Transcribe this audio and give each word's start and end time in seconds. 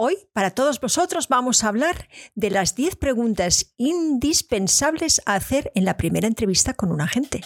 Hoy, 0.00 0.16
para 0.32 0.52
todos 0.52 0.78
vosotros, 0.78 1.26
vamos 1.26 1.64
a 1.64 1.68
hablar 1.68 2.08
de 2.36 2.52
las 2.52 2.76
10 2.76 2.94
preguntas 2.94 3.74
indispensables 3.78 5.20
a 5.26 5.34
hacer 5.34 5.72
en 5.74 5.84
la 5.84 5.96
primera 5.96 6.28
entrevista 6.28 6.72
con 6.72 6.92
un 6.92 7.00
agente. 7.00 7.40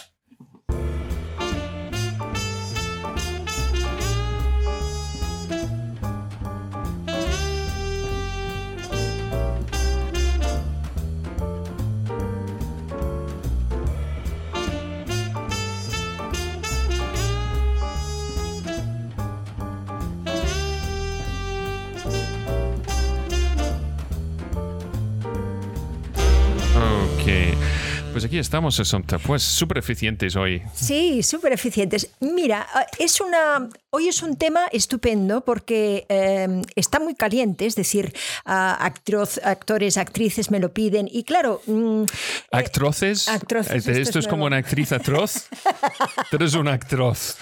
Aquí 28.33 28.39
estamos, 28.39 28.81
pues 29.27 29.43
súper 29.43 29.77
eficientes 29.77 30.35
hoy. 30.35 30.63
Sí, 30.73 31.21
súper 31.21 31.53
eficientes. 31.53 32.09
Mira, 32.19 32.65
es 32.97 33.21
una, 33.21 33.69
hoy 33.91 34.07
es 34.07 34.23
un 34.23 34.37
tema 34.37 34.65
estupendo 34.71 35.41
porque 35.45 36.07
eh, 36.09 36.63
está 36.75 36.99
muy 36.99 37.13
caliente, 37.13 37.67
es 37.67 37.75
decir, 37.75 38.11
actores, 38.43 39.97
actrices 39.97 40.49
me 40.49 40.59
lo 40.59 40.73
piden 40.73 41.07
y 41.11 41.25
claro... 41.25 41.61
Mm, 41.67 42.05
eh, 42.05 42.05
¿Actroces? 42.51 43.27
actroces 43.27 43.87
esto, 43.87 44.17
es, 44.17 44.27
como 44.27 44.45
una 44.45 44.57
actriz 44.57 44.91
atroz. 44.93 45.47
Tú 46.31 46.37
eres 46.37 46.55
un 46.55 46.69
actroz. 46.69 47.37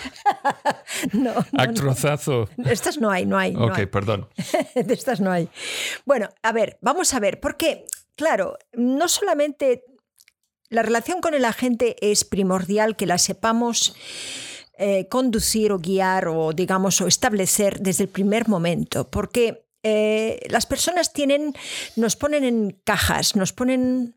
no, 1.13 1.33
Actrozazo. 1.57 2.49
estas 2.65 2.99
no 2.99 3.09
hay, 3.09 3.25
no 3.25 3.37
hay. 3.37 3.55
Ok, 3.55 3.87
perdón. 3.89 4.27
de 4.75 4.93
estas 4.93 5.21
no 5.21 5.31
hay. 5.31 5.47
Bueno, 6.03 6.27
a 6.43 6.51
ver, 6.51 6.77
vamos 6.81 7.13
a 7.13 7.21
ver, 7.21 7.39
porque... 7.39 7.85
Claro, 8.13 8.55
no 8.73 9.07
solamente 9.07 9.83
la 10.71 10.81
relación 10.81 11.21
con 11.21 11.35
el 11.35 11.45
agente 11.45 11.95
es 12.01 12.23
primordial 12.23 12.95
que 12.95 13.05
la 13.05 13.17
sepamos 13.17 13.93
eh, 14.77 15.07
conducir 15.09 15.73
o 15.73 15.79
guiar 15.79 16.29
o, 16.29 16.53
digamos, 16.53 17.01
o 17.01 17.07
establecer 17.07 17.81
desde 17.81 18.05
el 18.05 18.09
primer 18.09 18.47
momento, 18.47 19.07
porque 19.11 19.65
eh, 19.83 20.39
las 20.49 20.65
personas 20.65 21.11
tienen, 21.11 21.53
nos 21.97 22.15
ponen 22.15 22.45
en 22.45 22.79
cajas, 22.85 23.35
nos 23.35 23.51
ponen 23.53 24.15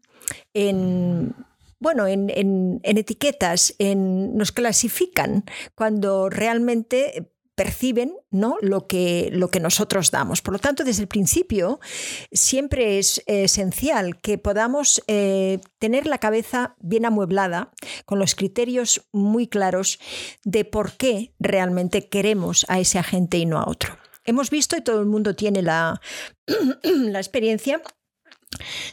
en 0.55 1.35
bueno, 1.81 2.07
en, 2.07 2.31
en, 2.31 2.81
etiquetas, 2.83 3.75
en, 3.79 4.35
nos 4.39 4.53
clasifican 4.53 5.45
cuando 5.75 6.31
realmente 6.31 7.34
perciben 7.55 8.17
¿no? 8.31 8.57
lo, 8.61 8.87
que, 8.87 9.31
lo 9.33 9.49
que 9.49 9.61
nosotros 9.61 10.11
damos. 10.11 10.43
Por 10.43 10.55
lo 10.55 10.59
tanto, 10.59 10.85
desde 10.85 11.03
el 11.03 11.09
principio 11.09 11.81
siempre 12.33 12.99
es 12.99 13.23
esencial 13.27 14.21
que 14.21 14.39
podamos 14.39 15.03
eh, 15.07 15.61
tener 15.79 16.07
la 16.07 16.19
cabeza 16.19 16.77
bien 16.81 17.05
amueblada, 17.07 17.73
con 18.07 18.19
los 18.19 18.35
criterios 18.35 19.03
muy 19.13 19.47
claros 19.47 19.99
de 20.45 20.65
por 20.65 20.93
qué 20.93 21.35
realmente 21.39 22.09
queremos 22.09 22.67
a 22.69 22.81
ese 22.81 22.99
agente 22.99 23.39
y 23.39 23.47
no 23.47 23.59
a 23.59 23.69
otro. 23.69 23.97
Hemos 24.25 24.51
visto, 24.51 24.77
y 24.77 24.81
todo 24.81 25.01
el 25.01 25.07
mundo 25.07 25.35
tiene 25.35 25.63
la, 25.63 26.01
la 26.83 27.19
experiencia, 27.19 27.83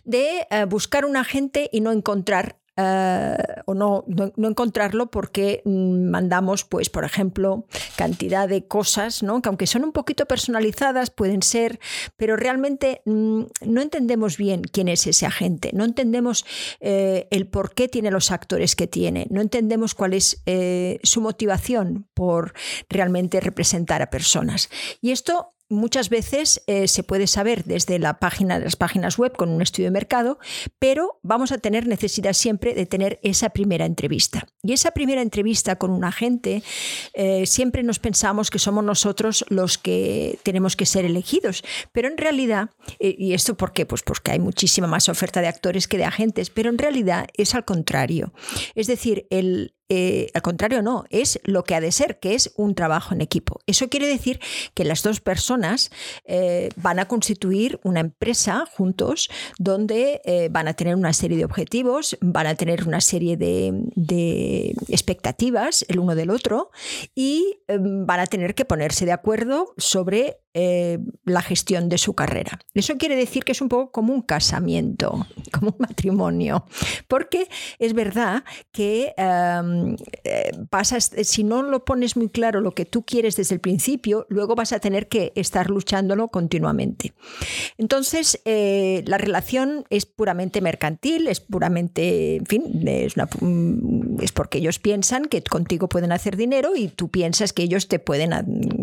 de 0.04 0.48
eh, 0.50 0.66
buscar 0.66 1.06
un 1.06 1.18
agente 1.18 1.70
y 1.72 1.82
no 1.82 1.92
encontrar 1.92 2.61
eh, 2.78 3.38
o 3.66 3.74
no, 3.74 4.06
no, 4.08 4.48
encontrarlo 4.48 5.12
porque 5.12 5.62
mm, 5.66 6.10
mandamos, 6.10 6.64
pues, 6.64 6.90
por 6.90 7.04
ejemplo, 7.04 7.66
cantidad 7.98 8.48
de 8.48 8.66
cosas, 8.66 9.24
¿no? 9.24 9.42
que 9.42 9.50
aunque 9.50 9.68
son 9.68 9.84
un 9.84 9.92
poquito 9.92 10.26
personalizadas, 10.26 11.10
pueden 11.10 11.42
ser, 11.42 11.80
pero 12.16 12.38
realmente 12.38 13.02
mm, 13.06 13.42
no 13.66 13.82
entendemos 13.82 14.38
bien 14.38 14.62
quién 14.62 14.88
es 14.88 15.06
ese 15.06 15.26
agente, 15.26 15.72
no 15.74 15.84
entendemos 15.84 16.46
eh, 16.80 17.28
el 17.32 17.48
por 17.48 17.74
qué 17.74 17.90
tiene 17.90 18.10
los 18.10 18.32
actores 18.32 18.76
que 18.76 18.88
tiene, 18.88 19.28
no 19.30 19.42
entendemos 19.42 19.94
cuál 19.94 20.14
es 20.14 20.42
eh, 20.46 21.00
su 21.04 21.20
motivación 21.20 22.08
por 22.14 22.54
realmente 22.90 23.42
representar 23.42 24.02
a 24.02 24.10
personas. 24.10 24.70
Y 25.02 25.12
esto 25.12 25.54
muchas 25.72 26.10
veces 26.10 26.62
eh, 26.68 26.88
se 26.88 27.04
puede 27.04 27.28
saber 27.28 27.64
desde 27.64 27.98
la 28.00 28.20
página, 28.20 28.60
las 28.60 28.76
páginas 28.76 29.18
web 29.18 29.36
con 29.36 29.50
un 29.50 29.62
estudio 29.62 29.88
de 29.88 29.92
mercado, 29.92 30.38
pero 30.80 31.20
vamos 31.24 31.52
a 31.52 31.58
tener 31.58 31.88
necesidad 31.88 32.34
siempre 32.34 32.74
de 32.74 32.86
tener 32.86 33.20
esa 33.24 33.50
primera 33.50 33.86
entrevista. 33.86 34.48
Y 34.62 34.74
esa 34.74 34.92
primera 34.92 35.22
entrevista 35.22 35.78
con 35.78 35.92
un 35.92 36.04
agente, 36.04 36.64
eh, 37.14 37.46
siempre 37.46 37.84
nos 37.84 38.00
pensamos 38.00 38.50
que 38.50 38.60
somos 38.60 38.84
nosotros 38.84 39.46
los 39.50 39.78
que 39.78 40.40
tenemos 40.44 40.76
que 40.76 40.86
ser 40.86 41.06
elegidos, 41.06 41.64
pero 41.92 42.08
en 42.08 42.18
realidad, 42.18 42.70
eh, 43.00 43.16
¿y 43.18 43.34
esto 43.34 43.56
por 43.56 43.74
qué? 43.74 43.86
Pues 43.86 44.04
porque 44.04 44.32
hay 44.32 44.40
muchísima 44.40 44.88
más 44.88 45.10
oferta 45.10 45.42
de 45.42 45.48
actores 45.48 45.88
que 45.88 45.98
de 45.98 46.06
agentes, 46.06 46.50
pero 46.50 46.70
en 46.70 46.78
realidad 46.78 47.28
es 47.36 47.56
al 47.56 47.66
contrario. 47.66 48.34
Es 48.76 48.88
decir, 48.88 49.28
el, 49.30 49.74
eh, 49.94 50.32
al 50.34 50.42
contrario, 50.42 50.82
no, 50.82 51.04
es 51.10 51.42
lo 51.44 51.66
que 51.66 51.76
ha 51.76 51.82
de 51.82 51.92
ser, 51.92 52.18
que 52.22 52.34
es 52.34 52.54
un 52.56 52.76
trabajo 52.76 53.14
en 53.14 53.20
equipo. 53.20 53.60
Eso 53.68 53.90
quiere 53.90 54.08
decir 54.08 54.40
que 54.74 54.86
las 54.86 55.04
dos 55.04 55.20
personas 55.20 55.92
eh, 56.24 56.70
van 56.78 57.00
a 57.00 57.10
constituir 57.10 57.78
una 57.84 58.00
empresa 58.00 58.66
juntos 58.72 59.30
donde 59.60 60.22
eh, 60.24 60.48
van 60.50 60.70
a 60.70 60.76
tener 60.76 60.96
una 60.96 61.12
serie 61.12 61.38
de 61.38 61.44
objetivos, 61.44 62.18
van 62.22 62.48
a 62.48 62.56
tener 62.56 62.88
una 62.88 63.02
serie 63.02 63.36
de, 63.36 64.74
expectativas 64.88 65.84
el 65.90 66.00
uno 66.00 66.16
del 66.16 66.30
otro 66.30 66.72
y 67.14 67.60
em, 67.68 68.06
van 68.06 68.22
a 68.22 68.28
tener 68.28 68.56
que 68.56 68.64
ponerse 68.64 69.06
de 69.06 69.12
acuerdo 69.12 69.74
sobre 69.76 70.41
la 70.54 71.42
gestión 71.42 71.88
de 71.90 71.98
su 71.98 72.14
carrera. 72.14 72.60
Eso 72.74 72.98
quiere 72.98 73.16
decir 73.16 73.44
que 73.44 73.54
es 73.54 73.62
un 73.62 73.70
poco 73.70 73.92
como 73.92 74.14
un 74.14 74.22
casamiento, 74.22 75.26
como 75.52 75.72
un 75.72 75.76
matrimonio, 75.80 76.66
porque 77.08 77.48
es 77.80 77.94
verdad 77.94 78.44
que 78.72 79.14
em, 79.18 79.96
eh, 80.24 80.52
si 81.24 81.44
no 81.44 81.64
lo 81.64 81.86
pones 81.86 82.18
muy 82.18 82.30
claro 82.30 82.62
lo 82.62 82.72
que 82.72 82.86
tú 82.86 83.04
quieres 83.04 83.36
desde 83.36 83.56
el 83.56 83.62
principio, 83.62 84.26
luego 84.30 84.56
vas 84.56 84.74
a 84.74 84.80
tener 84.80 85.08
que 85.08 85.32
estar 85.36 85.70
luchándolo 85.70 86.30
continuamente. 86.30 87.14
Entonces, 87.78 88.42
eh, 88.46 89.04
la 89.06 89.18
relación 89.18 89.86
es 89.90 90.06
puramente 90.06 90.62
mercantil, 90.62 91.28
es 91.28 91.40
puramente, 91.40 92.38
en 92.38 92.46
fin, 92.46 92.88
es, 92.88 93.16
mm, 93.18 94.22
es 94.22 94.32
porque 94.32 94.58
ellos 94.60 94.80
piensan 94.80 95.26
que 95.26 95.42
contigo 95.44 95.88
pueden 95.90 96.12
hacer 96.12 96.38
dinero 96.38 96.76
y 96.76 96.88
tú 96.88 97.10
piensas 97.10 97.54
que 97.54 97.64
ellos 97.64 97.88
te 97.88 98.00
pueden 98.00 98.34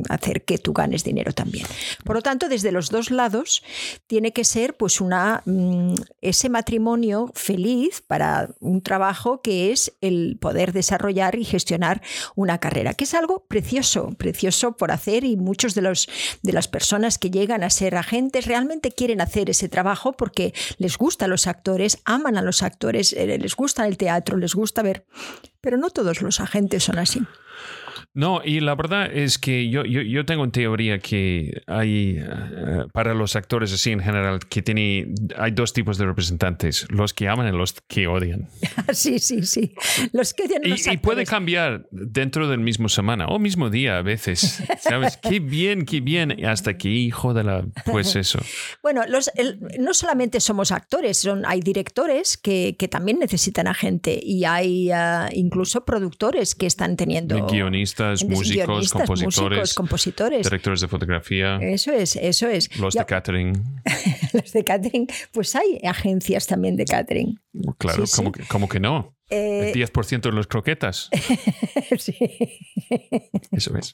hacer 0.09 0.45
que 0.45 0.59
tú 0.59 0.73
ganes 0.73 1.05
dinero 1.05 1.33
también. 1.33 1.58
Por 2.05 2.17
lo 2.17 2.23
tanto, 2.23 2.49
desde 2.49 2.73
los 2.73 2.91
dos 2.91 3.11
lados 3.11 3.63
tiene 4.07 4.33
que 4.33 4.45
ser 4.45 4.77
pues 4.77 5.01
mm, 5.01 5.95
ese 6.21 6.49
matrimonio 6.49 7.31
feliz 7.35 8.03
para 8.07 8.51
un 8.61 8.83
trabajo 8.83 9.43
que 9.43 9.73
es 9.73 9.93
el 10.01 10.39
poder 10.41 10.73
de 10.73 10.79
desarrollar 10.79 11.37
y 11.37 11.45
gestionar 11.45 12.01
una 12.35 12.59
carrera, 12.59 12.95
que 12.95 13.05
es 13.05 13.15
algo 13.15 13.45
precioso, 13.47 14.15
precioso 14.17 14.77
por 14.77 14.91
hacer 14.91 15.25
y 15.25 15.37
muchos 15.37 15.75
de, 15.75 15.83
los, 15.83 16.09
de 16.43 16.53
las 16.53 16.69
personas 16.69 17.19
que 17.19 17.31
llegan 17.31 17.63
a 17.63 17.71
ser 17.71 17.97
agentes 17.97 18.47
realmente 18.47 18.93
quieren 18.93 19.21
hacer 19.21 19.51
ese 19.51 19.69
trabajo 19.69 20.13
porque 20.13 20.55
les 20.79 20.97
gustan 20.97 21.31
los 21.31 21.47
actores, 21.47 21.99
aman 22.05 22.39
a 22.39 22.43
los 22.43 22.63
actores, 22.63 23.13
eh, 23.13 23.39
les 23.39 23.55
gusta 23.55 23.87
el 23.87 23.97
teatro, 23.97 24.37
les 24.39 24.55
gusta 24.55 24.83
ver, 24.83 25.05
pero 25.61 25.77
no 25.77 25.91
todos 25.91 26.23
los 26.23 26.41
agentes 26.41 26.85
son 26.85 26.99
así. 26.99 27.21
No, 28.19 28.41
y 28.45 28.59
la 28.59 28.75
verdad 28.75 29.09
es 29.15 29.39
que 29.39 29.71
yo, 29.71 29.84
yo, 29.84 30.03
yo 30.03 30.27
tengo 30.27 30.43
en 30.43 30.51
teoría 30.51 30.99
que 30.99 31.62
hay, 31.69 32.17
eh, 32.19 32.87
para 32.93 33.15
los 33.15 33.37
actores 33.37 33.73
así 33.73 33.93
en 33.93 34.01
general, 34.01 34.41
que 34.41 34.61
tiene, 34.61 35.06
hay 35.37 35.53
dos 35.53 35.73
tipos 35.73 35.99
de 35.99 36.06
representantes, 36.06 36.84
los 36.91 37.15
que 37.15 37.28
aman 37.28 37.47
y 37.47 37.57
los 37.57 37.75
que 37.87 38.09
odian. 38.09 38.49
sí, 38.93 39.21
sí, 39.21 39.45
sí. 39.45 39.73
Los 40.12 40.34
que 40.34 40.47
odian 40.47 40.62
y, 40.65 40.95
y, 40.95 40.97
puede 40.97 41.25
cambiar 41.27 41.87
dentro 41.93 42.49
del 42.49 42.59
mismo 42.59 42.89
semana 42.89 43.28
o 43.28 43.39
mismo 43.39 43.71
día 43.71 43.99
a 43.99 44.03
veces. 44.03 44.65
¿Sabes? 44.81 45.17
qué 45.23 45.39
bien, 45.39 45.84
qué 45.84 46.01
bien. 46.01 46.45
Hasta 46.45 46.77
que 46.77 46.89
hijo 46.89 47.34
de 47.34 47.45
la... 47.45 47.67
Pues 47.84 48.17
eso. 48.17 48.41
bueno, 48.83 49.03
los, 49.07 49.31
no 49.78 49.95
solamente 49.95 50.41
somos 50.41 50.72
actores, 50.72 51.19
son, 51.19 51.47
hay 51.47 51.60
directores 51.60 52.37
que, 52.37 52.75
que 52.77 52.89
también 52.89 53.21
necesitan 53.21 53.69
a 53.69 53.75
gente 53.75 54.19
y 54.21 54.45
hay 54.45 54.91
uh, 54.91 55.28
incluso 55.31 55.84
productores 55.84 56.57
que 56.57 56.66
están 56.66 56.97
teniendo... 56.97 57.47
Guionistas 57.47 58.08
músicos, 58.25 58.93
compositores, 59.75 60.45
directores 60.45 60.81
de 60.81 60.89
fotografía. 60.89 61.59
Eso 61.60 61.93
es, 61.93 62.16
eso 62.16 62.49
es. 62.49 62.77
Los 62.78 62.95
de 62.95 63.05
catering. 63.05 63.53
los 64.33 64.53
de 64.53 64.65
catering, 64.65 65.07
pues 65.33 65.55
hay 65.55 65.81
agencias 65.84 66.47
también 66.47 66.77
de 66.77 66.84
catering. 66.84 67.41
Claro, 67.78 68.05
como, 68.15 68.33
Que, 68.33 68.43
como 68.45 68.69
que 68.69 68.81
no. 68.81 69.17
El 69.28 69.75
10% 69.75 70.15
eh, 70.15 70.21
de 70.22 70.33
los 70.33 70.47
croquetas. 70.47 71.10
sí. 71.98 72.16
Eso 73.53 73.77
es. 73.77 73.92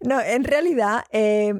No, 0.00 0.20
en 0.20 0.44
realidad, 0.44 1.04
eh, 1.10 1.54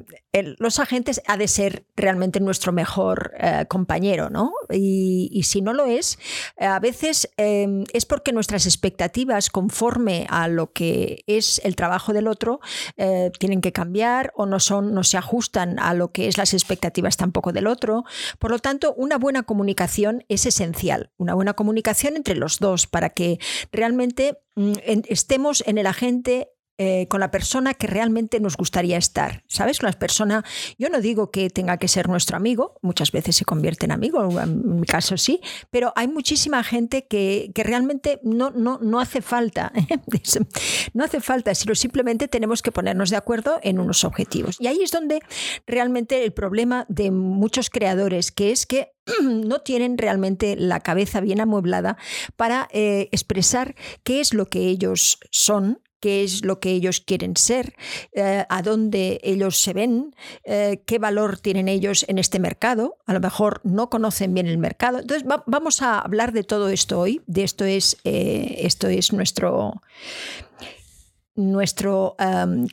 los 0.59 0.79
agentes 0.79 1.21
ha 1.27 1.37
de 1.37 1.47
ser 1.47 1.85
realmente 1.95 2.39
nuestro 2.39 2.71
mejor 2.71 3.33
eh, 3.39 3.65
compañero, 3.67 4.29
¿no? 4.29 4.53
Y, 4.71 5.43
si 5.43 5.61
no 5.61 5.73
lo 5.73 5.85
es, 5.85 6.17
a 6.59 6.79
veces 6.79 7.29
es 7.37 8.05
porque 8.05 8.31
nuestras 8.31 8.65
expectativas 8.65 9.49
conforme 9.49 10.25
a 10.29 10.47
lo 10.47 10.71
que 10.71 11.23
es 11.27 11.61
el 11.63 11.75
trabajo 11.75 12.13
del 12.13 12.27
otro 12.27 12.59
tienen 13.37 13.61
que 13.61 13.71
cambiar 13.71 14.31
o 14.35 14.47
no, 14.47 14.59
son, 14.59 14.93
no 14.93 15.03
se 15.03 15.17
ajustan 15.17 15.77
a 15.77 15.93
lo 15.93 16.11
que 16.11 16.27
es 16.27 16.37
las 16.37 16.53
expectativas 16.53 17.15
tampoco 17.15 17.51
del 17.51 17.67
otro. 17.67 18.05
Por 18.39 18.49
lo 18.49 18.59
tanto, 18.59 18.93
una 18.95 19.17
buena 19.17 19.43
comunicación 19.43 20.25
es 20.29 20.47
esencial. 20.47 21.11
Una 21.17 21.35
buena 21.35 21.53
comunicación 21.53 22.15
entre 22.15 22.35
los 22.35 22.44
dos 22.59 22.87
para 22.87 23.09
que 23.09 23.39
realmente 23.71 24.37
mm, 24.55 24.73
estemos 25.09 25.63
en 25.65 25.77
el 25.77 25.87
agente 25.87 26.49
eh, 26.77 27.07
con 27.07 27.21
la 27.21 27.31
persona 27.31 27.73
que 27.73 27.87
realmente 27.87 28.39
nos 28.39 28.57
gustaría 28.57 28.97
estar. 28.97 29.43
¿Sabes? 29.47 29.79
Con 29.79 29.87
la 29.87 29.93
persona, 29.97 30.43
yo 30.77 30.89
no 30.89 30.99
digo 30.99 31.31
que 31.31 31.49
tenga 31.49 31.77
que 31.77 31.87
ser 31.87 32.09
nuestro 32.09 32.35
amigo, 32.35 32.77
muchas 32.81 33.11
veces 33.11 33.35
se 33.37 33.45
convierte 33.45 33.85
en 33.85 33.91
amigo, 33.91 34.39
en 34.41 34.79
mi 34.81 34.85
caso 34.85 35.17
sí, 35.17 35.39
pero 35.71 35.93
hay 35.95 36.07
muchísima 36.07 36.63
gente 36.63 37.07
que, 37.07 37.51
realmente 37.55 38.19
no, 38.23 38.51
no, 38.51 38.77
no 38.81 38.99
hace 38.99 39.21
falta, 39.21 39.71
no 40.93 41.03
hace 41.03 41.21
falta, 41.21 41.55
sino 41.55 41.75
simplemente 41.75 42.27
tenemos 42.27 42.61
que 42.61 42.71
ponernos 42.71 43.09
de 43.09 43.15
acuerdo 43.15 43.59
en 43.63 43.79
unos 43.79 44.03
objetivos. 44.03 44.57
Y 44.59 44.67
ahí 44.67 44.81
es 44.81 44.91
donde 44.91 45.21
realmente 45.65 46.23
el 46.23 46.33
problema 46.33 46.85
de 46.89 47.11
muchos 47.11 47.69
creadores, 47.69 48.31
que 48.31 48.51
es 48.51 48.65
que 48.65 48.91
no 49.23 49.61
tienen 49.61 49.97
realmente 49.97 50.55
la 50.55 50.79
cabeza 50.79 51.21
bien 51.21 51.41
amueblada 51.41 51.97
para 52.35 52.67
eh, 52.71 53.09
expresar 53.11 53.75
qué 54.03 54.19
es 54.19 54.33
lo 54.33 54.47
que 54.47 54.67
ellos 54.67 55.19
son 55.31 55.79
qué 56.05 56.23
es 56.23 56.45
lo 56.45 56.59
que 56.59 56.69
ellos 56.69 57.01
quieren 57.01 57.35
ser, 57.35 57.73
eh, 58.13 58.45
a 58.47 58.61
dónde 58.61 59.19
ellos 59.23 59.59
se 59.59 59.73
ven, 59.73 60.15
eh, 60.43 60.83
qué 60.85 60.99
valor 60.99 61.39
tienen 61.39 61.67
ellos 61.67 62.05
en 62.07 62.19
este 62.19 62.37
mercado. 62.37 62.99
A 63.07 63.13
lo 63.13 63.19
mejor 63.19 63.59
no 63.63 63.89
conocen 63.89 64.31
bien 64.31 64.45
el 64.45 64.59
mercado. 64.59 64.99
Entonces 64.99 65.27
vamos 65.47 65.81
a 65.81 65.97
hablar 65.97 66.31
de 66.31 66.43
todo 66.43 66.69
esto 66.69 66.99
hoy. 66.99 67.23
De 67.25 67.43
esto 67.43 67.65
es, 67.65 67.97
eh, 68.03 68.57
esto 68.59 68.87
es 68.87 69.13
nuestro 69.13 69.81
nuestro 71.35 72.15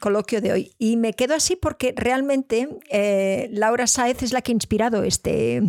coloquio 0.01 0.41
de 0.41 0.53
hoy. 0.53 0.73
Y 0.79 0.97
me 0.97 1.13
quedo 1.15 1.35
así 1.35 1.57
porque 1.57 1.93
realmente 1.97 2.69
eh, 2.91 3.49
Laura 3.53 3.87
Saez 3.87 4.23
es 4.23 4.33
la 4.33 4.43
que 4.43 4.53
ha 4.53 4.55
inspirado 4.55 5.03
este, 5.03 5.63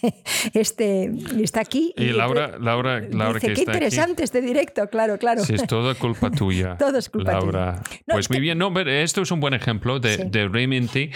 este 0.54 1.12
está 1.40 1.60
aquí. 1.60 1.92
Y, 1.96 2.06
Laura, 2.06 2.58
Laura, 2.58 3.00
Laura 3.00 3.40
que 3.40 3.52
qué 3.52 3.62
interesante 3.62 4.22
este 4.22 4.40
directo, 4.40 4.88
claro, 4.88 5.18
claro. 5.18 5.44
Sí, 5.44 5.54
es 5.54 5.66
toda 5.66 5.94
culpa 5.94 6.30
tuya. 6.36 6.76
todo 6.76 6.98
es 6.98 7.08
culpa 7.08 7.32
Laura. 7.32 7.82
pues 8.06 8.30
muy 8.30 8.40
bien, 8.40 8.58
no, 8.58 8.72
esto 8.80 9.22
es 9.22 9.30
un 9.30 9.40
buen 9.40 9.54
ejemplo 9.54 9.98
de, 9.98 10.16
de, 10.18 10.48
realmente, 10.48 11.10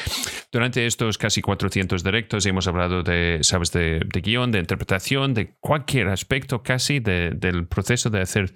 durante 0.50 0.86
estos 0.86 1.18
casi 1.18 1.42
400 1.42 2.02
directos 2.02 2.44
hemos 2.46 2.66
hablado 2.66 3.02
de, 3.02 3.38
sabes, 3.42 3.72
de, 3.72 4.00
de 4.04 4.20
guion, 4.20 4.50
de 4.50 4.58
interpretación, 4.58 5.34
de 5.34 5.54
cualquier 5.60 6.08
aspecto 6.08 6.62
casi 6.62 7.00
del 7.00 7.66
proceso 7.66 8.10
de 8.10 8.20
hacer 8.20 8.52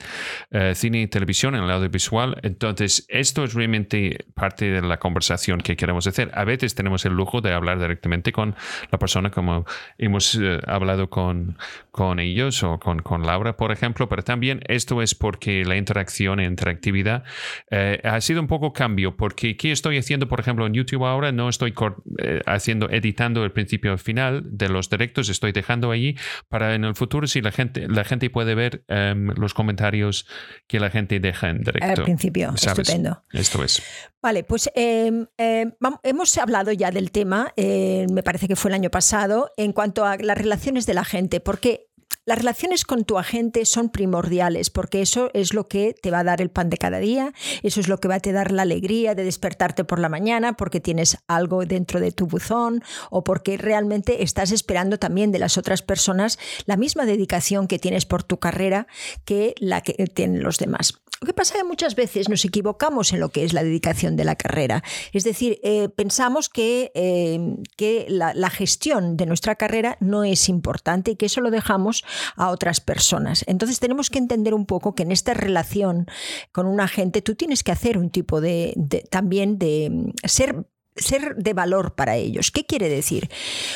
eh, 0.50 0.72
cine 0.74 1.02
y 1.02 1.06
televisión 1.06 1.54
en 1.54 1.64
el 1.64 1.70
audiovisual. 1.70 2.36
Entonces, 2.42 2.63
entonces, 2.68 3.04
esto 3.08 3.44
es 3.44 3.54
realmente 3.54 4.24
parte 4.34 4.70
de 4.70 4.82
la 4.82 4.98
conversación 4.98 5.60
que 5.60 5.76
queremos 5.76 6.06
hacer. 6.06 6.30
A 6.34 6.44
veces 6.44 6.74
tenemos 6.74 7.04
el 7.04 7.12
lujo 7.12 7.40
de 7.40 7.52
hablar 7.52 7.78
directamente 7.78 8.32
con 8.32 8.54
la 8.90 8.98
persona, 8.98 9.30
como 9.30 9.66
hemos 9.98 10.34
eh, 10.36 10.60
hablado 10.66 11.10
con, 11.10 11.58
con 11.90 12.20
ellos 12.20 12.62
o 12.62 12.78
con, 12.78 13.00
con, 13.00 13.24
Laura, 13.24 13.56
por 13.56 13.72
ejemplo, 13.72 14.08
pero 14.08 14.22
también 14.22 14.60
esto 14.66 15.02
es 15.02 15.14
porque 15.14 15.64
la 15.64 15.76
interacción 15.76 16.40
e 16.40 16.44
interactividad 16.44 17.24
eh, 17.70 18.00
ha 18.04 18.20
sido 18.20 18.40
un 18.40 18.46
poco 18.46 18.72
cambio, 18.72 19.16
porque 19.16 19.56
¿qué 19.56 19.70
estoy 19.70 19.98
haciendo, 19.98 20.28
por 20.28 20.40
ejemplo, 20.40 20.66
en 20.66 20.74
YouTube 20.74 21.04
ahora? 21.04 21.32
No 21.32 21.48
estoy 21.48 21.74
eh, 22.18 22.40
haciendo, 22.46 22.90
editando 22.90 23.44
el 23.44 23.52
principio 23.52 23.92
al 23.92 23.98
final 23.98 24.42
de 24.44 24.68
los 24.68 24.90
directos, 24.90 25.28
estoy 25.28 25.52
dejando 25.52 25.90
allí 25.90 26.16
para 26.48 26.74
en 26.74 26.84
el 26.84 26.94
futuro 26.94 27.26
si 27.26 27.40
la 27.40 27.52
gente, 27.52 27.88
la 27.88 28.04
gente 28.04 28.30
puede 28.30 28.54
ver 28.54 28.84
em, 28.88 29.28
los 29.36 29.54
comentarios 29.54 30.26
que 30.66 30.80
la 30.80 30.90
gente 30.90 31.20
deja 31.20 31.50
en 31.50 31.58
directo. 31.58 31.86
Al 31.86 32.02
principio. 32.04 32.53
Estupendo. 32.54 33.22
Esto 33.32 33.62
es. 33.62 33.82
Vale, 34.22 34.44
pues 34.44 34.70
em, 34.74 35.26
em, 35.36 35.72
hemos 36.02 36.38
hablado 36.38 36.72
ya 36.72 36.90
del 36.90 37.10
tema, 37.10 37.52
eh, 37.56 38.06
me 38.10 38.22
parece 38.22 38.48
que 38.48 38.56
fue 38.56 38.70
el 38.70 38.74
año 38.74 38.90
pasado, 38.90 39.50
en 39.56 39.72
cuanto 39.72 40.04
a 40.04 40.16
las 40.16 40.38
relaciones 40.38 40.86
de 40.86 40.94
la 40.94 41.04
gente, 41.04 41.40
porque 41.40 41.90
las 42.26 42.38
relaciones 42.38 42.84
con 42.84 43.04
tu 43.04 43.18
agente 43.18 43.66
son 43.66 43.90
primordiales 43.90 44.70
porque 44.70 45.02
eso 45.02 45.30
es 45.34 45.52
lo 45.52 45.68
que 45.68 45.94
te 46.00 46.10
va 46.10 46.20
a 46.20 46.24
dar 46.24 46.40
el 46.40 46.50
pan 46.50 46.70
de 46.70 46.78
cada 46.78 46.98
día, 46.98 47.32
eso 47.62 47.80
es 47.80 47.88
lo 47.88 47.98
que 47.98 48.08
va 48.08 48.16
a 48.16 48.20
te 48.20 48.32
dar 48.32 48.50
la 48.50 48.62
alegría 48.62 49.14
de 49.14 49.24
despertarte 49.24 49.84
por 49.84 49.98
la 49.98 50.08
mañana 50.08 50.54
porque 50.54 50.80
tienes 50.80 51.18
algo 51.28 51.66
dentro 51.66 52.00
de 52.00 52.12
tu 52.12 52.26
buzón 52.26 52.82
o 53.10 53.24
porque 53.24 53.58
realmente 53.58 54.22
estás 54.22 54.52
esperando 54.52 54.98
también 54.98 55.32
de 55.32 55.38
las 55.38 55.58
otras 55.58 55.82
personas 55.82 56.38
la 56.64 56.76
misma 56.76 57.04
dedicación 57.04 57.66
que 57.66 57.78
tienes 57.78 58.06
por 58.06 58.22
tu 58.22 58.38
carrera 58.38 58.86
que 59.24 59.54
la 59.58 59.82
que 59.82 59.92
tienen 60.06 60.42
los 60.42 60.58
demás. 60.58 61.04
Lo 61.20 61.26
que 61.26 61.32
pasa 61.32 61.54
es 61.54 61.62
que 61.62 61.68
muchas 61.68 61.94
veces 61.94 62.28
nos 62.28 62.44
equivocamos 62.44 63.12
en 63.14 63.20
lo 63.20 63.30
que 63.30 63.44
es 63.44 63.54
la 63.54 63.62
dedicación 63.62 64.14
de 64.14 64.24
la 64.24 64.36
carrera. 64.36 64.82
Es 65.12 65.24
decir, 65.24 65.58
eh, 65.62 65.88
pensamos 65.88 66.50
que, 66.50 66.92
eh, 66.94 67.56
que 67.78 68.04
la, 68.10 68.34
la, 68.34 68.50
gestión 68.50 69.16
de 69.16 69.24
nuestra 69.24 69.54
carrera 69.54 69.96
no 70.00 70.24
es 70.24 70.50
importante 70.50 71.12
y 71.12 71.16
que 71.16 71.26
eso 71.26 71.40
lo 71.40 71.50
dejamos 71.50 71.93
a 72.36 72.50
otras 72.50 72.80
personas. 72.80 73.44
Entonces 73.46 73.78
tenemos 73.78 74.10
que 74.10 74.18
entender 74.18 74.54
un 74.54 74.66
poco 74.66 74.94
que 74.94 75.04
en 75.04 75.12
esta 75.12 75.34
relación 75.34 76.06
con 76.52 76.66
un 76.66 76.80
agente 76.80 77.22
tú 77.22 77.34
tienes 77.34 77.62
que 77.62 77.72
hacer 77.72 77.98
un 77.98 78.10
tipo 78.10 78.40
de, 78.40 78.74
también 79.10 79.58
de 79.58 79.90
mm, 79.90 80.26
ser 80.26 80.66
ser 80.96 81.36
de 81.36 81.54
valor 81.54 81.94
para 81.94 82.16
ellos. 82.16 82.50
¿Qué 82.50 82.64
quiere 82.64 82.88
decir? 82.88 83.28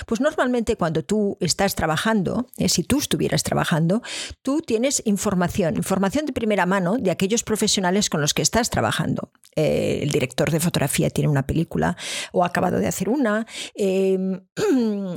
Pues 0.06 0.20
normalmente 0.20 0.76
cuando 0.76 1.04
tú 1.04 1.36
estás 1.40 1.74
trabajando, 1.74 2.46
eh, 2.58 2.68
si 2.68 2.84
tú 2.84 2.98
estuvieras 2.98 3.42
trabajando, 3.42 4.02
tú 4.42 4.60
tienes 4.60 5.02
información, 5.04 5.76
información 5.76 6.26
de 6.26 6.32
primera 6.32 6.66
mano 6.66 6.96
de 6.96 7.10
aquellos 7.10 7.42
profesionales 7.42 8.08
con 8.08 8.20
los 8.20 8.34
que 8.34 8.42
estás 8.42 8.70
trabajando. 8.70 9.32
Eh, 9.56 10.00
el 10.02 10.10
director 10.10 10.50
de 10.50 10.60
fotografía 10.60 11.10
tiene 11.10 11.28
una 11.28 11.46
película 11.46 11.96
o 12.32 12.44
ha 12.44 12.46
acabado 12.46 12.78
de 12.78 12.86
hacer 12.86 13.08
una. 13.08 13.46
Em, 13.74 14.40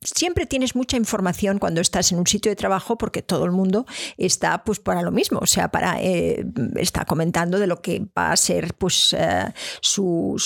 siempre 0.00 0.46
tienes 0.46 0.76
mucha 0.76 0.96
información 0.96 1.58
cuando 1.58 1.80
estás 1.80 2.12
en 2.12 2.18
un 2.18 2.26
sitio 2.26 2.50
de 2.50 2.56
trabajo 2.56 2.96
porque 2.96 3.22
todo 3.22 3.44
el 3.44 3.50
mundo 3.50 3.84
está 4.16 4.62
pues 4.64 4.78
para 4.78 5.02
lo 5.02 5.10
mismo, 5.10 5.40
o 5.40 5.46
sea, 5.46 5.70
para 5.70 6.00
eh, 6.00 6.44
está 6.76 7.04
comentando 7.04 7.58
de 7.58 7.66
lo 7.66 7.82
que 7.82 8.06
va 8.16 8.30
a 8.30 8.36
ser 8.36 8.74
pues 8.74 9.14
eh, 9.18 9.52
su, 9.80 10.36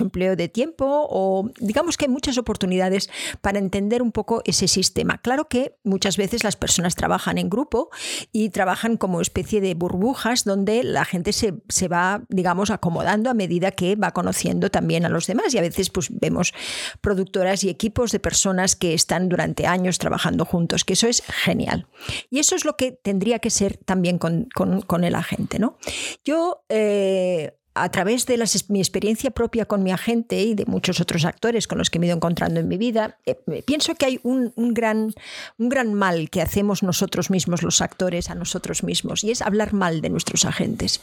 empleo 0.00 0.36
de 0.36 0.48
tiempo 0.48 0.84
o 1.10 1.50
digamos 1.58 1.96
que 1.96 2.04
hay 2.04 2.10
muchas 2.10 2.38
oportunidades 2.38 3.10
para 3.40 3.58
entender 3.58 4.00
un 4.00 4.12
poco 4.12 4.42
ese 4.44 4.68
sistema. 4.68 5.18
Claro 5.18 5.48
que 5.48 5.76
muchas 5.82 6.16
veces 6.16 6.44
las 6.44 6.56
personas 6.56 6.94
trabajan 6.94 7.38
en 7.38 7.50
grupo 7.50 7.90
y 8.32 8.50
trabajan 8.50 8.96
como 8.96 9.20
especie 9.20 9.60
de 9.60 9.74
burbujas 9.74 10.44
donde 10.44 10.84
la 10.84 11.04
gente 11.04 11.32
se, 11.32 11.54
se 11.68 11.88
va, 11.88 12.22
digamos, 12.28 12.70
acomodando 12.70 13.28
a 13.30 13.34
medida 13.34 13.72
que 13.72 13.96
va 13.96 14.12
conociendo 14.12 14.70
también 14.70 15.04
a 15.04 15.08
los 15.08 15.26
demás 15.26 15.52
y 15.54 15.58
a 15.58 15.62
veces 15.62 15.90
pues 15.90 16.08
vemos 16.10 16.52
productoras 17.00 17.64
y 17.64 17.70
equipos 17.70 18.12
de 18.12 18.20
personas 18.20 18.76
que 18.76 18.83
que 18.84 18.92
están 18.92 19.30
durante 19.30 19.66
años 19.66 19.96
trabajando 19.96 20.44
juntos, 20.44 20.84
que 20.84 20.92
eso 20.92 21.06
es 21.06 21.22
genial. 21.22 21.86
Y 22.28 22.38
eso 22.38 22.54
es 22.54 22.66
lo 22.66 22.76
que 22.76 22.92
tendría 22.92 23.38
que 23.38 23.48
ser 23.48 23.78
también 23.78 24.18
con, 24.18 24.50
con, 24.52 25.04
el 25.04 25.14
agente. 25.14 25.58
¿no? 25.58 25.78
Yo 26.22 26.66
eh, 26.68 27.56
a 27.74 27.90
través 27.90 28.26
de 28.26 28.42
mi 28.68 28.78
experiencia 28.78 29.32
propia 29.32 29.66
con 29.66 29.82
mi 29.82 29.90
agente 29.90 30.40
y 30.42 30.54
de 30.54 30.64
muchos 30.66 31.00
otros 31.00 31.24
actores 31.24 31.66
con 31.66 31.78
los 31.78 31.90
que 31.90 31.98
me 31.98 32.06
he 32.06 32.08
ido 32.08 32.16
encontrando 32.16 32.60
en 32.60 32.68
mi 32.68 32.76
vida, 32.76 33.18
eh, 33.26 33.36
pienso 33.66 33.96
que 33.96 34.06
hay 34.06 34.20
un, 34.22 34.52
gran, 34.56 35.12
un 35.58 35.68
gran 35.68 35.92
mal 35.92 36.30
que 36.30 36.40
hacemos 36.40 36.82
nosotros 36.84 37.30
mismos, 37.30 37.62
los 37.62 37.80
actores, 37.80 38.30
a 38.30 38.36
nosotros 38.36 38.84
mismos, 38.84 39.24
y 39.24 39.32
es 39.32 39.42
hablar 39.42 39.72
mal 39.72 40.00
de 40.00 40.10
nuestros 40.10 40.44
agentes. 40.44 41.00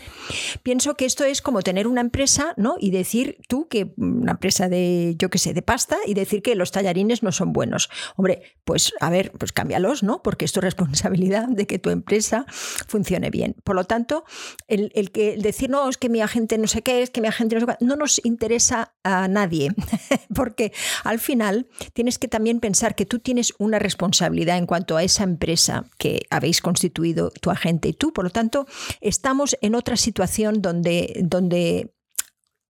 Pienso 0.63 0.96
que 0.96 1.06
esto 1.06 1.25
es 1.25 1.42
como 1.42 1.62
tener 1.62 1.88
una 1.88 2.01
empresa, 2.01 2.54
¿no? 2.56 2.75
Y 2.80 2.92
decir 2.92 3.38
tú 3.50 3.68
que 3.68 3.94
una 3.98 4.32
empresa 4.32 4.70
de, 4.70 5.16
yo 5.18 5.30
qué 5.30 5.40
sé, 5.40 5.54
de 5.54 5.62
pasta, 5.62 5.98
y 6.06 6.13
decir 6.13 6.42
que 6.42 6.56
los 6.56 6.72
tallarines 6.72 7.22
no 7.22 7.34
son 7.34 7.51
buenos. 7.51 7.90
Hombre, 8.16 8.44
pues 8.63 8.94
a 9.01 9.10
ver, 9.10 9.32
pues 9.34 9.51
cámbialos, 9.51 10.04
¿no? 10.04 10.24
Porque 10.24 10.46
es 10.46 10.54
tu 10.54 10.62
responsabilidad 10.62 11.50
de 11.50 11.68
que 11.68 11.80
tu 11.80 11.90
empresa 11.90 12.46
funcione 12.48 13.30
bien. 13.30 13.56
Por 13.63 13.75
lo 13.75 13.84
tanto, 13.84 14.24
el, 14.70 14.92
el 14.96 15.12
que 15.12 15.36
decir, 15.36 15.70
no, 15.70 15.90
es 15.90 15.98
que 15.98 16.08
mi 16.08 16.22
agente 16.22 16.61
no 16.62 16.68
sé 16.68 16.82
qué 16.82 17.01
es, 17.01 17.10
que 17.10 17.22
mi 17.22 17.27
agente 17.27 17.56
no 17.56 17.62
sé 17.62 17.68
qué, 17.68 17.86
no 17.86 17.96
nos 17.96 18.24
interesa 18.24 18.94
a 19.03 19.27
nadie, 19.27 19.74
porque 20.36 20.72
al 21.03 21.20
final 21.20 21.68
tienes 21.94 22.18
que 22.18 22.27
también 22.27 22.60
pensar 22.60 22.96
que 22.96 23.06
tú 23.06 23.20
tienes 23.20 23.53
una 23.58 23.80
responsabilidad 23.80 24.58
en 24.58 24.65
cuanto 24.65 24.98
a 24.98 25.03
esa 25.03 25.24
empresa 25.24 25.86
que 25.98 26.22
habéis 26.30 26.62
constituido 26.62 27.32
tu 27.32 27.51
agente 27.51 27.89
y 27.89 27.94
tú, 27.94 28.13
por 28.13 28.24
lo 28.24 28.30
tanto, 28.30 28.65
estamos 29.01 29.58
en 29.62 29.75
otra 29.75 29.98
situación 29.98 30.62
donde, 30.62 31.20
donde 31.24 31.94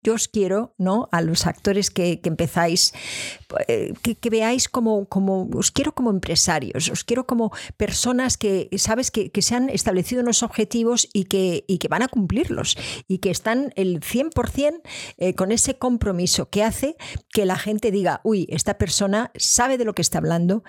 yo 0.06 0.14
os 0.14 0.28
quiero, 0.28 0.72
¿no? 0.78 1.08
A 1.10 1.20
los 1.20 1.46
actores 1.46 1.90
que, 1.90 2.20
empezáis, 2.22 2.94
eh, 3.66 3.92
que, 4.02 4.30
veáis 4.30 4.68
como, 4.68 5.06
como, 5.06 5.50
os 5.52 5.72
quiero 5.72 5.92
como 5.92 6.10
empresarios, 6.10 6.88
os 6.88 7.02
quiero 7.02 7.26
como 7.26 7.50
personas 7.76 8.38
que, 8.38 8.70
sabes, 8.78 9.10
que, 9.10 9.30
se 9.42 9.54
han 9.56 9.68
establecido 9.68 10.22
unos 10.22 10.44
objetivos 10.44 11.08
y 11.12 11.24
que, 11.24 11.64
y 11.66 11.78
que 11.78 11.88
van 11.88 12.02
a 12.02 12.08
cumplirlos 12.08 12.76
y 13.08 13.18
que 13.18 13.30
están 13.30 13.72
el 13.74 14.00
100% 14.00 14.80
eh, 15.18 15.34
con 15.34 15.50
ese 15.50 15.76
compromiso 15.76 16.50
que 16.50 16.62
hace 16.62 16.96
que 17.30 17.44
la 17.44 17.56
gente 17.56 17.90
diga, 17.90 18.20
uy, 18.22 18.46
esta 18.50 18.78
persona 18.78 19.32
sabe 19.34 19.76
de 19.76 19.84
lo 19.84 19.94
que 19.94 20.02
está 20.02 20.18
hablando, 20.18 20.62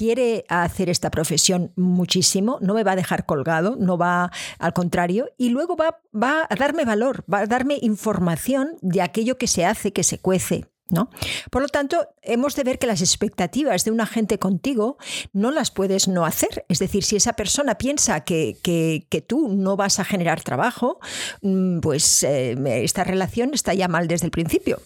quiere 0.00 0.46
hacer 0.48 0.88
esta 0.88 1.10
profesión 1.10 1.72
muchísimo, 1.76 2.56
no 2.62 2.72
me 2.72 2.84
va 2.84 2.92
a 2.92 2.96
dejar 2.96 3.26
colgado, 3.26 3.76
no 3.78 3.98
va 3.98 4.32
al 4.58 4.72
contrario, 4.72 5.28
y 5.36 5.50
luego 5.50 5.76
va, 5.76 6.00
va 6.10 6.46
a 6.48 6.54
darme 6.54 6.86
valor, 6.86 7.22
va 7.30 7.40
a 7.40 7.46
darme 7.46 7.78
información 7.82 8.78
de 8.80 9.02
aquello 9.02 9.36
que 9.36 9.46
se 9.46 9.66
hace, 9.66 9.92
que 9.92 10.02
se 10.02 10.18
cuece. 10.18 10.64
¿No? 10.88 11.08
Por 11.52 11.62
lo 11.62 11.68
tanto, 11.68 12.08
hemos 12.20 12.56
de 12.56 12.64
ver 12.64 12.80
que 12.80 12.88
las 12.88 13.00
expectativas 13.00 13.84
de 13.84 13.92
un 13.92 14.00
agente 14.00 14.40
contigo 14.40 14.96
no 15.32 15.52
las 15.52 15.70
puedes 15.70 16.08
no 16.08 16.26
hacer. 16.26 16.64
Es 16.68 16.80
decir, 16.80 17.04
si 17.04 17.14
esa 17.14 17.34
persona 17.34 17.76
piensa 17.78 18.24
que, 18.24 18.56
que, 18.60 19.24
tú 19.24 19.50
no 19.54 19.76
vas 19.76 20.00
a 20.00 20.04
generar 20.04 20.40
trabajo, 20.40 20.98
mm, 21.42 21.78
pues 21.78 22.24
eh, 22.24 22.56
esta 22.82 23.04
relación 23.04 23.50
está 23.54 23.72
ya 23.72 23.86
mal 23.86 24.08
desde 24.08 24.26
el 24.26 24.32
principio 24.32 24.80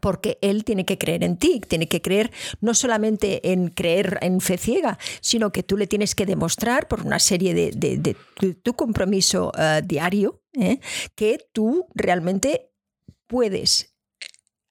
porque 0.00 0.38
él 0.40 0.64
tiene 0.64 0.84
que 0.84 0.98
creer 0.98 1.24
en 1.24 1.36
ti, 1.36 1.60
tiene 1.60 1.88
que 1.88 2.02
creer 2.02 2.30
no 2.60 2.74
solamente 2.74 3.52
en 3.52 3.68
creer 3.68 4.18
en 4.22 4.40
fe 4.40 4.58
ciega, 4.58 4.98
sino 5.20 5.52
que 5.52 5.62
tú 5.62 5.76
le 5.76 5.86
tienes 5.86 6.14
que 6.14 6.26
demostrar 6.26 6.88
por 6.88 7.02
una 7.02 7.18
serie 7.18 7.54
de, 7.54 8.16
tu 8.62 8.74
compromiso 8.74 9.52
eh, 9.58 9.82
diario 9.84 10.42
¿eh? 10.54 10.80
que 11.14 11.38
tú 11.52 11.86
realmente 11.94 12.70
puedes 13.26 13.92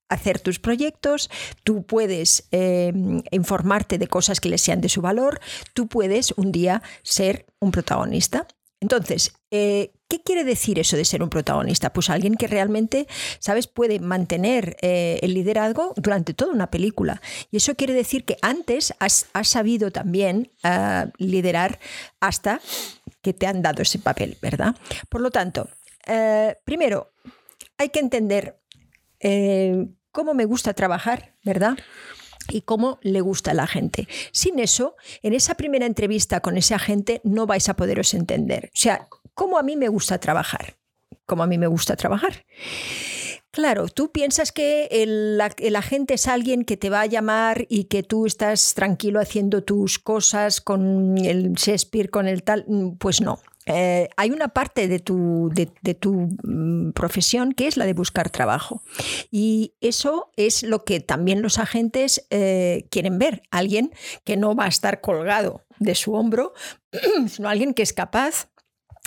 hacer 0.10 0.40
tus 0.40 0.60
proyectos, 0.60 1.30
tú 1.64 1.86
puedes 1.86 2.48
eh, 2.52 2.94
informarte 3.32 3.98
de 3.98 4.08
cosas 4.08 4.42
que 4.42 4.50
le 4.50 4.58
sean 4.58 4.82
de 4.82 4.90
su 4.90 5.02
valor, 5.02 5.40
tú 5.74 5.88
puedes 5.88 6.32
un 6.36 6.52
día 6.52 6.84
ser 7.02 7.46
un 7.60 7.72
protagonista. 7.72 8.46
Entonces, 8.82 9.34
eh, 9.52 9.94
¿qué 10.12 10.22
quiere 10.22 10.44
decir 10.44 10.78
eso 10.78 10.98
de 10.98 11.06
ser 11.06 11.24
un 11.24 11.30
protagonista? 11.30 11.94
Pues 11.94 12.10
alguien 12.10 12.36
que 12.36 12.48
realmente, 12.48 13.08
¿sabes?, 13.40 13.68
puede 13.68 14.02
mantener 14.02 14.76
eh, 14.82 15.20
el 15.22 15.34
liderazgo 15.34 15.94
durante 15.96 16.34
toda 16.34 16.52
una 16.52 16.70
película. 16.70 17.22
Y 17.50 17.58
eso 17.58 17.76
quiere 17.76 17.94
decir 17.94 18.26
que 18.26 18.36
antes 18.42 18.94
has, 19.00 19.30
sabido 19.44 19.90
también 19.90 20.52
ah, 20.64 21.08
liderar 21.18 21.80
hasta 22.20 22.60
que 23.22 23.32
te 23.32 23.48
han 23.48 23.62
dado 23.62 23.84
ese 23.84 24.00
papel, 24.00 24.38
¿verdad? 24.42 24.76
Por 25.08 25.22
lo 25.22 25.32
tanto, 25.32 25.70
eh, 26.06 26.58
primero, 26.66 27.14
hay 27.78 27.88
que 27.88 28.00
entender 28.00 28.58
cómo 30.12 30.34
me 30.34 30.44
gusta 30.44 30.74
trabajar, 30.74 31.36
¿verdad? 31.46 31.78
y 32.50 32.62
cómo 32.62 33.00
le 33.04 33.22
gusta 33.22 33.52
a 33.52 33.54
la 33.54 33.68
gente. 33.68 34.08
Sin 34.32 34.60
eso, 34.60 34.96
en 35.22 35.34
esa 35.34 35.54
primera 35.54 35.86
entrevista 35.86 36.40
con 36.40 36.58
ese 36.58 36.74
agente 36.74 37.22
no 37.24 37.46
vais 37.46 37.70
a 37.70 37.76
poderos 37.76 38.16
entender. 38.16 38.72
O 38.74 38.78
sea, 38.78 39.08
cómo 39.34 39.58
a 39.58 39.64
mí 39.64 39.76
me 39.76 39.88
gusta 39.88 40.20
trabajar. 40.20 40.78
Cómo 41.26 41.44
a 41.44 41.48
mí 41.48 41.58
me 41.58 41.68
gusta 41.68 41.96
trabajar. 41.96 42.46
Claro, 43.52 43.90
tú 43.90 44.14
piensas 44.14 44.54
que 44.54 44.88
el, 44.92 45.42
agente 45.76 46.14
es 46.14 46.28
alguien 46.28 46.64
que 46.64 46.78
te 46.78 46.90
va 46.90 47.02
a 47.02 47.06
llamar 47.06 47.66
y 47.68 47.86
que 47.86 48.02
tú 48.02 48.26
estás 48.26 48.74
tranquilo 48.74 49.20
haciendo 49.20 49.62
tus 49.64 50.00
cosas 50.00 50.62
con 50.62 51.18
el 51.18 51.52
Shakespeare, 51.54 52.10
con 52.10 52.30
el 52.30 52.44
tal. 52.44 52.66
Pues 52.98 53.20
no. 53.20 53.40
Eh, 53.66 54.08
hay 54.16 54.32
una 54.32 54.48
parte 54.48 54.88
de 54.88 55.00
tu, 55.00 55.52
de, 55.54 55.94
tu, 55.94 56.30
mm, 56.44 56.94
profesión 56.94 57.52
que 57.52 57.68
es 57.68 57.76
la 57.76 57.86
de 57.86 57.94
buscar 57.94 58.30
trabajo. 58.30 58.84
Y 59.30 59.74
eso 59.82 60.32
es 60.38 60.64
lo 60.64 60.86
que 60.86 61.02
también 61.02 61.42
los 61.42 61.60
agentes 61.60 62.26
eh, 62.30 62.88
quieren 62.90 63.20
ver. 63.20 63.44
Alguien 63.52 63.92
que 64.24 64.38
no 64.38 64.56
va 64.56 64.66
a 64.66 64.70
estar 64.70 65.02
colgado 65.02 65.66
de 65.80 65.96
su 65.96 66.14
hombro, 66.14 66.54
sino 67.28 67.50
alguien 67.50 67.74
que 67.74 67.84
es 67.84 67.92
capaz 67.92 68.48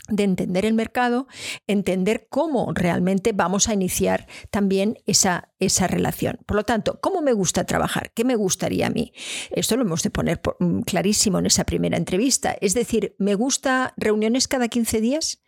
de 0.09 0.25
entender 0.25 0.67
el 0.67 0.75
mercado, 0.75 1.27
entender 1.67 2.27
cómo 2.29 2.73
realmente 2.75 3.33
vamos 3.33 3.69
a 3.69 3.75
iniciar 3.75 4.27
también 4.51 4.99
esa, 5.07 5.53
esa 5.59 5.87
relación. 5.87 6.39
Por 6.47 6.57
lo 6.57 6.65
tanto, 6.65 7.01
¿cómo 7.01 7.23
me 7.23 7.33
gusta 7.33 7.65
trabajar? 7.65 8.13
¿Qué 8.13 8.25
me 8.25 8.37
gustaría 8.37 8.89
a 8.89 8.91
mí? 8.91 9.13
Esto 9.51 9.77
lo 9.77 9.83
hemos 9.83 10.03
de 10.03 10.11
poner 10.11 10.41
mm, 10.59 10.81
clarísimo 10.81 11.39
en 11.39 11.47
esa 11.47 11.65
primera 11.65 11.97
entrevista. 11.97 12.57
Es 12.61 12.75
decir, 12.75 13.15
¿me 13.19 13.35
gusta 13.35 13.95
reuniones 13.97 14.49
cada 14.49 14.69
15 14.69 15.01
días? 15.01 15.43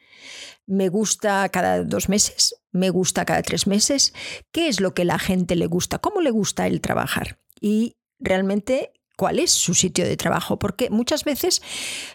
¿Me 0.66 0.88
gusta 0.88 1.48
cada 1.50 1.84
dos 1.84 2.08
meses? 2.08 2.56
¿Me 2.72 2.90
gusta 2.90 3.24
cada 3.24 3.42
tres 3.42 3.66
meses? 3.66 4.14
¿Qué 4.52 4.68
es 4.68 4.80
lo 4.80 4.94
que 4.94 5.04
la 5.04 5.18
gente 5.18 5.54
le 5.54 5.66
gusta? 5.66 5.98
¿Cómo 5.98 6.20
le 6.20 6.30
gusta 6.30 6.66
el 6.66 6.80
trabajar? 6.80 7.38
Y 7.60 7.96
realmente 8.18 8.92
cuál 9.16 9.38
es 9.38 9.50
su 9.50 9.74
sitio 9.74 10.04
de 10.04 10.16
trabajo, 10.16 10.58
porque 10.58 10.90
muchas 10.90 11.24
veces 11.24 11.62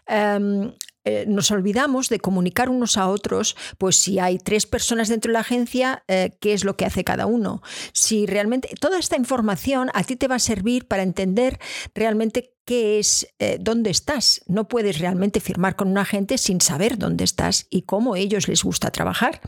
em, 0.07 0.74
eh, 1.03 1.25
nos 1.27 1.51
olvidamos 1.51 2.10
de 2.10 2.20
comunicar 2.20 2.70
unos 2.70 2.98
a 2.98 3.08
otros, 3.08 3.55
pues 3.77 3.98
si 3.98 4.20
hay 4.20 4.38
tres 4.38 4.65
personas 4.65 5.10
dentro 5.10 5.29
de 5.29 5.34
la 5.34 5.39
agencia, 5.39 6.03
eh, 6.08 6.31
qué 6.39 6.53
es 6.53 6.63
lo 6.63 6.77
que 6.77 6.86
hace 6.86 7.03
cada 7.03 7.25
uno. 7.25 7.62
Si 7.93 8.25
realmente 8.25 8.70
toda 8.79 9.00
esta 9.00 9.15
información 9.15 9.89
a 9.93 10.03
ti 10.03 10.15
te 10.15 10.27
va 10.27 10.36
a 10.36 10.39
servir 10.39 10.88
para 10.88 11.03
entender 11.03 11.60
realmente 11.96 12.53
qué 12.65 13.00
es, 13.00 13.27
eh, 13.39 13.58
dónde 13.60 13.89
estás. 13.89 14.41
No 14.48 14.67
puedes 14.67 15.00
realmente 15.00 15.39
firmar 15.39 15.75
con 15.75 15.89
un 15.89 15.98
agente 15.98 16.38
sin 16.38 16.62
saber 16.62 16.98
dónde 16.98 17.24
estás 17.24 17.67
y 17.70 17.84
cómo 17.84 18.13
a 18.13 18.20
ellos 18.20 18.48
les 18.48 18.63
gusta 18.63 18.91
trabajar. 18.91 19.41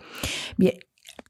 Bien, 0.58 0.78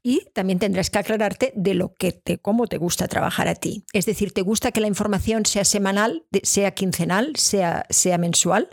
y 0.06 0.26
también 0.34 0.58
tendrás 0.58 0.90
que 0.90 0.98
aclararte 0.98 1.52
de 1.56 1.72
lo 1.72 1.94
que 1.94 2.12
te, 2.12 2.38
cómo 2.38 2.66
te 2.66 2.76
gusta 2.76 3.08
trabajar 3.08 3.48
a 3.48 3.54
ti. 3.54 3.84
Es 3.94 4.04
decir, 4.04 4.32
¿te 4.32 4.42
gusta 4.42 4.70
que 4.70 4.82
la 4.82 4.86
información 4.86 5.46
sea 5.46 5.64
semanal, 5.64 6.26
sea 6.42 6.72
quincenal, 6.72 7.32
sea, 7.36 7.86
sea 7.88 8.18
mensual? 8.18 8.68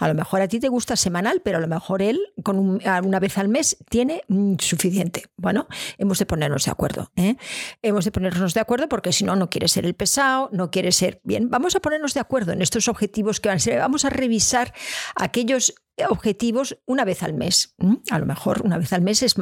A 0.00 0.08
lo 0.08 0.14
mejor 0.14 0.42
a 0.42 0.48
ti 0.48 0.58
te 0.58 0.68
gusta 0.68 0.96
semanal, 0.96 1.42
pero 1.44 1.58
a 1.58 1.60
lo 1.60 1.68
mejor 1.68 2.02
él 2.02 2.20
con 2.42 2.58
una 2.58 3.20
vez 3.20 3.38
al 3.38 3.48
mes 3.48 3.76
tiene 3.88 4.22
suficiente. 4.58 5.26
Bueno, 5.36 5.68
hemos 5.96 6.18
de 6.18 6.26
ponernos 6.26 6.64
de 6.64 6.72
acuerdo. 6.72 7.12
¿eh? 7.14 7.36
Hemos 7.80 8.04
de 8.04 8.10
ponernos 8.10 8.52
de 8.52 8.60
acuerdo 8.60 8.88
porque 8.88 9.12
si 9.12 9.24
no, 9.24 9.36
no 9.36 9.48
quiere 9.48 9.68
ser 9.68 9.86
el 9.86 9.94
pesado, 9.94 10.50
no 10.52 10.72
quiere 10.72 10.90
ser 10.90 11.20
bien. 11.22 11.50
Vamos 11.50 11.76
a 11.76 11.80
ponernos 11.80 12.14
de 12.14 12.20
acuerdo 12.20 12.50
en 12.50 12.62
estos 12.62 12.88
objetivos 12.88 13.38
que 13.38 13.48
van 13.48 13.56
a 13.56 13.60
ser. 13.60 13.78
Vamos 13.78 14.04
a 14.04 14.10
revisar 14.10 14.74
aquellos 15.14 15.72
objetivos 16.08 16.78
una 16.86 17.04
vez 17.04 17.22
al 17.22 17.34
mes. 17.34 17.74
A 18.10 18.18
lo 18.18 18.26
mejor 18.26 18.62
una 18.64 18.78
vez 18.78 18.92
al 18.92 19.02
mes 19.02 19.22
es, 19.22 19.36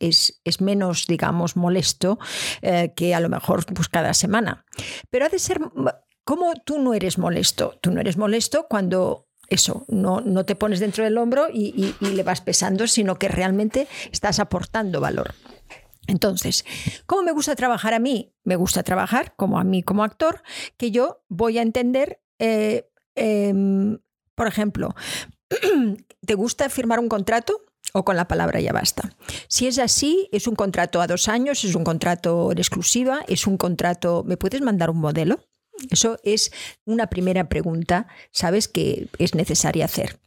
es, 0.00 0.60
menos, 0.60 1.06
digamos, 1.06 1.56
molesto 1.56 2.18
eh, 2.62 2.92
que 2.94 3.14
a 3.14 3.20
lo 3.20 3.28
mejor 3.28 3.66
pues, 3.74 3.88
cada 3.88 4.14
semana. 4.14 4.64
Pero 5.10 5.26
ha 5.26 5.28
de 5.28 5.38
ser, 5.38 5.60
como 6.24 6.54
tú 6.64 6.78
no 6.78 6.94
eres 6.94 7.18
molesto? 7.18 7.78
Tú 7.80 7.90
no 7.90 8.00
eres 8.00 8.16
molesto 8.16 8.66
cuando 8.68 9.26
eso, 9.48 9.84
no, 9.88 10.20
no 10.20 10.44
te 10.44 10.56
pones 10.56 10.80
dentro 10.80 11.04
del 11.04 11.18
hombro 11.18 11.48
y, 11.52 11.94
le 12.00 12.22
vas 12.22 12.40
pesando, 12.40 12.86
sino 12.86 13.16
que 13.16 13.28
realmente 13.28 13.86
estás 14.12 14.40
aportando 14.40 15.00
valor. 15.00 15.34
Entonces, 16.08 16.64
¿cómo 17.06 17.22
me 17.22 17.32
gusta 17.32 17.56
trabajar 17.56 17.94
a 17.94 17.98
mí? 17.98 18.34
Me 18.44 18.56
gusta 18.56 18.82
trabajar 18.82 19.34
como 19.36 19.58
a 19.58 19.64
mí 19.64 19.82
como 19.82 20.04
actor, 20.04 20.42
que 20.76 20.90
yo 20.90 21.24
voy 21.28 21.58
a 21.58 21.62
entender, 21.62 22.20
eh, 22.38 22.88
em, 23.14 23.98
por 24.34 24.46
ejemplo, 24.46 24.94
¿Te 26.26 26.34
gusta 26.34 26.68
firmar 26.68 26.98
un 27.00 27.08
contrato? 27.08 27.62
o 27.92 28.04
con 28.04 28.16
la 28.16 28.28
palabra 28.28 28.60
ya 28.60 28.72
basta. 28.72 29.14
Si 29.48 29.66
es 29.66 29.78
así, 29.78 30.28
es 30.32 30.46
un 30.46 30.54
contrato 30.54 31.00
a 31.00 31.06
dos 31.06 31.28
años, 31.28 31.64
es 31.64 31.74
un 31.74 31.84
contrato 31.84 32.52
en 32.52 32.58
exclusiva, 32.58 33.24
es 33.28 33.46
un 33.46 33.56
contrato... 33.56 34.22
¿Me 34.26 34.36
puedes 34.36 34.60
mandar 34.60 34.90
un 34.90 34.98
modelo? 34.98 35.40
Eso 35.90 36.18
es 36.22 36.52
una 36.84 37.06
primera 37.06 37.48
pregunta, 37.48 38.06
¿sabes? 38.32 38.68
Que 38.68 39.08
es 39.18 39.34
necesaria 39.34 39.84
hacer. 39.84 40.18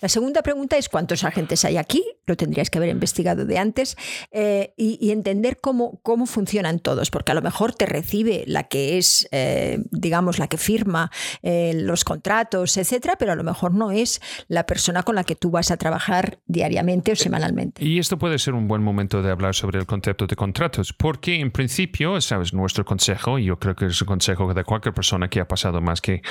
La 0.00 0.08
segunda 0.08 0.42
pregunta 0.42 0.76
es 0.76 0.88
cuántos 0.88 1.24
agentes 1.24 1.64
hay 1.64 1.76
aquí, 1.76 2.04
lo 2.26 2.36
tendrías 2.36 2.70
que 2.70 2.78
haber 2.78 2.90
investigado 2.90 3.44
de 3.44 3.58
antes, 3.58 3.96
eh, 4.30 4.72
y, 4.76 5.10
entender 5.10 5.58
cómo, 5.60 6.00
cómo 6.02 6.26
funcionan 6.26 6.80
todos, 6.80 7.10
porque 7.10 7.32
a 7.32 7.34
lo 7.34 7.42
mejor 7.42 7.72
te 7.74 7.86
recibe 7.86 8.44
la 8.46 8.64
que 8.64 8.98
es, 8.98 9.28
eh, 9.30 9.82
digamos, 9.90 10.38
la 10.38 10.48
que 10.48 10.56
firma 10.56 11.10
eh, 11.42 11.72
los 11.74 12.04
contratos, 12.04 12.76
etcétera, 12.76 13.16
pero 13.18 13.32
a 13.32 13.36
lo 13.36 13.44
mejor 13.44 13.72
no 13.72 13.92
es 13.92 14.20
la 14.48 14.66
persona 14.66 15.02
con 15.02 15.14
la 15.14 15.24
que 15.24 15.36
tú 15.36 15.50
vas 15.50 15.70
a 15.70 15.76
trabajar 15.76 16.38
diariamente 16.46 17.12
o 17.12 17.16
semanalmente. 17.16 17.84
Y 17.84 17.98
esto 17.98 18.18
puede 18.18 18.38
ser 18.38 18.54
un 18.54 18.66
buen 18.66 18.82
momento 18.82 19.22
de 19.22 19.30
hablar 19.30 19.54
sobre 19.54 19.78
el 19.78 19.86
concepto 19.86 20.26
de 20.26 20.36
contratos, 20.36 20.92
porque 20.92 21.36
en 21.36 21.50
principio, 21.50 22.20
sabes, 22.20 22.52
nuestro 22.52 22.84
consejo, 22.84 23.38
y 23.38 23.44
yo 23.44 23.58
creo 23.58 23.74
que 23.74 23.86
es 23.86 24.00
un 24.00 24.06
consejo 24.06 24.52
de 24.52 24.64
cualquier 24.64 24.94
persona 24.94 25.28
que 25.28 25.40
ha 25.40 25.48
pasado 25.48 25.80
más 25.80 26.00
que 26.00 26.22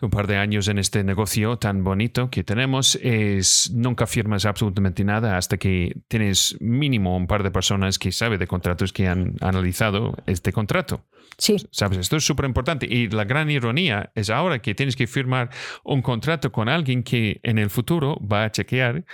un 0.00 0.10
par 0.10 0.26
de 0.26 0.36
años 0.36 0.68
en 0.68 0.78
este 0.78 1.04
negocio 1.04 1.56
tan 1.56 1.84
bonito 1.84 2.30
que 2.30 2.44
tenemos, 2.44 2.59
es 3.02 3.70
nunca 3.74 4.06
firmas 4.06 4.44
absolutamente 4.46 5.04
nada 5.04 5.10
nada 5.10 5.36
hasta 5.36 5.56
que 5.58 5.96
tienes 6.08 6.56
mínimo 6.60 7.16
un 7.16 7.26
par 7.26 7.42
de 7.42 7.50
personas 7.50 7.98
que 7.98 8.12
saben 8.12 8.38
de 8.38 8.46
contratos 8.46 8.92
que 8.92 9.08
han 9.08 9.34
analizado 9.40 10.14
este 10.26 10.52
contrato. 10.52 11.04
Sí. 11.36 11.56
¿Sabes? 11.70 11.98
Esto 11.98 12.16
es 12.16 12.24
súper 12.24 12.44
importante. 12.44 12.86
Y 12.86 13.08
la 13.08 13.24
gran 13.24 13.50
ironía 13.50 14.10
es 14.14 14.30
ahora 14.30 14.60
que 14.60 14.74
tienes 14.74 14.94
que 14.94 15.06
firmar 15.06 15.50
un 15.84 16.02
contrato 16.02 16.52
con 16.52 16.68
alguien 16.68 17.02
que 17.02 17.40
en 17.42 17.58
el 17.58 17.70
futuro 17.70 18.18
va 18.20 18.44
a 18.44 18.52
chequear, 18.52 19.04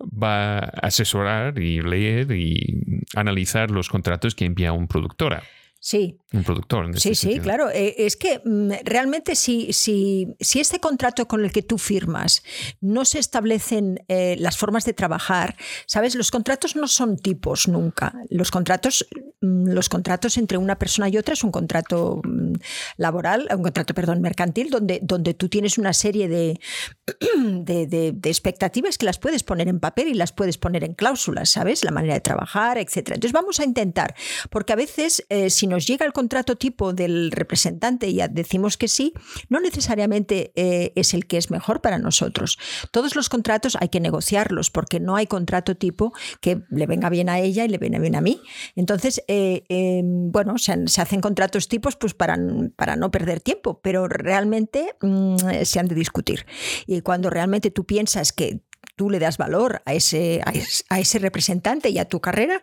va 0.00 0.58
a 0.58 0.64
asesorar 0.82 1.58
y 1.58 1.82
leer 1.82 2.32
y 2.32 3.02
analizar 3.14 3.70
los 3.70 3.88
contratos 3.88 4.34
que 4.34 4.46
envía 4.46 4.72
un 4.72 4.88
productora. 4.88 5.42
Sí. 5.78 6.16
Un 6.34 6.42
productor. 6.42 6.86
En 6.86 6.94
este 6.94 7.14
sí, 7.14 7.34
sí, 7.34 7.38
claro. 7.38 7.70
Eh, 7.70 7.94
es 7.98 8.16
que 8.16 8.40
mm, 8.44 8.72
realmente 8.84 9.36
si, 9.36 9.72
si, 9.72 10.34
si, 10.40 10.58
este 10.58 10.80
contrato 10.80 11.28
con 11.28 11.44
el 11.44 11.52
que 11.52 11.62
tú 11.62 11.78
firmas 11.78 12.42
no 12.80 13.04
se 13.04 13.20
establecen 13.20 14.04
eh, 14.08 14.34
las 14.40 14.56
formas 14.56 14.84
de 14.84 14.94
trabajar, 14.94 15.56
¿sabes? 15.86 16.16
Los 16.16 16.32
contratos 16.32 16.74
no 16.74 16.88
son 16.88 17.16
tipos 17.18 17.68
nunca. 17.68 18.14
Los 18.30 18.50
contratos, 18.50 19.06
mm, 19.42 19.68
los 19.68 19.88
contratos 19.88 20.36
entre 20.36 20.58
una 20.58 20.76
persona 20.76 21.08
y 21.08 21.18
otra 21.18 21.34
es 21.34 21.44
un 21.44 21.52
contrato 21.52 22.20
mm, 22.24 22.54
laboral, 22.96 23.46
un 23.56 23.62
contrato, 23.62 23.94
perdón, 23.94 24.20
mercantil, 24.20 24.70
donde, 24.70 24.98
donde 25.04 25.34
tú 25.34 25.48
tienes 25.48 25.78
una 25.78 25.92
serie 25.92 26.26
de, 26.26 26.58
de, 27.38 27.86
de, 27.86 28.28
expectativas 28.28 28.98
que 28.98 29.06
las 29.06 29.20
puedes 29.20 29.44
poner 29.44 29.68
en 29.68 29.78
papel 29.78 30.08
y 30.08 30.14
las 30.14 30.32
puedes 30.32 30.58
poner 30.58 30.82
en 30.82 30.94
cláusulas, 30.94 31.50
¿sabes? 31.50 31.84
La 31.84 31.92
manera 31.92 32.14
de 32.14 32.20
trabajar, 32.20 32.76
etc. 32.76 32.96
Entonces 32.96 33.32
vamos 33.32 33.60
a 33.60 33.64
intentar, 33.64 34.16
porque 34.50 34.72
a 34.72 34.76
veces 34.76 35.24
eh, 35.28 35.48
si 35.48 35.68
nos 35.68 35.86
llega 35.86 36.04
el 36.04 36.12
contrato 36.12 36.23
tipo 36.28 36.92
del 36.92 37.30
representante 37.30 38.08
y 38.08 38.20
decimos 38.30 38.76
que 38.76 38.88
sí, 38.88 39.12
no 39.48 39.60
necesariamente 39.60 40.52
eh, 40.54 40.92
es 40.96 41.14
el 41.14 41.26
que 41.26 41.36
es 41.36 41.50
mejor 41.50 41.80
para 41.80 41.98
nosotros. 41.98 42.58
Todos 42.90 43.16
los 43.16 43.28
contratos 43.28 43.76
hay 43.80 43.88
que 43.88 44.00
negociarlos 44.00 44.70
porque 44.70 45.00
no 45.00 45.16
hay 45.16 45.26
contrato 45.26 45.76
tipo 45.76 46.12
que 46.40 46.62
le 46.70 46.86
venga 46.86 47.08
bien 47.08 47.28
a 47.28 47.38
ella 47.38 47.64
y 47.64 47.68
le 47.68 47.78
venga 47.78 47.98
bien 47.98 48.16
a 48.16 48.20
mí. 48.20 48.40
Entonces, 48.76 49.22
eh, 49.28 49.64
em, 49.68 50.30
bueno, 50.30 50.58
se, 50.58 50.72
hacen 51.00 51.20
contratos 51.20 51.68
tipos 51.68 51.96
pues 51.96 52.14
para, 52.14 52.36
para 52.76 52.96
no 52.96 53.10
perder 53.10 53.40
tiempo, 53.40 53.80
pero 53.82 54.08
realmente 54.08 54.96
mm, 55.00 55.36
se 55.64 55.80
han 55.80 55.88
de 55.88 55.94
discutir. 55.94 56.46
Y 56.86 57.00
cuando 57.00 57.30
realmente 57.30 57.70
tú 57.70 57.84
piensas 57.84 58.32
que 58.32 58.60
tú 58.96 59.10
le 59.10 59.18
das 59.18 59.38
valor 59.38 59.82
a 59.86 59.94
ese, 59.94 60.40
a 60.88 61.00
ese 61.00 61.18
representante 61.18 61.90
y 61.90 61.98
a 61.98 62.04
tu 62.04 62.20
carrera, 62.20 62.60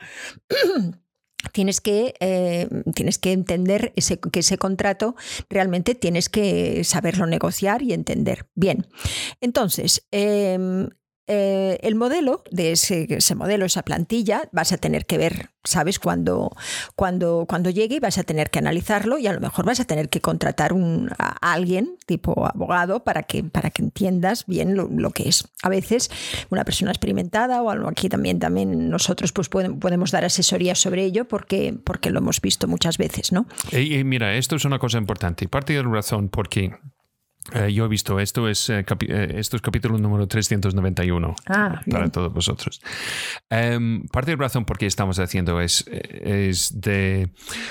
tienes 1.51 1.81
que, 1.81 2.13
eh, 2.19 2.67
tienes 2.95 3.17
que 3.17 3.31
entender 3.31 3.93
ese, 3.95 4.19
que 4.19 4.39
ese 4.39 4.57
contrato 4.57 5.15
realmente 5.49 5.95
tienes 5.95 6.29
que 6.29 6.83
saberlo 6.83 7.25
negociar 7.25 7.81
y 7.81 7.93
entender. 7.93 8.47
Bien, 8.55 8.87
entonces, 9.41 10.07
em, 10.11 10.89
eh, 11.33 11.79
el 11.83 11.95
modelo 11.95 12.43
de 12.51 12.73
ese, 12.73 13.07
modelo, 13.37 13.65
esa 13.65 13.83
plantilla, 13.83 14.49
vas 14.51 14.73
a 14.73 14.77
tener 14.77 15.05
que 15.05 15.17
ver, 15.17 15.51
¿sabes? 15.63 15.97
Cuando, 15.97 16.51
cuando, 16.97 17.45
cuando 17.47 17.69
llegue 17.69 17.95
y 17.95 17.99
vas 18.01 18.17
a 18.17 18.23
tener 18.23 18.49
que 18.49 18.59
analizarlo 18.59 19.17
y 19.17 19.27
a 19.27 19.31
lo 19.31 19.39
mejor 19.39 19.63
vas 19.63 19.79
a 19.79 19.85
tener 19.85 20.09
que 20.09 20.19
contratar 20.19 20.73
un, 20.73 21.09
a 21.17 21.53
alguien, 21.53 21.95
tipo 22.05 22.45
abogado, 22.45 23.05
para 23.05 23.23
que, 23.23 23.45
para 23.45 23.69
que 23.69 23.81
entiendas 23.81 24.45
bien 24.45 24.75
lo, 24.75 25.11
que 25.11 25.29
es. 25.29 25.47
A 25.63 25.69
veces 25.69 26.11
una 26.49 26.65
persona 26.65 26.91
experimentada 26.91 27.61
o 27.61 27.69
algo 27.69 27.87
aquí 27.87 28.09
también, 28.09 28.39
también 28.39 28.89
nosotros 28.89 29.31
pues 29.31 29.47
podemos 29.47 30.11
dar 30.11 30.25
asesoría 30.25 30.75
sobre 30.75 31.05
ello 31.05 31.29
porque, 31.29 31.73
porque 31.81 32.09
lo 32.09 32.19
hemos 32.19 32.41
visto 32.41 32.67
muchas 32.67 32.97
veces, 32.97 33.31
¿no? 33.31 33.45
Y, 33.71 34.03
mira, 34.03 34.35
esto 34.35 34.57
es 34.57 34.65
una 34.65 34.79
cosa 34.79 34.97
importante. 34.97 35.47
Parte 35.47 35.71
de 35.71 35.81
la 35.81 35.89
razón 35.89 36.27
porque 36.27 36.73
eh, 37.53 37.73
yo 37.73 37.85
he 37.85 37.87
visto 37.87 38.19
esto, 38.19 38.47
es, 38.47 38.69
eh, 38.69 38.85
eh, 39.07 39.33
esto 39.37 39.55
es 39.55 39.61
capítulo 39.61 39.97
número 39.97 40.27
391 40.27 41.35
ah, 41.47 41.81
para 41.89 42.09
todos 42.09 42.31
vosotros. 42.31 42.81
Em, 43.49 44.03
parte 44.07 44.31
de 44.31 44.37
la 44.37 44.43
razón 44.43 44.63
por 44.63 44.77
qué 44.77 44.85
estamos 44.85 45.17
haciendo 45.17 45.59
es, 45.59 45.85
es 45.87 46.79
de 46.79 47.29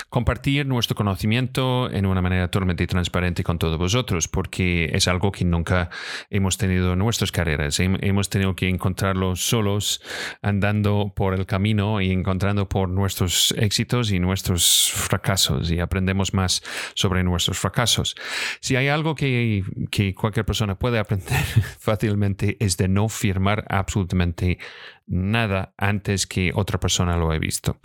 compartir 0.09 0.65
nuestro 0.65 0.95
conocimiento 0.95 1.89
en 1.89 2.05
una 2.05 2.21
manera 2.21 2.49
totalmente 2.49 2.85
transparente 2.85 3.43
con 3.43 3.57
todos 3.57 3.77
vosotros, 3.77 4.27
porque 4.27 4.91
es 4.93 5.07
algo 5.07 5.31
que 5.31 5.45
nunca 5.45 5.89
hemos 6.29 6.57
tenido 6.57 6.93
en 6.93 6.99
nuestras 6.99 7.31
carreras. 7.31 7.79
Hemos 7.79 8.29
tenido 8.29 8.55
que 8.55 8.67
encontrarlo 8.67 9.35
solos, 9.37 10.01
andando 10.41 11.13
por 11.15 11.33
el 11.33 11.45
camino 11.45 12.01
y 12.01 12.11
encontrando 12.11 12.67
por 12.67 12.89
nuestros 12.89 13.53
éxitos 13.57 14.11
y 14.11 14.19
nuestros 14.19 14.91
fracasos 14.93 15.71
y 15.71 15.79
aprendemos 15.79 16.33
más 16.33 16.61
sobre 16.93 17.23
nuestros 17.23 17.57
fracasos. 17.57 18.15
Si 18.59 18.75
hay 18.75 18.89
algo 18.89 19.15
que 19.15 19.60
que 19.89 20.13
cualquier 20.13 20.45
persona 20.45 20.77
puede 20.77 20.99
aprender 20.99 21.39
fácilmente 21.79 22.57
es 22.59 22.77
de 22.77 22.87
no 22.87 23.09
firmar 23.09 23.65
absolutamente 23.69 24.59
nada 25.07 25.73
antes 25.77 26.27
que 26.27 26.51
otra 26.53 26.79
persona 26.79 27.17
lo 27.17 27.29
haya 27.31 27.39
visto. 27.39 27.79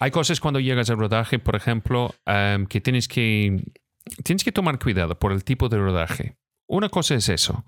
Hay 0.00 0.10
cosas 0.10 0.40
cuando 0.40 0.60
llegas 0.60 0.90
al 0.90 0.98
rodaje, 0.98 1.38
por 1.38 1.56
ejemplo, 1.56 2.14
em, 2.26 2.66
que 2.66 2.80
tienes 2.80 3.08
que 3.08 3.62
tienes 4.24 4.44
que 4.44 4.52
tomar 4.52 4.78
cuidado 4.78 5.18
por 5.18 5.32
el 5.32 5.44
tipo 5.44 5.68
de 5.68 5.78
rodaje. 5.78 6.36
Una 6.66 6.88
cosa 6.88 7.14
es 7.14 7.28
eso. 7.28 7.64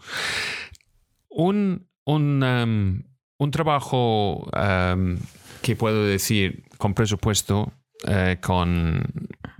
Un, 1.28 1.88
un, 2.04 2.42
em, 2.42 3.02
un 3.38 3.50
trabajo 3.50 4.50
em, 4.54 5.18
que 5.62 5.76
puedo 5.76 6.04
decir 6.04 6.64
con 6.78 6.94
presupuesto 6.94 7.73
eh, 8.07 8.38
con, 8.40 9.04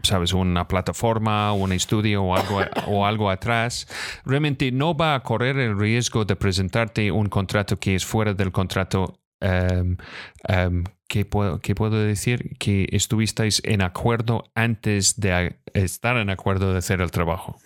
sabes, 0.02 0.32
una 0.32 0.66
plataforma, 0.66 1.52
un 1.52 1.73
estudio 1.73 2.23
o 2.23 2.37
algo, 2.37 2.61
o 2.87 3.06
algo 3.06 3.30
atrás, 3.30 3.87
realmente 4.25 4.73
no 4.73 4.97
va 4.97 5.14
a 5.14 5.23
correr 5.23 5.58
el 5.58 5.78
riesgo 5.78 6.25
de 6.25 6.36
presentarte 6.36 7.10
un 7.10 7.28
contrato 7.28 7.78
que 7.78 7.95
es 7.95 8.04
fuera 8.04 8.34
del 8.34 8.52
contrato 8.52 9.21
um, 9.41 9.97
¿qué 11.10 11.25
puedo, 11.25 11.60
puedo 11.75 11.99
decir? 11.99 12.56
Que 12.58 12.86
estuvisteis 12.92 13.60
en 13.64 13.82
acuerdo 13.82 14.44
antes 14.54 15.18
de 15.18 15.56
estar 15.75 16.16
en 16.16 16.30
acuerdo 16.30 16.73
de 16.73 16.78
hacer 16.78 17.00
el 17.00 17.10
trabajo. 17.10 17.58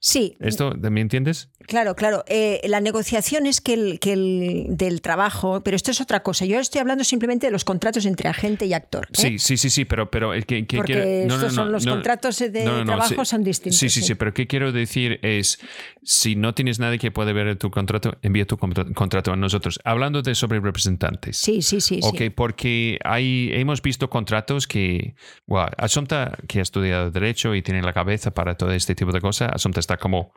Sí. 0.00 0.36
¿Esto 0.40 0.74
me 0.74 1.00
entiendes? 1.00 1.48
Claro, 1.68 1.94
claro. 1.94 2.24
Eh, 2.26 2.60
la 2.64 2.80
negociación 2.80 3.46
es 3.46 3.60
que 3.60 3.74
el, 3.74 4.00
que 4.00 4.14
el 4.14 4.66
del 4.70 5.00
trabajo, 5.00 5.60
pero 5.62 5.76
esto 5.76 5.90
es 5.90 6.00
otra 6.00 6.22
cosa. 6.22 6.44
Yo 6.44 6.58
estoy 6.58 6.80
hablando 6.80 7.04
simplemente 7.04 7.46
de 7.46 7.52
los 7.52 7.64
contratos 7.64 8.04
entre 8.04 8.28
agente 8.28 8.66
y 8.66 8.72
actor. 8.72 9.06
¿eh? 9.12 9.12
Sí, 9.12 9.38
sí, 9.38 9.56
sí, 9.56 9.70
sí, 9.70 9.84
pero, 9.84 10.10
pero 10.10 10.32
que, 10.46 10.64
Porque 10.64 11.24
estos 11.24 11.54
son 11.54 11.70
los 11.70 11.86
contratos 11.86 12.38
de 12.38 12.50
trabajo 12.84 13.24
son 13.24 13.44
distintos. 13.44 13.78
Sí, 13.78 13.90
sí, 13.90 14.02
sí, 14.02 14.14
pero 14.14 14.34
¿qué 14.34 14.46
quiero 14.46 14.72
decir 14.72 15.20
es, 15.22 15.60
si 16.02 16.36
no 16.36 16.54
tienes 16.54 16.80
nadie 16.80 16.98
que 16.98 17.10
puede 17.10 17.32
ver 17.32 17.56
tu 17.56 17.70
contrato, 17.70 18.16
envía 18.22 18.46
tu 18.46 18.56
contrato 18.58 19.32
a 19.32 19.36
nosotros. 19.36 19.78
Hablando 19.84 20.22
de 20.22 20.34
sobre 20.34 20.58
representantes. 20.60 21.36
Sí, 21.36 21.62
sí, 21.62 21.80
sí. 21.80 22.00
Ok, 22.02 22.22
porque 22.34 22.87
hay, 23.04 23.50
hemos 23.52 23.82
visto 23.82 24.08
contratos 24.08 24.66
que, 24.66 25.14
bueno, 25.46 25.68
Asunta, 25.76 26.38
que 26.48 26.60
ha 26.60 26.62
estudiado 26.62 27.10
Derecho 27.10 27.54
y 27.54 27.62
tiene 27.62 27.82
la 27.82 27.92
cabeza 27.92 28.32
para 28.32 28.56
todo 28.56 28.72
este 28.72 28.94
tipo 28.94 29.12
de 29.12 29.20
cosas, 29.20 29.50
Asunta 29.52 29.80
está 29.80 29.96
como, 29.96 30.32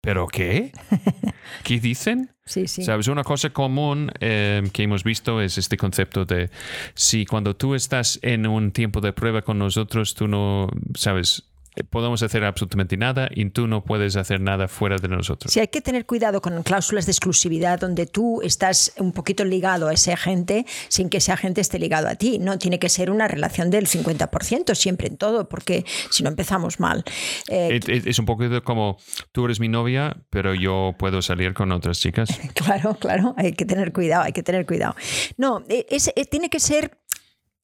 ¿pero 0.00 0.26
qué? 0.26 0.72
¿Qué 1.64 1.80
dicen? 1.80 2.30
Sí, 2.44 2.66
sí. 2.66 2.82
¿Sabes? 2.82 3.08
Una 3.08 3.24
cosa 3.24 3.50
común 3.50 4.10
eh, 4.20 4.62
que 4.72 4.82
hemos 4.82 5.04
visto 5.04 5.40
es 5.40 5.58
este 5.58 5.76
concepto 5.76 6.24
de 6.24 6.50
si 6.94 7.26
cuando 7.26 7.54
tú 7.54 7.74
estás 7.74 8.18
en 8.22 8.46
un 8.46 8.72
tiempo 8.72 9.00
de 9.00 9.12
prueba 9.12 9.42
con 9.42 9.58
nosotros, 9.58 10.14
tú 10.14 10.26
no, 10.26 10.68
¿sabes? 10.94 11.49
Eh, 11.76 11.84
podemos 11.84 12.22
hacer 12.22 12.44
absolutamente 12.44 12.96
nada 12.96 13.28
y 13.32 13.48
tú 13.50 13.68
no 13.68 13.84
puedes 13.84 14.16
hacer 14.16 14.40
nada 14.40 14.66
fuera 14.66 14.96
de 14.96 15.08
nosotros. 15.08 15.52
Sí, 15.52 15.60
hay 15.60 15.68
que 15.68 15.80
tener 15.80 16.04
cuidado 16.04 16.40
con 16.40 16.62
cláusulas 16.62 17.06
de 17.06 17.12
exclusividad 17.12 17.78
donde 17.78 18.06
tú 18.06 18.42
estás 18.42 18.92
un 18.98 19.12
poquito 19.12 19.44
ligado 19.44 19.88
a 19.88 19.92
ese 19.92 20.12
agente 20.12 20.66
sin 20.88 21.08
que 21.08 21.18
ese 21.18 21.30
agente 21.30 21.60
esté 21.60 21.78
ligado 21.78 22.08
a 22.08 22.16
ti. 22.16 22.38
No 22.38 22.58
tiene 22.58 22.78
que 22.78 22.88
ser 22.88 23.10
una 23.10 23.28
relación 23.28 23.70
del 23.70 23.86
50% 23.86 24.74
siempre 24.74 25.06
en 25.06 25.16
todo, 25.16 25.48
porque 25.48 25.84
si 26.10 26.24
no 26.24 26.30
empezamos 26.30 26.80
mal. 26.80 27.04
Eh, 27.48 27.78
es, 27.86 28.18
un 28.18 28.26
poquito 28.26 28.62
como 28.64 28.96
tú 29.32 29.44
eres 29.44 29.60
mi 29.60 29.68
novia, 29.68 30.16
pero 30.30 30.54
yo 30.54 30.94
puedo 30.98 31.22
salir 31.22 31.54
con 31.54 31.70
otras 31.70 32.00
chicas. 32.00 32.28
claro, 32.54 32.94
claro, 32.94 33.34
hay 33.36 33.52
que 33.52 33.64
tener 33.64 33.92
cuidado, 33.92 34.24
hay 34.24 34.32
que 34.32 34.42
tener 34.42 34.66
cuidado. 34.66 34.96
No, 35.36 35.64
eh, 35.68 35.86
es, 35.88 36.12
tiene 36.30 36.50
que 36.50 36.58
ser 36.58 36.99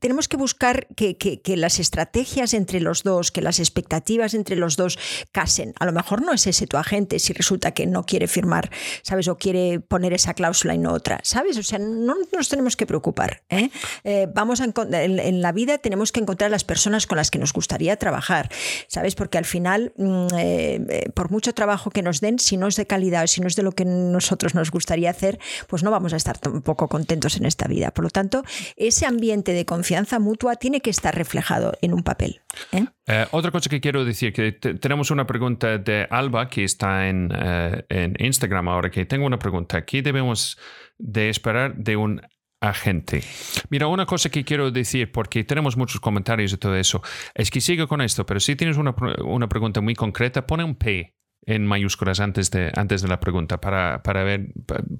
tenemos 0.07 0.29
que 0.29 0.37
buscar 0.37 0.87
que, 0.95 1.42
las 1.57 1.81
estrategias 1.81 2.55
entre 2.55 2.79
los 2.79 3.03
dos, 3.03 3.33
que 3.33 3.42
las 3.42 3.59
expectativas 3.59 4.35
entre 4.35 4.55
los 4.55 4.77
dos 4.77 5.01
casen. 5.33 5.75
A 5.81 5.85
lo 5.85 5.90
mejor 5.90 6.23
no 6.23 6.33
es 6.33 6.47
ese 6.47 6.69
tu 6.69 6.77
agente 6.77 7.19
si 7.19 7.33
resulta 7.33 7.73
que 7.73 7.88
no 7.88 8.05
quiere 8.05 8.29
firmar, 8.29 8.71
¿sabes? 9.03 9.27
O 9.27 9.37
quiere 9.37 9.81
poner 9.81 10.12
esa 10.12 10.33
cláusula 10.35 10.77
y 10.77 10.79
no 10.79 10.92
otra, 10.92 11.19
¿sabes? 11.25 11.59
O 11.59 11.64
sea, 11.64 11.81
no 11.81 12.14
nos 12.33 12.49
tenemos 12.49 12.77
que 12.77 12.87
preocupar. 12.87 13.42
¿eh? 13.49 13.71
Eh, 14.05 14.29
vamos 14.33 14.61
a 14.61 14.66
en, 14.66 15.42
la 15.42 15.51
vida 15.51 15.79
tenemos 15.79 16.12
que 16.12 16.21
encontrar 16.21 16.53
las 16.53 16.62
personas 16.62 17.09
con 17.09 17.16
las 17.16 17.33
que 17.33 17.40
nos 17.40 17.53
gustaría 17.53 17.97
trabajar, 17.97 18.49
¿sabes? 18.87 19.16
Porque 19.16 19.38
al 19.38 19.45
final, 19.45 19.92
mm, 19.97 20.27
eh, 20.38 21.11
por 21.16 21.33
mucho 21.33 21.53
trabajo 21.53 21.90
que 21.90 22.03
nos 22.03 22.21
den, 22.21 22.38
si 22.38 22.57
no 22.57 22.69
es 22.69 22.77
de 22.77 22.87
calidad, 22.87 23.27
si 23.27 23.40
no 23.40 23.49
es 23.49 23.57
de 23.57 23.64
lo 23.64 23.73
que 23.73 23.85
nosotros 23.85 24.55
nos 24.55 24.71
gustaría 24.71 25.11
hacer, 25.11 25.40
pues 25.66 25.83
no 25.83 25.90
vamos 25.90 26.12
a 26.12 26.16
estar 26.16 26.38
tampoco 26.38 26.87
contentos 26.87 27.37
en 27.38 27.45
esta 27.45 27.66
vida. 27.66 27.90
Por 27.90 28.05
lo 28.05 28.11
tanto, 28.11 28.45
ese 28.77 29.05
ambiente 29.05 29.53
de 29.53 29.64
confianza 29.64 29.96
confianza 29.97 30.19
mutua 30.19 30.57
tiene 30.57 30.81
que 30.81 30.91
estar 30.91 31.15
reflejado 31.15 31.73
en 31.81 31.95
un 31.95 32.03
papel. 32.03 32.43
¿eh? 32.73 32.85
Eh, 33.07 33.27
otra 33.31 33.51
cosa 33.51 33.71
que 33.71 33.81
quiero 33.81 34.05
decir, 34.05 34.33
que 34.33 34.53
tenemos 34.53 35.11
una 35.11 35.27
pregunta 35.27 35.79
de 35.79 36.07
Alba 36.11 36.49
que 36.49 36.65
está 36.65 37.09
en, 37.09 37.33
eh, 37.35 37.83
en, 37.89 38.15
Instagram 38.19 38.69
ahora, 38.69 38.91
que 38.91 39.07
tengo 39.07 39.25
una 39.25 39.39
pregunta. 39.39 39.87
¿Qué 39.87 40.03
debemos 40.03 40.59
de 40.99 41.31
esperar 41.31 41.77
de 41.77 41.97
un 41.97 42.21
agente. 42.61 43.23
Mira, 43.69 43.87
una 43.87 44.07
cosa 44.07 44.31
que 44.31 44.43
quiero 44.43 44.71
decir, 44.71 45.13
porque 45.13 45.45
tenemos 45.45 45.77
muchos 45.77 46.01
comentarios 46.01 46.53
y 46.53 46.57
todo 46.57 46.75
eso, 46.75 47.03
es 47.35 47.51
que 47.51 47.61
sigue 47.61 47.87
con 47.87 48.01
esto, 48.01 48.25
pero 48.25 48.41
si 48.41 48.57
tienes 48.57 48.79
una, 48.79 48.95
una 49.25 49.47
pregunta 49.47 49.83
muy 49.83 49.95
concreta, 49.95 50.47
pone 50.47 50.65
un 50.65 50.75
P 50.75 51.15
en 51.46 51.64
mayúsculas 51.66 52.20
antes 52.20 52.51
de, 52.51 52.72
antes 52.75 53.03
de 53.03 53.09
la 53.09 53.20
pregunta 53.20 53.61
para, 53.61 54.03
para 54.03 54.25
ver, 54.25 54.49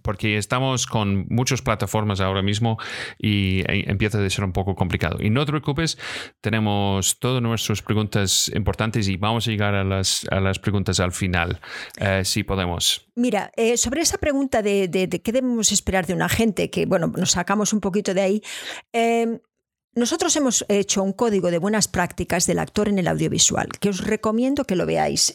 porque 0.03 0.39
estamos 0.39 0.87
con 0.87 1.27
muchas 1.29 1.61
plataformas 1.61 2.21
ahora 2.21 2.43
mismo 2.43 2.79
y 3.19 3.61
e, 3.61 3.91
empieza 3.91 4.25
a 4.25 4.31
ser 4.31 4.45
un 4.45 4.53
poco 4.53 4.75
complicado. 4.75 5.19
Y 5.21 5.31
no 5.31 5.45
te 5.45 5.53
preocupes, 5.53 5.99
tenemos 6.41 7.19
todas 7.19 7.43
nuestras 7.43 7.83
preguntas 7.83 8.51
importantes 8.55 9.09
y 9.09 9.17
vamos 9.17 9.47
a 9.47 9.51
llegar 9.51 9.75
a 9.75 9.85
las, 9.85 10.27
a 10.31 10.41
las 10.41 10.59
preguntas 10.59 11.01
al 11.01 11.13
final, 11.13 11.61
eh, 11.99 12.23
si 12.25 12.45
podemos. 12.45 13.07
Mira, 13.17 13.51
eh, 13.57 13.77
sobre 13.77 14.03
esa 14.03 14.19
pregunta 14.19 14.63
de, 14.63 14.89
qué 15.25 15.33
debemos 15.33 15.73
esperar 15.73 16.07
de 16.07 16.15
un 16.15 16.23
agente, 16.23 16.71
que 16.71 16.87
bueno, 16.87 17.13
nos 17.17 17.33
sacamos 17.33 17.73
un 17.73 17.81
poquito 17.81 18.15
de 18.15 18.21
ahí, 18.21 18.43
eh, 18.93 19.41
nosotros 19.97 20.37
hemos 20.37 20.65
hecho 20.69 21.03
un 21.03 21.15
código 21.15 21.51
de 21.51 21.57
buenas 21.57 21.89
prácticas 21.89 22.47
del 22.47 22.59
actor 22.59 22.89
en 22.89 22.99
el 22.99 23.09
audiovisual, 23.09 23.69
que 23.81 23.89
os 23.89 24.05
recomiendo 24.05 24.67
que 24.67 24.77
lo 24.77 24.85
veáis. 24.85 25.33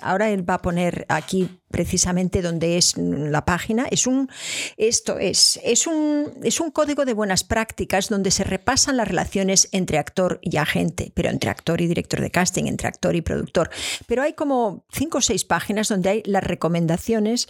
ahora 0.00 0.30
él 0.30 0.48
va 0.48 0.54
a 0.54 0.62
poner 0.62 1.06
aquí 1.08 1.60
precisamente 1.72 2.40
donde 2.40 2.78
es 2.78 2.96
la 2.96 3.44
página. 3.44 3.86
Es 3.90 4.06
un, 4.06 4.30
esto 4.76 5.18
es, 5.18 5.58
es 5.64 5.88
un, 5.88 6.32
es 6.44 6.60
un 6.60 6.70
código 6.70 7.04
de 7.04 7.14
buenas 7.14 7.42
prácticas 7.42 8.08
donde 8.08 8.30
se 8.30 8.44
repasan 8.44 8.96
las 8.96 9.08
relaciones 9.08 9.68
entre 9.72 9.98
actor 9.98 10.38
y 10.40 10.56
agente, 10.56 11.10
pero 11.12 11.28
entre 11.28 11.50
actor 11.50 11.80
y 11.80 11.88
director 11.88 12.20
de 12.20 12.30
casting, 12.30 12.66
entre 12.66 12.86
actor 12.86 13.16
y 13.16 13.22
productor. 13.22 13.70
Pero 14.06 14.22
hay 14.22 14.34
como 14.34 14.86
cinco 14.92 15.18
o 15.18 15.20
seis 15.20 15.44
páginas 15.44 15.88
donde 15.88 16.10
hay 16.10 16.22
las 16.26 16.44
recomendaciones 16.44 17.48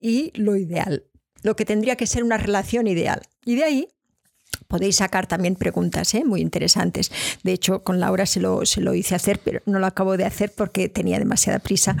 y 0.00 0.30
lo 0.34 0.54
ideal, 0.54 1.04
lo 1.42 1.56
que 1.56 1.64
tendría 1.64 1.96
que 1.96 2.06
ser 2.06 2.22
una 2.22 2.38
relación 2.38 2.86
ideal. 2.86 3.22
Y 3.44 3.56
de 3.56 3.64
ahí 3.64 3.88
Podéis 4.68 4.96
sacar 4.96 5.26
también 5.26 5.56
preguntas 5.56 6.14
¿eh? 6.14 6.24
muy 6.24 6.40
interesantes. 6.40 7.10
De 7.42 7.52
hecho, 7.52 7.82
con 7.82 8.00
Laura 8.00 8.26
se 8.26 8.40
lo, 8.40 8.66
se 8.66 8.80
lo 8.80 8.94
hice 8.94 9.14
hacer, 9.14 9.40
pero 9.42 9.60
no 9.66 9.78
lo 9.78 9.86
acabo 9.86 10.16
de 10.16 10.24
hacer 10.24 10.52
porque 10.54 10.88
tenía 10.88 11.18
demasiada 11.18 11.58
prisa 11.58 11.96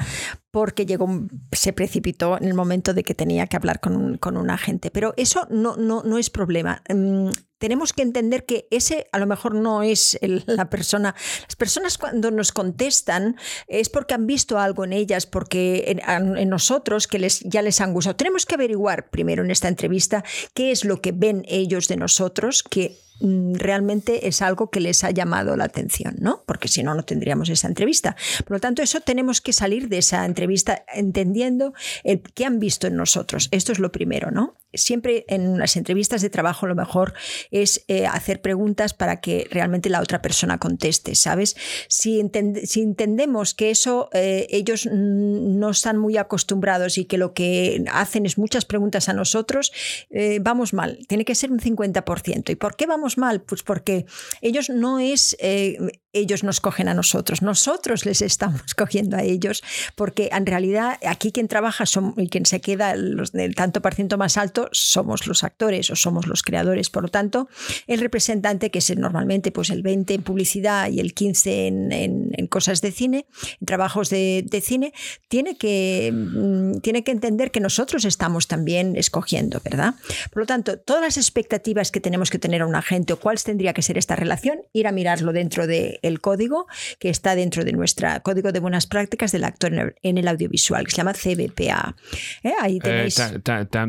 porque 0.50 0.86
llegó, 0.86 1.08
se 1.52 1.72
precipitó 1.72 2.38
en 2.38 2.44
el 2.44 2.54
momento 2.54 2.94
de 2.94 3.04
que 3.04 3.14
tenía 3.14 3.46
que 3.46 3.56
hablar 3.56 3.80
con 3.80 3.96
un, 3.96 4.16
con 4.16 4.36
un 4.36 4.50
agente. 4.50 4.90
Pero 4.90 5.12
eso 5.16 5.46
no, 5.50 5.76
no, 5.76 6.02
no 6.02 6.18
es 6.18 6.30
problema. 6.30 6.82
Mm, 6.88 7.28
tenemos 7.58 7.92
que 7.92 8.02
entender 8.02 8.44
que 8.44 8.68
ese 8.70 9.06
a 9.12 9.18
lo 9.18 9.26
mejor 9.26 9.54
no 9.54 9.82
es 9.82 10.18
la 10.22 10.70
persona. 10.70 11.14
Las 11.42 11.56
personas 11.56 11.98
cuando 11.98 12.30
nos 12.30 12.52
contestan 12.52 13.36
es 13.66 13.88
porque 13.88 14.14
han 14.14 14.26
visto 14.26 14.58
algo 14.58 14.84
en 14.84 14.92
ellas, 14.92 15.26
porque 15.26 15.84
en, 15.88 16.36
en, 16.36 16.48
nosotros 16.48 17.06
que 17.06 17.18
les, 17.18 17.40
ya 17.40 17.62
les 17.62 17.80
han 17.80 17.92
gustado. 17.92 18.16
Tenemos 18.16 18.46
que 18.46 18.54
averiguar 18.54 19.10
primero 19.10 19.42
en 19.42 19.50
esta 19.50 19.68
entrevista 19.68 20.24
qué 20.54 20.70
es 20.70 20.84
lo 20.84 21.00
que 21.00 21.12
ven 21.12 21.44
ellos 21.48 21.88
de 21.88 21.96
nosotros, 21.96 22.62
que 22.62 22.98
realmente 23.20 24.28
es 24.28 24.42
algo 24.42 24.70
que 24.70 24.80
les 24.80 25.04
ha 25.04 25.10
llamado 25.10 25.56
la 25.56 25.64
atención, 25.64 26.16
¿no? 26.18 26.42
Porque 26.46 26.68
si 26.68 26.82
no, 26.82 26.94
no 26.94 27.04
tendríamos 27.04 27.48
esa 27.48 27.68
entrevista. 27.68 28.16
Por 28.44 28.56
lo 28.56 28.60
tanto, 28.60 28.82
eso 28.82 29.00
tenemos 29.00 29.40
que 29.40 29.52
salir 29.52 29.88
de 29.88 29.98
esa 29.98 30.24
entrevista 30.24 30.84
entendiendo 30.94 31.72
el 32.04 32.22
qué 32.22 32.44
han 32.44 32.58
visto 32.58 32.86
en 32.86 32.96
nosotros. 32.96 33.48
Esto 33.50 33.72
es 33.72 33.78
lo 33.78 33.92
primero, 33.92 34.30
¿no? 34.30 34.56
Siempre 34.74 35.24
en 35.28 35.58
las 35.58 35.76
entrevistas 35.76 36.20
de 36.20 36.28
trabajo 36.28 36.66
lo 36.66 36.74
mejor 36.74 37.14
es 37.50 37.84
eh, 37.88 38.06
hacer 38.06 38.42
preguntas 38.42 38.92
para 38.92 39.20
que 39.20 39.48
realmente 39.50 39.88
la 39.88 40.00
otra 40.00 40.20
persona 40.20 40.58
conteste, 40.58 41.14
¿sabes? 41.14 41.56
Si, 41.88 42.22
si 42.64 42.82
entendemos 42.82 43.54
que 43.54 43.70
eso 43.70 44.10
eh, 44.12 44.46
ellos 44.50 44.86
no 44.92 45.70
están 45.70 45.96
muy 45.96 46.18
acostumbrados 46.18 46.98
y 46.98 47.06
que 47.06 47.16
lo 47.16 47.32
que 47.32 47.84
hacen 47.90 48.26
es 48.26 48.36
muchas 48.36 48.64
preguntas 48.64 49.08
a 49.08 49.14
nosotros, 49.14 49.72
eh, 50.10 50.38
vamos 50.42 50.74
mal. 50.74 50.98
Tiene 51.08 51.24
que 51.24 51.34
ser 51.34 51.50
un 51.50 51.60
50%. 51.60 52.50
¿Y 52.50 52.56
por 52.56 52.76
qué 52.76 52.86
vamos 52.86 53.05
mal? 53.16 53.40
Pues 53.42 53.62
porque 53.62 54.06
ellos 54.40 54.68
no 54.68 54.98
es, 54.98 55.36
eh, 55.38 55.78
ellos 56.18 56.44
nos 56.44 56.60
cogen 56.60 56.88
a 56.88 56.94
nosotros, 56.94 57.42
nosotros 57.42 58.06
les 58.06 58.22
estamos 58.22 58.74
cogiendo 58.76 59.16
a 59.16 59.22
ellos, 59.22 59.62
porque 59.94 60.30
en 60.32 60.46
realidad 60.46 60.98
aquí 61.06 61.32
quien 61.32 61.48
trabaja 61.48 61.84
y 62.16 62.28
quien 62.28 62.46
se 62.46 62.60
queda 62.60 62.96
los, 62.96 63.32
del 63.32 63.54
tanto 63.54 63.80
por 63.80 63.94
ciento 63.94 64.18
más 64.18 64.36
alto 64.36 64.68
somos 64.72 65.26
los 65.26 65.44
actores 65.44 65.90
o 65.90 65.96
somos 65.96 66.26
los 66.26 66.42
creadores. 66.42 66.90
Por 66.90 67.04
lo 67.04 67.08
tanto, 67.08 67.48
el 67.86 68.00
representante, 68.00 68.70
que 68.70 68.78
es 68.78 68.96
normalmente 68.96 69.52
pues 69.52 69.70
el 69.70 69.82
20 69.82 70.14
en 70.14 70.22
publicidad 70.22 70.90
y 70.90 71.00
el 71.00 71.14
15 71.14 71.66
en, 71.66 72.46
cosas 72.48 72.80
de 72.80 72.92
cine, 72.92 73.26
en 73.60 73.66
trabajos 73.66 74.10
de, 74.10 74.62
cine, 74.62 74.92
tiene 75.28 75.56
que, 75.56 76.12
mm, 76.12 76.80
tiene 76.80 77.04
que 77.04 77.10
entender 77.10 77.50
que 77.50 77.60
nosotros 77.60 78.04
estamos 78.04 78.48
también 78.48 78.96
escogiendo, 78.96 79.60
¿verdad? 79.64 79.94
Por 80.30 80.42
lo 80.42 80.46
tanto, 80.46 80.78
todas 80.78 81.02
las 81.02 81.16
expectativas 81.16 81.90
que 81.90 82.00
tenemos 82.00 82.30
que 82.30 82.38
tener 82.38 82.62
a 82.62 82.66
una 82.66 82.82
gente 82.82 83.12
o 83.12 83.20
cuál 83.20 83.36
tendría 83.42 83.74
que 83.74 83.82
ser 83.82 83.98
esta 83.98 84.16
relación, 84.16 84.60
ir 84.72 84.86
a 84.86 84.92
mirarlo 84.92 85.32
dentro 85.32 85.66
del 86.06 86.20
código 86.20 86.66
que 86.98 87.10
está 87.10 87.34
dentro 87.34 87.64
de 87.64 87.72
nuestro 87.72 88.08
Código 88.22 88.52
de 88.52 88.60
Buenas 88.60 88.86
Prácticas 88.86 89.32
del 89.32 89.44
Actor 89.44 89.96
en 90.02 90.18
el 90.18 90.28
Audiovisual, 90.28 90.84
que 90.84 90.90
se 90.92 90.96
llama 90.98 91.12
CBPA. 91.12 91.96
¿Eh? 92.42 92.52
Ahí 92.60 92.76
eh, 92.76 92.80
tenéis... 92.80 93.20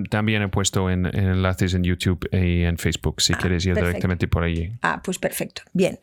también 0.10 0.42
he 0.42 0.48
puesto 0.48 0.90
en, 0.90 1.06
enlaces 1.06 1.74
en 1.74 1.84
YouTube 1.84 2.28
y 2.32 2.64
en 2.64 2.78
Facebook, 2.78 3.22
si 3.22 3.34
ah, 3.34 3.38
quieres 3.40 3.66
ir 3.66 3.76
directamente 3.76 4.28
por 4.28 4.44
allí. 4.44 4.72
Ah, 4.82 5.02
pues 5.04 5.20
perfecto. 5.20 5.62
Bien. 5.74 6.00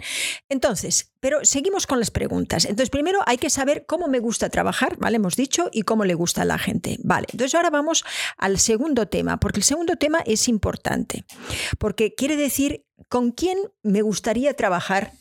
Entonces, 0.49 1.13
pero 1.21 1.39
seguimos 1.43 1.87
con 1.87 1.99
las 1.99 2.11
preguntas. 2.11 2.65
Entonces, 2.67 2.91
primero 2.91 3.21
hay 3.27 3.39
que 3.39 3.51
saber 3.51 3.87
cómo 3.87 4.09
me 4.09 4.21
gusta 4.21 4.51
trabajar, 4.51 4.97
¿vale? 4.99 5.17
Hemos 5.17 5.37
dicho, 5.37 5.71
y 5.73 5.83
cómo 5.83 6.05
le 6.05 6.15
gusta 6.15 6.43
a 6.43 6.45
la 6.45 6.59
gente. 6.59 6.99
Vale, 7.03 7.27
entonces 7.33 7.55
ahora 7.55 7.71
vamos 7.71 8.05
al 8.37 8.59
segundo 8.59 9.09
tema, 9.09 9.41
porque 9.41 9.61
el 9.61 9.65
segundo 9.65 9.97
tema 9.97 10.21
es 10.27 10.49
importante, 10.49 11.25
porque 11.79 12.15
quiere 12.15 12.37
decir 12.37 12.85
con 13.09 13.33
quién 13.33 13.59
me 13.83 14.03
gustaría 14.03 14.55
trabajar, 14.55 15.13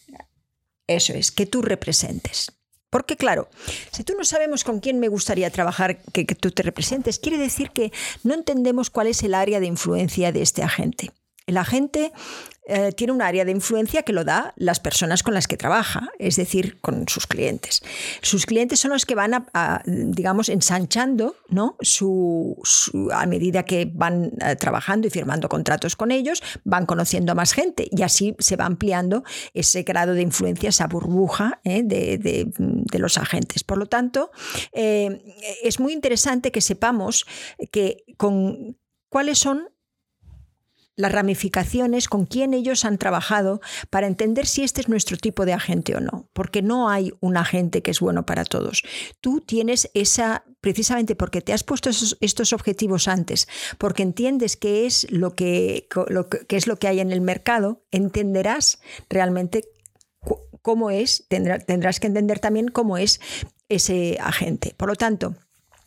eso 0.88 1.14
es, 1.14 1.32
que 1.32 1.46
tú 1.46 1.62
representes. 1.62 2.52
Porque 2.90 3.18
claro, 3.18 3.50
si 3.92 4.04
tú 4.04 4.14
no 4.16 4.24
sabemos 4.24 4.64
con 4.64 4.80
quién 4.80 5.00
me 5.00 5.08
gustaría 5.08 5.50
trabajar, 5.50 6.04
que, 6.12 6.26
tú 6.26 6.52
te 6.52 6.62
representes, 6.62 7.18
quiere 7.18 7.40
decir 7.40 7.72
que 7.72 7.92
no 8.24 8.36
entendemos 8.36 8.92
cuál 8.92 9.08
es 9.08 9.24
el 9.24 9.34
área 9.34 9.60
de 9.60 9.66
influencia 9.66 10.32
de 10.32 10.44
este 10.44 10.62
agente. 10.62 11.12
El 11.48 11.58
agente 11.58 12.14
eh, 12.66 12.92
tiene 12.94 13.14
un 13.14 13.22
área 13.22 13.46
de 13.46 13.52
influencia 13.52 14.04
que 14.04 14.14
lo 14.14 14.24
da 14.24 14.54
las 14.56 14.80
personas 14.80 15.24
con 15.24 15.34
las 15.34 15.48
que 15.48 15.58
trabaja, 15.58 16.10
es 16.20 16.36
decir, 16.38 16.80
con 16.82 17.08
sus 17.08 17.28
clientes. 17.28 17.82
Sus 18.22 18.46
clientes 18.46 18.80
son 18.80 18.92
los 18.92 19.06
que 19.06 19.16
van, 19.16 19.34
a, 19.34 19.82
digamos, 19.86 20.50
ensanchando 20.50 21.36
¿no? 21.50 21.76
Su, 21.82 22.58
a 23.14 23.26
medida 23.26 23.64
que 23.64 23.90
van 23.94 24.32
eh, 24.42 24.56
trabajando 24.56 25.08
y 25.08 25.10
firmando 25.10 25.50
contratos 25.50 25.96
con 25.96 26.12
ellos, 26.12 26.42
van 26.64 26.86
conociendo 26.86 27.32
a 27.32 27.36
más 27.36 27.54
gente 27.54 27.88
y 27.92 28.02
así 28.02 28.36
se 28.40 28.56
va 28.56 28.66
ampliando 28.66 29.24
ese 29.54 29.84
grado 29.84 30.14
de 30.14 30.22
influencia, 30.22 30.70
esa 30.70 30.88
burbuja 30.88 31.60
¿eh? 31.64 31.84
de, 31.84 32.18
de, 32.18 33.00
los 33.00 33.18
agentes. 33.18 33.64
Por 33.64 33.78
lo 33.78 33.88
tanto, 33.88 34.32
es 34.72 35.80
muy 35.80 35.94
interesante 35.94 36.52
que 36.52 36.62
sepamos 36.62 37.26
que 37.72 38.06
con 38.18 38.78
cuáles 39.10 39.40
son 39.40 39.73
las 40.96 41.12
ramificaciones, 41.12 42.08
con 42.08 42.26
quién 42.26 42.54
ellos 42.54 42.86
han 42.86 42.98
trabajado 42.98 43.62
para 43.90 44.08
entender 44.08 44.46
si 44.46 44.64
este 44.64 44.82
es 44.82 44.90
nuestro 44.90 45.18
tipo 45.18 45.46
de 45.46 45.54
agente 45.54 45.96
o 45.96 46.00
no, 46.00 46.30
porque 46.34 46.62
no 46.62 46.90
hay 46.90 47.14
un 47.20 47.38
agente 47.38 47.82
que 47.82 47.92
es 47.92 48.00
bueno 48.00 48.26
para 48.26 48.46
todos. 48.46 48.84
Tú 49.22 49.42
tienes 49.42 49.90
esa, 49.94 50.44
precisamente 50.62 51.16
porque 51.16 51.42
te 51.42 51.54
has 51.54 51.64
puesto 51.64 51.90
estos 51.90 52.54
objetivos 52.54 53.08
antes, 53.08 53.48
porque 53.78 54.04
entiendes 54.04 54.56
qué 54.58 54.86
es 54.86 55.08
lo 55.12 55.36
que, 55.36 55.88
es 56.50 56.68
lo 56.68 56.78
que 56.78 56.88
hay 56.88 57.00
en 57.00 57.12
el 57.12 57.22
mercado, 57.22 57.84
entenderás 57.92 58.80
realmente 59.10 59.64
cómo 60.62 60.92
es, 60.92 61.26
tendrás 61.28 62.00
que 62.00 62.08
entender 62.08 62.40
también 62.40 62.70
cómo 62.70 62.98
es 62.98 63.20
ese 63.68 64.18
agente. 64.22 64.74
Por 64.78 64.90
lo 64.90 64.96
tanto, 64.96 65.36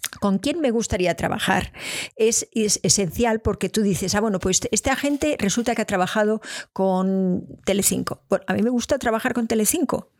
con 0.08 0.38
quién 0.38 0.60
me 0.60 0.70
gustaría 0.70 1.14
trabajar 1.14 1.72
es, 2.16 2.48
esencial 2.52 3.40
porque 3.40 3.68
tú 3.68 3.82
dices, 3.82 4.14
ah, 4.14 4.20
bueno, 4.20 4.38
pues 4.38 4.60
este 4.70 4.90
agente 4.90 5.36
resulta 5.38 5.74
que 5.74 5.82
ha 5.82 5.86
trabajado 5.86 6.40
con 6.72 7.46
Telecinco. 7.64 8.22
Bueno, 8.28 8.44
a 8.48 8.54
mí 8.54 8.62
me 8.62 8.70
gusta 8.70 8.98
trabajar 8.98 9.34
con 9.34 9.46
Telecinco. 9.46 10.10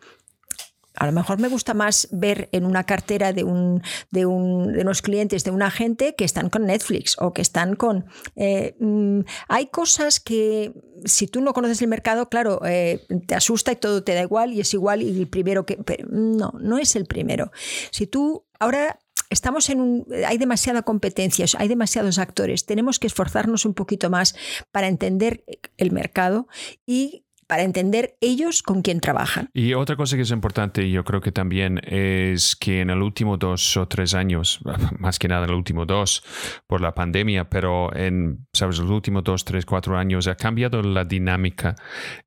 A 0.99 1.05
lo 1.05 1.13
mejor 1.13 1.39
me 1.39 1.49
gusta 1.49 1.75
más 1.75 2.09
ver 2.11 2.49
en 2.53 2.65
una 2.65 2.85
cartera 2.85 3.35
de, 3.35 3.45
un, 3.45 3.83
de, 4.11 4.25
un, 4.25 4.73
de 4.73 4.81
unos 4.81 5.03
clientes 5.03 5.45
de 5.45 5.51
un 5.51 5.61
agente 5.61 6.15
que 6.15 6.25
están 6.25 6.49
con 6.49 6.65
Netflix 6.65 7.17
o 7.19 7.35
que 7.35 7.43
están 7.43 7.77
con... 7.77 8.07
Eh, 8.35 8.77
mm, 8.81 9.21
hay 9.49 9.67
cosas 9.67 10.21
que 10.21 10.73
si 11.05 11.27
tú 11.27 11.43
no 11.43 11.53
conoces 11.53 11.83
el 11.83 11.89
mercado, 11.89 12.31
claro, 12.31 12.63
eh, 12.65 13.07
te 13.27 13.35
asusta 13.35 13.73
y 13.73 13.77
todo 13.77 14.05
te 14.05 14.15
da 14.15 14.23
igual 14.23 14.55
y 14.55 14.61
es 14.61 14.73
igual 14.73 15.03
y 15.03 15.21
el 15.21 15.29
primero 15.29 15.67
que... 15.67 15.77
Pero 15.77 16.09
no, 16.11 16.55
no 16.59 16.79
es 16.79 16.97
el 16.97 17.05
primero. 17.05 17.53
Si 17.91 18.07
tú 18.07 18.47
ahora 18.59 18.99
estamos 19.31 19.69
en 19.71 19.81
un, 19.81 20.07
hay 20.27 20.39
demasiada 20.39 20.83
competencia, 20.83 21.47
hay 21.59 21.69
demasiados 21.69 22.19
actores, 22.19 22.67
tenemos 22.67 22.99
que 22.99 23.07
esforzarnos 23.07 23.65
un 23.65 23.75
poquito 23.75 24.11
más 24.11 24.35
para 24.73 24.89
entender 24.89 25.45
el 25.77 25.93
mercado 25.93 26.49
y 26.87 27.26
para 27.47 27.63
entender 27.63 28.17
ellos 28.21 28.63
con 28.63 28.83
quién 28.83 29.01
trabajan. 29.01 29.49
Y 29.53 29.75
otra 29.75 29.97
cosa 29.97 30.17
que 30.17 30.23
es 30.23 30.31
importante, 30.31 30.91
yo 30.91 31.05
creo 31.05 31.21
que 31.21 31.33
también 31.33 31.81
es 31.85 32.57
que 32.57 32.81
en 32.81 32.91
el 32.91 33.03
último 33.03 33.37
dos 33.37 33.77
o 33.77 33.87
tres 33.87 34.15
años, 34.15 34.61
más 34.99 35.19
que 35.19 35.29
nada 35.29 35.45
en 35.45 35.51
el 35.51 35.57
último 35.57 35.87
dos 35.87 36.23
por 36.67 36.81
la 36.81 36.95
pandemia, 36.95 37.49
pero 37.49 37.95
en, 37.95 38.47
sabes, 38.53 38.79
los 38.79 38.91
últimos 38.91 39.25
dos, 39.25 39.45
tres, 39.45 39.65
cuatro 39.65 39.97
años 39.97 40.27
ha 40.27 40.35
cambiado 40.35 40.83
la 40.83 41.05
dinámica 41.05 41.77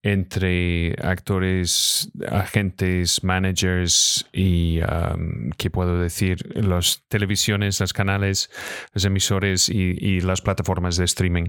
entre 0.04 0.96
actores, 1.02 2.12
agentes, 2.30 3.24
managers 3.24 4.28
y, 4.32 4.80
um, 4.82 5.50
¿qué 5.58 5.70
puedo 5.70 6.00
decir? 6.00 6.38
Las 6.56 7.04
televisiones, 7.08 7.80
los 7.80 7.94
canales, 7.94 8.50
los 8.94 9.06
emisores 9.06 9.70
y, 9.70 10.20
las 10.20 10.42
plataformas 10.42 10.98
de 10.98 11.06
streaming. 11.06 11.46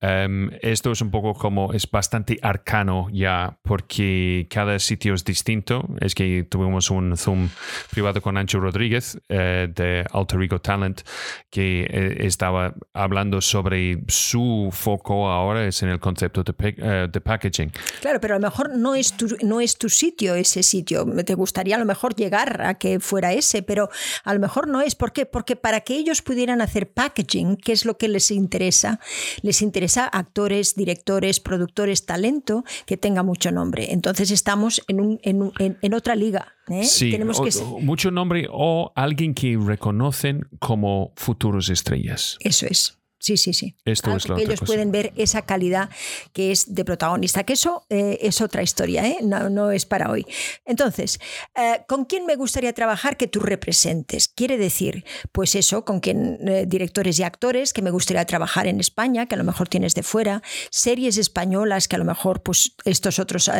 Um, 0.00 0.50
esto 0.62 0.90
es 0.92 1.00
un 1.00 1.10
poco 1.10 1.34
como, 1.34 1.72
es 1.72 1.88
bastante 1.90 2.38
arcano 2.40 3.05
ya, 3.12 3.58
porque 3.62 4.46
cada 4.50 4.78
sitio 4.78 5.14
es 5.14 5.24
distinto. 5.24 5.88
Es 6.00 6.14
que 6.14 6.46
tuvimos 6.48 6.90
un 6.90 7.16
Zoom 7.16 7.48
privado 7.90 8.20
con 8.20 8.36
Ancho 8.36 8.60
Rodríguez 8.60 9.18
eh, 9.28 9.68
de 9.74 10.04
Alter 10.12 10.42
Ego 10.42 10.60
Talent, 10.60 11.02
que 11.50 11.82
eh, 11.82 12.26
estaba 12.26 12.74
hablando 12.92 13.40
sobre 13.40 14.02
su 14.08 14.70
foco 14.72 15.28
ahora 15.28 15.66
es 15.66 15.82
en 15.82 15.88
el 15.88 16.00
concepto 16.00 16.42
de, 16.42 16.54
eh, 16.58 17.08
de, 17.10 17.20
packaging. 17.20 17.72
Claro, 18.00 18.20
pero 18.20 18.34
a 18.34 18.38
lo 18.38 18.46
mejor 18.46 18.76
no 18.76 18.94
es, 18.94 19.16
tu, 19.16 19.36
no 19.42 19.60
es 19.60 19.78
tu 19.78 19.88
sitio 19.88 20.34
ese 20.34 20.62
sitio. 20.62 21.06
Te 21.24 21.34
gustaría 21.34 21.76
a 21.76 21.78
lo 21.78 21.84
mejor 21.84 22.14
llegar 22.14 22.62
a 22.62 22.74
que 22.74 23.00
fuera 23.00 23.32
ese, 23.32 23.62
pero 23.62 23.88
a 24.24 24.34
lo 24.34 24.40
mejor 24.40 24.68
no 24.68 24.80
es. 24.80 24.94
¿Por 24.94 25.12
qué? 25.12 25.26
Porque 25.26 25.56
para 25.56 25.80
que 25.80 25.94
ellos 25.94 26.22
pudieran 26.22 26.60
hacer 26.60 26.90
packaging, 26.90 27.56
¿qué 27.56 27.72
es 27.72 27.84
lo 27.84 27.96
que 27.98 28.08
les 28.08 28.30
interesa? 28.30 29.00
Les 29.42 29.62
interesa 29.62 30.06
actores, 30.06 30.74
directores, 30.74 31.40
productores, 31.40 32.06
talento 32.06 32.64
que 32.86 32.95
tenga 32.96 33.22
mucho 33.22 33.50
nombre. 33.50 33.92
Entonces 33.92 34.30
estamos 34.30 34.82
en, 34.88 35.00
un, 35.00 35.20
en, 35.22 35.52
en, 35.58 35.94
otra 35.94 36.14
liga. 36.14 36.54
¿eh? 36.68 36.84
Sí, 36.84 37.10
Tenemos 37.10 37.40
que... 37.40 37.50
mucho 37.82 38.10
nombre 38.10 38.46
o 38.50 38.92
alguien 38.94 39.34
que 39.34 39.56
reconocen 39.56 40.48
como 40.58 41.12
futuros 41.16 41.68
estrellas. 41.68 42.36
Eso 42.40 42.66
es. 42.66 42.95
Sí, 43.18 43.36
sí, 43.36 43.54
sí. 43.54 43.74
Esto 43.84 44.14
es 44.14 44.26
que 44.26 44.42
ellos 44.42 44.60
pueden 44.60 44.92
ver 44.92 45.12
esa 45.16 45.42
calidad 45.42 45.88
que 46.34 46.52
es 46.52 46.74
de 46.74 46.84
protagonista, 46.84 47.44
que 47.44 47.54
eso 47.54 47.86
eh, 47.88 48.18
es 48.20 48.42
otra 48.42 48.62
historia, 48.62 49.06
¿eh? 49.06 49.18
no, 49.22 49.48
no, 49.48 49.70
es 49.70 49.86
para 49.86 50.10
hoy. 50.10 50.26
Entonces, 50.66 51.18
eh, 51.56 51.80
¿con 51.88 52.04
quién 52.04 52.26
me 52.26 52.36
gustaría 52.36 52.74
trabajar 52.74 53.16
que 53.16 53.26
tú 53.26 53.40
representes? 53.40 54.28
Quiere 54.28 54.58
decir, 54.58 55.04
pues 55.32 55.54
eso, 55.54 55.84
con 55.84 56.00
quién, 56.00 56.38
directores 56.68 57.18
y 57.18 57.22
actores 57.22 57.72
que 57.72 57.80
me 57.80 57.90
gustaría 57.90 58.24
trabajar 58.26 58.66
en 58.66 58.80
España, 58.80 59.26
que 59.26 59.34
a 59.34 59.38
lo 59.38 59.44
mejor 59.44 59.68
tienes 59.68 59.94
de 59.94 60.02
fuera, 60.02 60.42
series 60.70 61.16
españolas 61.16 61.88
que 61.88 61.96
a 61.96 61.98
lo 61.98 62.04
mejor 62.04 62.42
pues, 62.42 62.74
estos 62.84 63.18
otros 63.18 63.50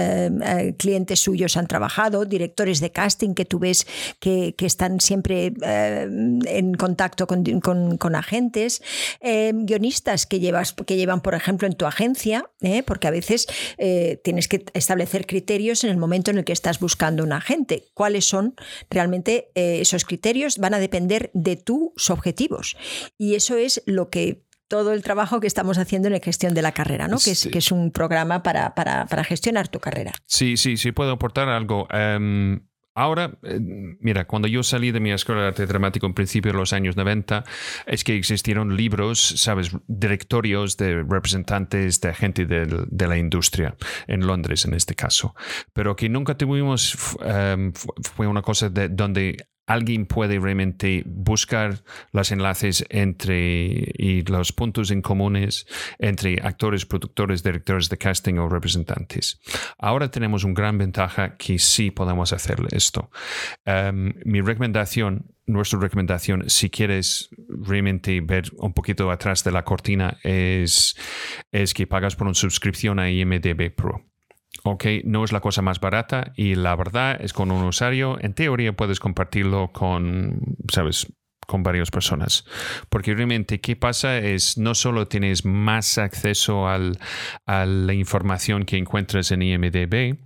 clientes 0.76 1.18
suyos 1.20 1.56
han 1.56 1.66
trabajado, 1.66 2.26
directores 2.26 2.80
de 2.80 2.92
casting 2.92 3.34
que 3.34 3.46
tú 3.46 3.58
ves 3.58 3.86
que, 4.20 4.54
que 4.56 4.66
están 4.66 5.00
siempre 5.00 5.54
en 5.62 6.74
contacto 6.74 7.26
con, 7.26 7.60
con, 7.60 7.96
con 7.96 8.14
agentes 8.14 8.82
guionistas 9.54 10.26
que, 10.26 10.40
llevas, 10.40 10.72
que 10.72 10.96
llevan, 10.96 11.20
por 11.20 11.34
ejemplo, 11.34 11.66
en 11.66 11.74
tu 11.74 11.86
agencia, 11.86 12.50
¿eh? 12.60 12.82
porque 12.82 13.06
a 13.06 13.10
veces 13.10 13.46
eh, 13.78 14.20
tienes 14.22 14.48
que 14.48 14.64
establecer 14.74 15.26
criterios 15.26 15.84
en 15.84 15.90
el 15.90 15.96
momento 15.96 16.30
en 16.30 16.38
el 16.38 16.44
que 16.44 16.52
estás 16.52 16.80
buscando 16.80 17.24
un 17.24 17.32
agente. 17.32 17.84
¿Cuáles 17.94 18.24
son 18.24 18.54
realmente 18.90 19.50
eh, 19.54 19.80
esos 19.80 20.04
criterios? 20.04 20.58
Van 20.58 20.74
a 20.74 20.78
depender 20.78 21.30
de 21.34 21.56
tus 21.56 22.10
objetivos. 22.10 22.76
Y 23.18 23.34
eso 23.34 23.56
es 23.56 23.82
lo 23.86 24.10
que 24.10 24.46
todo 24.68 24.92
el 24.92 25.02
trabajo 25.02 25.40
que 25.40 25.46
estamos 25.46 25.78
haciendo 25.78 26.08
en 26.08 26.14
la 26.14 26.20
gestión 26.20 26.54
de 26.54 26.62
la 26.62 26.72
carrera, 26.72 27.08
¿no? 27.08 27.18
que, 27.18 27.32
es, 27.32 27.48
que 27.50 27.58
es 27.58 27.70
un 27.70 27.92
programa 27.92 28.42
para, 28.42 28.74
para, 28.74 29.06
para, 29.06 29.24
gestionar 29.24 29.68
tu 29.68 29.78
carrera. 29.78 30.12
Sí, 30.26 30.56
sí, 30.56 30.76
sí, 30.76 30.92
puedo 30.92 31.12
aportar 31.12 31.48
algo. 31.48 31.86
Em, 31.90 32.66
Ahora, 32.96 33.38
eh, 33.42 33.60
mira, 34.00 34.26
cuando 34.26 34.48
yo 34.48 34.62
salí 34.62 34.90
de 34.90 35.00
mi 35.00 35.12
escuela 35.12 35.42
de 35.42 35.48
arte 35.48 35.66
dramático 35.66 36.06
en 36.06 36.14
principio 36.14 36.50
de 36.52 36.58
los 36.58 36.72
años 36.72 36.96
90, 36.96 37.44
es 37.86 38.04
que 38.04 38.16
existieron 38.16 38.74
libros, 38.74 39.20
sabes, 39.36 39.70
directorios 39.86 40.78
de 40.78 41.02
representantes 41.02 42.00
de 42.00 42.14
gente 42.14 42.46
de, 42.46 42.86
de 42.88 43.06
la 43.06 43.18
industria, 43.18 43.76
en 44.06 44.26
Londres 44.26 44.64
en 44.64 44.72
este 44.72 44.94
caso, 44.94 45.34
pero 45.74 45.94
que 45.94 46.08
nunca 46.08 46.38
tuvimos, 46.38 46.96
em, 47.20 47.74
fue 48.14 48.26
una 48.26 48.40
cosa 48.40 48.70
de 48.70 48.88
donde 48.88 49.46
alguien 49.66 50.06
puede 50.06 50.38
realmente 50.38 51.02
buscar 51.06 51.82
los 52.12 52.32
enlaces 52.32 52.84
entre 52.88 53.92
y 53.96 54.22
los 54.22 54.52
puntos 54.52 54.90
en 54.90 55.02
comunes 55.02 55.66
entre 55.98 56.38
actores, 56.42 56.86
productores, 56.86 57.42
directores 57.42 57.88
de 57.88 57.98
casting 57.98 58.34
o 58.38 58.48
representantes. 58.48 59.40
Ahora 59.78 60.10
tenemos 60.10 60.44
una 60.44 60.54
gran 60.54 60.78
ventaja 60.78 61.36
que 61.36 61.58
sí 61.58 61.90
podemos 61.90 62.32
hacer 62.32 62.58
esto. 62.70 63.10
Em, 63.64 64.14
mi 64.24 64.40
recomendación 64.40 65.36
nuestra 65.46 65.78
recomendación, 65.78 66.50
si 66.50 66.70
quieres 66.70 67.28
realmente 67.48 68.20
ver 68.20 68.50
un 68.58 68.72
poquito 68.72 69.10
atrás 69.10 69.44
de 69.44 69.52
la 69.52 69.64
cortina, 69.64 70.18
es, 70.24 70.96
es 71.52 71.72
que 71.72 71.86
pagas 71.86 72.16
por 72.16 72.26
una 72.26 72.34
suscripción 72.34 72.98
a 72.98 73.10
IMDB 73.10 73.72
Pro. 73.74 74.04
Ok, 74.68 74.84
no 75.04 75.22
es 75.22 75.30
la 75.30 75.38
cosa 75.38 75.62
más 75.62 75.78
barata 75.78 76.32
y 76.34 76.56
la 76.56 76.74
verdad 76.74 77.16
es 77.20 77.32
con 77.32 77.52
un 77.52 77.62
usuario, 77.62 78.16
en 78.20 78.34
teoría 78.34 78.72
puedes 78.72 78.98
compartirlo 78.98 79.70
con, 79.72 80.40
sabes, 80.72 81.06
con 81.46 81.62
varias 81.62 81.90
personas. 81.90 82.44
Porque 82.88 83.14
realmente, 83.14 83.60
¿qué 83.60 83.76
pasa? 83.76 84.18
Es 84.18 84.58
no 84.58 84.74
solo 84.74 85.06
tienes 85.08 85.44
más 85.44 85.98
acceso 85.98 86.68
al, 86.68 86.98
a 87.46 87.66
la 87.66 87.94
información 87.94 88.64
que 88.64 88.76
encuentras 88.76 89.30
en 89.30 89.42
IMDB, 89.42 90.18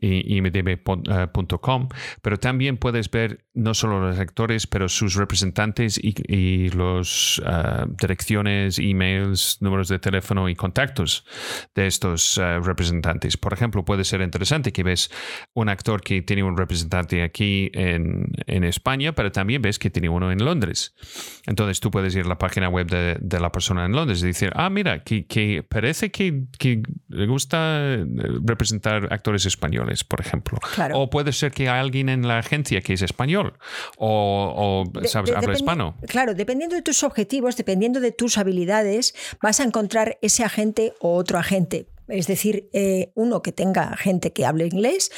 imdb.com, 0.00 1.88
pero 2.22 2.36
también 2.38 2.76
puedes 2.76 3.10
ver 3.10 3.44
no 3.54 3.74
solo 3.74 4.00
los 4.00 4.18
actores, 4.18 4.66
pero 4.66 4.88
sus 4.88 5.14
representantes 5.14 5.98
y, 6.02 6.14
y 6.26 6.70
los 6.70 7.40
uh, 7.40 7.86
direcciones, 8.00 8.78
emails, 8.78 9.58
números 9.60 9.88
de 9.88 9.98
teléfono 9.98 10.48
y 10.48 10.54
contactos 10.54 11.24
de 11.74 11.86
estos 11.86 12.38
uh, 12.38 12.60
representantes. 12.62 13.36
Por 13.36 13.52
ejemplo, 13.52 13.84
puede 13.84 14.04
ser 14.04 14.22
interesante 14.22 14.72
que 14.72 14.82
ves 14.82 15.10
un 15.54 15.68
actor 15.68 16.00
que 16.00 16.22
tiene 16.22 16.42
un 16.42 16.56
representante 16.56 17.22
aquí 17.22 17.70
en, 17.74 18.32
en 18.46 18.64
España, 18.64 19.12
pero 19.12 19.30
también 19.32 19.62
ves 19.62 19.78
que 19.78 19.90
tiene 19.90 20.08
uno 20.08 20.32
en 20.32 20.38
Londres. 20.38 20.51
Entonces 21.46 21.80
tú 21.80 21.90
puedes 21.90 22.14
ir 22.14 22.24
a 22.24 22.28
la 22.28 22.38
página 22.38 22.68
web 22.68 22.86
de, 22.86 23.16
de 23.20 23.40
la 23.40 23.50
persona 23.50 23.84
en 23.84 23.92
Londres 23.92 24.22
y 24.22 24.26
decir, 24.26 24.52
ah, 24.54 24.70
mira, 24.70 25.02
que, 25.02 25.26
que 25.26 25.62
parece 25.62 26.10
que, 26.10 26.44
que 26.58 26.82
le 27.08 27.26
gusta 27.26 27.98
representar 28.44 29.12
actores 29.12 29.46
españoles 29.46 30.04
por 30.04 30.20
ejemplo. 30.20 30.58
O 30.94 31.10
puede 31.10 31.32
ser 31.32 31.52
que 31.52 31.68
hay 31.68 31.80
alguien 31.80 32.08
en 32.08 32.26
la 32.26 32.38
agencia 32.38 32.80
que 32.80 32.94
es 32.94 33.02
español 33.02 33.54
o, 33.96 34.84
¿sabes? 35.04 35.32
habla 35.32 35.54
hispano. 35.54 35.96
Claro, 36.06 36.34
dependiendo 36.34 36.76
de 36.76 36.82
tus 36.82 37.02
objetivos, 37.02 37.56
dependiendo 37.56 38.00
de 38.00 38.12
tus 38.12 38.38
habilidades, 38.38 39.14
vas 39.40 39.60
a 39.60 39.64
encontrar 39.64 40.18
ese 40.22 40.44
agente 40.44 40.94
o 41.00 41.16
otro 41.16 41.38
agente 41.38 41.88
es 42.08 42.26
decir, 42.26 42.68
eh, 42.72 43.10
uno 43.14 43.42
que 43.42 43.52
tenga 43.52 43.96
gente 43.96 44.32
que 44.32 44.44
hable 44.44 44.66
inglés, 44.66 45.10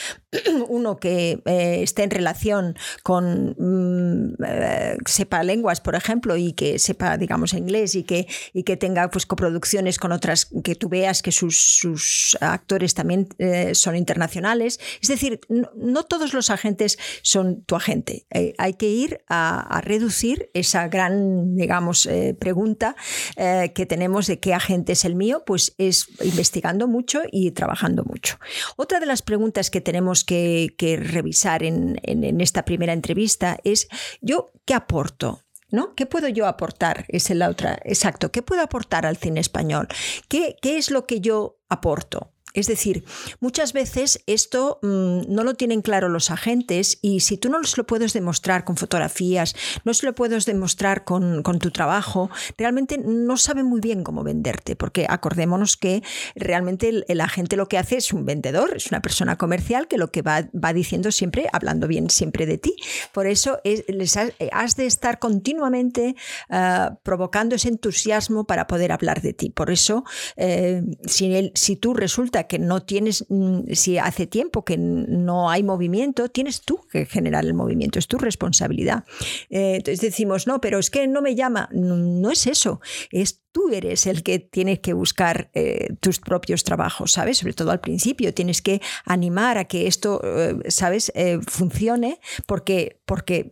uno 0.68 0.96
que 0.96 1.42
eh, 1.44 1.80
esté 1.82 2.02
en 2.02 2.10
relación 2.10 2.76
con, 3.02 3.54
mm, 3.58 4.42
eh, 4.44 4.96
sepa 5.06 5.42
lenguas, 5.42 5.80
por 5.80 5.94
ejemplo, 5.94 6.36
y 6.36 6.52
que 6.52 6.78
sepa, 6.78 7.16
digamos, 7.16 7.52
inglés 7.52 7.94
y 7.94 8.04
que, 8.04 8.26
y 8.52 8.62
que 8.64 8.76
tenga 8.76 9.10
pues, 9.10 9.26
coproducciones 9.26 9.98
con 9.98 10.12
otras, 10.12 10.48
que 10.62 10.74
tú 10.74 10.88
veas 10.88 11.22
que 11.22 11.32
sus, 11.32 12.36
actores 12.40 12.94
también 12.94 13.28
son 13.72 13.96
internacionales. 13.96 14.80
Es 15.00 15.08
decir, 15.08 15.40
no, 15.48 16.04
todos 16.04 16.32
los 16.34 16.50
agentes 16.50 16.98
son 17.22 17.62
tu 17.62 17.76
agente. 17.76 18.26
hay 18.58 18.74
que 18.74 18.88
ir 18.88 19.20
a, 19.28 19.60
a, 19.60 19.80
reducir 19.80 20.50
esa 20.54 20.88
gran, 20.88 21.56
digamos, 21.56 22.08
pregunta 22.38 22.96
que 23.36 23.86
tenemos 23.86 24.26
de 24.26 24.40
qué 24.40 24.54
agente 24.54 24.92
es 24.92 25.04
el 25.04 25.14
mío, 25.14 25.44
pues 25.46 25.74
es 25.78 26.08
investigando 26.22 26.88
mucho 26.88 27.22
y 27.30 27.50
trabajando 27.52 28.04
mucho. 28.04 28.38
Otra 28.76 29.00
de 29.00 29.06
las 29.06 29.22
preguntas 29.22 29.70
que 29.70 29.80
tenemos 29.80 30.23
que, 30.24 30.74
revisar 31.00 31.62
en, 31.62 31.98
esta 32.40 32.64
primera 32.64 32.92
entrevista 32.92 33.58
es, 33.64 33.88
¿yo 34.20 34.52
qué 34.64 34.74
aporto? 34.74 35.40
¿No? 35.70 35.94
¿Qué 35.94 36.06
puedo 36.06 36.28
yo 36.28 36.46
aportar? 36.46 37.04
Es 37.08 37.30
la 37.30 37.48
otra, 37.48 37.78
exacto. 37.84 38.30
¿Qué 38.30 38.42
puedo 38.42 38.62
aportar 38.62 39.06
al 39.06 39.16
cine 39.16 39.40
español? 39.40 39.88
¿Qué, 40.28 40.56
¿Qué 40.62 40.76
es 40.76 40.90
lo 40.90 41.06
que 41.06 41.20
yo 41.20 41.58
aporto? 41.68 42.33
Es 42.54 42.68
decir, 42.68 43.04
muchas 43.40 43.72
veces 43.72 44.22
esto 44.26 44.78
mm, 44.80 45.22
no 45.28 45.42
lo 45.42 45.54
tienen 45.54 45.82
claro 45.82 46.08
los 46.08 46.30
agentes 46.30 46.98
y 47.02 47.20
si 47.20 47.36
tú 47.36 47.50
no 47.50 47.62
se 47.64 47.76
lo 47.76 47.84
puedes 47.84 48.12
demostrar 48.12 48.64
con 48.64 48.76
fotografías, 48.76 49.56
no 49.84 49.92
se 49.92 50.06
lo 50.06 50.14
puedes 50.14 50.46
demostrar 50.46 51.02
con, 51.04 51.42
tu 51.42 51.70
trabajo, 51.72 52.30
realmente 52.56 52.96
no 52.98 53.36
saben 53.36 53.66
muy 53.66 53.80
bien 53.80 54.04
cómo 54.04 54.22
venderte, 54.22 54.76
porque 54.76 55.06
acordémonos 55.08 55.76
que 55.76 56.02
realmente 56.36 57.04
el, 57.08 57.20
agente 57.20 57.56
lo 57.56 57.66
que 57.66 57.78
hace 57.78 57.96
es 57.96 58.12
un 58.12 58.24
vendedor, 58.24 58.76
es 58.76 58.86
una 58.86 59.02
persona 59.02 59.36
comercial 59.36 59.88
que 59.88 59.98
lo 59.98 60.12
que 60.12 60.22
va, 60.22 60.42
diciendo 60.72 61.10
siempre, 61.10 61.48
hablando 61.52 61.88
bien 61.88 62.08
siempre 62.08 62.46
de 62.46 62.58
ti. 62.58 62.76
Por 63.12 63.26
eso 63.26 63.60
les 63.64 64.16
has, 64.16 64.76
de 64.76 64.86
estar 64.86 65.18
continuamente 65.18 66.14
ah, 66.50 66.98
provocando 67.02 67.56
ese 67.56 67.68
entusiasmo 67.68 68.46
para 68.46 68.68
poder 68.68 68.92
hablar 68.92 69.22
de 69.22 69.32
ti. 69.32 69.50
Por 69.50 69.70
eso, 69.70 70.04
eh, 70.36 70.82
si, 71.06 71.52
si 71.54 71.76
tú 71.76 71.94
resulta 71.94 72.43
que 72.44 72.58
no 72.58 72.82
tienes, 72.82 73.24
mm, 73.28 73.72
si 73.72 73.98
hace 73.98 74.26
tiempo 74.26 74.64
que 74.64 74.76
no 74.78 75.50
hay 75.50 75.62
movimiento, 75.62 76.28
tienes 76.28 76.62
tú 76.62 76.80
que 76.90 77.06
generar 77.06 77.44
el 77.44 77.54
movimiento, 77.54 77.98
es 77.98 78.06
tu 78.06 78.18
responsabilidad. 78.18 79.04
Eh, 79.50 79.76
entonces 79.76 80.00
decimos, 80.00 80.46
no, 80.46 80.60
pero 80.60 80.78
es 80.78 80.90
que 80.90 81.06
no 81.06 81.22
me 81.22 81.34
llama. 81.34 81.68
No, 81.72 82.30
es 82.30 82.46
eso, 82.46 82.80
es 83.10 83.42
tú 83.52 83.68
eres 83.70 84.06
el 84.06 84.22
que 84.24 84.40
tienes 84.40 84.80
que 84.80 84.94
buscar 84.94 85.50
eh, 85.54 85.94
tus 86.00 86.18
propios 86.18 86.64
trabajos, 86.64 87.12
¿sabes? 87.12 87.38
Sobre 87.38 87.52
todo 87.52 87.70
al 87.70 87.80
principio, 87.80 88.34
tienes 88.34 88.62
que 88.62 88.80
animar 89.04 89.58
a 89.58 89.66
que 89.66 89.86
esto, 89.86 90.20
eh, 90.24 90.56
¿sabes?, 90.70 91.12
funcione 91.46 92.18
porque, 92.46 93.00
porque 93.06 93.50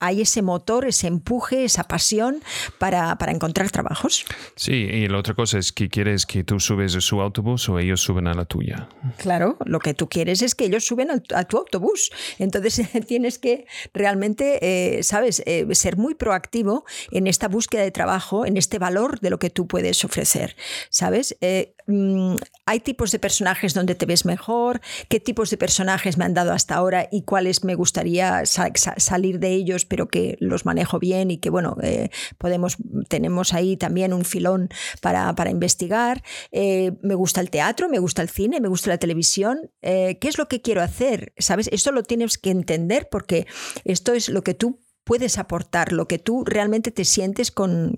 hay 0.00 0.22
ese 0.22 0.42
motor, 0.42 0.86
ese 0.86 1.06
empuje, 1.06 1.64
esa 1.64 1.84
pasión 1.84 2.42
para, 2.78 3.16
encontrar 3.28 3.70
trabajos. 3.70 4.24
Sí, 4.54 4.72
y 4.72 5.08
la 5.08 5.18
otra 5.18 5.34
cosa 5.34 5.58
es 5.58 5.72
que 5.72 5.88
quieres 5.88 6.26
que 6.26 6.44
tú 6.44 6.60
subes 6.60 6.94
a 6.96 7.00
su 7.00 7.20
autobús 7.20 7.68
o 7.68 7.78
ellos 7.78 8.00
suben 8.00 8.26
a 8.26 8.34
la 8.34 8.44
tuya. 8.44 8.88
Claro, 9.16 9.56
lo 9.64 9.78
que 9.80 9.94
tú 9.94 10.08
quieres 10.08 10.42
es 10.42 10.54
que 10.54 10.66
ellos 10.66 10.84
suben 10.84 11.10
a 11.10 11.44
tu 11.44 11.56
autobús. 11.56 12.10
Entonces 12.38 12.82
tienes 13.06 13.38
que 13.38 13.66
realmente, 13.94 14.58
eh, 14.62 15.02
¿sabes?, 15.02 15.42
eh, 15.46 15.66
ser 15.74 15.96
muy 15.96 16.14
proactivo 16.14 16.84
en 17.10 17.26
esta 17.26 17.48
búsqueda 17.48 17.82
de 17.82 17.90
trabajo, 17.90 18.46
en 18.46 18.56
este 18.56 18.78
valor 18.78 19.20
de 19.20 19.30
lo 19.30 19.38
que 19.38 19.50
tú 19.50 19.66
puedes 19.66 20.04
ofrecer, 20.04 20.56
¿sabes? 20.90 21.36
Eh, 21.40 21.75
mm, 21.86 22.36
hay 22.66 22.80
tipos 22.80 23.12
de 23.12 23.18
personajes 23.18 23.74
donde 23.74 23.94
te 23.94 24.06
ves 24.06 24.24
mejor, 24.24 24.80
qué 25.08 25.20
tipos 25.20 25.50
de 25.50 25.56
personajes 25.56 26.18
me 26.18 26.24
han 26.24 26.34
dado 26.34 26.52
hasta 26.52 26.74
ahora 26.74 27.08
y 27.10 27.22
cuáles 27.22 27.64
me 27.64 27.74
gustaría 27.74 28.44
salir 28.44 29.38
de 29.38 29.50
ellos 29.50 29.84
pero 29.84 30.08
que 30.08 30.36
los 30.40 30.64
manejo 30.64 30.98
bien 30.98 31.30
y 31.30 31.38
que, 31.38 31.50
bueno, 31.50 31.76
eh, 31.82 32.10
podemos, 32.38 32.76
tenemos 33.08 33.52
ahí 33.52 33.76
también 33.76 34.12
un 34.12 34.24
filón 34.24 34.68
para, 35.00 35.50
investigar. 35.50 36.22
Eh, 36.50 36.92
me 37.02 37.14
gusta 37.14 37.40
el 37.40 37.50
teatro, 37.50 37.88
me 37.88 37.98
gusta 37.98 38.22
el 38.22 38.28
cine, 38.28 38.60
me 38.60 38.68
gusta 38.68 38.90
la 38.90 38.98
televisión. 38.98 39.70
Eh, 39.82 40.18
¿Qué 40.20 40.28
es 40.28 40.38
lo 40.38 40.48
que 40.48 40.60
quiero 40.60 40.82
hacer? 40.82 41.32
¿Sabes? 41.38 41.68
Esto 41.72 41.92
lo 41.92 42.02
tienes 42.02 42.38
que 42.38 42.50
entender 42.50 43.08
porque 43.10 43.46
esto 43.84 44.12
es 44.12 44.28
lo 44.28 44.42
que 44.42 44.54
tú 44.54 44.80
puedes 45.06 45.38
aportar, 45.38 45.92
lo 45.92 46.08
que 46.08 46.18
tú 46.18 46.44
realmente 46.44 46.90
te 46.90 47.04
sientes 47.04 47.52
con, 47.52 47.94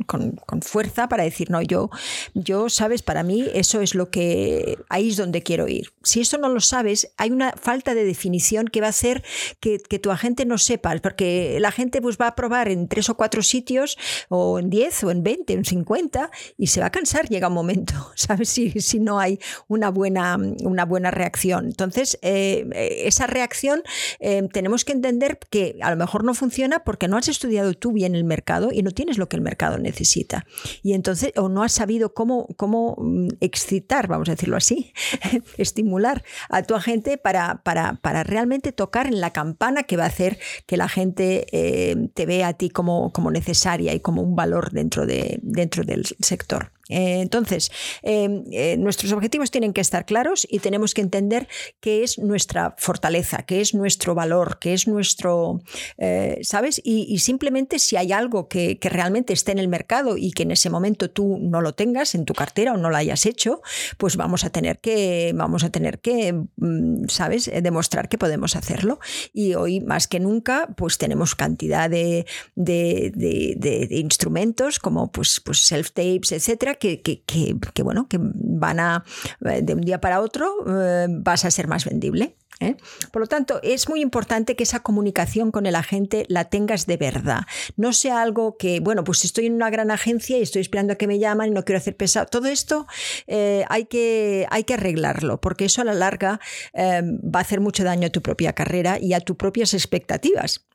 fuerza 0.60 1.08
para 1.08 1.24
decir, 1.24 1.50
no, 1.50 1.62
yo, 1.62 1.88
yo, 2.34 2.68
sabes, 2.68 3.00
para 3.00 3.22
mí 3.22 3.46
eso 3.54 3.80
es 3.80 3.94
lo 3.94 4.10
que, 4.10 4.78
ahí 4.90 5.08
es 5.08 5.16
donde 5.16 5.42
quiero 5.42 5.68
ir. 5.68 5.90
Si 6.02 6.20
eso 6.20 6.36
no 6.36 6.50
lo 6.50 6.60
sabes, 6.60 7.10
hay 7.16 7.30
una 7.30 7.52
falta 7.52 7.94
de 7.94 8.04
definición 8.04 8.68
que 8.68 8.82
va 8.82 8.88
a 8.88 8.90
hacer 8.90 9.24
que, 9.58 9.78
tu 9.98 10.10
agente 10.10 10.44
no 10.44 10.58
sepa, 10.58 10.94
porque 11.02 11.56
la 11.60 11.72
gente 11.72 12.02
pues 12.02 12.18
va 12.18 12.26
a 12.26 12.34
probar 12.34 12.68
en 12.68 12.88
tres 12.88 13.08
o 13.08 13.16
cuatro 13.16 13.42
sitios, 13.42 13.96
o 14.28 14.58
en 14.58 14.68
diez, 14.68 15.02
o 15.02 15.10
en 15.10 15.22
veinte, 15.22 15.54
en 15.54 15.64
cincuenta, 15.64 16.30
y 16.58 16.66
se 16.66 16.80
va 16.80 16.86
a 16.86 16.90
cansar, 16.90 17.26
llega 17.30 17.48
un 17.48 17.54
momento, 17.54 17.94
¿sabes? 18.16 18.50
Si, 18.50 18.82
si 18.82 19.00
no 19.00 19.18
hay 19.18 19.38
una 19.66 19.90
buena, 19.90 20.36
una 20.36 20.84
buena 20.84 21.10
reacción. 21.10 21.64
Entonces, 21.64 22.18
eh, 22.20 22.68
esa 23.06 23.26
reacción 23.26 23.82
eh, 24.20 24.46
tenemos 24.52 24.84
que 24.84 24.92
entender 24.92 25.38
que 25.50 25.78
a 25.80 25.90
lo 25.90 25.96
mejor 25.96 26.22
no 26.22 26.34
funciona 26.34 26.80
porque 26.84 26.97
porque 26.98 27.06
no 27.06 27.16
has 27.16 27.28
estudiado 27.28 27.74
tú 27.74 27.92
bien 27.92 28.16
el 28.16 28.24
mercado 28.24 28.70
y 28.72 28.82
no 28.82 28.90
tienes 28.90 29.18
lo 29.18 29.28
que 29.28 29.36
el 29.36 29.42
mercado 29.42 29.78
necesita. 29.78 30.44
Y 30.82 30.94
entonces, 30.94 31.32
o 31.36 31.48
no 31.48 31.62
has 31.62 31.70
sabido 31.70 32.12
cómo, 32.12 32.48
cómo 32.56 32.96
mm, 32.98 33.28
excitar, 33.40 34.08
vamos 34.08 34.28
a 34.28 34.32
decirlo 34.32 34.56
así, 34.56 34.92
estimular 35.58 36.24
a 36.48 36.64
tu 36.64 36.74
agente 36.74 37.16
para, 37.16 37.62
para, 37.62 38.00
para, 38.02 38.24
realmente 38.24 38.72
tocar 38.72 39.06
en 39.06 39.20
la 39.20 39.32
campana 39.32 39.84
que 39.84 39.96
va 39.96 40.04
a 40.04 40.08
hacer 40.08 40.40
que 40.66 40.76
la 40.76 40.88
gente 40.88 41.46
eh, 41.52 42.08
te 42.14 42.26
vea 42.26 42.48
a 42.48 42.54
ti 42.54 42.68
como, 42.68 43.12
como 43.12 43.30
necesaria 43.30 43.94
y 43.94 44.00
como 44.00 44.22
un 44.22 44.34
valor 44.34 44.72
dentro, 44.72 45.06
de, 45.06 45.38
dentro 45.40 45.84
del 45.84 46.04
sector. 46.18 46.72
Eh, 46.88 47.20
entonces, 47.20 47.70
em, 48.02 48.44
eh, 48.50 48.76
nuestros 48.78 49.12
objetivos 49.12 49.50
tienen 49.50 49.72
que 49.72 49.80
estar 49.80 50.06
claros 50.06 50.46
y 50.50 50.60
tenemos 50.60 50.94
que 50.94 51.02
entender 51.02 51.48
qué 51.80 52.02
es 52.02 52.18
nuestra 52.18 52.74
fortaleza, 52.78 53.42
qué 53.42 53.60
es 53.60 53.74
nuestro 53.74 54.14
valor, 54.14 54.58
qué 54.60 54.72
es 54.72 54.88
nuestro, 54.88 55.62
eh, 55.98 56.38
¿sabes? 56.42 56.80
Y, 56.84 57.18
simplemente 57.18 57.78
si 57.78 57.96
hay 57.96 58.12
algo 58.12 58.48
que, 58.48 58.78
realmente 58.88 59.34
esté 59.34 59.52
en 59.52 59.58
el 59.58 59.68
mercado 59.68 60.16
y 60.16 60.30
que 60.30 60.44
en 60.44 60.50
ese 60.50 60.70
momento 60.70 61.10
tú 61.10 61.38
no 61.38 61.60
lo 61.60 61.74
tengas 61.74 62.14
en 62.14 62.24
tu 62.24 62.32
cartera 62.32 62.72
o 62.72 62.78
no 62.78 62.88
lo 62.88 62.96
hayas 62.96 63.26
hecho, 63.26 63.60
pues 63.98 64.16
vamos 64.16 64.44
a 64.44 64.50
tener 64.50 64.78
que, 64.78 65.32
vamos 65.34 65.62
a 65.62 65.70
tener 65.70 65.98
que, 65.98 66.32
mm, 66.32 67.08
¿sabes? 67.08 67.50
Demostrar 67.62 68.08
que 68.08 68.16
podemos 68.16 68.56
hacerlo. 68.56 68.98
Y 69.34 69.54
hoy 69.54 69.80
más 69.80 70.08
que 70.08 70.20
nunca, 70.20 70.68
pues 70.76 70.96
tenemos 70.96 71.34
cantidad 71.34 71.90
de, 71.90 72.24
de, 72.54 73.88
instrumentos 73.90 74.78
como 74.78 75.12
pues, 75.12 75.40
pues 75.44 75.58
self-tapes, 75.70 76.32
etcétera, 76.32 76.77
que, 76.78 77.82
bueno, 77.82 78.08
que 78.08 78.18
van 78.20 78.80
a, 78.80 79.04
eh, 79.44 79.60
de 79.62 79.74
un 79.74 79.80
día 79.80 80.00
para 80.00 80.20
otro, 80.20 80.52
eh, 80.66 81.06
vas 81.08 81.44
a 81.44 81.50
ser 81.50 81.68
más 81.68 81.84
vendible. 81.84 82.36
¿eh? 82.60 82.76
Por 83.12 83.20
lo 83.20 83.26
tanto, 83.26 83.60
es 83.62 83.88
muy 83.88 84.00
importante 84.00 84.56
que 84.56 84.64
esa 84.64 84.80
comunicación 84.80 85.50
con 85.50 85.66
el 85.66 85.74
agente 85.74 86.24
la 86.28 86.46
tengas 86.46 86.86
de 86.86 86.96
verdad. 86.96 87.42
No 87.76 87.92
sea 87.92 88.22
algo 88.22 88.56
que, 88.56 88.80
bueno, 88.80 89.04
pues 89.04 89.24
estoy 89.24 89.46
en 89.46 89.54
una 89.54 89.70
gran 89.70 89.90
agencia 89.90 90.38
y 90.38 90.42
estoy 90.42 90.62
esperando 90.62 90.94
a 90.94 90.96
que 90.96 91.06
me 91.06 91.18
llaman 91.18 91.48
y 91.48 91.50
no 91.52 91.64
quiero 91.64 91.78
hacer 91.78 91.96
pesado. 91.96 92.26
Todo 92.26 92.48
esto 92.48 92.86
hay, 93.28 93.84
que, 93.84 94.46
hay 94.50 94.64
que 94.64 94.74
arreglarlo, 94.74 95.40
porque 95.40 95.66
eso 95.66 95.82
a 95.82 95.84
la 95.84 95.94
larga 95.94 96.40
va 96.74 97.38
a 97.38 97.42
hacer 97.42 97.60
mucho 97.60 97.84
daño 97.84 98.08
a 98.08 98.10
tu 98.10 98.22
propia 98.22 98.52
carrera 98.54 98.98
y 99.00 99.12
a 99.12 99.20
tus 99.20 99.36
propias 99.36 99.74
expectativas 99.74 100.68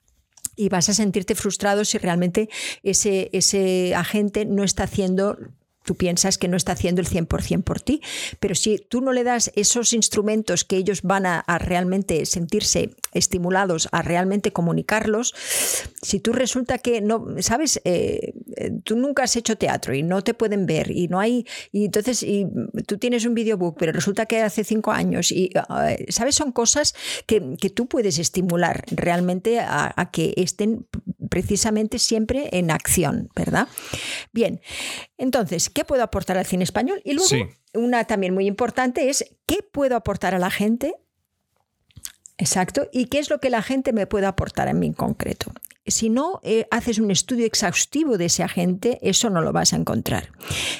y 0.56 0.70
vas 0.70 0.90
a 0.90 0.94
sentirte 0.94 1.36
frustrado 1.36 1.86
si 1.86 1.98
realmente 1.98 2.50
ese, 2.84 3.30
ese 3.34 3.96
agente 3.96 4.46
no 4.46 4.64
está 4.64 4.84
haciendo 4.84 5.38
tú 5.84 5.96
piensas 5.96 6.38
que 6.38 6.48
no 6.48 6.58
está 6.58 6.72
haciendo 6.74 7.02
el 7.02 7.08
100% 7.08 7.64
por 7.64 7.82
ti, 7.82 8.02
pero 8.40 8.56
si 8.56 8.78
tú 8.78 9.02
no 9.02 9.14
le 9.14 9.24
das 9.24 9.52
esos 9.56 9.94
instrumentos 9.94 10.64
que 10.64 10.78
ellos 10.78 11.02
van 11.04 11.26
a, 11.26 11.44
realmente 11.60 12.26
sentirse 12.26 12.96
estimulados, 13.14 13.90
a 13.92 14.02
realmente 14.02 14.52
comunicarlos, 14.52 15.34
si 16.02 16.20
tú 16.20 16.34
resulta 16.34 16.78
que 16.78 17.02
no, 17.02 17.26
sabes, 17.40 17.82
eh, 17.84 18.34
eh, 18.56 18.72
tú 18.84 18.96
nunca 18.96 19.24
has 19.24 19.36
hecho 19.36 19.58
teatro 19.58 19.94
y 19.94 20.04
no 20.04 20.24
te 20.24 20.34
pueden 20.34 20.66
ver 20.66 20.92
y 20.92 21.08
no 21.08 21.20
hay, 21.20 21.46
y 21.72 21.86
entonces 21.86 22.24
y 22.24 22.48
tú 22.88 22.98
tienes 22.98 23.26
un 23.26 23.34
videobook, 23.34 23.78
pero 23.78 23.92
resulta 23.92 24.26
que 24.26 24.42
hace 24.42 24.64
cinco 24.64 24.92
años 24.92 25.32
y, 25.32 25.52
eh, 25.88 26.06
sabes, 26.10 26.36
son 26.36 26.52
cosas 26.52 26.96
que, 27.26 27.56
que, 27.60 27.70
tú 27.70 27.88
puedes 27.88 28.20
estimular 28.20 28.84
realmente 28.92 29.60
a, 29.60 29.94
a 29.96 30.12
que 30.12 30.34
estén 30.38 30.86
precisamente 31.30 31.98
siempre 31.98 32.50
en 32.52 32.70
acción, 32.70 33.30
¿verdad? 33.36 33.68
Bien, 34.34 34.62
entonces, 35.18 35.70
¿qué 35.70 35.84
puedo 35.86 36.04
aportar 36.04 36.38
al 36.38 36.46
cine 36.46 36.64
español? 36.64 37.02
Y 37.04 37.14
luego, 37.14 37.50
una 37.74 38.06
también 38.06 38.34
muy 38.34 38.46
importante 38.46 39.10
es, 39.10 39.26
¿qué 39.46 39.60
puedo 39.64 39.96
aportar 39.96 40.36
a 40.36 40.40
la 40.40 40.52
gente? 40.52 40.96
Exacto. 42.38 42.88
¿Y 42.92 43.06
qué 43.06 43.20
es 43.20 43.30
lo 43.30 43.40
que 43.40 43.50
la 43.50 43.62
gente 43.62 43.94
me 43.94 44.08
puede 44.08 44.26
aportar 44.26 44.68
a 44.68 44.74
mí 44.74 44.88
en 44.88 44.94
concreto? 44.94 45.52
si 45.86 46.10
no 46.10 46.40
eh, 46.44 46.66
haces 46.72 46.98
un 46.98 47.12
estudio 47.12 47.46
exhaustivo 47.46 48.18
de 48.18 48.26
ese 48.26 48.42
agente, 48.42 49.00
eso 49.02 49.30
no 49.30 49.42
lo 49.42 49.52
vas 49.52 49.74
a 49.74 49.76
encontrar. 49.76 50.32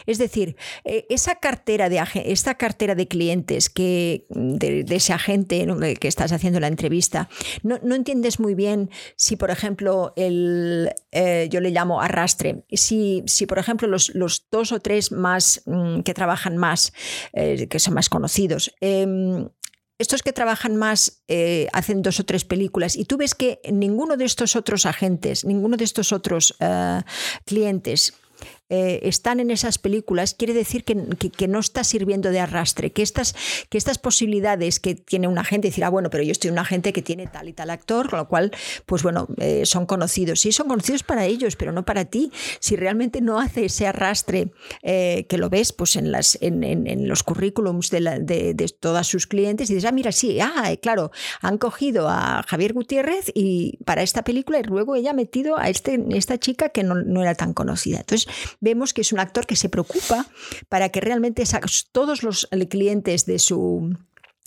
Es 0.06 0.18
decir, 0.18 0.56
eh, 0.86 1.06
esa 1.10 1.36
cartera 1.36 1.90
de, 1.90 2.02
esta 2.26 2.56
cartera 2.56 2.96
de 2.96 3.08
clientes 3.08 3.70
que, 3.70 4.26
de, 4.30 4.86
ese 4.90 5.12
agente 5.12 5.68
que 6.00 6.08
estás 6.08 6.32
haciendo 6.32 6.60
la 6.62 6.68
entrevista, 6.68 7.28
no, 7.64 7.78
entiendes 7.94 8.40
muy 8.40 8.56
bien 8.56 8.90
si, 9.18 9.36
por 9.36 9.52
ejemplo, 9.52 10.14
el, 10.16 10.90
eh, 11.12 11.50
yo 11.52 11.60
le 11.60 11.72
llamo 11.72 12.02
arrastre, 12.02 12.64
si, 12.72 13.24
si 13.26 13.46
por 13.46 13.60
ejemplo, 13.60 13.88
los, 13.88 14.12
dos 14.52 14.72
o 14.72 14.80
tres 14.80 15.12
más 15.12 15.64
mm, 15.66 16.02
que 16.02 16.14
trabajan 16.14 16.58
más, 16.58 16.94
que 17.34 17.80
son 17.80 17.94
más 17.94 18.10
conocidos, 18.10 18.74
em, 18.80 19.50
estos 20.04 20.22
que 20.22 20.34
trabajan 20.34 20.76
más 20.76 21.24
eh, 21.28 21.68
hacen 21.74 22.02
dos 22.02 22.20
o 22.20 22.26
tres 22.26 22.46
películas 22.46 22.96
y 22.96 23.06
tú 23.06 23.18
ves 23.18 23.34
que 23.34 23.60
ninguno 23.72 24.18
de 24.18 24.26
estos 24.26 24.56
otros 24.56 24.86
agentes, 24.86 25.46
ninguno 25.46 25.78
de 25.78 25.86
estos 25.86 26.12
otros 26.12 26.56
eh, 26.60 27.02
clientes 27.46 28.14
eh, 28.76 29.08
están 29.08 29.40
en 29.40 29.52
esas 29.52 29.78
películas, 29.78 30.34
quiere 30.34 30.56
decir 30.56 30.84
que, 30.84 30.96
no 31.48 31.60
está 31.60 31.84
sirviendo 31.84 32.32
de 32.32 32.40
arrastre, 32.40 32.92
que 32.92 33.04
estas, 33.04 33.36
que 33.70 33.78
estas 33.78 34.00
posibilidades 34.00 34.80
que 34.80 34.96
tiene 34.96 35.28
un 35.28 35.38
agente, 35.38 35.68
decir, 35.68 35.84
ah, 35.84 35.90
bueno, 35.90 36.10
pero 36.10 36.24
yo 36.24 36.32
estoy 36.32 36.50
un 36.50 36.58
agente 36.58 36.92
que 36.92 37.04
tiene 37.04 37.28
tal 37.28 37.50
y 37.50 37.54
tal 37.54 37.70
actor, 37.70 38.10
con 38.10 38.18
lo 38.18 38.28
cual, 38.28 38.52
pues 38.88 39.04
bueno, 39.04 39.28
eh, 39.38 39.68
son 39.68 39.86
conocidos. 39.86 40.40
Sí, 40.40 40.52
son 40.52 40.68
conocidos 40.68 41.04
para 41.04 41.28
ellos, 41.28 41.56
pero 41.56 41.72
no 41.72 41.86
para 41.86 42.06
ti. 42.06 42.32
Si 42.60 42.76
realmente 42.76 43.22
no 43.22 43.40
hace 43.40 43.66
ese 43.66 43.86
arrastre 43.86 44.52
eh, 44.82 45.28
que 45.30 45.38
lo 45.38 45.52
ves 45.52 45.72
pues 45.72 45.96
en, 45.96 46.12
las, 46.12 46.40
en, 46.42 47.08
los 47.08 47.22
currículums 47.22 47.92
de, 47.92 48.00
de, 48.00 48.76
todas 48.80 49.06
sus 49.06 49.28
clientes, 49.28 49.70
y 49.70 49.76
dices, 49.76 49.88
ah, 49.88 49.94
mira, 49.94 50.12
sí, 50.12 50.40
ah, 50.42 50.76
claro, 50.82 51.12
han 51.42 51.60
cogido 51.60 52.10
a 52.10 52.44
Javier 52.48 52.74
Gutiérrez 52.74 53.32
y 53.36 53.78
para 53.86 54.02
esta 54.02 54.24
película 54.24 54.60
y 54.60 54.64
luego 54.64 54.96
ella 54.96 55.12
ha 55.12 55.14
metido 55.14 55.60
a 55.60 55.70
este, 55.70 56.04
esta 56.10 56.40
chica 56.40 56.70
que 56.70 56.82
no, 56.82 56.96
no 56.96 57.22
era 57.22 57.36
tan 57.36 57.54
conocida. 57.54 58.00
Entonces, 58.00 58.28
vemos 58.64 58.94
que 58.94 59.02
es 59.02 59.12
un 59.12 59.20
actor 59.20 59.46
que 59.46 59.58
se 59.58 59.70
preocupa 59.70 60.26
para 60.70 60.90
que 60.90 61.02
realmente 61.02 61.44
todos 61.92 62.24
los 62.24 62.48
clientes 62.70 63.26
de 63.26 63.38
su 63.38 63.96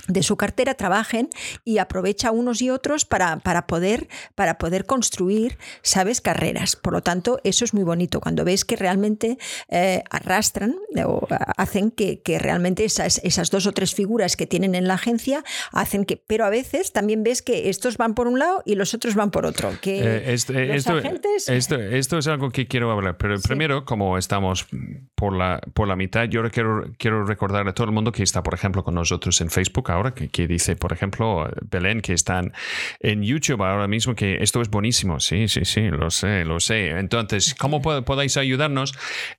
de 0.09 0.23
su 0.23 0.37
cartera 0.37 0.75
trabajen 0.75 1.29
y 1.65 1.79
aprovecha 1.79 2.31
unos 2.31 2.63
y 2.63 2.71
otros 2.71 3.05
para, 3.05 3.39
para, 3.39 3.67
poder, 3.67 4.09
para 4.35 4.59
poder 4.59 4.87
construir, 4.87 5.59
¿sabes?, 5.83 6.21
carreras. 6.21 6.77
Por 6.77 6.93
lo 6.93 7.03
tanto, 7.03 7.41
eso 7.45 7.65
es 7.65 7.75
muy 7.75 7.83
bonito 7.83 8.21
cuando 8.21 8.45
ves 8.45 8.65
que 8.65 8.77
realmente 8.77 9.39
eh, 9.69 10.03
arrastran 10.11 10.77
o 11.05 11.27
hacen 11.57 11.91
que, 11.91 12.21
que 12.21 12.39
realmente 12.39 12.85
esas, 12.85 13.21
esas, 13.25 13.51
dos 13.51 13.67
o 13.67 13.73
tres 13.73 13.95
figuras 13.95 14.37
que 14.37 14.47
tienen 14.47 14.75
en 14.75 14.89
la 14.89 14.95
agencia 14.95 15.45
hacen 15.73 16.05
que, 16.05 16.17
pero 16.17 16.45
a 16.45 16.51
veces 16.51 16.93
también 16.93 17.23
ves 17.23 17.43
que 17.43 17.69
estos 17.69 17.97
van 17.97 18.15
por 18.15 18.27
un 18.27 18.39
lado 18.39 18.63
y 18.65 18.75
los 18.75 18.95
otros 18.95 19.15
van 19.15 19.31
por 19.31 19.47
otro. 19.47 19.71
Que 19.81 20.01
eh, 20.01 20.33
este, 20.33 20.75
esto, 20.77 20.99
esto, 21.47 21.77
esto, 21.77 22.19
es 22.19 22.27
algo 22.27 22.51
que 22.51 22.67
quiero 22.67 22.91
hablar, 22.91 23.17
pero 23.17 23.39
primero, 23.41 23.85
como 23.85 24.19
estamos 24.19 24.67
por 25.15 25.37
la, 25.37 25.61
por 25.75 25.89
la 25.89 25.97
mitad, 25.97 26.25
yo 26.25 26.49
quiero, 26.51 26.91
quiero 26.99 27.25
recordar 27.25 27.69
a 27.69 27.75
todo 27.75 27.87
el 27.87 27.93
mundo 27.93 28.13
que 28.13 28.23
está, 28.23 28.43
por 28.43 28.55
ejemplo, 28.55 28.85
con 28.85 28.95
nosotros 28.95 29.41
en 29.41 29.51
Facebook 29.51 29.91
ahora, 29.97 30.15
que, 30.15 30.47
dice, 30.47 30.77
por 30.77 30.93
ejemplo, 30.93 31.51
Belén, 31.71 32.01
que 32.01 32.13
están 32.13 32.53
en 33.01 33.23
YouTube 33.23 33.63
ahora 33.63 33.89
mismo, 33.89 34.15
que 34.15 34.39
esto 34.41 34.61
es 34.61 34.71
buenísimo. 34.71 35.21
Sí, 35.21 35.49
sí, 35.49 35.65
sí, 35.65 35.89
lo 35.89 36.11
sé, 36.11 36.45
lo 36.45 36.61
sé. 36.61 36.91
Entonces, 36.91 37.55
¿cómo 37.55 37.83
podéis 37.83 38.37
ayudarnos? 38.37 38.95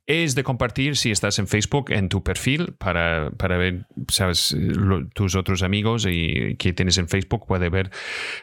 Es 0.05 0.35
de 0.35 0.43
compartir 0.43 0.97
si 0.97 1.11
estás 1.11 1.39
en 1.39 1.47
Facebook, 1.47 1.91
en 1.91 2.09
tu 2.09 2.23
perfil, 2.23 2.73
para, 2.77 3.31
para 3.31 3.57
ver, 3.57 3.85
sabes, 4.09 4.55
tus 5.13 5.35
otros 5.35 5.63
amigos 5.63 6.05
y 6.09 6.55
que 6.57 6.73
tienes 6.73 6.97
en 6.97 7.07
Facebook 7.07 7.45
puede 7.47 7.69
ver 7.69 7.91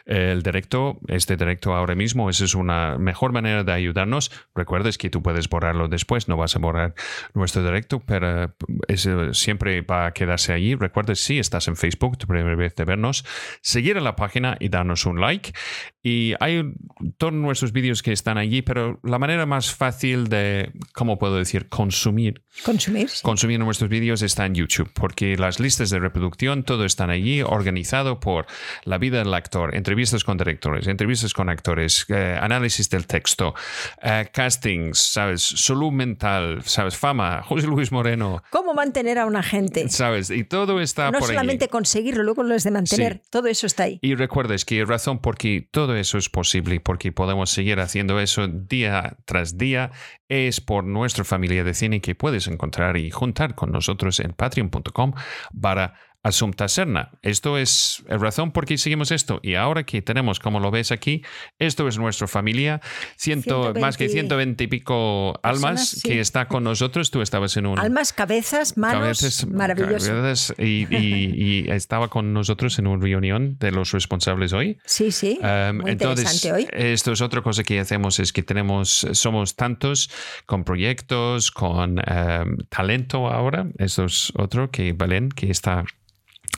eh, 0.05 0.31
el 0.31 0.43
directo, 0.43 0.99
este 1.07 1.37
directo 1.37 1.75
ahora 1.75 1.95
mismo. 1.95 2.29
Esa 2.29 2.45
es 2.45 2.55
una 2.55 2.97
mejor 2.97 3.31
manera 3.31 3.63
de 3.63 3.71
ayudarnos. 3.71 4.31
Recuerdes 4.53 4.97
que 4.97 5.09
tú 5.09 5.21
puedes 5.21 5.49
borrarlo 5.49 5.87
después, 5.87 6.27
no 6.27 6.37
vas 6.37 6.55
a 6.55 6.59
borrar 6.59 6.93
nuestro 7.33 7.63
directo, 7.63 8.01
pero 8.05 8.53
eso 8.87 9.33
siempre 9.33 9.81
va 9.81 10.07
a 10.07 10.11
quedarse 10.11 10.53
allí. 10.53 10.75
Recuerdes, 10.75 11.19
si 11.19 11.39
estás 11.39 11.67
en 11.67 11.75
Facebook, 11.75 12.04
tu 12.11 12.27
primera 12.27 12.55
vez 12.55 12.75
de 12.75 12.85
vernos, 12.85 13.25
seguir 13.61 13.97
a 13.97 14.01
la 14.01 14.15
página 14.15 14.57
y 14.59 14.69
darnos 14.69 15.05
un 15.05 15.19
like. 15.19 15.53
Y 16.01 16.35
hay 16.39 16.71
todos 17.17 17.33
nuestros 17.33 17.71
vídeos 17.71 18.03
que 18.03 18.11
están 18.11 18.37
allí, 18.37 18.61
pero 18.61 18.99
la 19.03 19.17
manera 19.17 19.47
más 19.47 19.73
fácil 19.73 20.27
de, 20.27 20.71
¿cómo 20.93 21.17
puedo 21.17 21.35
decir?, 21.37 21.67
consumir. 21.67 22.43
Consumir. 22.63 23.09
Consumir 23.23 23.59
nuestros 23.59 23.89
vídeos 23.89 24.21
está 24.21 24.45
en 24.45 24.53
YouTube, 24.53 24.91
porque 24.93 25.35
las 25.35 25.59
listas 25.59 25.89
de 25.89 25.97
reproducción, 25.99 26.63
todo 26.63 26.85
están 26.85 27.09
allí, 27.09 27.41
organizado 27.41 28.19
por 28.19 28.45
la 28.83 28.99
vida 28.99 29.17
del 29.17 29.33
actor, 29.33 29.75
entrevistas 29.75 30.23
con 30.23 30.37
directores, 30.37 30.87
entrevistas 30.87 31.33
con 31.33 31.49
actores, 31.49 32.05
eh, 32.09 32.37
análisis 32.39 32.89
del 32.89 33.07
texto, 33.07 33.55
eh, 34.03 34.29
castings, 34.31 34.99
¿sabes? 34.99 35.41
Salud 35.41 35.91
mental, 35.91 36.61
¿sabes? 36.65 36.95
Fama, 36.95 37.41
José 37.41 37.65
Luis 37.65 37.91
Moreno. 37.91 38.43
¿Cómo 38.51 38.75
mantener 38.75 39.17
a 39.17 39.25
una 39.25 39.41
gente? 39.41 39.89
¿Sabes? 39.89 40.29
Y 40.29 40.43
todo 40.43 40.79
está 40.81 41.09
no 41.09 41.19
por 41.19 41.29
solamente 41.29 41.67
conseguirlo, 41.95 42.23
luego 42.23 42.43
lo 42.43 42.55
es 42.55 42.63
de 42.65 42.71
mantener, 42.71 43.21
todo 43.29 43.47
eso 43.47 43.65
está 43.65 43.83
ahí. 43.83 43.99
Y 44.01 44.15
recuerdes 44.15 44.65
que 44.65 44.75
hay 44.75 44.83
razón 44.83 45.19
porque 45.19 45.67
todo 45.71 45.95
eso 45.95 46.17
es 46.17 46.27
posible, 46.27 46.81
porque 46.81 47.13
podemos 47.13 47.49
seguir 47.49 47.79
haciendo 47.79 48.19
eso 48.19 48.47
día 48.47 49.15
tras 49.23 49.57
día, 49.57 49.91
es 50.27 50.59
por 50.59 50.83
nuestra 50.83 51.23
familia 51.23 51.63
de 51.63 51.73
cine 51.73 52.01
que 52.01 52.13
puedes 52.13 52.47
encontrar 52.47 52.97
y 52.97 53.11
juntar 53.11 53.55
con 53.55 53.71
nosotros 53.71 54.19
en 54.19 54.33
patreon.com 54.33 55.13
para 55.61 55.93
Asunta 56.25 56.67
Serna. 56.67 57.11
Esto 57.21 57.55
es 57.55 58.03
razón 58.07 58.51
por 58.51 58.65
qué 58.65 58.79
seguimos 58.79 59.11
esto. 59.11 59.39
Y 59.43 59.53
ahora 59.53 59.83
que 59.83 60.01
tenemos, 60.01 60.39
como 60.39 60.59
lo 60.59 60.71
ves 60.71 60.91
aquí, 60.91 61.21
esto 61.59 61.87
es 61.87 61.99
nuestra 61.99 62.25
familia, 62.27 62.81
ciento, 63.15 63.75
más 63.79 63.95
que 63.95 64.09
120 64.09 64.63
y 64.63 64.67
pico 64.67 65.39
almas 65.43 66.01
que 66.03 66.19
está 66.19 66.47
con 66.47 66.63
nosotros. 66.63 67.11
Tú 67.11 67.21
estabas 67.21 67.55
en 67.57 67.67
un... 67.67 67.77
Almas, 67.77 68.11
cabezas, 68.11 68.75
manos, 68.75 69.45
maravilloso. 69.45 70.55
y, 70.57 71.69
estaba 71.69 72.07
con 72.07 72.33
nosotros 72.33 72.79
en 72.79 72.87
una 72.87 73.03
reunión 73.03 73.57
de 73.59 73.71
los 73.71 73.91
responsables 73.91 74.51
hoy. 74.51 74.79
Sí, 74.83 75.11
sí. 75.11 75.39
Um, 75.43 75.81
muy 75.81 75.91
entonces, 75.91 76.43
hoy. 76.45 76.67
esto 76.71 77.11
es 77.11 77.21
otra 77.21 77.43
cosa 77.43 77.63
que 77.63 77.79
hacemos, 77.79 78.19
es 78.19 78.33
que 78.33 78.41
tenemos, 78.41 79.07
somos 79.11 79.55
tantos 79.55 80.09
con 80.47 80.63
proyectos, 80.63 81.51
con 81.51 81.99
um, 81.99 82.57
talento 82.69 83.27
ahora. 83.27 83.67
Eso 83.77 84.05
es 84.05 84.33
otro 84.35 84.71
que 84.71 84.93
Valen, 84.93 85.29
que 85.29 85.51
está 85.51 85.85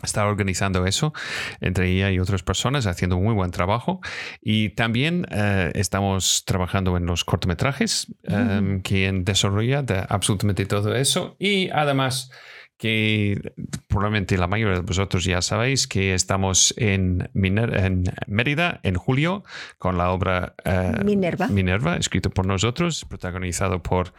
está 0.03 0.25
organizando 0.25 0.85
eso 0.85 1.13
entre 1.61 1.91
ella 1.91 2.11
y 2.11 2.19
otras 2.19 2.43
personas, 2.43 2.85
haciendo 2.85 3.17
un 3.17 3.23
muy 3.23 3.33
buen 3.33 3.51
trabajo. 3.51 4.01
Y 4.41 4.69
también 4.69 5.25
eh, 5.31 5.71
estamos 5.75 6.43
trabajando 6.45 6.97
en 6.97 7.05
los 7.05 7.23
cortometrajes, 7.23 8.07
um, 8.29 8.81
quien 8.81 9.23
desarrolla 9.23 9.83
absolutamente 10.09 10.65
todo 10.65 10.95
eso. 10.95 11.35
Y 11.39 11.69
además 11.69 12.31
que 12.77 13.53
probablemente 13.87 14.37
la 14.37 14.47
mayoría 14.47 14.75
de 14.75 14.81
vosotros 14.81 15.23
ya 15.25 15.41
sabéis 15.41 15.87
que 15.87 16.13
estamos 16.13 16.73
en, 16.77 17.29
en 17.33 18.03
Mérida 18.27 18.79
en 18.83 18.95
julio 18.95 19.43
con 19.79 19.97
la 19.97 20.11
obra 20.11 20.53
eh, 20.63 20.91
Minerva. 21.03 21.47
Minerva, 21.47 21.97
escrito 21.97 22.29
por 22.29 22.45
nosotros, 22.45 23.03
protagonizado 23.05 23.81
por 23.81 24.13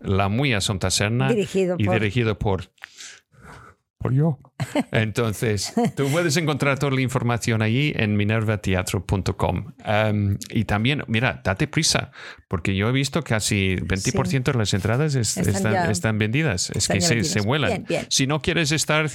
la 0.00 0.28
muy 0.28 0.54
Asunta 0.54 0.90
Serna 0.90 1.28
dirigido 1.28 1.76
y 1.78 1.86
dirigido 1.86 2.38
por 2.38 2.70
por 3.98 4.12
yo. 4.12 4.38
Entonces, 4.92 5.74
tú 5.96 6.08
puedes 6.10 6.36
encontrar 6.36 6.78
toda 6.78 6.92
la 6.92 7.00
información 7.00 7.62
allí 7.62 7.92
en 7.96 8.16
minervateatro.com. 8.16 9.72
Um, 9.86 10.38
y 10.50 10.64
también, 10.64 11.02
mira, 11.08 11.40
date 11.42 11.66
prisa, 11.66 12.12
porque 12.46 12.76
yo 12.76 12.88
he 12.88 12.92
visto 12.92 13.22
casi 13.22 13.76
20% 13.76 14.52
de 14.52 14.58
las 14.58 14.72
entradas 14.72 15.14
están, 15.14 16.18
vendidas. 16.18 16.70
Es 16.70 16.88
que 16.88 17.00
se, 17.00 17.40
vuelan. 17.40 17.86
Si 18.08 18.26
no 18.26 18.40
quieres 18.40 18.72
estar 18.72 19.10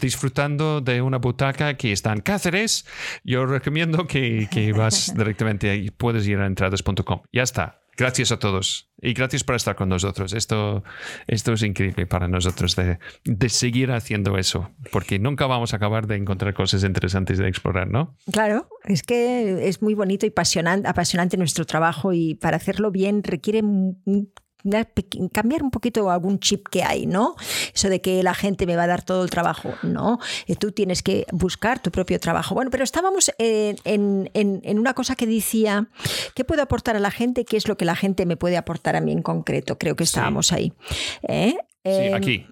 disfrutando 0.00 0.80
de 0.80 1.00
una 1.00 1.18
butaca 1.18 1.74
que 1.74 1.92
está 1.92 2.12
en 2.12 2.20
Cáceres, 2.20 2.86
yo 3.24 3.46
recomiendo 3.46 4.06
que, 4.06 4.48
que 4.50 4.72
vas 4.72 5.14
directamente 5.16 5.70
ahí. 5.70 5.90
Puedes 5.90 6.26
ir 6.26 6.38
a 6.38 6.46
entradas.com. 6.46 7.22
Ya 7.32 7.42
está. 7.42 7.85
Gracias 7.96 8.30
a 8.30 8.38
todos 8.38 8.90
y 9.00 9.14
gracias 9.14 9.42
por 9.42 9.56
estar 9.56 9.74
con 9.74 9.88
nosotros. 9.88 10.32
Esto, 10.32 10.84
esto 11.26 11.52
es 11.54 11.62
increíble 11.62 12.06
para 12.06 12.28
nosotros 12.28 12.76
de, 12.76 12.98
de, 13.24 13.48
seguir 13.48 13.90
haciendo 13.90 14.36
eso, 14.36 14.70
porque 14.92 15.18
nunca 15.18 15.46
vamos 15.46 15.72
a 15.72 15.76
acabar 15.76 16.06
de 16.06 16.16
encontrar 16.16 16.52
cosas 16.54 16.84
interesantes 16.84 17.38
de 17.38 17.48
explorar, 17.48 17.88
¿no? 17.88 18.16
Claro, 18.30 18.68
es 18.84 19.02
que 19.02 19.68
es 19.68 19.80
muy 19.80 19.94
bonito 19.94 20.26
y 20.26 20.28
apasionante, 20.28 20.88
apasionante 20.88 21.36
nuestro 21.36 21.64
trabajo 21.64 22.12
y 22.12 22.34
para 22.34 22.58
hacerlo 22.58 22.90
bien 22.90 23.22
requiere 23.22 23.62
cambiar 25.32 25.62
un 25.62 25.70
poquito 25.70 26.10
algún 26.10 26.38
chip 26.38 26.68
que 26.68 26.82
hay, 26.82 27.06
¿no? 27.06 27.36
Eso 27.74 27.88
de 27.88 28.00
que 28.00 28.22
la 28.22 28.34
gente 28.34 28.66
me 28.66 28.76
va 28.76 28.84
a 28.84 28.86
dar 28.86 29.02
todo 29.02 29.24
el 29.24 29.30
trabajo, 29.30 29.74
no. 29.82 30.18
Eh, 30.46 30.56
tú 30.56 30.72
tienes 30.72 31.02
que 31.02 31.26
buscar 31.32 31.80
tu 31.80 31.90
propio 31.90 32.18
trabajo. 32.20 32.54
Bueno, 32.54 32.70
pero 32.70 32.84
estábamos 32.84 33.30
en, 33.38 34.30
una 34.78 34.94
cosa 34.94 35.16
que 35.16 35.26
decía, 35.26 35.88
¿qué 36.34 36.44
puedo 36.44 36.62
aportar 36.62 36.96
a 36.96 37.00
la 37.00 37.10
gente? 37.10 37.44
¿Qué 37.44 37.56
es 37.56 37.68
lo 37.68 37.76
que 37.76 37.84
la 37.84 37.96
gente 37.96 38.26
me 38.26 38.36
puede 38.36 38.56
aportar 38.56 38.96
a 38.96 39.00
mí 39.00 39.12
en 39.12 39.22
concreto? 39.22 39.78
Creo 39.78 39.96
que 39.96 40.04
estábamos 40.04 40.52
ahí. 40.52 40.72
¿eh? 41.22 41.56
Sí, 41.84 41.90
em, 41.90 42.14
aquí. 42.14 42.46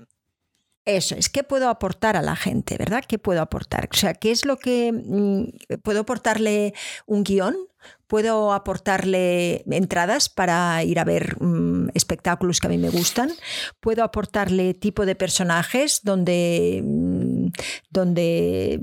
Eso 0.84 1.14
es, 1.14 1.30
¿qué 1.30 1.42
puedo 1.42 1.70
aportar 1.70 2.16
a 2.16 2.22
la 2.22 2.36
gente, 2.36 2.76
verdad? 2.76 3.04
¿Qué 3.08 3.18
puedo 3.18 3.40
aportar? 3.40 3.88
O 3.90 3.96
sea, 3.96 4.12
¿qué 4.12 4.30
es 4.30 4.44
lo 4.44 4.58
que 4.58 4.92
mm, 4.92 5.78
puedo 5.82 6.00
aportarle 6.00 6.74
un 7.06 7.24
guion? 7.24 7.56
Puedo 8.14 8.52
aportarle 8.52 9.64
entradas 9.68 10.28
para 10.28 10.84
ir 10.84 11.00
a 11.00 11.04
ver 11.04 11.36
mm, 11.42 11.88
espectáculos 11.94 12.60
que 12.60 12.68
a 12.68 12.70
mí 12.70 12.78
me 12.78 12.88
gustan, 12.88 13.32
puedo 13.80 14.04
aportarle 14.04 14.72
tipo 14.72 15.04
de 15.04 15.16
personajes 15.16 16.00
donde, 16.04 16.80
mm, 16.84 17.48
donde 17.90 18.80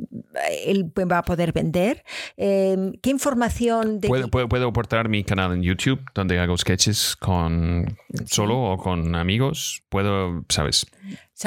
él 0.66 0.92
va 1.10 1.20
a 1.20 1.24
poder 1.24 1.54
vender, 1.54 2.04
em, 2.36 2.92
qué 3.02 3.10
información... 3.10 4.02
De 4.02 4.10
¿Puedo, 4.10 4.28
puedo, 4.28 4.68
aportar 4.68 5.08
mi 5.08 5.24
canal 5.24 5.54
en 5.54 5.64
YouTube 5.64 6.02
donde 6.14 6.38
hago 6.38 6.58
sketches 6.58 7.16
con 7.16 7.98
solo 8.26 8.62
o 8.62 8.78
con 8.78 9.16
amigos, 9.16 9.82
puedo, 9.88 10.44
sabes, 10.50 10.86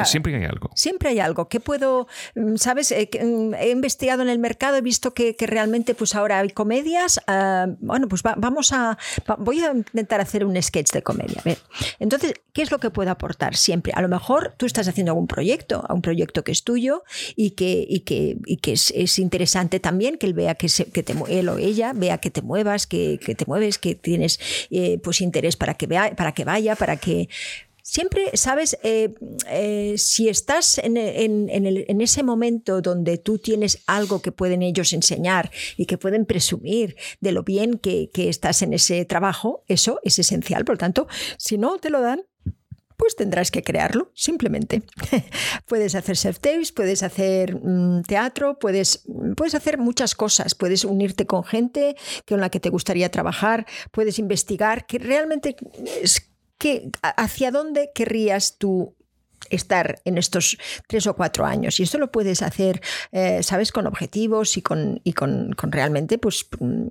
Siempre 0.02 0.34
hay 0.34 0.44
algo. 0.44 0.70
Siempre 0.74 1.10
hay 1.10 1.20
algo. 1.20 1.48
¿Qué 1.48 1.60
puedo, 1.60 2.08
mm, 2.34 2.56
sabes? 2.56 2.90
Eh, 2.90 3.08
he 3.60 3.70
investigado 3.70 4.22
en 4.22 4.28
el 4.28 4.38
mercado, 4.38 4.76
he 4.76 4.80
visto 4.80 5.14
que, 5.14 5.36
realmente 5.44 5.94
pues 5.94 6.14
ahora 6.14 6.40
hay 6.40 6.50
comedias. 6.50 7.20
Ah, 7.26 7.66
bueno, 7.80 8.08
pues 8.08 8.22
vamos 8.22 8.72
a, 8.72 8.98
voy 9.38 9.60
a 9.62 9.72
intentar 9.72 10.20
hacer 10.20 10.44
un 10.44 10.60
sketch 10.60 10.90
de 10.92 11.02
comedia. 11.02 11.42
Entonces, 11.98 12.34
¿qué 12.52 12.62
es 12.62 12.70
lo 12.70 12.78
que 12.78 12.90
puedo 12.90 13.10
aportar 13.10 13.56
siempre? 13.56 13.92
A 13.94 14.00
lo 14.00 14.08
mejor 14.08 14.54
tú 14.56 14.66
estás 14.66 14.88
haciendo 14.88 15.12
algún 15.12 15.26
proyecto, 15.26 15.84
un 15.90 16.02
proyecto 16.02 16.42
que 16.44 16.52
es 16.52 16.64
tuyo 16.64 17.04
y 17.36 17.50
que, 17.50 17.84
y 17.88 18.00
que, 18.00 18.38
y 18.46 18.56
que 18.56 18.72
es, 18.72 19.18
interesante 19.18 19.80
también 19.80 20.16
que 20.18 20.26
él 20.26 20.34
vea 20.34 20.54
que, 20.54 20.68
se, 20.68 20.86
que 20.86 21.02
te, 21.02 21.14
él 21.28 21.48
o 21.48 21.58
ella 21.58 21.92
vea 21.94 22.18
que 22.18 22.30
te 22.30 22.42
muevas, 22.42 22.86
que, 22.86 23.20
que 23.24 23.34
te 23.34 23.44
mueves, 23.46 23.78
que 23.78 23.94
tienes 23.94 24.40
eh, 24.70 24.98
pues 25.02 25.20
interés 25.20 25.56
para 25.56 25.74
que, 25.74 25.86
vea, 25.86 26.14
para 26.16 26.32
que 26.32 26.44
vaya, 26.44 26.74
para 26.74 26.96
que 26.96 27.28
Siempre, 27.86 28.30
sabes, 28.32 28.78
eh, 28.82 29.14
eh, 29.46 29.96
si 29.98 30.30
estás 30.30 30.78
en, 30.78 30.96
ese 30.96 32.22
momento 32.22 32.80
donde 32.80 33.18
tú 33.18 33.36
tienes 33.38 33.82
algo 33.86 34.22
que 34.22 34.32
pueden 34.32 34.62
ellos 34.62 34.94
enseñar 34.94 35.50
y 35.76 35.84
que 35.84 35.98
pueden 35.98 36.24
presumir 36.24 36.96
de 37.20 37.32
lo 37.32 37.42
bien 37.42 37.78
que, 37.78 38.08
estás 38.14 38.62
en 38.62 38.72
ese 38.72 39.04
trabajo, 39.04 39.64
eso 39.68 40.00
es 40.02 40.18
esencial. 40.18 40.64
Por 40.64 40.76
lo 40.76 40.78
tanto, 40.78 41.08
si 41.36 41.58
no 41.58 41.76
te 41.76 41.90
lo 41.90 42.00
dan, 42.00 42.22
pues 42.96 43.16
tendrás 43.16 43.50
que 43.50 43.62
crearlo, 43.62 44.10
simplemente. 44.14 44.82
puedes 45.66 45.94
hacer 45.94 46.16
self-tapes, 46.16 46.72
puedes 46.72 47.02
hacer 47.02 47.54
mm, 47.54 48.04
teatro, 48.04 48.58
puedes, 48.58 49.04
puedes 49.36 49.54
hacer 49.54 49.76
muchas 49.76 50.14
cosas, 50.14 50.54
puedes 50.54 50.86
unirte 50.86 51.26
con 51.26 51.44
gente 51.44 51.96
con 52.26 52.40
la 52.40 52.48
que 52.48 52.60
te 52.60 52.70
gustaría 52.70 53.10
trabajar, 53.10 53.66
puedes 53.90 54.18
investigar, 54.18 54.86
que 54.86 54.98
realmente 54.98 55.54
es 56.00 56.30
que, 56.58 56.90
hacia 57.02 57.50
dónde 57.50 57.90
querrías 57.94 58.58
tú 58.58 58.96
estar 59.50 60.00
en 60.04 60.18
estos 60.18 60.56
tres 60.86 61.06
o 61.06 61.14
cuatro 61.14 61.44
años. 61.44 61.80
Y 61.80 61.82
esto 61.82 61.98
lo 61.98 62.10
puedes 62.10 62.42
hacer, 62.42 62.80
eh, 63.12 63.42
¿sabes?, 63.42 63.72
con 63.72 63.86
objetivos 63.86 64.56
y 64.56 64.62
con, 64.62 65.00
y 65.04 65.12
con, 65.12 65.52
con 65.52 65.72
realmente, 65.72 66.18
pues, 66.18 66.46
mm, 66.58 66.86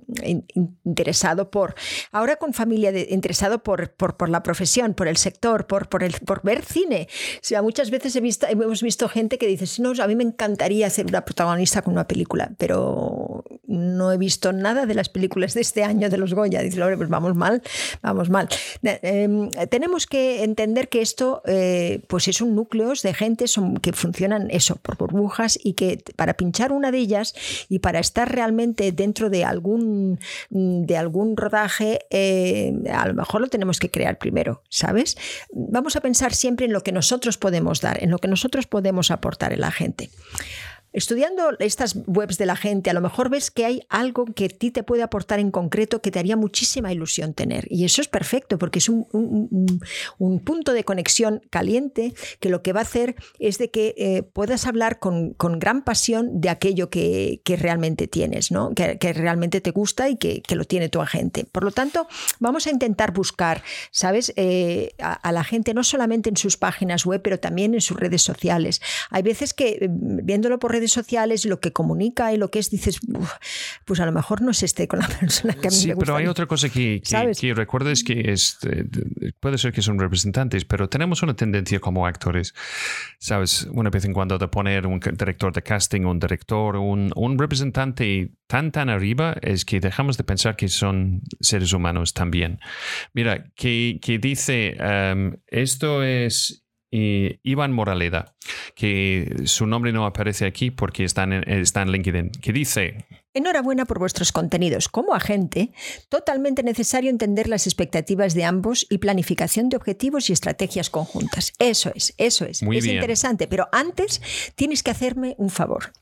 interesado 0.84 1.50
por, 1.50 1.74
ahora 2.12 2.36
con 2.36 2.52
familia, 2.52 2.92
de, 2.92 3.08
interesado 3.10 3.62
por, 3.62 3.90
por, 3.90 4.16
por, 4.16 4.28
la 4.28 4.42
profesión, 4.42 4.94
por 4.94 5.08
el 5.08 5.16
sector, 5.16 5.66
por, 5.66 5.88
por, 5.88 6.02
el, 6.02 6.14
por 6.24 6.42
ver 6.42 6.64
cine. 6.64 7.08
O 7.36 7.38
sea, 7.42 7.62
muchas 7.62 7.90
veces 7.90 8.14
he 8.16 8.20
visto, 8.20 8.46
hemos 8.46 8.82
visto 8.82 9.08
gente 9.08 9.38
que 9.38 9.46
dice, 9.46 9.82
no, 9.82 9.92
a 10.02 10.06
mí 10.06 10.16
me 10.16 10.24
encantaría 10.24 10.88
ser 10.90 11.06
una 11.06 11.24
protagonista 11.24 11.82
con 11.82 11.94
una 11.94 12.06
película, 12.06 12.52
pero 12.58 13.44
no 13.66 14.12
he 14.12 14.18
visto 14.18 14.52
nada 14.52 14.86
de 14.86 14.94
las 14.94 15.08
películas 15.08 15.54
de 15.54 15.60
este 15.60 15.84
año 15.84 16.10
de 16.10 16.18
los 16.18 16.34
Goya. 16.34 16.60
Dice, 16.60 16.80
pues 16.96 17.08
vamos 17.08 17.34
mal, 17.34 17.62
vamos 18.02 18.30
mal. 18.30 18.48
Eh, 18.82 19.48
tenemos 19.70 20.06
que 20.06 20.44
entender 20.44 20.88
que 20.88 21.02
esto, 21.02 21.42
eh, 21.46 22.02
pues 22.08 22.28
es 22.28 22.40
núcleos 22.44 23.02
de 23.02 23.14
gente 23.14 23.48
son, 23.48 23.76
que 23.76 23.92
funcionan 23.92 24.50
eso, 24.50 24.76
por 24.76 24.96
burbujas 24.96 25.58
y 25.62 25.74
que 25.74 26.02
para 26.16 26.34
pinchar 26.34 26.72
una 26.72 26.90
de 26.90 26.98
ellas 26.98 27.34
y 27.68 27.78
para 27.78 27.98
estar 27.98 28.32
realmente 28.32 28.92
dentro 28.92 29.30
de 29.30 29.44
algún, 29.44 30.18
de 30.50 30.96
algún 30.96 31.36
rodaje, 31.36 32.00
eh, 32.10 32.72
a 32.92 33.06
lo 33.08 33.14
mejor 33.14 33.40
lo 33.40 33.48
tenemos 33.48 33.78
que 33.78 33.90
crear 33.90 34.18
primero, 34.18 34.62
¿sabes? 34.68 35.16
Vamos 35.52 35.96
a 35.96 36.00
pensar 36.00 36.34
siempre 36.34 36.66
en 36.66 36.72
lo 36.72 36.82
que 36.82 36.92
nosotros 36.92 37.38
podemos 37.38 37.80
dar, 37.80 38.02
en 38.02 38.10
lo 38.10 38.18
que 38.18 38.28
nosotros 38.28 38.66
podemos 38.66 39.10
aportar 39.10 39.52
en 39.52 39.60
la 39.60 39.70
gente. 39.70 40.10
Estudiando 40.94 41.50
estas 41.58 41.96
webs 42.06 42.38
de 42.38 42.46
la 42.46 42.54
gente, 42.54 42.88
a 42.88 42.92
lo 42.92 43.00
mejor 43.00 43.28
ves 43.28 43.50
que 43.50 43.64
hay 43.64 43.82
algo 43.88 44.26
que 44.26 44.44
a 44.44 44.48
ti 44.48 44.70
te 44.70 44.84
puede 44.84 45.02
aportar 45.02 45.40
en 45.40 45.50
concreto 45.50 46.00
que 46.00 46.12
te 46.12 46.20
haría 46.20 46.36
muchísima 46.36 46.92
ilusión 46.92 47.34
tener. 47.34 47.66
Y 47.68 47.84
eso 47.84 48.00
es 48.00 48.06
perfecto 48.06 48.58
porque 48.58 48.78
es 48.78 48.88
un, 48.88 49.04
punto 50.44 50.72
de 50.72 50.84
conexión 50.84 51.42
caliente 51.50 52.14
que 52.38 52.48
lo 52.48 52.62
que 52.62 52.72
va 52.72 52.78
a 52.80 52.82
hacer 52.84 53.16
es 53.40 53.58
de 53.58 53.72
que 53.72 53.94
eh, 53.98 54.22
puedas 54.22 54.66
hablar 54.66 55.00
con, 55.00 55.34
gran 55.58 55.82
pasión 55.82 56.40
de 56.40 56.48
aquello 56.48 56.90
que, 56.90 57.40
realmente 57.44 58.06
tienes, 58.06 58.52
¿no? 58.52 58.72
que, 58.74 59.12
realmente 59.12 59.60
te 59.60 59.72
gusta 59.72 60.08
y 60.08 60.16
que, 60.16 60.42
lo 60.54 60.64
tiene 60.64 60.88
tu 60.88 61.00
agente. 61.00 61.44
Por 61.44 61.64
lo 61.64 61.72
tanto, 61.72 62.06
vamos 62.38 62.68
a 62.68 62.70
intentar 62.70 63.12
buscar, 63.12 63.64
¿sabes? 63.90 64.32
Eh, 64.36 64.94
a, 64.98 65.32
la 65.32 65.42
gente 65.42 65.74
no 65.74 65.82
solamente 65.82 66.28
en 66.28 66.36
sus 66.36 66.56
páginas 66.56 67.04
web, 67.04 67.20
pero 67.20 67.40
también 67.40 67.74
en 67.74 67.80
sus 67.80 67.96
redes 67.96 68.22
sociales. 68.22 68.80
Hay 69.10 69.22
veces 69.22 69.54
que 69.54 69.78
eh, 69.80 69.88
viéndolo 69.90 70.60
por 70.60 70.70
redes 70.70 70.83
sociales, 70.92 71.44
lo 71.44 71.60
que 71.60 71.72
comunica 71.72 72.32
y 72.32 72.36
lo 72.36 72.50
que 72.50 72.58
es, 72.58 72.70
dices, 72.70 73.00
pues 73.84 74.00
a 74.00 74.06
lo 74.06 74.12
mejor 74.12 74.42
no 74.42 74.50
es 74.50 74.62
este 74.62 74.88
con 74.88 75.00
la 75.00 75.08
persona 75.20 75.54
que 75.54 75.68
a 75.68 75.70
mí 75.70 75.76
sí, 75.76 75.88
me 75.88 75.94
gusta. 75.94 76.06
pero 76.06 76.16
hay 76.16 76.26
otra 76.26 76.46
cosa 76.46 76.68
que, 76.68 77.02
que, 77.02 77.54
recuerdes 77.54 78.04
que 78.04 78.32
es, 78.32 78.58
eh, 78.68 78.84
puede 79.40 79.58
ser 79.58 79.72
que 79.72 79.82
son 79.82 79.98
representantes, 79.98 80.64
pero 80.64 80.88
tenemos 80.88 81.22
una 81.22 81.34
tendencia 81.34 81.80
como 81.80 82.06
actores, 82.06 82.54
¿sabes? 83.18 83.66
Una 83.72 83.90
vez 83.90 84.04
en 84.04 84.12
cuando 84.12 84.38
de 84.38 84.48
poner 84.48 84.86
un 84.86 85.00
director 85.00 85.52
de 85.52 85.62
casting, 85.62 86.02
un 86.02 86.18
director, 86.18 86.76
un, 86.76 87.12
un 87.14 87.38
representante 87.38 88.32
tan, 88.46 88.72
tan 88.72 88.88
arriba, 88.88 89.36
es 89.40 89.64
que 89.64 89.80
dejamos 89.80 90.16
de 90.16 90.24
pensar 90.24 90.56
que 90.56 90.68
son 90.68 91.22
seres 91.40 91.72
humanos 91.72 92.14
también. 92.14 92.60
Mira, 93.12 93.50
que, 93.54 93.98
que 94.02 94.18
dice, 94.18 94.76
em, 94.78 95.36
esto 95.46 96.02
es 96.02 96.63
Iván 96.94 97.72
Moraleda, 97.72 98.36
que 98.76 99.42
su 99.46 99.66
nombre 99.66 99.92
no 99.92 100.06
aparece 100.06 100.46
aquí 100.46 100.70
porque 100.70 101.04
está 101.04 101.24
en, 101.24 101.32
está 101.50 101.82
en 101.82 101.90
LinkedIn, 101.90 102.30
que 102.30 102.52
dice... 102.52 103.06
Enhorabuena 103.34 103.84
por 103.84 103.98
vuestros 103.98 104.30
contenidos. 104.30 104.88
Como 104.88 105.12
agente, 105.12 105.72
totalmente 106.08 106.62
necesario 106.62 107.10
entender 107.10 107.48
las 107.48 107.66
expectativas 107.66 108.34
de 108.34 108.44
ambos 108.44 108.86
y 108.88 108.98
planificación 108.98 109.68
de 109.70 109.76
objetivos 109.76 110.30
y 110.30 110.32
estrategias 110.32 110.88
conjuntas. 110.88 111.52
Eso 111.58 111.90
es, 111.96 112.14
eso 112.16 112.44
es. 112.44 112.62
Muy 112.62 112.78
es 112.78 112.86
interesante, 112.86 113.48
pero 113.48 113.68
antes 113.72 114.22
tienes 114.54 114.84
que 114.84 114.92
hacerme 114.92 115.34
un 115.36 115.50
favor. 115.50 115.92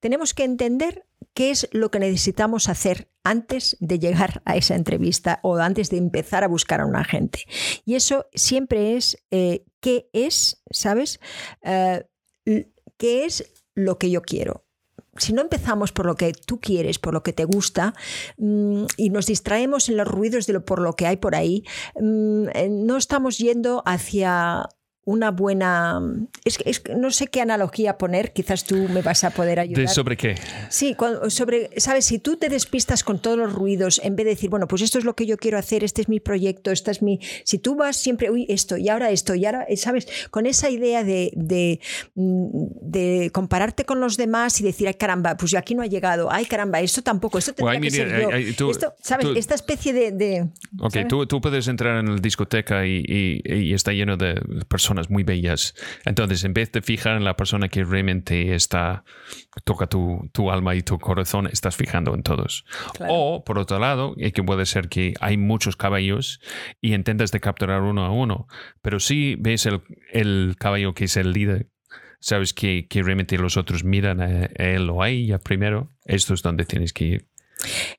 Tenemos 0.00 0.32
que 0.32 0.44
entender 0.44 1.04
qué 1.34 1.50
es 1.50 1.68
lo 1.72 1.90
que 1.90 1.98
necesitamos 1.98 2.68
hacer 2.68 3.10
antes 3.24 3.76
de 3.80 3.98
llegar 3.98 4.42
a 4.44 4.56
esa 4.56 4.74
entrevista 4.74 5.40
o 5.42 5.56
antes 5.56 5.90
de 5.90 5.96
empezar 5.96 6.44
a 6.44 6.48
buscar 6.48 6.80
a 6.80 6.86
un 6.86 6.96
agente. 6.96 7.40
Y 7.84 7.94
eso 7.94 8.26
siempre 8.34 8.96
es 8.96 9.16
eh, 9.30 9.64
qué 9.80 10.08
es, 10.12 10.62
¿sabes? 10.70 11.20
Eh, 11.62 12.04
¿Qué 12.96 13.24
es 13.24 13.52
lo 13.74 13.98
que 13.98 14.10
yo 14.10 14.22
quiero? 14.22 14.64
si 15.16 15.32
no 15.32 15.42
empezamos 15.42 15.92
por 15.92 16.06
lo 16.06 16.14
que 16.14 16.32
tú 16.32 16.58
quieres, 16.58 16.98
por 16.98 17.12
lo 17.12 17.22
que 17.22 17.32
te 17.32 17.44
gusta, 17.44 17.94
mm, 18.38 18.84
y 18.96 19.10
nos 19.10 19.26
distraemos 19.26 19.88
en 19.88 19.96
los 19.98 20.08
ruidos 20.08 20.46
de 20.46 20.54
lo 20.54 20.64
por 20.64 20.80
lo 20.80 20.94
que 20.94 21.06
hay 21.06 21.16
por 21.18 21.34
ahí, 21.34 21.64
mm, 22.00 22.48
eh, 22.54 22.68
no 22.70 22.96
estamos 22.96 23.36
yendo 23.38 23.82
hacia 23.84 24.68
una 25.04 25.32
buena... 25.32 26.00
Es 26.44 26.58
que, 26.58 26.94
no 26.94 27.10
sé 27.10 27.26
qué 27.26 27.40
analogía 27.40 27.98
poner, 27.98 28.32
quizás 28.32 28.64
tú 28.64 28.76
me 28.88 29.02
vas 29.02 29.24
a 29.24 29.30
poder 29.30 29.58
ayudar. 29.58 29.88
¿Sobre 29.88 30.16
qué? 30.16 30.36
Sí, 30.68 30.96
sobre, 31.28 31.70
sabes, 31.80 32.04
si 32.04 32.20
tú 32.20 32.36
te 32.36 32.48
despistas 32.48 33.02
con 33.02 33.20
todos 33.20 33.36
los 33.36 33.52
ruidos, 33.52 34.00
en 34.04 34.14
vez 34.14 34.26
de 34.26 34.30
decir, 34.30 34.48
bueno, 34.48 34.68
pues 34.68 34.82
esto 34.82 34.98
es 34.98 35.04
lo 35.04 35.16
que 35.16 35.26
yo 35.26 35.36
quiero 35.38 35.58
hacer, 35.58 35.82
este 35.82 36.02
es 36.02 36.08
mi 36.08 36.20
proyecto, 36.20 36.70
esta 36.70 36.92
es 36.92 37.02
mi... 37.02 37.18
Si 37.44 37.58
tú 37.58 37.74
vas 37.74 37.96
siempre, 37.96 38.30
uy, 38.30 38.46
esto, 38.48 38.76
y 38.76 38.88
ahora 38.88 39.10
esto, 39.10 39.34
y 39.34 39.44
ahora, 39.44 39.66
sabes, 39.76 40.06
con 40.30 40.46
esa 40.46 40.70
idea 40.70 41.02
de, 41.02 41.32
de, 41.34 41.80
de 42.14 43.30
compararte 43.32 43.84
con 43.84 43.98
los 43.98 44.16
demás 44.16 44.60
y 44.60 44.64
decir, 44.64 44.86
ay 44.86 44.94
caramba, 44.94 45.36
pues 45.36 45.50
yo 45.50 45.58
aquí 45.58 45.74
no 45.74 45.82
ha 45.82 45.86
llegado, 45.86 46.30
ay 46.30 46.44
caramba, 46.44 46.80
esto 46.80 47.02
tampoco, 47.02 47.38
esto 47.38 47.54
tendría 47.54 47.80
que 47.80 47.90
ser 47.90 48.22
yo. 48.22 48.70
esto, 48.70 48.94
¿sabes? 49.00 49.26
Esta 49.34 49.56
especie 49.56 49.92
de... 49.92 50.12
de 50.12 50.48
ok, 50.78 51.08
tú, 51.08 51.26
tú, 51.26 51.40
puedes 51.40 51.66
entrar 51.66 51.98
en 51.98 52.14
la 52.14 52.20
discoteca 52.20 52.86
y, 52.86 53.02
y 53.44 53.74
está 53.74 53.92
lleno 53.92 54.16
de 54.16 54.40
personas 54.68 54.91
muy 55.10 55.22
bellas. 55.22 55.74
Entonces, 56.04 56.44
en 56.44 56.54
vez 56.54 56.72
de 56.72 56.82
fijar 56.82 57.16
en 57.16 57.24
la 57.24 57.36
persona 57.36 57.68
que 57.68 57.84
realmente 57.84 58.54
está, 58.54 59.04
toca 59.64 59.86
tu, 59.86 60.28
tu 60.32 60.50
alma 60.50 60.74
y 60.74 60.82
tu 60.82 60.98
corazón, 60.98 61.46
estás 61.46 61.76
fijando 61.76 62.14
en 62.14 62.22
todos. 62.22 62.64
O, 63.08 63.44
por 63.44 63.58
otro 63.58 63.78
lado, 63.78 64.14
que 64.16 64.42
puede 64.42 64.66
ser 64.66 64.88
que 64.88 65.14
hay 65.20 65.36
muchos 65.36 65.76
caballos 65.76 66.40
y 66.80 66.94
intentas 66.94 67.32
de 67.32 67.40
capturar 67.40 67.82
uno 67.82 68.04
a 68.04 68.10
uno, 68.10 68.46
pero 68.80 69.00
si 69.00 69.36
ves 69.36 69.66
el, 69.66 69.82
el 70.12 70.56
caballo 70.58 70.94
que 70.94 71.04
es 71.04 71.16
el 71.16 71.32
líder, 71.32 71.68
sabes 72.20 72.54
que, 72.54 72.86
que 72.88 73.02
realmente 73.02 73.36
los 73.36 73.56
otros 73.56 73.84
miran 73.84 74.20
a 74.20 74.46
él 74.46 74.88
o 74.90 75.02
a 75.02 75.10
ella 75.10 75.38
primero, 75.38 75.90
esto 76.04 76.34
es 76.34 76.42
donde 76.42 76.64
tienes 76.64 76.92
que 76.92 77.04
ir. 77.04 77.32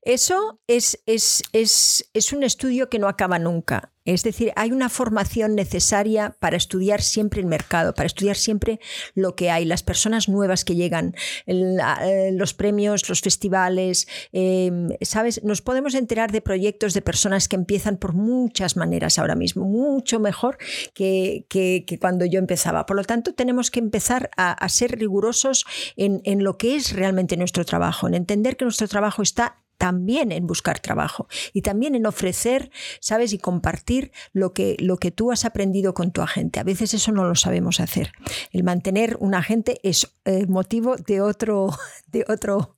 Eso 0.01 0.59
es, 0.67 1.01
es, 1.05 1.43
es, 1.53 2.09
es, 2.13 2.33
un 2.33 2.43
estudio 2.43 2.89
que 2.89 2.99
no 2.99 3.07
acaba 3.07 3.39
nunca. 3.39 3.92
Es 4.05 4.23
decir, 4.23 4.51
hay 4.55 4.71
una 4.71 4.89
formación 4.89 5.55
necesaria 5.55 6.35
para 6.39 6.57
estudiar 6.57 7.01
siempre 7.01 7.39
el 7.39 7.47
mercado, 7.47 7.93
para 7.93 8.07
estudiar 8.07 8.35
siempre 8.35 8.79
lo 9.15 9.35
que 9.35 9.49
hay, 9.49 9.65
las 9.65 9.83
personas 9.83 10.27
nuevas 10.27 10.65
que 10.65 10.75
llegan, 10.75 11.15
eh, 11.45 12.31
los 12.33 12.53
premios, 12.53 13.07
los 13.07 13.21
festivales. 13.21 14.07
Em, 14.31 14.89
¿Sabes? 15.01 15.43
Nos 15.43 15.61
podemos 15.61 15.95
enterar 15.95 16.31
de 16.31 16.41
proyectos 16.41 16.93
de 16.93 17.01
personas 17.01 17.47
que 17.47 17.55
empiezan 17.55 17.97
por 17.97 18.13
muchas 18.13 18.75
maneras 18.75 19.19
ahora 19.19 19.35
mismo, 19.35 19.65
mucho 19.65 20.19
mejor 20.19 20.57
que, 20.93 21.45
que, 21.49 21.85
cuando 21.99 22.25
yo 22.25 22.39
empezaba. 22.39 22.85
Por 22.85 22.97
lo 22.97 23.03
tanto, 23.03 23.33
tenemos 23.33 23.71
que 23.71 23.79
empezar 23.79 24.29
a, 24.35 24.51
a 24.51 24.69
ser 24.69 24.97
rigurosos 24.97 25.65
en, 25.95 26.21
en 26.25 26.43
lo 26.43 26.57
que 26.57 26.75
es 26.75 26.93
realmente 26.93 27.37
nuestro 27.37 27.63
trabajo, 27.63 28.07
en 28.07 28.15
entender 28.15 28.57
que 28.57 28.65
nuestro 28.65 28.87
trabajo 28.87 29.21
está 29.21 29.62
también 29.83 30.31
en 30.31 30.47
buscar 30.47 30.79
trabajo 30.79 31.27
y 31.51 31.61
también 31.61 31.93
en 31.93 32.05
ofrecer, 32.05 32.71
¿sabes? 33.01 33.33
Y 33.33 33.37
compartir 33.37 34.13
lo 34.31 34.53
que, 34.53 34.77
lo 34.79 34.95
que 34.95 35.11
tú 35.11 35.29
has 35.29 35.43
aprendido 35.43 35.93
con 35.93 36.13
tu 36.13 36.21
agente. 36.21 36.61
A 36.61 36.63
veces 36.63 36.93
eso 36.93 37.11
no 37.11 37.25
lo 37.25 37.35
sabemos 37.35 37.81
hacer. 37.81 38.13
El 38.53 38.63
mantener 38.63 39.17
un 39.19 39.35
agente 39.35 39.81
es 39.83 40.15
eh, 40.23 40.45
motivo 40.47 40.95
de 40.95 41.19
otro, 41.19 41.67
de 42.07 42.23
otro 42.29 42.77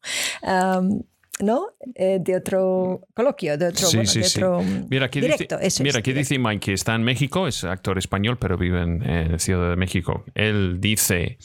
¿no? 1.41 1.67
Eh, 1.93 2.17
de 2.21 2.37
otro 2.37 3.01
coloquio, 3.13 3.55
de 3.55 3.67
otro, 3.67 3.85
sí, 3.85 4.03
sí, 4.07 4.41
Mira, 4.89 5.05
aquí 5.05 5.21
directo. 5.21 5.59
Dice, 5.59 5.83
mira, 5.83 5.99
aquí 5.99 6.11
dice 6.11 6.39
Mike 6.39 6.59
que 6.59 6.73
está 6.73 6.95
en 6.95 7.03
México, 7.03 7.45
es 7.45 7.63
actor 7.65 7.99
español, 7.99 8.39
pero 8.39 8.57
vive 8.57 8.81
en, 8.81 9.07
en 9.07 9.39
Ciudad 9.39 9.69
de 9.69 9.75
México. 9.75 10.23
Él 10.33 10.77
dice, 10.81 11.37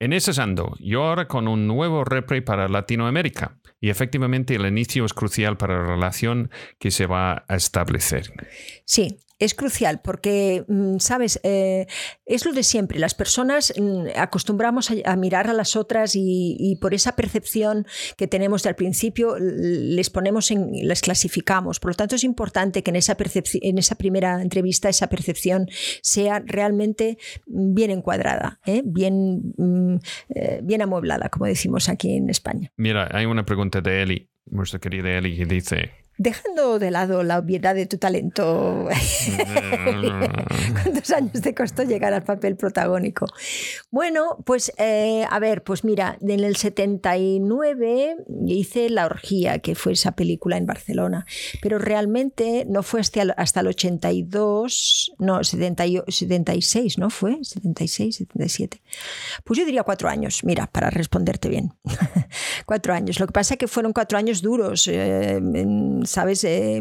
en 0.00 0.12
ese 0.12 0.38
ando, 0.38 0.76
yo 0.80 1.04
ahora 1.04 1.28
con 1.28 1.48
un 1.48 1.66
nuevo 1.66 2.04
repre 2.04 2.42
para 2.42 2.68
Latinoamérica. 2.68 3.56
Y 3.80 3.90
efectivamente 3.90 4.54
el 4.54 4.66
inicio 4.66 5.04
es 5.04 5.12
crucial 5.12 5.56
para 5.56 5.76
la 5.76 5.86
relación 5.86 6.50
que 6.78 6.90
se 6.90 7.06
va 7.06 7.44
a 7.48 7.56
establecer. 7.56 8.32
Sí, 8.84 9.18
Es 9.38 9.54
crucial 9.54 10.00
porque, 10.02 10.64
mm, 10.66 10.98
sabes, 10.98 11.40
eh, 11.42 11.86
es 12.24 12.46
lo 12.46 12.52
de 12.52 12.62
siempre. 12.62 12.98
Las 12.98 13.14
personas 13.14 13.72
mm, 13.78 14.06
acostumbramos 14.16 14.90
a, 15.04 15.16
mirar 15.16 15.48
a 15.48 15.52
las 15.52 15.76
otras 15.76 16.12
y, 16.14 16.78
por 16.80 16.94
esa 16.94 17.16
percepción 17.16 17.86
que 18.16 18.26
tenemos 18.26 18.62
de 18.62 18.70
al 18.70 18.76
principio 18.76 19.36
les 19.38 20.10
ponemos 20.10 20.50
en, 20.50 20.72
les 20.72 21.00
clasificamos. 21.02 21.80
Por 21.80 21.92
lo 21.92 21.94
tanto, 21.96 22.14
es 22.16 22.24
importante 22.24 22.82
que 22.82 22.90
en 22.90 22.96
esa, 22.96 23.16
en 23.62 23.78
esa 23.78 23.94
primera 23.96 24.40
entrevista 24.40 24.88
esa 24.88 25.08
percepción 25.08 25.68
sea 26.02 26.42
realmente 26.44 27.18
bien 27.46 27.90
encuadrada, 27.90 28.60
¿eh? 28.64 28.82
bien, 28.84 29.54
mm, 29.56 29.96
eh, 30.30 30.60
bien 30.62 30.82
amueblada, 30.82 31.28
como 31.28 31.46
decimos 31.46 31.88
aquí 31.88 32.16
en 32.16 32.30
España. 32.30 32.72
Mira, 32.76 33.08
hay 33.12 33.26
una 33.26 33.44
pregunta 33.44 33.80
de 33.80 34.02
Eli, 34.02 34.30
nuestra 34.46 34.78
querida 34.78 35.10
Eli, 35.10 35.36
que 35.36 35.46
dice, 35.46 35.90
Dejando 36.18 36.78
de 36.78 36.90
lado 36.90 37.22
la 37.22 37.38
obviedad 37.38 37.74
de 37.74 37.84
tu 37.84 37.98
talento, 37.98 38.88
¿cuántos 40.72 41.10
años 41.10 41.42
te 41.42 41.54
costó 41.54 41.82
llegar 41.82 42.14
al 42.14 42.22
papel 42.22 42.56
protagónico? 42.56 43.26
Bueno, 43.90 44.38
pues 44.46 44.72
eh, 44.78 45.26
a 45.28 45.38
ver, 45.38 45.62
pues 45.62 45.84
mira, 45.84 46.16
en 46.22 46.40
el 46.40 46.56
79 46.56 48.16
hice 48.46 48.88
La 48.88 49.04
Orgía, 49.04 49.58
que 49.58 49.74
fue 49.74 49.92
esa 49.92 50.12
película 50.12 50.56
en 50.56 50.64
Barcelona, 50.64 51.26
pero 51.60 51.78
realmente 51.78 52.64
no 52.66 52.82
fue 52.82 53.00
hasta, 53.00 53.20
hasta 53.36 53.60
el 53.60 53.66
82, 53.66 55.12
no, 55.18 55.44
76, 55.44 56.96
¿no 56.96 57.10
fue? 57.10 57.44
76, 57.44 58.16
77. 58.16 58.80
Pues 59.44 59.58
yo 59.58 59.66
diría 59.66 59.82
cuatro 59.82 60.08
años, 60.08 60.44
mira, 60.44 60.66
para 60.66 60.88
responderte 60.88 61.50
bien. 61.50 61.74
cuatro 62.66 62.94
años. 62.94 63.20
Lo 63.20 63.26
que 63.26 63.32
pasa 63.32 63.54
es 63.54 63.58
que 63.58 63.68
fueron 63.68 63.92
cuatro 63.92 64.16
años 64.16 64.40
duros. 64.40 64.88
Eh, 64.90 65.40
¿sabes? 66.06 66.44
Eh, 66.44 66.80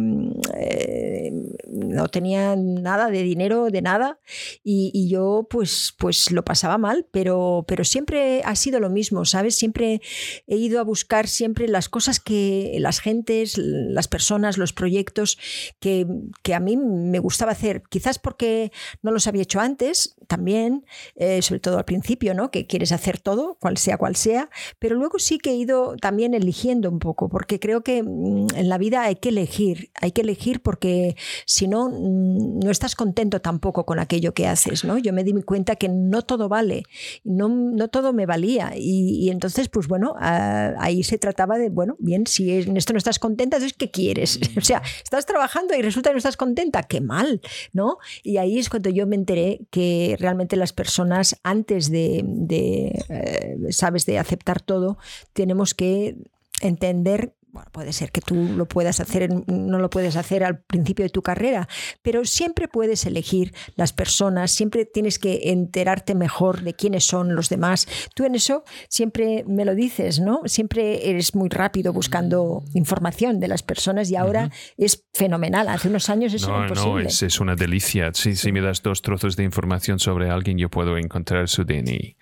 eh, 0.58 1.32
no 1.68 2.08
tenía 2.08 2.56
nada 2.56 3.10
de 3.10 3.24
dinero, 3.24 3.70
de 3.70 3.82
nada, 3.82 4.20
y, 4.64 5.08
yo 5.10 5.48
pues, 5.50 5.94
pues 5.98 6.32
lo 6.32 6.44
pasaba 6.44 6.78
mal, 6.78 7.06
pero, 7.12 7.66
pero 7.68 7.84
siempre 7.84 8.42
ha 8.44 8.56
sido 8.56 8.80
lo 8.80 8.90
mismo, 8.90 9.26
¿sabes? 9.26 9.56
Siempre 9.56 10.02
he 10.48 10.56
ido 10.56 10.80
a 10.80 10.84
buscar 10.84 11.28
siempre 11.28 11.68
las 11.68 11.90
cosas 11.90 12.20
que 12.20 12.76
las 12.80 13.00
gentes, 13.00 13.58
las 13.58 14.08
personas, 14.08 14.58
los 14.58 14.74
proyectos 14.74 15.38
que, 15.80 16.08
que 16.44 16.54
a 16.54 16.60
mí 16.60 16.78
me 16.78 17.20
gustaba 17.20 17.52
hacer, 17.52 17.84
quizás 17.90 18.20
porque 18.20 18.72
no 19.02 19.12
los 19.12 19.28
había 19.28 19.44
hecho 19.44 19.60
antes, 19.60 20.16
también, 20.28 20.86
eh, 21.16 21.42
sobre 21.42 21.60
todo 21.60 21.78
al 21.78 21.86
principio, 21.86 22.34
¿no? 22.34 22.52
Que 22.52 22.68
quieres 22.68 22.92
hacer 22.92 23.20
todo, 23.20 23.58
cual 23.60 23.78
sea 23.78 23.98
cual 23.98 24.16
sea, 24.16 24.50
pero 24.80 24.96
luego 24.96 25.20
sí 25.20 25.38
que 25.38 25.52
he 25.52 25.56
ido 25.56 25.96
también 25.98 26.34
eligiendo 26.34 26.90
un 26.90 27.00
poco, 27.00 27.30
porque 27.30 27.60
creo 27.60 27.84
que 27.84 28.04
mm, 28.04 28.48
en 28.56 28.70
la 28.70 28.78
vida 28.78 29.10
hay 29.16 29.20
que 29.22 29.30
elegir, 29.30 29.92
hay 29.96 30.12
que 30.12 30.22
elegir 30.22 30.62
porque 30.62 31.16
si 31.46 31.68
no, 31.68 31.90
mm, 31.90 32.60
no 32.60 32.70
estás 32.70 32.96
contento 32.96 33.40
tampoco 33.40 33.86
con 33.86 34.00
aquello 34.00 34.34
que 34.34 34.46
haces, 34.46 34.84
¿no? 34.84 34.98
Yo 34.98 35.14
me 35.14 35.24
di 35.24 35.34
cuenta 35.44 35.78
que 35.78 35.88
no 35.88 36.22
todo 36.24 36.50
vale, 36.50 36.84
no, 37.24 37.48
no 37.48 37.88
todo 37.88 38.12
me 38.12 38.26
valía 38.26 38.74
y, 38.76 39.30
entonces, 39.30 39.70
pues 39.70 39.88
bueno, 39.88 40.16
ahí 40.20 41.04
se 41.04 41.18
trataba 41.18 41.58
de, 41.58 41.70
bueno, 41.70 41.96
bien, 42.00 42.28
si 42.28 42.52
en 42.52 42.76
esto 42.76 42.94
no 42.94 42.98
estás 42.98 43.20
contenta, 43.20 43.58
entonces, 43.58 43.78
¿qué 43.78 43.92
quieres? 43.92 44.40
O 44.58 44.62
sea, 44.62 44.82
estás 45.04 45.26
trabajando 45.26 45.76
y 45.76 45.82
resulta 45.82 46.10
que 46.10 46.16
no 46.16 46.18
estás 46.18 46.38
contenta, 46.38 46.84
qué 46.84 47.00
mal, 47.00 47.42
¿no? 47.72 47.98
Y 48.24 48.38
ahí 48.38 48.58
es 48.58 48.70
cuando 48.70 48.90
yo 48.90 49.06
me 49.06 49.16
enteré 49.16 49.68
que 49.70 50.16
realmente 50.20 50.56
las 50.56 50.74
personas, 50.74 51.38
antes 51.44 51.92
de, 51.92 52.24
de 52.26 53.06
eh, 53.10 53.58
sabes, 53.70 54.06
de 54.06 54.18
aceptar 54.18 54.62
todo, 54.62 54.98
tenemos 55.34 55.76
que 55.76 56.16
entender 56.62 57.36
bueno, 57.56 57.70
puede 57.72 57.94
ser 57.94 58.12
que 58.12 58.20
tú 58.20 58.36
lo 58.36 58.68
puedas 58.68 59.00
hacer, 59.00 59.30
no 59.48 59.80
lo 59.80 59.90
puedes 59.90 60.18
hacer 60.18 60.44
al 60.44 60.60
principio 60.60 61.04
de 61.04 61.10
tu 61.10 61.22
carrera, 61.22 61.70
pero 62.02 62.26
siempre 62.26 62.68
puedes 62.68 63.06
elegir 63.06 63.54
las 63.78 63.94
personas, 63.94 64.52
siempre 64.52 64.84
tienes 64.84 65.20
que 65.20 65.52
enterarte 65.52 66.16
mejor 66.16 66.64
de 66.64 66.74
quiénes 66.74 67.06
son 67.06 67.34
los 67.34 67.48
demás. 67.48 67.88
Tú 68.14 68.26
en 68.26 68.36
eso 68.36 68.66
siempre 68.90 69.46
me 69.48 69.64
lo 69.64 69.74
dices, 69.74 70.20
¿no? 70.20 70.42
Siempre 70.44 71.10
eres 71.10 71.34
muy 71.34 71.48
rápido 71.48 71.94
buscando 71.94 72.66
información 72.74 73.40
de 73.40 73.48
las 73.48 73.64
personas 73.64 74.12
y 74.12 74.18
ahora 74.18 74.52
es 74.76 75.06
fenomenal. 75.14 75.70
Hace 75.70 75.88
unos 75.88 76.10
años 76.10 76.34
eso 76.34 76.50
no, 76.50 76.58
era 76.58 76.68
imposible. 76.68 77.04
No, 77.04 77.10
es, 77.10 77.40
una 77.40 77.56
delicia. 77.56 78.12
Si, 78.14 78.36
si 78.36 78.52
me 78.52 78.60
das 78.60 78.84
dos 78.84 79.02
trozos 79.02 79.38
de 79.38 79.46
información 79.46 80.00
sobre 80.00 80.30
alguien, 80.30 80.58
yo 80.58 80.70
puedo 80.70 80.98
encontrar 80.98 81.48
su 81.48 81.64
DNI. 81.64 82.18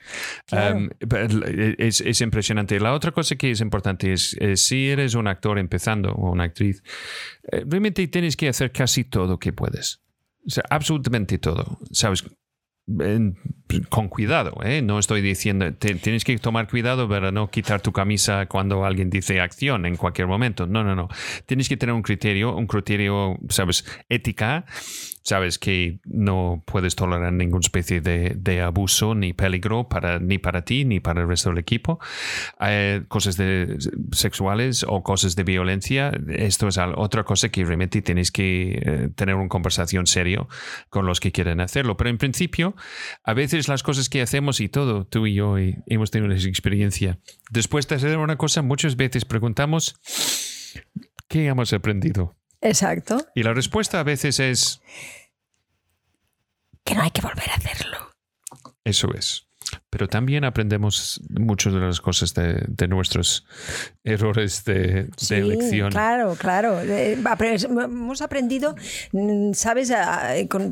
Em, 0.51 0.91
es, 1.79 2.01
es, 2.01 2.21
impresionante. 2.21 2.79
La 2.79 2.93
otra 2.93 3.11
cosa 3.11 3.35
que 3.35 3.49
es 3.49 3.61
importante 3.61 4.13
es, 4.13 4.37
si 4.57 4.89
eres 4.89 5.15
un 5.15 5.22
un 5.23 5.27
actor 5.27 5.57
empezando 5.57 6.11
o 6.11 6.31
una 6.31 6.43
actriz, 6.45 6.83
eh, 7.51 7.63
realmente 7.65 8.07
tienes 8.07 8.37
que 8.37 8.47
hacer 8.49 8.71
casi 8.71 9.03
todo 9.03 9.39
que 9.39 9.53
puedes. 9.53 10.01
O 10.45 10.49
sea, 10.49 10.63
absolutamente 10.69 11.37
todo. 11.39 11.79
¿Sabes? 11.91 12.23
con 13.89 14.09
cuidado, 14.09 14.57
¿eh? 14.61 14.81
no 14.81 14.99
estoy 14.99 15.21
diciendo, 15.21 15.73
tienes 15.73 16.25
que 16.25 16.37
tomar 16.37 16.67
cuidado 16.67 17.07
para 17.07 17.31
no 17.31 17.49
quitar 17.49 17.81
tu 17.81 17.93
camisa 17.93 18.45
cuando 18.47 18.83
alguien 18.83 19.09
dice 19.09 19.39
acción 19.39 19.85
en 19.85 19.95
cualquier 19.95 20.27
momento. 20.27 20.67
No, 20.67 20.83
no, 20.83 20.93
no. 20.93 21.07
Tienes 21.45 21.69
que 21.69 21.77
tener 21.77 21.95
un 21.95 22.01
criterio, 22.01 22.55
un 22.55 22.67
criterio, 22.67 23.39
sabes, 23.47 23.85
ética 24.09 24.65
sabes 25.23 25.57
que 25.57 25.99
no 26.05 26.63
puedes 26.65 26.95
tolerar 26.95 27.33
ninguna 27.33 27.61
especie 27.61 28.01
de, 28.01 28.61
abuso 28.61 29.15
ni 29.15 29.33
peligro 29.33 29.87
para, 29.89 30.19
ni 30.19 30.37
para 30.37 30.63
ti 30.63 30.85
ni 30.85 30.99
para 30.99 31.21
el 31.21 31.27
resto 31.27 31.49
del 31.49 31.57
equipo. 31.57 31.99
cosas 33.07 33.37
de, 33.37 33.77
sexuales 34.11 34.85
o 34.87 35.01
cosas 35.03 35.35
de 35.35 35.43
violencia, 35.43 36.11
esto 36.29 36.67
es 36.67 36.77
otra 36.77 37.23
cosa 37.23 37.49
que 37.49 37.63
realmente 37.65 38.01
tienes 38.01 38.31
que 38.31 38.81
eh, 38.81 39.09
tener 39.15 39.35
una 39.35 39.49
conversación 39.49 40.07
serio 40.07 40.47
con 40.89 41.05
los 41.05 41.19
que 41.19 41.31
quieren 41.31 41.61
hacerlo. 41.61 41.97
Pero 41.97 42.09
en 42.09 42.17
principio, 42.17 42.75
a 43.23 43.33
veces 43.33 43.67
las 43.67 43.83
cosas 43.83 44.09
que 44.09 44.21
hacemos 44.21 44.59
y 44.59 44.69
todo, 44.69 45.05
tú 45.05 45.25
y 45.25 45.35
yo 45.35 45.55
hemos 45.57 46.11
tenido 46.11 46.33
esa 46.33 46.49
experiencia. 46.49 47.19
Después 47.49 47.87
de 47.87 47.95
hacer 47.95 48.17
una 48.17 48.37
cosa, 48.37 48.61
muchas 48.61 48.95
veces 48.95 49.25
preguntamos, 49.25 49.95
¿qué 51.27 51.47
hemos 51.47 51.71
aprendido? 51.73 52.35
Exacto. 52.63 53.27
Y 53.35 53.43
la 53.43 53.53
respuesta 53.53 53.99
a 53.99 54.03
veces 54.03 54.39
es... 54.39 54.81
Que 56.83 56.95
no 56.95 57.01
hay 57.01 57.11
que 57.11 57.21
volver 57.21 57.49
a 57.49 57.55
hacerlo. 57.55 58.11
Eso 58.83 59.13
es 59.13 59.47
pero 59.93 60.07
también 60.07 60.43
aprendemos 60.43 61.21
muchas 61.29 61.71
de 61.71 61.79
las 61.79 62.01
cosas 62.01 62.33
de, 62.33 62.87
nuestros 62.87 63.45
errores 64.03 64.65
de, 64.65 65.07
sí, 65.17 65.35
elección. 65.35 65.91
Claro, 65.91 66.33
claro. 66.33 66.81
Eh, 66.81 67.15
hemos 67.63 68.23
aprendido, 68.23 68.75
mm, 69.11 69.53
¿sabes? 69.53 69.93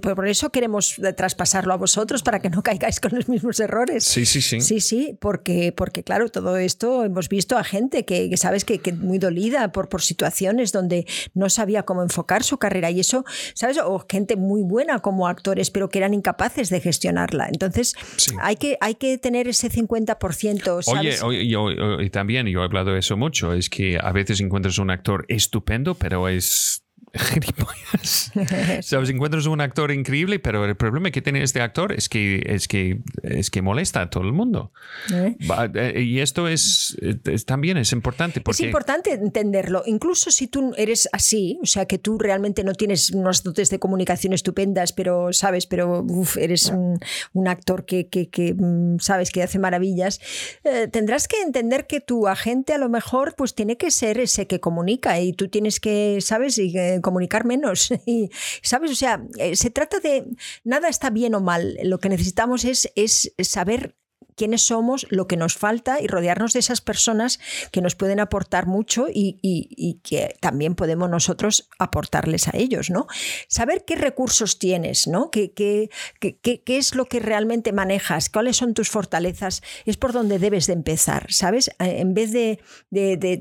por 0.02 0.28
eso 0.28 0.50
queremos 0.50 1.00
traspasarlo 1.16 1.72
a 1.72 1.78
vosotros 1.78 2.24
para 2.24 2.40
que 2.40 2.50
no 2.50 2.64
caigáis 2.64 3.00
con 3.00 3.12
los 3.14 3.30
mismos 3.30 3.60
errores. 3.60 4.06
Sí, 4.06 4.26
sí, 4.26 4.42
sí. 4.42 4.60
Sí, 4.60 4.82
sí, 4.82 5.16
porque, 5.22 5.72
porque 5.72 6.04
claro, 6.04 6.30
todo 6.30 6.58
esto 6.58 7.06
hemos 7.06 7.30
visto 7.30 7.60
a 7.60 7.64
gente 7.64 8.06
que, 8.06 8.36
sabes 8.38 8.66
que, 8.66 8.80
que, 8.80 8.92
muy 8.92 9.20
dolida 9.20 9.72
por, 9.72 9.88
por 9.88 10.02
situaciones 10.02 10.72
donde 10.72 11.06
no 11.36 11.48
sabía 11.52 11.84
cómo 11.84 12.02
enfocar 12.02 12.44
su 12.44 12.58
carrera 12.58 12.90
y 12.90 13.02
eso, 13.02 13.24
¿sabes? 13.54 13.78
O 13.78 14.04
gente 14.10 14.36
muy 14.36 14.64
buena 14.64 14.98
como 14.98 15.28
actores, 15.28 15.70
pero 15.70 15.90
que 15.90 16.00
eran 16.00 16.16
incapaces 16.16 16.72
de 16.72 16.82
gestionarla. 16.82 17.50
Entonces, 17.52 17.94
hay 18.42 18.56
que 18.56 18.80
hay 18.82 18.96
que 18.96 19.11
tener 19.18 19.48
ese 19.48 19.70
50%. 19.70 20.82
¿sabes? 20.84 21.24
Oye, 21.24 21.48
yo, 21.48 21.70
y 22.00 22.10
también 22.10 22.48
yo 22.48 22.62
he 22.62 22.64
hablado 22.64 22.94
de 22.94 23.00
eso 23.00 23.18
mucho, 23.18 23.54
es 23.54 23.70
que 23.70 23.98
a 24.02 24.12
veces 24.12 24.42
encuentras 24.42 24.78
un 24.78 24.90
actor 24.90 25.26
estupendo, 25.28 25.96
pero 25.96 26.28
es 26.28 26.84
Sabes, 28.82 29.10
encuentras 29.10 29.46
un 29.46 29.60
actor 29.60 29.92
increíble, 29.92 30.40
pero 30.40 30.66
el 30.66 30.76
problema 30.76 31.12
que 31.12 31.22
tiene 31.22 31.44
este 31.44 31.62
actor 31.62 31.92
es 31.92 32.08
que, 32.08 32.42
es 32.46 32.68
que, 32.68 33.02
es 33.24 33.50
que 33.50 33.62
molesta 33.62 34.02
a 34.02 34.10
todo 34.10 34.24
el 34.24 34.32
mundo. 34.32 34.72
¿Eh? 35.14 35.36
Eh, 35.76 36.02
y 36.02 36.20
esto 36.20 36.48
es, 36.48 36.98
también 37.46 37.78
es 37.78 37.92
importante. 37.92 38.40
Porque... 38.40 38.64
Es 38.64 38.66
importante 38.66 39.12
entenderlo. 39.12 39.84
Incluso 39.86 40.32
si 40.32 40.48
tú 40.48 40.74
eres 40.78 41.10
así, 41.12 41.60
o 41.62 41.66
sea, 41.66 41.86
que 41.86 41.98
tú 41.98 42.18
realmente 42.18 42.64
no 42.64 42.74
tienes 42.74 43.12
unos 43.12 43.44
dotes 43.44 43.70
de 43.70 43.80
comunicación 43.80 44.34
estupendas, 44.34 44.94
pero 44.94 45.34
sabes, 45.34 45.68
pero 45.68 46.06
eres 46.38 46.72
un, 46.72 47.00
actor 47.48 47.86
que, 47.86 48.08
que, 48.08 48.54
mm, 48.54 49.00
sabes 49.00 49.32
que 49.32 49.44
hace 49.44 49.60
maravillas, 49.60 50.22
eh, 50.64 50.88
tendrás 50.90 51.28
que 51.28 51.42
entender 51.42 51.88
que 51.88 52.00
tu 52.00 52.28
agente 52.28 52.74
a 52.74 52.78
lo 52.78 52.88
mejor 52.88 53.36
pues 53.36 53.56
tiene 53.56 53.76
que 53.76 53.92
ser 53.92 54.20
ese 54.20 54.48
que 54.48 54.60
comunica 54.60 55.20
y 55.20 55.34
tú 55.34 55.50
tienes 55.50 55.80
que, 55.80 56.20
sabes, 56.22 56.58
y 56.58 56.74
comunicar 57.02 57.46
menos. 57.46 57.92
Y, 58.06 58.30
¿Sabes? 58.62 58.92
O 58.92 58.96
sea, 58.96 59.24
eh, 59.38 59.56
se 59.56 59.70
trata 59.70 60.00
de 60.00 60.26
nada 60.64 60.90
está 60.90 61.10
bien 61.12 61.36
o 61.36 61.40
mal. 61.40 61.78
Lo 61.84 62.00
que 62.00 62.10
necesitamos 62.10 62.66
es, 62.66 62.92
es 62.96 63.32
saber 63.40 63.96
quiénes 64.36 64.64
somos, 64.64 65.08
lo 65.10 65.28
que 65.28 65.38
nos 65.38 65.56
falta 65.56 66.02
y 66.02 66.08
rodearnos 66.08 66.54
de 66.54 66.60
esas 66.60 66.82
personas 66.82 67.40
que 67.72 67.82
nos 67.82 67.96
pueden 67.96 68.20
aportar 68.20 68.68
mucho 68.68 69.08
y, 69.12 70.00
que 70.04 70.36
también 70.40 70.76
podemos 70.76 71.10
nosotros 71.10 71.70
aportarles 71.80 72.48
a 72.48 72.52
ellos, 72.56 72.90
¿no? 72.90 73.08
Saber 73.48 73.84
qué 73.86 73.96
recursos 73.96 74.60
tienes, 74.60 75.08
¿no? 75.08 75.30
¿Qué, 75.32 75.52
qué, 75.54 75.90
qué, 76.20 76.78
es 76.78 76.96
lo 76.96 77.06
que 77.06 77.20
realmente 77.20 77.72
manejas? 77.72 78.30
¿Cuáles 78.30 78.58
son 78.58 78.74
tus 78.74 78.90
fortalezas? 78.90 79.62
Es 79.86 79.98
por 79.98 80.14
donde 80.14 80.40
debes 80.40 80.68
de 80.68 80.74
empezar, 80.74 81.32
¿sabes? 81.32 81.72
En 81.80 82.14
vez 82.14 82.32
de, 82.32 82.60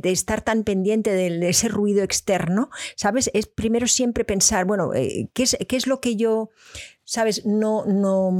estar 0.04 0.42
tan 0.42 0.64
pendiente 0.64 1.12
de, 1.12 1.48
ese 1.48 1.68
ruido 1.68 2.02
externo, 2.02 2.70
¿sabes? 2.96 3.30
Es 3.34 3.46
primero 3.46 3.86
siempre 3.86 4.24
pensar, 4.24 4.64
bueno, 4.64 4.94
eh, 4.94 5.28
¿qué 5.32 5.44
es, 5.44 5.56
qué 5.68 5.76
es 5.76 5.86
lo 5.86 6.00
que 6.00 6.16
yo, 6.16 6.50
¿sabes? 7.04 7.44
No, 7.46 7.84
no, 7.86 8.36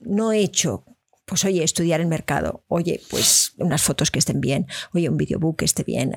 no 0.00 0.32
he 0.32 0.38
hecho 0.38 0.84
pues 1.24 1.44
oye, 1.44 1.62
estudiar 1.62 2.00
el 2.00 2.08
mercado, 2.08 2.64
oye, 2.68 3.00
pues 3.08 3.54
unas 3.58 3.82
fotos 3.82 4.10
que 4.10 4.18
estén 4.18 4.40
bien, 4.40 4.66
oye, 4.92 5.08
un 5.08 5.16
videobook 5.16 5.58
que 5.58 5.64
esté 5.64 5.84
bien, 5.84 6.14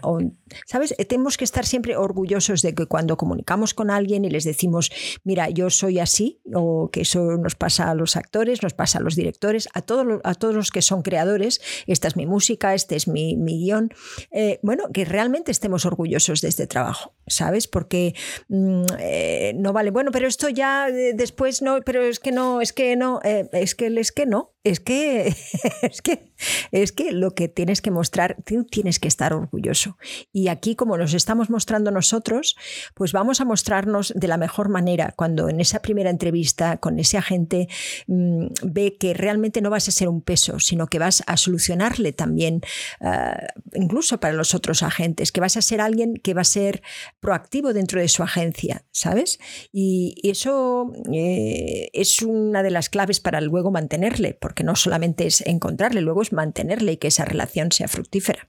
¿sabes? 0.66 0.96
Eh, 0.98 1.06
tenemos 1.06 1.38
que 1.38 1.44
estar 1.44 1.66
siempre 1.66 1.96
orgullosos 1.96 2.62
de 2.62 2.74
que 2.74 2.88
cuando 2.88 3.16
comunicamos 3.16 3.74
con 3.74 3.92
alguien 3.92 4.26
y 4.26 4.30
les 4.30 4.44
decimos, 4.44 4.92
mira, 5.24 5.50
yo 5.50 5.70
soy 5.70 6.00
así, 6.00 6.42
o 6.54 6.90
que 6.92 7.02
eso 7.02 7.38
nos 7.38 7.56
pasa 7.56 7.92
a 7.92 7.96
los 7.96 8.16
actores, 8.16 8.64
nos 8.64 8.74
pasa 8.74 8.98
a 8.98 9.02
los 9.02 9.16
directores, 9.16 9.70
a 9.74 9.82
todos, 9.82 10.22
a 10.24 10.34
todos 10.34 10.56
los 10.56 10.72
que 10.72 10.82
son 10.82 11.04
creadores, 11.04 11.62
esta 11.86 12.08
es 12.08 12.16
mi 12.16 12.26
música, 12.26 12.74
este 12.74 12.96
es 12.96 13.08
mi, 13.08 13.36
guion, 13.36 13.92
eh, 14.32 14.60
bueno, 14.64 14.86
que 14.92 15.06
realmente 15.06 15.52
estemos 15.52 15.86
orgullosos 15.86 16.42
de 16.42 16.48
este 16.48 16.66
trabajo, 16.66 17.16
¿sabes? 17.28 17.68
Porque 17.68 18.16
mm, 18.50 18.86
eh, 19.00 19.54
no 19.56 19.72
vale, 19.72 19.92
bueno, 19.92 20.12
pero 20.12 20.28
esto 20.28 20.50
ya 20.50 20.90
después 20.90 21.62
no, 21.62 21.82
pero 21.86 22.02
es 22.02 22.20
que 22.20 22.32
no, 22.32 22.60
es 22.60 22.74
que 22.74 22.96
no, 22.96 23.20
es 23.24 23.76
que 23.76 23.86
es 23.86 24.12
que 24.12 24.26
no, 24.26 24.55
es 24.66 24.80
que, 24.80 25.28
es 25.84 26.02
que, 26.02 26.34
es 26.72 26.92
que 26.92 27.12
lo 27.12 27.32
que 27.32 27.48
tienes 27.48 27.82
que 27.82 27.92
mostrar, 27.92 28.38
tú 28.46 28.64
tienes 28.66 29.00
que 29.00 29.08
estar 29.08 29.34
orgulloso. 29.34 29.98
Y 30.32 30.48
aquí, 30.48 30.76
como 30.76 30.98
nos 30.98 31.14
estamos 31.14 31.50
mostrando 31.50 31.92
nosotros, 31.92 32.56
pues 32.94 33.12
vamos 33.12 33.42
a 33.42 33.46
mostrarnos 33.46 34.14
de 34.16 34.28
la 34.28 34.38
mejor 34.38 34.70
manera 34.70 35.14
cuando 35.16 35.50
en 35.50 35.60
esa 35.60 35.82
primera 35.82 36.10
entrevista 36.10 36.78
con 36.78 37.00
ese 37.00 37.18
agente 37.18 37.68
mm, 38.08 38.48
ve 38.64 38.98
que 38.98 39.14
realmente 39.14 39.62
no 39.62 39.70
vas 39.70 39.88
a 39.88 39.92
ser 39.92 40.08
un 40.08 40.22
peso, 40.22 40.60
sino 40.60 40.88
que 40.88 41.00
vas 41.00 41.24
a 41.28 41.38
solucionarle 41.38 42.14
también, 42.14 42.62
ah, 43.02 43.38
incluso 43.74 44.20
para 44.20 44.34
los 44.34 44.54
otros 44.54 44.84
agentes, 44.84 45.32
que 45.32 45.42
vas 45.42 45.58
a 45.58 45.62
ser 45.62 45.82
alguien 45.82 46.16
que 46.16 46.34
va 46.34 46.42
a 46.42 46.46
ser 46.46 46.82
proactivo 47.20 47.74
dentro 47.74 48.00
de 48.00 48.08
su 48.08 48.24
agencia, 48.24 48.86
¿sabes? 48.92 49.40
Y, 49.72 50.16
eso 50.26 50.92
eh, 51.14 51.90
es 51.94 52.22
una 52.22 52.64
de 52.64 52.72
las 52.72 52.90
claves 52.90 53.20
para 53.20 53.42
luego 53.42 53.72
mantenerle, 53.72 54.34
porque 54.34 54.64
no 54.64 54.76
solamente 54.76 55.28
es 55.28 55.42
encontrarle, 55.42 56.02
luego 56.02 56.24
es 56.26 56.34
mantenerle 56.34 56.94
y 56.94 56.98
que 56.98 57.08
esa 57.08 57.26
relación 57.26 57.72
sea 57.72 57.88
fructífera. 57.88 58.48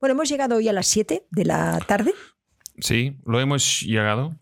Bueno, 0.00 0.12
hemos 0.12 0.28
llegado 0.28 0.56
hoy 0.56 0.68
a 0.68 0.72
las 0.72 0.86
7 0.86 1.26
de 1.30 1.44
la 1.44 1.78
tarde. 1.86 2.14
Sí, 2.78 3.18
lo 3.26 3.40
hemos 3.40 3.80
llegado. 3.80 4.34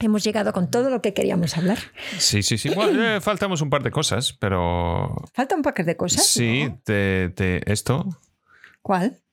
Hemos 0.00 0.24
llegado 0.24 0.52
con 0.52 0.70
todo 0.70 0.90
lo 0.90 1.00
que 1.00 1.14
queríamos 1.14 1.56
hablar. 1.56 1.78
Sí, 2.18 2.42
sí, 2.42 2.58
sí. 2.58 2.70
Bueno, 2.70 3.02
eh, 3.02 3.20
faltamos 3.20 3.60
un 3.60 3.70
par 3.70 3.82
de 3.82 3.90
cosas, 3.90 4.32
pero... 4.32 5.14
¿Falta 5.32 5.54
un 5.54 5.62
par 5.62 5.74
de 5.74 5.96
cosas? 5.96 6.26
Sí, 6.26 6.72
de 6.86 7.62
esto. 7.66 8.08
¿Cuál? 8.82 9.23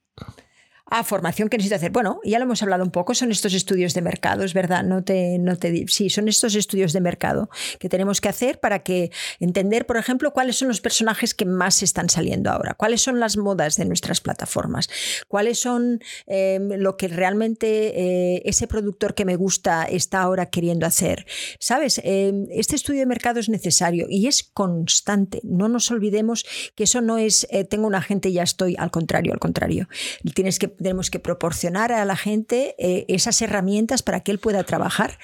Ah, 0.94 1.06
formación 1.06 1.48
que 1.48 1.56
necesito 1.56 1.78
hacer. 1.78 1.92
Bueno, 1.92 2.20
ya 2.26 2.38
lo 2.38 2.44
hemos 2.44 2.62
hablado 2.64 2.84
un 2.84 2.92
poco, 2.92 3.16
son 3.16 3.32
estos 3.32 3.54
estudios 3.54 3.94
de 3.94 4.02
mercado, 4.02 4.44
es 4.44 4.54
verdad, 4.54 4.84
no 4.84 5.06
te, 5.06 5.40
no 5.40 5.58
te 5.58 5.86
sí, 5.88 6.10
son 6.10 6.28
estos 6.28 6.54
estudios 6.54 6.92
de 6.92 7.00
mercado 7.00 7.50
que 7.80 7.88
tenemos 7.88 8.20
que 8.20 8.28
hacer 8.28 8.60
para 8.60 8.80
que 8.80 9.10
entender, 9.40 9.86
por 9.86 9.96
ejemplo, 9.96 10.34
cuáles 10.34 10.58
son 10.58 10.68
los 10.68 10.82
personajes 10.82 11.34
que 11.34 11.46
más 11.46 11.82
están 11.82 12.10
saliendo 12.10 12.52
ahora, 12.52 12.74
cuáles 12.74 13.02
son 13.02 13.22
las 13.22 13.38
modas 13.38 13.78
de 13.78 13.86
nuestras 13.86 14.20
plataformas, 14.20 14.90
cuáles 15.30 15.60
son 15.60 16.02
em, 16.28 16.68
lo 16.74 16.98
que 16.98 17.08
realmente 17.08 17.94
eh, 18.36 18.42
ese 18.44 18.68
productor 18.68 19.14
que 19.14 19.24
me 19.24 19.38
gusta 19.38 19.86
está 19.86 20.22
ahora 20.22 20.48
queriendo 20.48 20.86
hacer. 20.86 21.26
¿Sabes? 21.58 22.02
Em, 22.04 22.48
este 22.52 22.76
estudio 22.76 23.00
de 23.00 23.06
mercado 23.06 23.40
es 23.40 23.48
necesario 23.48 24.08
y 24.10 24.28
es 24.28 24.44
constante. 24.44 25.40
No 25.46 25.70
nos 25.70 25.90
olvidemos 25.90 26.46
que 26.76 26.84
eso 26.84 27.00
no 27.00 27.18
es 27.18 27.48
eh, 27.50 27.64
tengo 27.64 27.88
un 27.88 27.96
agente 27.96 28.28
y 28.28 28.34
ya 28.34 28.44
estoy, 28.44 28.76
al 28.78 28.92
contrario, 28.92 29.32
al 29.32 29.40
contrario. 29.40 29.88
Tienes 30.36 30.60
que 30.60 30.81
tenemos 30.82 31.10
que 31.10 31.20
proporcionar 31.20 31.92
a 31.92 32.04
la 32.06 32.16
gente 32.16 32.76
eh, 32.78 33.06
esas 33.08 33.42
herramientas 33.42 34.04
para 34.04 34.22
que 34.22 34.32
él 34.32 34.40
pueda 34.40 34.64
trabajar 34.64 35.18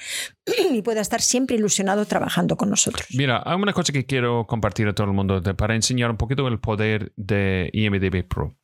y 0.72 0.82
pueda 0.82 1.00
estar 1.00 1.20
siempre 1.20 1.56
ilusionado 1.56 2.04
trabajando 2.06 2.56
con 2.56 2.70
nosotros. 2.70 3.06
Mira, 3.14 3.42
hay 3.44 3.56
una 3.56 3.72
cosa 3.72 3.92
que 3.92 4.06
quiero 4.06 4.46
compartir 4.46 4.88
a 4.88 4.94
todo 4.94 5.06
el 5.06 5.12
mundo 5.12 5.42
para 5.56 5.74
enseñar 5.74 6.10
un 6.10 6.16
poquito 6.16 6.46
el 6.48 6.58
poder 6.58 7.12
de 7.16 7.70
IMDB 7.72 8.26
Pro. 8.26 8.56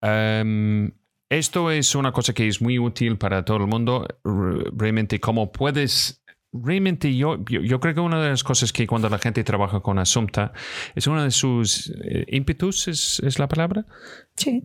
Em, 0.00 0.92
esto 1.28 1.70
es 1.70 1.94
una 1.94 2.12
cosa 2.12 2.32
que 2.32 2.48
es 2.48 2.60
muy 2.60 2.78
útil 2.78 3.18
para 3.18 3.44
todo 3.44 3.58
el 3.58 3.66
mundo. 3.66 4.06
Realmente, 4.24 5.20
cómo 5.20 5.52
puedes 5.52 6.20
realmente 6.52 7.14
yo, 7.14 7.38
yo, 7.44 7.80
creo 7.80 7.94
que 7.94 8.00
una 8.00 8.20
de 8.20 8.30
las 8.30 8.42
cosas 8.42 8.72
que 8.72 8.86
cuando 8.86 9.08
la 9.08 9.18
gente 9.18 9.44
trabaja 9.44 9.80
con 9.80 9.98
Assumpta 9.98 10.52
es 10.94 11.06
una 11.06 11.24
de 11.24 11.30
sus 11.30 11.92
eh, 12.02 12.24
ímpetus, 12.28 12.88
es, 12.88 13.20
es, 13.20 13.38
la 13.38 13.48
palabra, 13.48 13.86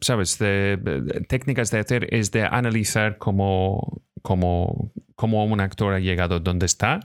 ¿Sabes? 0.02 0.38
De, 0.40 1.26
técnicas 1.28 1.72
de 1.72 1.80
hacer 1.80 2.14
es 2.14 2.32
de 2.32 2.44
analizar 2.44 3.18
cómo, 3.18 4.02
cómo, 4.22 4.92
cómo, 5.16 5.46
un 5.46 5.60
actor 5.60 5.94
ha 5.94 6.00
llegado 6.00 6.40
donde 6.40 6.66
está 6.66 7.00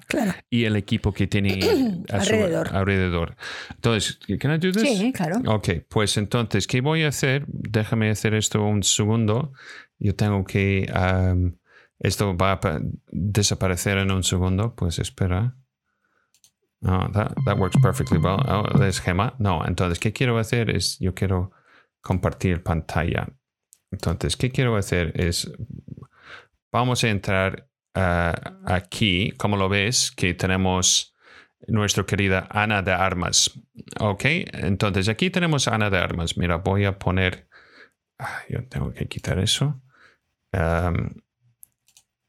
y 0.49 0.65
el 0.65 0.77
equipo 0.77 1.13
que 1.13 1.27
tiene 1.27 1.61
alrededor. 2.11 2.75
alrededor. 2.75 3.37
Entonces, 3.75 4.19
¿can 4.39 4.55
I 4.55 4.59
do 4.59 4.73
this? 4.73 4.99
Sí, 4.99 5.13
claro. 5.13 5.41
Ok, 5.47 5.69
pues 5.89 6.17
entonces, 6.17 6.67
¿qué 6.67 6.81
voy 6.81 7.05
a 7.05 7.09
hacer? 7.09 7.45
Déjame 7.49 8.11
hacer 8.11 8.35
esto 8.35 8.63
un 8.63 8.83
segundo. 8.83 9.53
Yo 9.99 10.15
tengo 10.15 10.45
que... 10.45 10.91
Um, 10.95 11.55
esto 12.01 12.35
va 12.35 12.53
a 12.53 12.81
desaparecer 13.13 13.99
en 13.99 14.11
un 14.11 14.25
segundo. 14.25 14.75
Pues 14.75 14.99
espera. 14.99 15.55
No, 16.81 17.11
that, 17.13 17.35
that 17.45 17.59
works 17.59 17.77
perfectly 17.83 18.19
well. 18.19 18.41
Oh, 18.49 18.83
es 18.83 19.01
Gema. 19.01 19.35
No, 19.39 19.67
entonces, 19.67 19.99
¿qué 19.99 20.13
quiero 20.13 20.39
hacer? 20.39 20.71
Es, 20.71 20.99
yo 20.99 21.15
quiero 21.15 21.53
compartir 22.01 22.63
pantalla. 22.63 23.29
Entonces, 23.91 24.37
¿qué 24.37 24.51
quiero 24.51 24.77
hacer? 24.77 25.13
Es, 25.21 25.51
vamos 26.73 27.03
a 27.05 27.09
entrar 27.09 27.69
ah, 27.95 28.61
aquí, 28.65 29.33
como 29.33 29.57
lo 29.57 29.69
ves, 29.69 30.11
que 30.11 30.35
tenemos 30.35 31.15
nuestra 31.67 32.05
querida 32.05 32.47
Ana 32.51 32.83
de 32.83 32.93
Armas. 32.93 33.61
Ok, 33.99 34.25
entonces 34.25 35.09
aquí 35.09 35.31
tenemos 35.31 35.69
Ana 35.69 35.91
de 35.91 35.99
Armas. 35.99 36.37
Mira, 36.37 36.57
voy 36.57 36.85
a 36.85 36.99
poner, 36.99 37.49
ah, 38.19 38.43
yo 38.49 38.67
tengo 38.69 38.93
que 38.93 39.07
quitar 39.09 39.39
eso. 39.39 39.83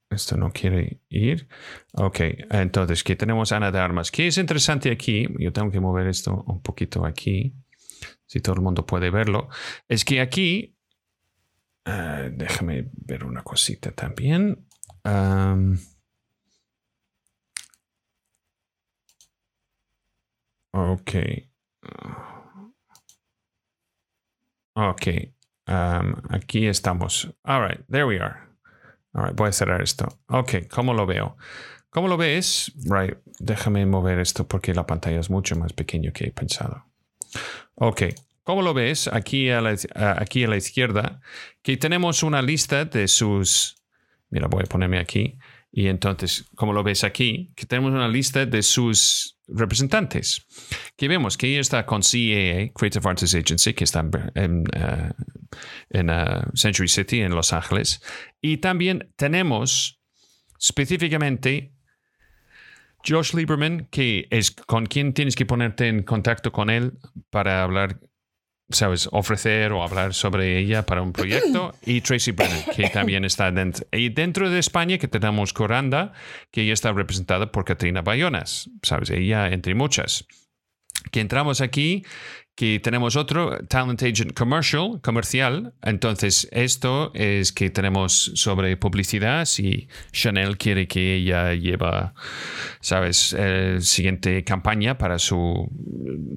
esto 0.10 0.36
no 0.38 0.52
quiere 0.52 1.02
ir. 1.10 1.48
Ok, 1.94 2.20
entonces 2.50 3.02
aquí 3.02 3.16
tenemos 3.16 3.52
Ana 3.52 3.72
de 3.72 3.80
Armas. 3.80 4.12
¿Qué 4.12 4.28
es 4.28 4.38
interesante 4.38 4.92
aquí? 4.92 5.28
Yo 5.40 5.54
tengo 5.54 5.72
que 5.72 5.80
mover 5.80 6.08
esto 6.08 6.44
un 6.48 6.62
poquito 6.62 7.06
aquí 7.06 7.56
si 8.32 8.40
todo 8.40 8.56
el 8.56 8.62
mundo 8.62 8.86
puede 8.86 9.10
verlo, 9.10 9.50
es 9.90 10.06
que 10.06 10.22
aquí, 10.22 10.74
eh, 11.84 12.32
déjame 12.34 12.90
ver 12.94 13.26
una 13.26 13.44
cosita 13.44 13.92
también. 13.92 14.70
ok. 20.72 21.12
Ok. 24.76 25.08
aquí 26.30 26.68
estamos. 26.68 27.36
All 27.44 27.68
right, 27.68 27.86
there 27.90 28.06
we 28.06 28.18
are. 28.18 28.48
All 29.14 29.26
right, 29.26 29.36
voy 29.36 29.50
a 29.50 29.52
cerrar 29.52 29.82
esto. 29.82 30.08
Ok, 30.28 30.70
¿cómo 30.74 30.94
lo 30.94 31.06
veo? 31.06 31.36
¿Cómo 31.90 32.08
lo 32.08 32.16
ves? 32.16 32.72
Right, 32.86 33.18
déjame 33.40 33.86
mover 33.86 34.20
esto 34.20 34.48
porque 34.48 34.74
la 34.74 34.88
pantalla 34.88 35.20
es 35.20 35.30
mucho 35.30 35.58
más 35.58 35.74
pequeña 35.74 36.14
que 36.14 36.28
he 36.28 36.32
pensado. 36.32 36.86
Ok, 37.84 38.04
¿cómo 38.44 38.62
lo 38.62 38.76
ves 38.76 39.08
aquí 39.08 39.50
a, 39.50 39.60
la, 39.60 39.76
aquí 40.20 40.44
a 40.44 40.48
la 40.48 40.56
izquierda? 40.56 41.20
Que 41.64 41.78
tenemos 41.78 42.22
una 42.22 42.44
lista 42.44 42.86
de 42.86 43.08
sus... 43.08 43.76
Mira, 44.30 44.48
voy 44.48 44.62
a 44.66 44.70
ponerme 44.70 45.00
aquí. 45.00 45.40
Y 45.72 45.88
entonces, 45.88 46.46
como 46.54 46.74
lo 46.74 46.84
ves 46.84 47.04
aquí, 47.04 47.52
que 47.56 47.66
tenemos 47.66 47.92
una 47.92 48.08
lista 48.08 48.46
de 48.46 48.62
sus 48.62 49.40
representantes. 49.48 50.46
Que 50.96 51.08
vemos 51.08 51.38
que 51.38 51.48
ella 51.48 51.60
está 51.60 51.88
con 51.88 52.02
CAA, 52.04 52.72
Creative 52.72 53.10
Artists 53.10 53.34
Agency, 53.34 53.74
que 53.74 53.86
está 53.86 54.08
en, 54.36 54.64
eh, 54.74 55.12
en 55.90 56.10
uh, 56.12 56.52
Century 56.54 56.88
City, 56.88 57.22
en 57.22 57.34
Los 57.34 57.52
Ángeles. 57.52 58.00
Y 58.42 58.58
también 58.58 59.12
tenemos 59.16 60.00
específicamente 60.60 61.74
Josh 63.08 63.34
Lieberman, 63.34 63.88
que 63.92 64.28
es 64.30 64.52
con 64.52 64.86
quien 64.86 65.14
tienes 65.14 65.36
que 65.36 65.46
ponerte 65.46 65.88
en 65.88 66.04
contacto 66.04 66.52
con 66.52 66.70
él 66.70 66.94
para 67.30 67.64
hablar, 67.64 68.00
sabes, 68.70 69.10
ofrecer 69.12 69.72
o 69.72 69.84
hablar 69.84 70.14
sobre 70.14 70.58
ella 70.58 70.86
para 70.86 71.02
un 71.02 71.14
proyecto, 71.14 71.74
y 71.86 72.02
Tracy 72.02 72.32
Brennan, 72.32 72.64
que 72.76 72.90
también 72.90 73.26
está 73.26 73.52
dentro. 73.52 73.86
Y 73.92 74.10
dentro 74.10 74.50
de 74.50 74.60
España, 74.60 74.98
que 74.98 75.08
tenemos 75.08 75.54
Coranda, 75.54 76.14
que 76.52 76.62
ella 76.62 76.74
está 76.74 76.92
representada 76.94 77.52
por 77.52 77.66
Katrina 77.66 78.02
Bayonas, 78.02 78.70
sabes, 78.84 79.10
ella 79.10 79.50
entre 79.50 79.76
muchas. 79.76 80.26
Que 81.12 81.20
entramos 81.20 81.62
aquí, 81.62 82.06
que 82.62 82.80
tenemos 82.80 83.16
otro 83.16 83.58
Talent 83.68 84.04
Agent 84.04 84.34
Commercial, 84.34 85.00
comercial. 85.02 85.74
Entonces, 85.82 86.48
esto 86.52 87.10
es 87.16 87.52
que 87.52 87.72
tenemos 87.72 88.34
sobre 88.36 88.78
publicidad. 88.78 89.46
Si 89.46 89.88
Chanel 90.12 90.60
quiere 90.60 90.88
que 90.88 91.16
ella 91.16 91.56
lleva, 91.56 92.14
sabes, 92.80 93.34
el 93.34 93.82
siguiente 93.82 94.44
campaña 94.44 95.00
para 95.00 95.18
su, 95.18 95.72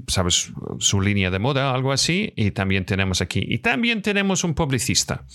sabes, 0.07 0.51
su 0.79 1.03
línea 1.03 1.31
de 1.31 1.39
moda, 1.41 1.75
algo 1.75 1.93
así. 1.93 2.33
Y 2.37 2.53
también 2.53 2.87
tenemos 2.87 3.21
aquí. 3.21 3.45
Y 3.47 3.59
también 3.59 4.01
tenemos 4.01 4.45
un 4.45 4.55
publicista. 4.55 5.27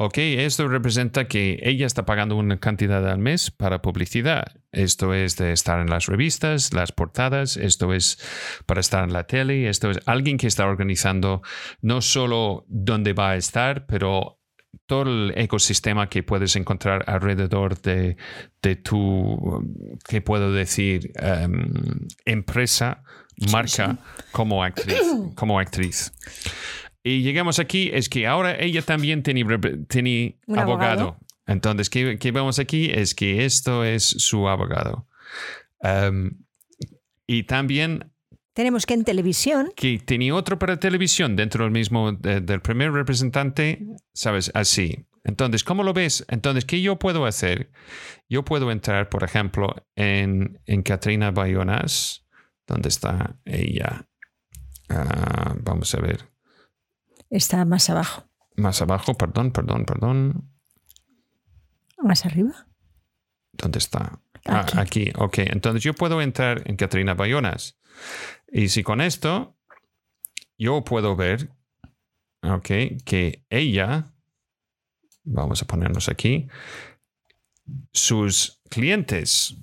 Ok, 0.00 0.18
esto 0.18 0.68
representa 0.68 1.26
que 1.26 1.58
ella 1.60 1.84
está 1.84 2.06
pagando 2.06 2.36
una 2.36 2.60
cantidad 2.60 3.04
al 3.10 3.18
mes 3.18 3.50
para 3.50 3.82
publicidad. 3.82 4.44
Esto 4.70 5.12
es 5.12 5.36
de 5.36 5.50
estar 5.50 5.80
en 5.80 5.90
las 5.90 6.06
revistas, 6.06 6.72
las 6.72 6.92
portadas, 6.92 7.56
esto 7.56 7.92
es 7.92 8.16
para 8.64 8.78
estar 8.78 9.02
en 9.02 9.12
la 9.12 9.24
tele, 9.24 9.68
esto 9.68 9.90
es 9.90 9.98
alguien 10.06 10.38
que 10.38 10.46
está 10.46 10.68
organizando 10.68 11.42
no 11.80 12.00
solo 12.00 12.64
dónde 12.68 13.12
va 13.12 13.30
a 13.30 13.36
estar, 13.36 13.86
pero 13.86 14.38
todo 14.86 15.02
el 15.02 15.32
ecosistema 15.36 16.08
que 16.08 16.22
puedes 16.22 16.54
encontrar 16.54 17.02
alrededor 17.08 17.80
de, 17.80 18.16
tu, 18.84 19.98
¿qué 20.08 20.20
puedo 20.20 20.52
decir? 20.52 21.10
Em, 21.16 22.06
empresa, 22.24 23.02
marca 23.50 23.98
como 24.30 24.62
actriz. 24.62 25.02
Como 25.34 25.58
actriz. 25.58 26.12
Y 27.02 27.22
llegamos 27.22 27.58
aquí, 27.58 27.90
es 27.92 28.08
que 28.08 28.26
ahora 28.26 28.58
ella 28.58 28.82
también 28.82 29.22
tiene, 29.22 29.44
tiene 29.88 30.38
abogado. 30.56 31.18
Entonces, 31.46 31.88
¿qué, 31.88 32.18
¿qué, 32.18 32.32
vemos 32.32 32.58
aquí? 32.58 32.90
Es 32.92 33.14
que 33.14 33.44
esto 33.44 33.84
es 33.84 34.04
su 34.04 34.48
abogado. 34.48 35.08
Um, 35.80 36.44
y 37.26 37.44
también... 37.44 38.12
Tenemos 38.52 38.84
que 38.84 38.94
en 38.94 39.04
televisión... 39.04 39.72
Que 39.76 39.98
tenía 39.98 40.34
otro 40.34 40.58
para 40.58 40.78
televisión 40.80 41.36
dentro 41.36 41.64
del 41.64 41.72
mismo, 41.72 42.12
del 42.12 42.60
primer 42.60 42.92
representante, 42.92 43.86
¿sabes? 44.12 44.50
Así. 44.54 45.06
Entonces, 45.24 45.62
¿cómo 45.62 45.84
lo 45.84 45.92
ves? 45.92 46.24
Entonces, 46.28 46.64
¿qué 46.64 46.82
yo 46.82 46.98
puedo 46.98 47.24
hacer? 47.24 47.70
Yo 48.28 48.44
puedo 48.44 48.70
entrar, 48.70 49.08
por 49.08 49.24
ejemplo, 49.24 49.74
en, 49.94 50.60
en 50.66 50.82
Katrina 50.82 51.30
Bayonas. 51.30 52.26
¿Dónde 52.66 52.88
está 52.88 53.38
ella? 53.44 54.06
Uh, 54.90 55.54
vamos 55.62 55.94
a 55.94 56.00
ver. 56.00 56.28
Está 57.30 57.64
más 57.64 57.90
abajo. 57.90 58.24
Más 58.56 58.80
abajo, 58.82 59.14
perdón, 59.14 59.52
perdón, 59.52 59.84
perdón. 59.84 60.50
¿Más 61.98 62.24
arriba? 62.24 62.66
¿Dónde 63.52 63.78
está? 63.78 64.20
Ah, 64.46 64.66
aquí. 64.76 65.12
ok. 65.16 65.38
Entonces 65.38 65.82
yo 65.82 65.94
puedo 65.94 66.20
entrar 66.22 66.62
en 66.66 66.76
Catrina 66.76 67.14
Bayonas. 67.14 67.78
Y 68.50 68.68
si 68.68 68.82
con 68.82 69.00
esto 69.00 69.56
yo 70.56 70.82
puedo 70.84 71.16
ver, 71.16 71.50
ok, 72.42 72.68
que 73.04 73.44
ella, 73.50 74.12
vamos 75.24 75.62
a 75.62 75.66
ponernos 75.66 76.08
aquí, 76.08 76.48
sus 77.92 78.60
clientes 78.70 79.56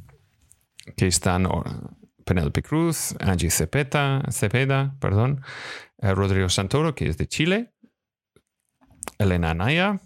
que 0.95 1.07
están 1.07 1.47
Penelope 2.25 2.63
Cruz, 2.63 3.15
Angie 3.19 3.51
Cepeda, 3.51 4.23
Cepeda 4.31 4.95
perdón, 4.99 5.41
eh, 5.99 6.13
Rodrigo 6.13 6.49
Santoro, 6.49 6.95
que 6.95 7.07
es 7.07 7.17
de 7.17 7.27
Chile, 7.27 7.71
Elena 9.17 9.51
Anaya, 9.51 10.01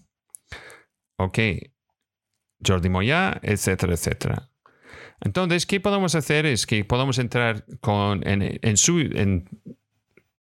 ok, 1.18 1.40
Jordi 2.66 2.90
Moya, 2.90 3.40
etcétera, 3.42 3.94
etcétera. 3.94 4.50
Entonces, 5.22 5.66
¿qué 5.66 5.80
podemos 5.80 6.16
hacer? 6.16 6.46
Es 6.46 6.66
que 6.66 6.86
podemos 6.86 7.20
entrar 7.20 7.66
con, 7.82 8.26
en, 8.28 8.60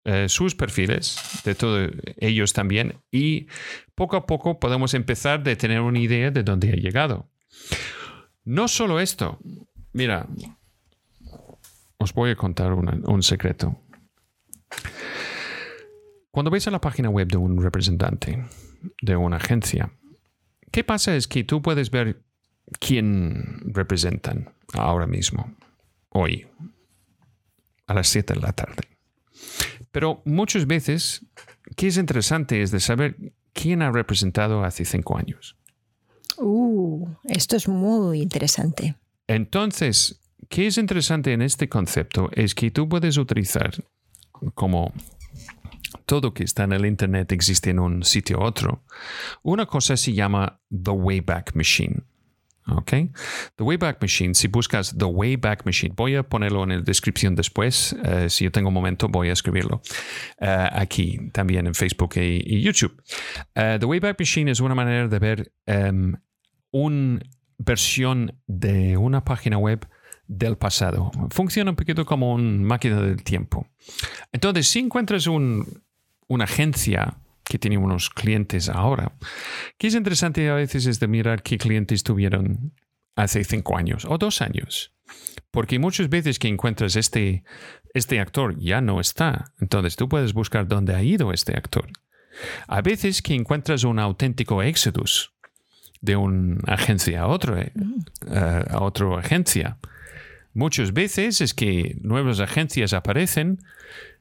eh, 0.04 0.28
sus 0.28 0.54
perfiles, 0.54 1.42
de 1.44 1.54
todos 1.54 1.90
ellos 2.16 2.52
también, 2.52 2.94
y 3.10 3.48
poco 3.94 4.16
a 4.16 4.26
poco 4.26 4.60
podemos 4.60 4.94
empezar 4.94 5.42
de 5.42 5.56
tener 5.56 5.80
una 5.80 5.98
idea 5.98 6.30
de 6.30 6.42
dónde 6.42 6.70
ha 6.70 6.76
llegado. 6.76 7.28
No 8.44 8.68
solo 8.68 9.00
esto, 9.00 9.38
mira, 9.92 10.26
os 11.98 12.12
voy 12.12 12.30
a 12.30 12.36
contar 12.36 12.72
un 12.72 13.22
secreto. 13.22 13.76
Cuando 16.30 16.50
ves 16.50 16.68
a 16.68 16.70
la 16.70 16.80
página 16.80 17.10
web 17.10 17.28
de 17.28 17.36
un 17.36 17.62
representante 17.62 18.44
de 19.02 19.16
una 19.16 19.36
agencia, 19.36 19.92
¿qué 20.70 20.84
pasa? 20.84 21.16
Es 21.16 21.26
que 21.26 21.44
tú 21.44 21.62
puedes 21.62 21.90
ver 21.90 22.22
quién 22.78 23.72
representan 23.74 24.54
ahora 24.74 25.06
mismo, 25.06 25.54
hoy, 26.10 26.46
a 27.86 27.94
las 27.94 28.08
7 28.08 28.34
de 28.34 28.40
la 28.40 28.52
tarde. 28.52 28.82
Pero 29.90 30.22
muchas 30.24 30.66
veces, 30.66 31.26
¿qué 31.76 31.88
es 31.88 31.96
interesante 31.96 32.62
es 32.62 32.70
de 32.70 32.80
saber 32.80 33.16
quién 33.60 33.82
ha 33.82 33.90
representado 33.90 34.64
hace 34.64 34.84
cinco 34.84 35.18
años. 35.18 35.56
Uh, 36.36 37.08
esto 37.24 37.56
es 37.56 37.66
muy 37.66 38.20
interesante. 38.20 38.94
Entonces, 39.26 40.20
¿qué 40.48 40.66
es 40.66 40.78
interesante 40.78 41.32
en 41.32 41.42
este 41.42 41.68
concepto? 41.68 42.30
Es 42.32 42.54
que 42.54 42.70
tú 42.70 42.88
puedes 42.88 43.16
utilizar 43.16 43.72
como 44.54 44.92
todo 46.06 46.32
que 46.32 46.44
está 46.44 46.64
en 46.64 46.72
el 46.72 46.86
Internet 46.86 47.32
existe 47.32 47.70
en 47.70 47.78
un 47.78 48.02
sitio 48.02 48.38
u 48.38 48.42
otro. 48.42 48.84
Una 49.42 49.66
cosa 49.66 49.96
se 49.96 50.12
llama 50.12 50.60
The 50.70 50.90
Wayback 50.90 51.54
Machine. 51.54 52.02
¿Ok? 52.66 52.92
The 53.56 53.64
Wayback 53.64 54.00
Machine, 54.02 54.34
si 54.34 54.48
buscas 54.48 54.94
The 54.96 55.06
Wayback 55.06 55.64
Machine, 55.64 55.94
voy 55.96 56.16
a 56.16 56.22
ponerlo 56.22 56.64
en 56.64 56.70
la 56.70 56.80
descripción 56.80 57.34
después. 57.34 57.96
Eh, 58.04 58.28
si 58.28 58.44
yo 58.44 58.52
tengo 58.52 58.68
un 58.68 58.74
momento, 58.74 59.08
voy 59.08 59.30
a 59.30 59.32
escribirlo 59.32 59.80
eh, 60.38 60.68
aquí 60.72 61.30
también 61.32 61.66
en 61.66 61.74
Facebook 61.74 62.16
y, 62.16 62.60
YouTube. 62.60 63.02
Eh, 63.54 63.78
The 63.80 63.86
Wayback 63.86 64.18
Machine 64.18 64.50
es 64.50 64.60
una 64.60 64.74
manera 64.74 65.08
de 65.08 65.18
ver 65.18 65.52
um, 65.66 66.14
una 66.70 67.20
versión 67.56 68.38
de 68.46 68.98
una 68.98 69.24
página 69.24 69.56
web 69.56 69.88
del 70.28 70.56
pasado. 70.56 71.10
Funciona 71.30 71.70
un 71.70 71.76
poquito 71.76 72.04
como 72.04 72.32
una 72.32 72.64
máquina 72.64 73.00
del 73.00 73.22
tiempo. 73.24 73.66
Entonces, 74.30 74.68
si 74.68 74.78
encuentras 74.78 75.26
un, 75.26 75.82
una 76.28 76.44
agencia 76.44 77.16
que 77.44 77.58
tiene 77.58 77.78
unos 77.78 78.10
clientes 78.10 78.68
ahora, 78.68 79.12
que 79.78 79.88
es 79.88 79.94
interesante 79.94 80.48
a 80.50 80.54
veces 80.54 80.86
es 80.86 81.00
de 81.00 81.08
mirar 81.08 81.42
qué 81.42 81.56
clientes 81.56 82.02
tuvieron 82.02 82.74
hace 83.16 83.42
cinco 83.42 83.76
años 83.76 84.04
o 84.04 84.18
dos 84.18 84.42
años. 84.42 84.92
Porque 85.50 85.78
muchas 85.78 86.10
veces 86.10 86.38
que 86.38 86.48
encuentras 86.48 86.94
este, 86.94 87.42
este 87.94 88.20
actor 88.20 88.56
ya 88.58 88.82
no 88.82 89.00
está. 89.00 89.52
Entonces 89.60 89.96
tú 89.96 90.08
puedes 90.08 90.34
buscar 90.34 90.68
dónde 90.68 90.94
ha 90.94 91.02
ido 91.02 91.32
este 91.32 91.56
actor. 91.56 91.88
A 92.68 92.82
veces 92.82 93.22
que 93.22 93.34
encuentras 93.34 93.82
un 93.84 93.98
auténtico 93.98 94.62
exodus 94.62 95.32
de 96.00 96.16
una 96.16 96.60
agencia 96.66 97.22
a, 97.22 97.26
otro, 97.26 97.58
eh, 97.58 97.72
a 98.28 98.80
otra 98.80 99.18
agencia. 99.18 99.78
Muchas 100.58 100.92
veces 100.92 101.40
es 101.40 101.54
que 101.54 101.96
nuevas 102.02 102.40
agencias 102.40 102.92
aparecen 102.92 103.60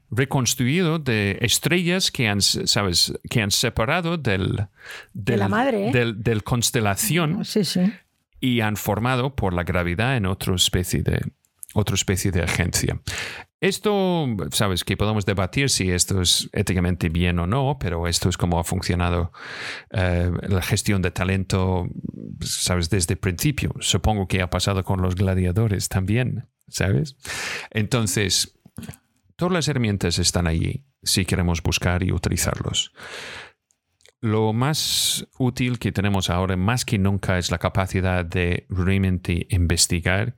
reconstruido 0.08 1.00
de 1.00 1.36
estrellas 1.40 2.12
que 2.12 2.28
han, 2.28 2.40
¿sabes? 2.40 3.12
Que 3.28 3.42
han 3.42 3.50
separado 3.50 4.18
del, 4.18 4.68
de 5.14 5.36
la 5.36 5.48
madre, 5.48 5.88
¿eh? 5.88 6.14
del, 6.14 6.44
constelación 6.44 7.44
sí, 7.44 7.64
sí. 7.64 7.92
y 8.38 8.60
han 8.60 8.76
formado 8.76 9.34
por 9.34 9.52
la 9.52 9.64
gravedad 9.64 10.16
en 10.16 10.26
otra 10.26 10.54
especie 10.54 11.02
de, 11.02 11.22
otra 11.74 11.94
especie 11.94 12.30
de 12.30 12.42
agencia. 12.42 13.00
Esto, 13.60 14.26
sabes, 14.52 14.84
que 14.84 14.96
podemos 14.96 15.26
debatir 15.26 15.68
si 15.68 15.90
esto 15.90 16.22
es 16.22 16.48
éticamente 16.52 17.08
bien 17.08 17.38
o 17.40 17.46
no, 17.46 17.76
pero 17.80 18.06
esto 18.06 18.28
es 18.28 18.36
como 18.36 18.60
ha 18.60 18.64
funcionado 18.64 19.32
eh, 19.90 20.30
la 20.42 20.62
gestión 20.62 21.02
de 21.02 21.10
talento, 21.10 21.88
sabes, 22.40 22.88
desde 22.88 23.14
el 23.14 23.18
principio. 23.18 23.74
Supongo 23.80 24.28
que 24.28 24.42
ha 24.42 24.50
pasado 24.50 24.84
con 24.84 25.02
los 25.02 25.16
gladiadores 25.16 25.88
también, 25.88 26.48
¿sabes? 26.68 27.16
Entonces, 27.70 28.58
Todas 29.38 29.52
las 29.52 29.68
herramientas 29.68 30.18
están 30.18 30.48
allí 30.48 30.84
si 31.04 31.24
queremos 31.24 31.62
buscar 31.62 32.02
y 32.02 32.10
utilizarlos. 32.10 32.92
Lo 34.20 34.52
más 34.52 35.28
útil 35.38 35.78
que 35.78 35.92
tenemos 35.92 36.28
ahora, 36.28 36.56
más 36.56 36.84
que 36.84 36.98
nunca, 36.98 37.38
es 37.38 37.52
la 37.52 37.58
capacidad 37.58 38.24
de 38.24 38.66
realmente 38.68 39.46
investigar 39.50 40.34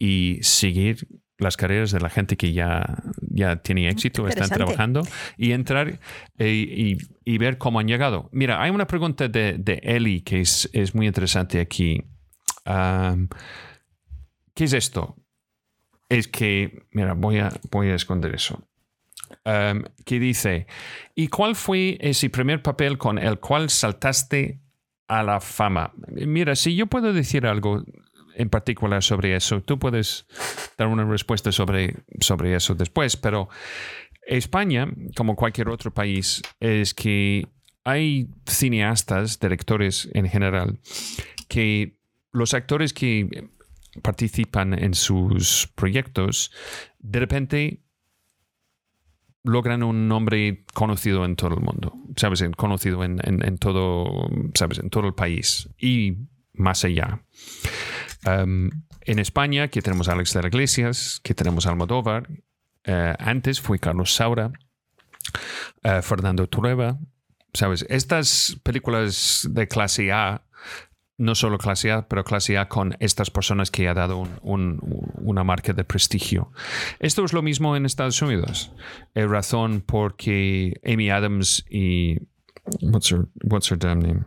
y 0.00 0.38
seguir 0.42 1.06
las 1.38 1.56
carreras 1.56 1.92
de 1.92 2.00
la 2.00 2.10
gente 2.10 2.36
que 2.36 2.52
ya, 2.52 3.02
ya 3.20 3.62
tiene 3.62 3.86
mm, 3.86 3.92
éxito, 3.92 4.26
están 4.26 4.48
trabajando, 4.50 5.02
y 5.36 5.52
entrar 5.52 6.00
eh, 6.38 6.96
y, 7.24 7.38
ver 7.38 7.58
cómo 7.58 7.78
han 7.78 7.86
llegado. 7.86 8.28
Mira, 8.32 8.60
hay 8.60 8.72
una 8.72 8.88
pregunta 8.88 9.28
de, 9.28 9.54
de 9.58 9.80
Eli 9.84 10.22
que 10.22 10.40
es, 10.40 10.68
es 10.72 10.96
muy 10.96 11.06
interesante 11.06 11.60
aquí. 11.60 12.02
¿Qué 14.54 14.64
es 14.64 14.72
esto? 14.72 15.16
es 16.10 16.28
que, 16.28 16.86
mira, 16.90 17.14
voy 17.14 17.38
a, 17.38 17.50
voy 17.70 17.88
a 17.88 17.94
esconder 17.94 18.34
eso. 18.34 18.62
Um, 19.44 19.84
que 20.04 20.18
dice, 20.18 20.66
¿y 21.14 21.28
cuál 21.28 21.54
fue 21.54 21.96
ese 22.00 22.28
primer 22.28 22.62
papel 22.62 22.98
con 22.98 23.16
el 23.16 23.38
cual 23.38 23.70
saltaste 23.70 24.60
a 25.06 25.22
la 25.22 25.40
fama? 25.40 25.92
Mira, 26.08 26.56
si 26.56 26.74
yo 26.74 26.88
puedo 26.88 27.12
decir 27.12 27.46
algo 27.46 27.84
en 28.40 28.48
particular 28.48 29.02
sobre 29.02 29.36
eso, 29.36 29.60
tú 29.62 29.78
puedes 29.78 30.26
dar 30.78 30.88
una 30.88 31.04
respuesta 31.04 31.52
sobre, 31.52 31.96
sobre 32.20 32.54
eso 32.54 32.74
después, 32.74 33.16
pero 33.16 33.48
España, 34.26 34.88
como 35.16 35.36
cualquier 35.36 35.68
otro 35.68 35.92
país, 35.92 36.42
es 36.58 36.94
que 36.94 37.46
hay 37.84 38.28
cineastas, 38.46 39.38
directores 39.38 40.08
en 40.14 40.28
general, 40.28 40.78
que 41.48 41.98
los 42.32 42.54
actores 42.54 42.92
que 42.92 43.50
participan 44.02 44.72
en 44.72 44.94
sus 44.94 45.68
proyectos, 45.74 46.52
de 46.98 47.18
repente 47.18 47.82
logran 49.42 49.82
un 49.82 50.06
nombre 50.08 50.64
conocido 50.74 51.24
en 51.24 51.36
todo 51.36 51.54
el 51.54 51.60
mundo, 51.60 51.92
¿sabes? 52.16 52.42
Conocido 52.56 53.02
en, 53.04 53.58
todo, 53.58 54.30
¿sabes? 54.54 54.78
En 54.78 54.90
todo 54.90 55.06
el 55.06 55.14
país 55.14 55.68
y 55.78 56.16
más 56.52 56.84
allá. 56.84 57.22
Um, 58.26 58.70
en 59.02 59.18
España, 59.18 59.68
que 59.68 59.82
tenemos 59.82 60.08
a 60.08 60.12
Alex 60.12 60.34
de 60.34 60.42
la 60.42 60.48
Iglesias, 60.48 61.20
que 61.22 61.34
tenemos 61.34 61.66
a 61.66 61.70
Almodóvar. 61.70 62.28
Eh, 62.84 63.14
antes 63.18 63.60
fue 63.60 63.78
Carlos 63.78 64.14
Saura, 64.14 64.52
eh, 65.82 66.02
Fernando 66.02 66.48
Trueba. 66.48 66.98
¿Sabes? 67.52 67.84
Estas 67.88 68.60
películas 68.62 69.48
de 69.50 69.66
clase 69.66 70.12
A 70.12 70.44
no 71.18 71.34
solo 71.34 71.58
clase 71.58 71.92
A, 71.92 72.08
pero 72.08 72.24
clase 72.24 72.56
A 72.56 72.68
con 72.68 72.96
estas 72.98 73.30
personas 73.30 73.70
que 73.70 73.88
ha 73.88 73.94
dado 73.94 74.22
una 74.42 75.44
marca 75.44 75.74
de 75.74 75.84
prestigio. 75.84 76.50
Esto 76.98 77.24
es 77.24 77.34
lo 77.34 77.42
mismo 77.42 77.76
en 77.76 77.84
Estados 77.84 78.22
Unidos. 78.22 78.72
Es 79.14 79.28
razón 79.28 79.82
porque 79.86 80.80
Amy 80.84 81.10
Adams 81.10 81.64
y... 81.68 82.18
What's 82.80 83.10
her, 83.10 83.26
what's 83.42 83.70
her 83.70 83.78
damn 83.78 84.00
name? 84.00 84.24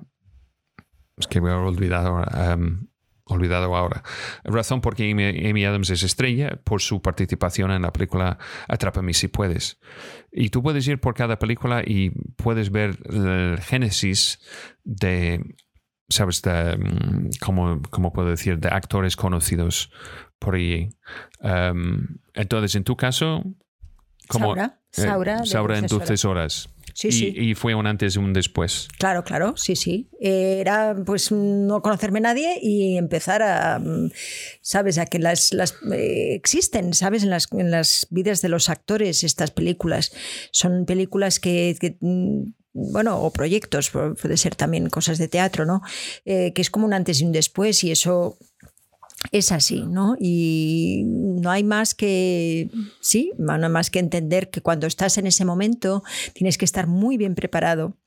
Es 1.17 1.27
que 1.27 1.39
voy 1.39 1.51
a 1.51 1.57
olvidar 1.57 2.05
ahora. 2.05 2.55
Um, 2.55 2.87
olvidado 3.25 3.75
ahora. 3.75 4.03
Razón 4.43 4.81
porque 4.81 5.09
Amy, 5.09 5.47
Amy, 5.49 5.65
Adams 5.65 5.89
es 5.89 6.03
estrella 6.03 6.59
por 6.63 6.81
su 6.81 7.01
participación 7.01 7.71
en 7.71 7.83
la 7.83 7.93
película 7.93 8.37
Atrápame 8.67 9.13
si 9.13 9.27
puedes. 9.27 9.79
Y 10.31 10.49
tú 10.49 10.61
puedes 10.61 10.87
ir 10.87 10.99
por 10.99 11.13
cada 11.13 11.39
película 11.39 11.83
y 11.85 12.11
puedes 12.35 12.71
ver 12.71 12.97
el 13.09 13.59
génesis 13.61 14.39
de 14.83 15.55
¿sabes? 16.09 16.41
De, 16.41 16.77
mm, 16.77 17.29
¿cómo, 17.41 18.13
puedo 18.13 18.29
decir? 18.29 18.59
De 18.59 18.69
actores 18.69 19.15
conocidos 19.15 19.91
por 20.39 20.55
ahí. 20.55 20.89
Em, 21.41 22.19
entonces, 22.33 22.75
en 22.75 22.83
tu 22.83 22.95
caso, 22.95 23.43
como 24.33 24.55
Saura, 24.91 25.41
eh, 25.43 25.45
Saura, 25.45 25.77
en 25.77 25.87
dulces 25.87 26.25
horas. 26.25 26.69
Sí, 26.93 27.07
y, 27.07 27.11
sí. 27.11 27.33
y, 27.35 27.55
fue 27.55 27.73
un 27.73 27.87
antes 27.87 28.15
y 28.15 28.19
un 28.19 28.33
después. 28.33 28.87
Claro, 28.99 29.23
claro, 29.23 29.55
sí, 29.57 29.75
sí. 29.75 30.09
Era 30.19 30.95
pues 31.05 31.31
no 31.31 31.81
conocerme 31.81 32.19
nadie 32.19 32.59
y 32.61 32.97
empezar 32.97 33.41
a, 33.41 33.79
mm, 33.79 34.11
sabes, 34.61 34.99
a 34.99 35.05
que 35.07 35.17
las, 35.17 35.53
las 35.53 35.75
eh, 35.91 36.35
existen, 36.35 36.93
sabes, 36.93 37.23
en 37.23 37.31
las, 37.31 37.47
en 37.51 37.71
las 37.71 38.07
vidas 38.11 38.41
de 38.41 38.49
los 38.49 38.69
actores 38.69 39.23
estas 39.23 39.49
películas. 39.49 40.11
Son 40.51 40.85
películas 40.85 41.39
que, 41.39 41.75
que 41.79 41.97
mm, 41.99 42.51
bueno, 42.73 43.21
o 43.21 43.31
proyectos, 43.31 43.91
puede 43.91 44.37
ser 44.37 44.55
también 44.55 44.89
cosas 44.89 45.19
de 45.19 45.27
teatro, 45.27 45.65
¿no? 45.65 45.81
Eh, 46.25 46.53
que 46.53 46.61
es 46.61 46.71
como 46.71 46.85
un 46.85 46.93
antes 46.93 47.21
y 47.21 47.25
un 47.25 47.31
después 47.31 47.83
y 47.83 47.91
eso 47.91 48.37
es 49.31 49.51
así, 49.51 49.85
¿no? 49.87 50.15
Y 50.19 51.03
no 51.05 51.49
hay 51.51 51.63
más 51.63 51.95
que, 51.95 52.69
sí, 52.99 53.31
no 53.37 53.53
hay 53.53 53.69
más 53.69 53.89
que 53.89 53.99
entender 53.99 54.49
que 54.49 54.61
cuando 54.61 54.87
estás 54.87 55.17
en 55.17 55.27
ese 55.27 55.45
momento 55.45 56.03
tienes 56.33 56.57
que 56.57 56.65
estar 56.65 56.87
muy 56.87 57.17
bien 57.17 57.35
preparado 57.35 57.97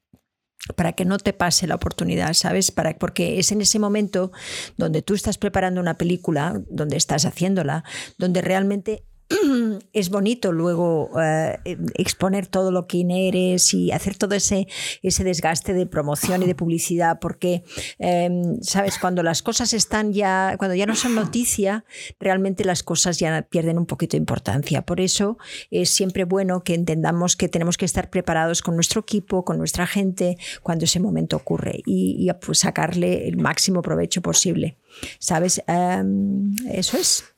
para 0.74 0.92
que 0.92 1.04
no 1.04 1.18
te 1.18 1.32
pase 1.32 1.66
la 1.66 1.76
oportunidad, 1.76 2.32
¿sabes? 2.34 2.70
Para, 2.70 2.98
porque 2.98 3.38
es 3.38 3.52
en 3.52 3.60
ese 3.60 3.78
momento 3.78 4.32
donde 4.76 5.02
tú 5.02 5.14
estás 5.14 5.38
preparando 5.38 5.80
una 5.80 5.96
película, 5.96 6.60
donde 6.68 6.96
estás 6.96 7.24
haciéndola, 7.24 7.84
donde 8.18 8.42
realmente 8.42 9.04
es 9.92 10.10
bonito 10.10 10.52
luego 10.52 11.10
eh, 11.20 11.58
exponer 11.94 12.46
todo 12.46 12.70
lo 12.70 12.86
que 12.86 13.04
eres 13.08 13.74
y 13.74 13.90
hacer 13.90 14.16
todo 14.16 14.34
ese, 14.34 14.68
ese 15.02 15.24
desgaste 15.24 15.74
de 15.74 15.86
promoción 15.86 16.42
y 16.42 16.46
de 16.46 16.54
publicidad, 16.54 17.18
porque, 17.20 17.64
em, 17.98 18.60
sabes, 18.62 18.98
cuando 18.98 19.22
las 19.22 19.42
cosas 19.42 19.72
están 19.72 20.12
ya, 20.12 20.54
cuando 20.58 20.74
ya 20.74 20.86
no 20.86 20.94
son 20.94 21.14
noticia, 21.14 21.84
realmente 22.20 22.64
las 22.64 22.82
cosas 22.82 23.18
ya 23.18 23.42
pierden 23.42 23.78
un 23.78 23.86
poquito 23.86 24.12
de 24.12 24.18
importancia. 24.18 24.82
Por 24.82 25.00
eso 25.00 25.38
es 25.70 25.90
siempre 25.90 26.24
bueno 26.24 26.62
que 26.62 26.74
entendamos 26.74 27.36
que 27.36 27.48
tenemos 27.48 27.76
que 27.76 27.84
estar 27.84 28.10
preparados 28.10 28.62
con 28.62 28.74
nuestro 28.74 29.00
equipo, 29.00 29.44
con 29.44 29.58
nuestra 29.58 29.86
gente, 29.86 30.36
cuando 30.62 30.84
ese 30.84 31.00
momento 31.00 31.36
ocurre 31.36 31.80
y, 31.84 32.30
pues, 32.44 32.60
sacarle 32.60 33.28
el 33.28 33.36
máximo 33.36 33.82
provecho 33.82 34.22
posible. 34.22 34.76
¿Sabes? 35.18 35.62
Em, 35.66 36.54
eso 36.70 36.96
es. 36.96 37.35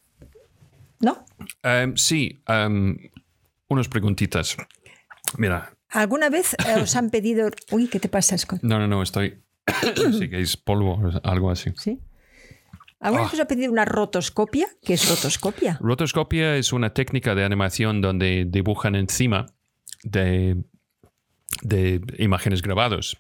Um, 1.65 1.97
sí, 1.97 2.43
um, 2.49 2.97
unas 3.69 3.89
preguntitas. 3.89 4.57
Mira. 5.37 5.73
¿Alguna 5.91 6.29
vez 6.29 6.55
eh, 6.67 6.81
os 6.83 6.97
han 6.97 7.11
pedido... 7.11 7.51
Uy, 7.71 7.89
¿qué 7.89 8.01
te 8.01 8.09
pasa, 8.09 8.37
Scott? 8.37 8.63
No, 8.63 8.79
no, 8.79 8.87
no, 8.87 9.03
estoy... 9.03 9.43
sí, 10.19 10.29
que 10.29 10.41
es 10.41 10.57
polvo, 10.57 11.01
algo 11.23 11.51
así. 11.51 11.73
Sí. 11.77 12.01
¿Alguna 13.01 13.23
vez 13.23 13.33
ah. 13.33 13.37
os 13.37 13.41
ha 13.41 13.47
pedido 13.47 13.71
una 13.71 13.85
rotoscopia? 13.85 14.67
¿Qué 14.83 14.95
es 14.95 15.09
rotoscopia? 15.09 15.79
Rotoscopia 15.81 16.57
es 16.57 16.73
una 16.73 16.93
técnica 16.93 17.35
de 17.35 17.45
animación 17.45 18.01
donde 18.01 18.45
dibujan 18.49 18.97
encima 18.97 19.47
de 20.03 20.57
de 21.63 22.01
imágenes 22.19 22.63
grabados. 22.63 23.17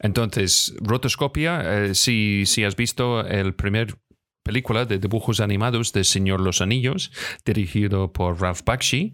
Entonces, 0.00 0.74
rotoscopia, 0.80 1.84
eh, 1.84 1.94
si, 1.94 2.44
si, 2.46 2.64
has 2.64 2.76
visto 2.76 3.24
el 3.24 3.54
primer 3.54 3.96
película 4.46 4.84
de 4.84 5.00
dibujos 5.00 5.40
animados 5.40 5.92
de 5.92 6.04
Señor 6.04 6.40
Los 6.40 6.60
Anillos, 6.60 7.10
dirigido 7.44 8.12
por 8.12 8.40
Ralph 8.40 8.60
Bakshi. 8.64 9.12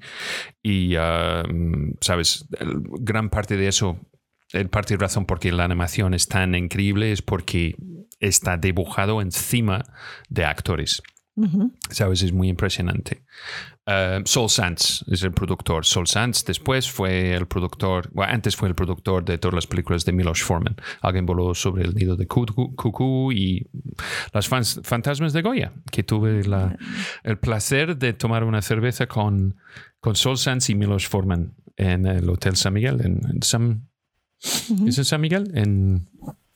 Y, 0.62 0.94
ah, 0.96 1.42
sabes, 2.02 2.46
gran 3.00 3.30
parte 3.30 3.56
de 3.56 3.66
eso, 3.66 3.98
el 4.52 4.68
parte 4.68 4.92
de 4.94 4.98
razón 4.98 5.24
por 5.24 5.40
qué 5.40 5.50
la 5.50 5.64
animación 5.64 6.12
es 6.12 6.28
tan 6.28 6.54
increíble 6.54 7.12
es 7.12 7.22
porque 7.22 7.76
está 8.20 8.58
dibujado 8.58 9.22
encima 9.22 9.84
de 10.28 10.44
actores. 10.44 11.02
¿Sabes? 11.88 12.20
Es 12.22 12.32
muy 12.34 12.48
impresionante. 12.48 13.24
Uh, 13.84 14.22
Sol 14.24 14.48
Sands 14.48 15.04
es 15.10 15.24
el 15.24 15.32
productor. 15.32 15.84
Sol 15.84 16.06
Sands 16.06 16.44
después 16.44 16.88
fue 16.88 17.34
el 17.34 17.46
productor, 17.46 18.10
bueno, 18.12 18.32
antes 18.32 18.54
fue 18.54 18.68
el 18.68 18.76
productor 18.76 19.24
de 19.24 19.38
todas 19.38 19.56
las 19.56 19.66
películas 19.66 20.04
de 20.04 20.12
Milos 20.12 20.40
Forman. 20.40 20.76
Alguien 21.00 21.26
voló 21.26 21.52
sobre 21.52 21.82
el 21.82 21.94
nido 21.94 22.14
de 22.14 22.28
Cuckoo 22.28 23.32
y 23.32 23.68
Las 24.32 24.46
Fantasmas 24.48 25.32
de 25.32 25.42
Goya, 25.42 25.72
que 25.90 26.04
tuve 26.04 26.42
el 27.24 27.38
placer 27.38 27.96
de 27.96 28.12
tomar 28.12 28.44
una 28.44 28.62
cerveza 28.62 29.08
con, 29.08 29.56
con 29.98 30.14
Sol 30.14 30.38
Sands 30.38 30.70
y 30.70 30.76
Milos 30.76 31.08
Forman 31.08 31.54
en 31.76 32.06
el 32.06 32.28
Hotel 32.30 32.54
San 32.54 32.74
Miguel, 32.74 33.00
en, 33.04 33.42
San, 33.42 33.88
¿es 34.38 34.98
en 34.98 35.04
San 35.04 35.20
Miguel? 35.20 35.50
En 35.54 36.08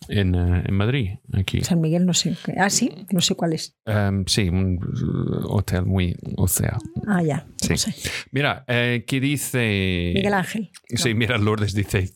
en, 0.09 0.35
eh, 0.35 0.65
en, 0.67 0.75
Madrid, 0.75 1.11
aquí. 1.33 1.63
San 1.63 1.81
Miguel, 1.81 2.07
no 2.07 2.15
sé. 2.15 2.37
Ah, 2.57 2.71
sí, 2.71 2.93
no 3.11 3.21
sé 3.21 3.35
cuál 3.35 3.53
es. 3.53 3.77
Um, 3.87 4.25
sí, 4.27 4.49
un 4.49 4.79
hotel 5.45 5.85
muy 5.85 6.17
océano. 6.37 6.79
Ah, 7.07 7.23
ya. 7.23 7.47
Sí. 7.57 7.75
Mira, 8.31 8.65
eh, 8.69 9.05
¿qué 9.07 9.21
dice. 9.21 10.13
Miguel 10.15 10.35
Ángel. 10.35 10.71
Sí, 10.89 11.15
mira, 11.15 11.39
Lourdes 11.39 11.75
dice: 11.75 12.11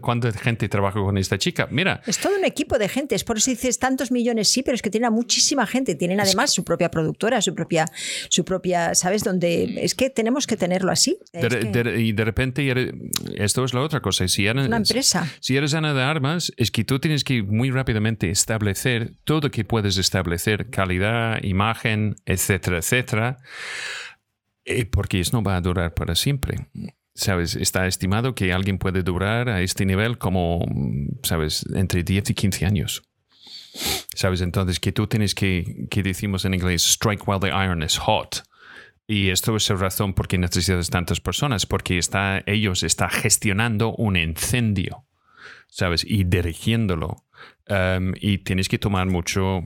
¿cuánta 0.00 0.32
gente 0.32 0.68
trabaja 0.68 1.00
con 1.00 1.16
esta 1.18 1.38
chica? 1.38 1.68
Mira. 1.70 2.02
Es 2.06 2.18
todo 2.18 2.36
un 2.36 2.44
equipo 2.44 2.78
de 2.78 2.88
gente. 2.88 3.14
Es 3.14 3.24
por 3.24 3.38
eso 3.38 3.50
dices 3.50 3.78
tantos 3.78 4.10
millones, 4.10 4.48
sí, 4.48 4.62
pero 4.62 4.74
es 4.74 4.82
que 4.82 4.90
tiene 4.90 5.06
a 5.06 5.10
muchísima 5.10 5.66
gente. 5.66 5.94
Tienen 5.94 6.20
además 6.20 6.52
su 6.52 6.64
propia 6.64 6.90
productora, 6.90 7.40
su 7.40 7.54
propia, 7.54 7.86
su 8.28 8.44
propia, 8.44 8.94
¿sabes? 8.94 9.24
Donde 9.24 9.84
es 9.84 9.94
que 9.94 10.10
tenemos 10.10 10.46
que 10.46 10.56
tenerlo 10.56 10.90
así. 10.90 11.18
y 11.32 12.12
de 12.12 12.24
repente, 12.24 12.92
esto 13.36 13.64
es 13.64 13.74
la 13.74 13.80
otra 13.80 14.00
cosa. 14.00 14.26
Si 14.28 14.46
eres, 14.46 14.66
una 14.66 14.78
empresa. 14.78 15.30
Si 15.40 15.56
eres 15.56 15.74
Ana 15.74 15.94
de 15.94 16.02
Armas, 16.02 16.52
es 16.56 16.70
que 16.70 16.84
tú 16.84 16.98
tienes 16.98 17.13
que 17.22 17.42
muy 17.42 17.70
rápidamente 17.70 18.30
establecer 18.30 19.12
todo 19.24 19.50
que 19.50 19.64
puedes 19.64 19.98
establecer, 19.98 20.70
calidad, 20.70 21.40
imagen, 21.42 22.16
etcétera, 22.26 22.78
etcétera, 22.78 23.36
eh, 24.64 24.86
porque 24.86 25.20
eso 25.20 25.36
no 25.36 25.42
va 25.42 25.56
a 25.56 25.60
durar 25.60 25.94
para 25.94 26.14
siempre. 26.14 26.68
¿Sabes? 27.14 27.54
Está 27.54 27.86
estimado 27.86 28.34
que 28.34 28.52
alguien 28.52 28.78
puede 28.78 29.04
durar 29.04 29.48
a 29.48 29.60
este 29.60 29.86
nivel 29.86 30.18
como, 30.18 30.66
¿sabes?, 31.22 31.64
entre 31.74 32.02
10 32.02 32.30
y 32.30 32.34
15 32.34 32.66
años. 32.66 33.02
¿Sabes? 34.14 34.40
Entonces, 34.40 34.80
que 34.80 34.90
tú 34.90 35.06
tienes 35.06 35.34
que, 35.34 35.86
que 35.90 36.02
decimos 36.02 36.44
en 36.44 36.54
inglés, 36.54 36.82
strike 36.84 37.26
while 37.28 37.38
the 37.38 37.48
iron 37.48 37.82
is 37.82 37.98
hot. 37.98 38.42
Y 39.06 39.28
esto 39.28 39.54
es 39.54 39.68
la 39.68 39.76
razón 39.76 40.14
por 40.14 40.28
qué 40.28 40.38
necesitas 40.38 40.88
tantas 40.88 41.20
personas, 41.20 41.66
porque 41.66 41.98
está, 41.98 42.42
ellos 42.46 42.82
están 42.82 43.10
gestionando 43.10 43.94
un 43.94 44.16
incendio. 44.16 45.03
¿Sabes? 45.74 46.04
Y 46.08 46.22
dirigiéndolo. 46.22 47.26
Em, 47.66 48.14
y 48.20 48.38
tienes 48.38 48.68
que 48.68 48.78
tomar 48.78 49.08
mucho, 49.08 49.64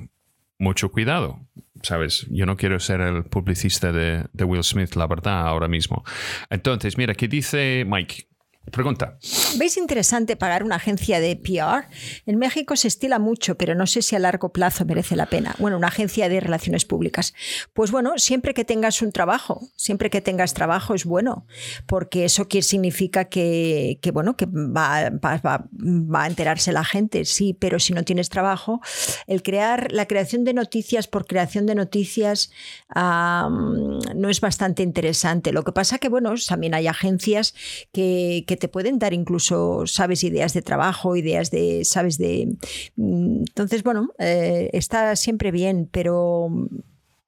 mucho 0.59 0.91
cuidado, 0.91 1.47
¿sabes? 1.83 2.27
Yo 2.31 2.47
no 2.47 2.57
quiero 2.57 2.81
ser 2.81 3.03
el 3.03 3.25
publicista 3.25 3.93
de, 3.93 4.25
de 4.33 4.45
Will 4.45 4.65
Smith, 4.65 4.95
la 4.95 5.07
verdad, 5.07 5.47
ahora 5.47 5.69
mismo. 5.69 6.05
Entonces, 6.49 6.97
mira, 6.97 7.15
¿qué 7.15 7.29
dice 7.29 7.85
Mike? 7.87 8.28
Pregunta. 8.71 9.19
¿Veis 9.57 9.77
interesante 9.77 10.37
pagar 10.37 10.63
una 10.63 10.77
agencia 10.77 11.21
de 11.21 11.37
PR? 11.37 11.89
En 12.27 12.39
México 12.39 12.77
se 12.77 12.89
estila 12.89 13.19
mucho, 13.19 13.57
pero 13.57 13.75
no 13.75 13.87
sé 13.87 14.03
si 14.03 14.17
a 14.17 14.19
largo 14.19 14.53
plazo 14.53 14.85
merece 14.85 15.17
la 15.17 15.27
pena. 15.27 15.55
Bueno, 15.59 15.77
una 15.77 15.89
agencia 15.89 16.29
de 16.29 16.41
relaciones 16.41 16.85
públicas. 16.85 17.35
Pues 17.73 17.91
bueno, 17.91 18.19
siempre 18.19 18.55
que 18.55 18.65
tengas 18.65 19.03
un 19.03 19.13
trabajo, 19.13 19.69
siempre 19.77 20.11
que 20.11 20.21
tengas 20.21 20.55
trabajo 20.55 20.95
es 20.95 21.05
bueno, 21.05 21.47
porque 21.87 22.25
eso 22.25 22.47
significa 22.61 23.27
que, 23.27 23.99
bueno, 24.13 24.37
que 24.37 24.47
va, 24.47 25.11
va, 25.11 26.23
a 26.23 26.27
enterarse 26.27 26.73
la 26.73 26.85
gente, 26.85 27.25
sí, 27.25 27.55
pero 27.59 27.79
si 27.79 27.93
no 27.93 28.05
tienes 28.05 28.29
trabajo, 28.29 28.81
el 29.27 29.43
crear, 29.43 29.93
la 29.93 30.07
creación 30.07 30.45
de 30.45 30.55
noticias 30.55 31.09
por 31.09 31.27
creación 31.27 31.67
de 31.67 31.75
noticias 31.75 32.51
no 32.95 34.29
es 34.29 34.41
bastante 34.41 34.83
interesante. 34.83 35.53
Lo 35.53 35.65
que 35.65 35.73
pasa 35.73 35.99
que, 35.99 36.09
bueno, 36.09 36.35
también 36.47 36.75
hay 36.75 36.87
agencias 36.87 37.55
que, 37.93 38.45
que 38.47 38.58
te 38.59 38.69
pueden 38.69 38.99
dar 38.99 39.13
incluso, 39.13 39.87
sabes, 39.87 40.25
ideas 40.25 40.53
de 40.55 40.63
trabajo, 40.63 41.17
ideas 41.17 41.51
de, 41.51 41.85
sabes, 41.85 42.19
de... 42.19 42.57
Mm, 42.97 43.39
entonces, 43.49 43.83
bueno, 43.83 44.11
eh, 44.19 44.71
está 44.73 45.17
siempre 45.17 45.51
bien, 45.51 45.89
pero 45.91 46.51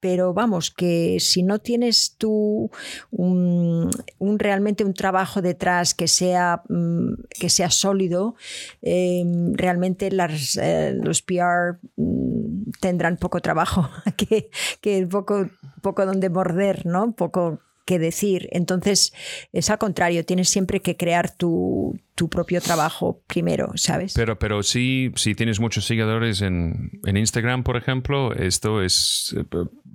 pero 0.00 0.32
vamos, 0.32 0.70
que 0.70 1.18
si 1.20 1.42
no 1.42 1.58
tienes 1.58 2.16
tú 2.16 2.70
un, 3.10 3.90
realmente 4.38 4.82
un 4.82 4.94
trabajo 4.94 5.42
detrás 5.42 5.94
que 5.94 6.08
sea, 6.08 6.62
mm, 6.68 7.14
que 7.38 7.50
sea 7.50 7.70
sólido, 7.70 8.34
em, 8.82 9.52
realmente 9.54 10.10
las, 10.10 10.56
eh, 10.56 10.94
los 11.00 11.22
PR 11.22 11.78
mm, 11.96 12.70
tendrán 12.80 13.18
poco 13.18 13.40
trabajo, 13.40 13.88
que, 14.16 14.50
que 14.80 15.06
poco, 15.06 15.48
poco 15.82 16.06
donde 16.06 16.30
morder, 16.30 16.86
¿no? 16.86 17.12
Poco 17.12 17.60
que 17.84 17.98
decir. 17.98 18.48
Entonces, 18.52 19.12
es 19.52 19.70
al 19.70 19.78
contrario, 19.78 20.24
tienes 20.24 20.48
siempre 20.48 20.80
que 20.80 20.96
crear 20.96 21.34
tu, 21.34 21.98
propio 22.30 22.60
trabajo 22.60 23.22
primero, 23.26 23.72
¿sabes? 23.76 24.12
Pero, 24.14 24.38
pero 24.38 24.62
sí, 24.62 25.10
si 25.16 25.34
tienes 25.34 25.58
muchos 25.58 25.86
seguidores 25.86 26.42
en, 26.42 26.90
Instagram, 27.06 27.62
por 27.62 27.78
ejemplo, 27.78 28.34
esto 28.34 28.82
es 28.82 29.34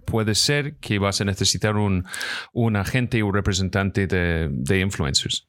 puede 0.06 0.36
ser 0.36 0.78
que 0.78 1.00
vas 1.00 1.22
a 1.22 1.26
necesitar 1.26 1.76
un, 1.76 2.06
un 2.54 2.76
agente 2.76 3.22
o 3.22 3.32
representante 3.32 4.08
de, 4.08 4.50
de 4.52 4.80
influencers. 4.80 5.48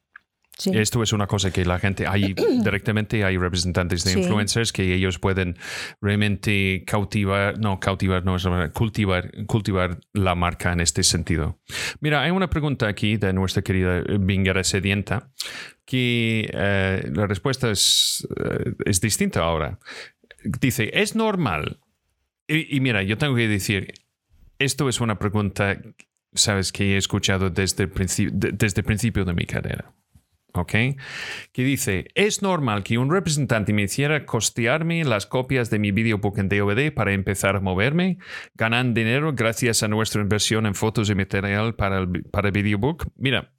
Esto 0.65 1.03
es 1.03 1.13
una 1.13 1.27
cosa 1.27 1.51
que 1.51 1.65
la 1.65 1.79
gente, 1.79 2.07
hay 2.07 2.33
directamente 2.63 3.23
hay 3.23 3.37
representantes 3.37 4.03
de 4.03 4.19
influencers 4.19 4.71
que 4.71 4.93
ellos 4.93 5.19
pueden 5.19 5.57
realmente 6.01 6.83
cautivar, 6.85 7.59
no, 7.59 7.79
cautivar, 7.79 8.25
no, 8.25 8.37
cultivar, 8.73 9.31
cultivar 9.45 9.99
la 10.13 10.35
marca 10.35 10.73
en 10.73 10.79
este 10.79 11.03
sentido. 11.03 11.59
Mira, 11.99 12.23
hay 12.23 12.31
una 12.31 12.49
pregunta 12.49 12.87
aquí 12.87 13.17
de 13.17 13.33
nuestra 13.33 13.61
querida 13.61 14.01
Vingara 14.19 14.63
Sedienta 14.63 15.31
que 15.85 16.49
eh, 16.53 17.09
la 17.13 17.27
respuesta 17.27 17.71
es, 17.71 18.27
eh, 18.35 18.73
es 18.85 18.99
distinta 18.99 19.41
ahora. 19.41 19.79
Dice, 20.43 20.91
¿es 20.93 21.15
normal? 21.15 21.79
Y, 22.47 22.79
mira, 22.79 23.03
yo 23.03 23.17
tengo 23.17 23.35
que 23.35 23.47
decir, 23.47 23.93
esto 24.57 24.87
es 24.87 25.01
una 25.01 25.19
pregunta, 25.19 25.81
sabes, 26.33 26.71
que 26.71 26.93
he 26.93 26.97
escuchado 26.97 27.49
desde 27.49 27.83
el, 27.83 27.91
desde 28.57 28.81
el 28.81 28.85
principio 28.85 29.25
de 29.25 29.33
mi 29.33 29.45
carrera. 29.45 29.93
¿Ok? 30.53 30.71
Que 31.51 31.63
dice, 31.63 32.07
es 32.15 32.41
normal 32.41 32.83
que 32.83 32.97
un 32.97 33.11
representante 33.11 33.73
me 33.73 33.83
hiciera 33.83 34.25
costearme 34.25 35.03
las 35.03 35.25
copias 35.25 35.69
de 35.69 35.79
mi 35.79 35.91
videobook 35.91 36.37
en 36.37 36.49
DVD 36.49 36.93
para 36.93 37.13
empezar 37.13 37.55
a 37.55 37.59
moverme, 37.59 38.17
ganan 38.55 38.93
dinero 38.93 39.33
gracias 39.33 39.83
a 39.83 39.87
nuestra 39.87 40.21
inversión 40.21 40.65
en 40.65 40.75
fotos 40.75 41.09
y 41.09 41.15
material 41.15 41.75
para 41.75 41.99
el, 41.99 42.23
para 42.23 42.51
videobook. 42.51 43.07
Mira, 43.15 43.53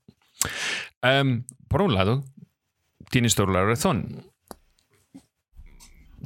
em, 1.03 1.45
por 1.69 1.83
un 1.83 1.95
lado, 1.95 2.25
tienes 3.11 3.35
toda 3.35 3.53
la 3.53 3.65
razón. 3.65 4.25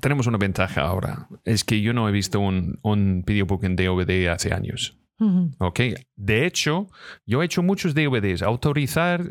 Tenemos 0.00 0.26
una 0.26 0.38
ventaja 0.38 0.80
ahora, 0.82 1.28
es 1.44 1.64
que 1.64 1.80
yo 1.80 1.92
no 1.92 2.08
he 2.08 2.12
visto 2.12 2.40
un, 2.40 2.78
un 2.82 3.22
videobook 3.24 3.64
en 3.64 3.76
DVD 3.76 4.28
hace 4.28 4.52
años. 4.52 4.98
¿Ok? 5.58 5.80
De 6.16 6.46
hecho, 6.46 6.88
yo 7.26 7.42
he 7.42 7.44
hecho 7.44 7.62
muchos 7.62 7.94
DVDs. 7.94 8.42
Autorizar, 8.42 9.30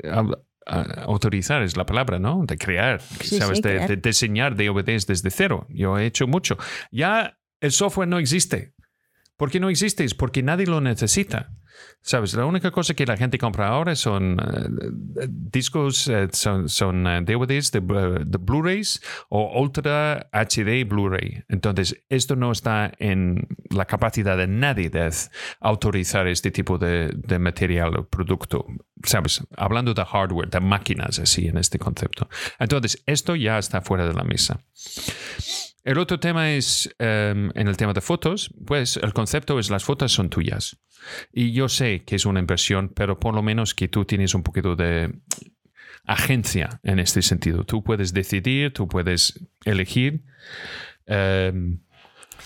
autorizar 0.72 1.62
es 1.64 1.78
la 1.78 1.86
palabra, 1.86 2.20
¿no? 2.20 2.44
De 2.46 2.58
crear, 2.58 3.02
¿sabes? 3.02 3.62
de, 3.62 3.98
diseñar 3.98 4.56
DVDs 4.56 5.06
desde 5.06 5.30
cero. 5.30 5.68
Yo 5.70 5.98
he 5.98 6.06
hecho 6.06 6.28
mucho. 6.28 6.58
Ya 6.92 7.38
el 7.60 7.72
software 7.72 8.08
no 8.08 8.20
existe. 8.20 8.74
¿Por 9.38 9.52
qué 9.52 9.60
no 9.60 9.70
existe? 9.70 10.04
Es 10.04 10.14
porque 10.14 10.44
nadie 10.44 10.68
lo 10.68 10.82
necesita. 10.82 11.52
¿Sabes? 12.04 12.34
La 12.34 12.46
única 12.46 12.72
cosa 12.72 12.96
que 12.96 13.06
la 13.06 13.16
gente 13.16 13.38
compra 13.38 13.68
ahora 13.68 13.96
son 13.96 14.40
eh, 14.40 15.28
discos, 15.30 16.08
eh, 16.08 16.28
son, 16.32 17.08
eh, 17.08 17.22
DVDs 17.22 17.72
de, 17.72 17.80
Blu-rays 17.80 19.02
o 19.30 19.62
Ultra 19.62 20.28
HD 20.32 20.84
Blu-ray. 20.84 21.44
Entonces, 21.48 22.04
esto 22.10 22.36
no 22.36 22.52
está 22.52 22.92
en 22.98 23.48
la 23.70 23.86
capacidad 23.86 24.36
de 24.36 24.48
nadie 24.48 24.90
de 24.90 25.12
autorizar 25.60 26.28
este 26.28 26.50
tipo 26.50 26.78
de, 26.78 27.12
de 27.14 27.40
material 27.40 27.96
o 27.98 28.08
producto. 28.08 28.66
¿Sabes? 29.04 29.44
Hablando 29.56 29.94
de 29.94 30.04
hardware, 30.04 30.50
de 30.50 30.60
máquinas 30.60 31.20
así 31.20 31.48
en 31.48 31.58
este 31.58 31.78
concepto. 31.78 32.28
Entonces, 32.60 33.04
esto 33.06 33.36
ya 33.36 33.60
está 33.60 33.82
fuera 33.82 34.08
de 34.08 34.14
la 34.14 34.24
mesa. 34.24 34.64
El 35.84 35.98
otro 35.98 36.20
tema 36.20 36.52
es, 36.52 36.94
em, 37.00 37.52
en 37.56 37.68
el 37.68 37.78
tema 37.78 37.94
de 37.94 38.02
fotos, 38.02 38.54
pues 38.66 38.98
el 38.98 39.14
concepto 39.14 39.58
es 39.58 39.70
las 39.70 39.84
fotos 39.84 40.12
son 40.12 40.30
tuyas. 40.30 40.78
Y 41.34 41.54
yo 41.54 41.68
sé 41.70 42.04
que 42.06 42.16
es 42.16 42.26
una 42.26 42.40
inversión, 42.40 42.90
pero 42.90 43.20
por 43.20 43.34
lo 43.34 43.42
menos 43.42 43.74
que 43.74 43.88
tú 43.88 44.06
tienes 44.06 44.36
un 44.36 44.44
poquito 44.44 44.76
de 44.76 45.12
agencia 46.06 46.80
en 46.84 47.00
este 47.00 47.22
sentido. 47.22 47.64
Tú 47.64 47.84
puedes 47.84 48.14
decidir, 48.14 48.74
tú 48.74 48.88
puedes 48.88 49.40
elegir. 49.66 50.24
Em, 51.08 51.80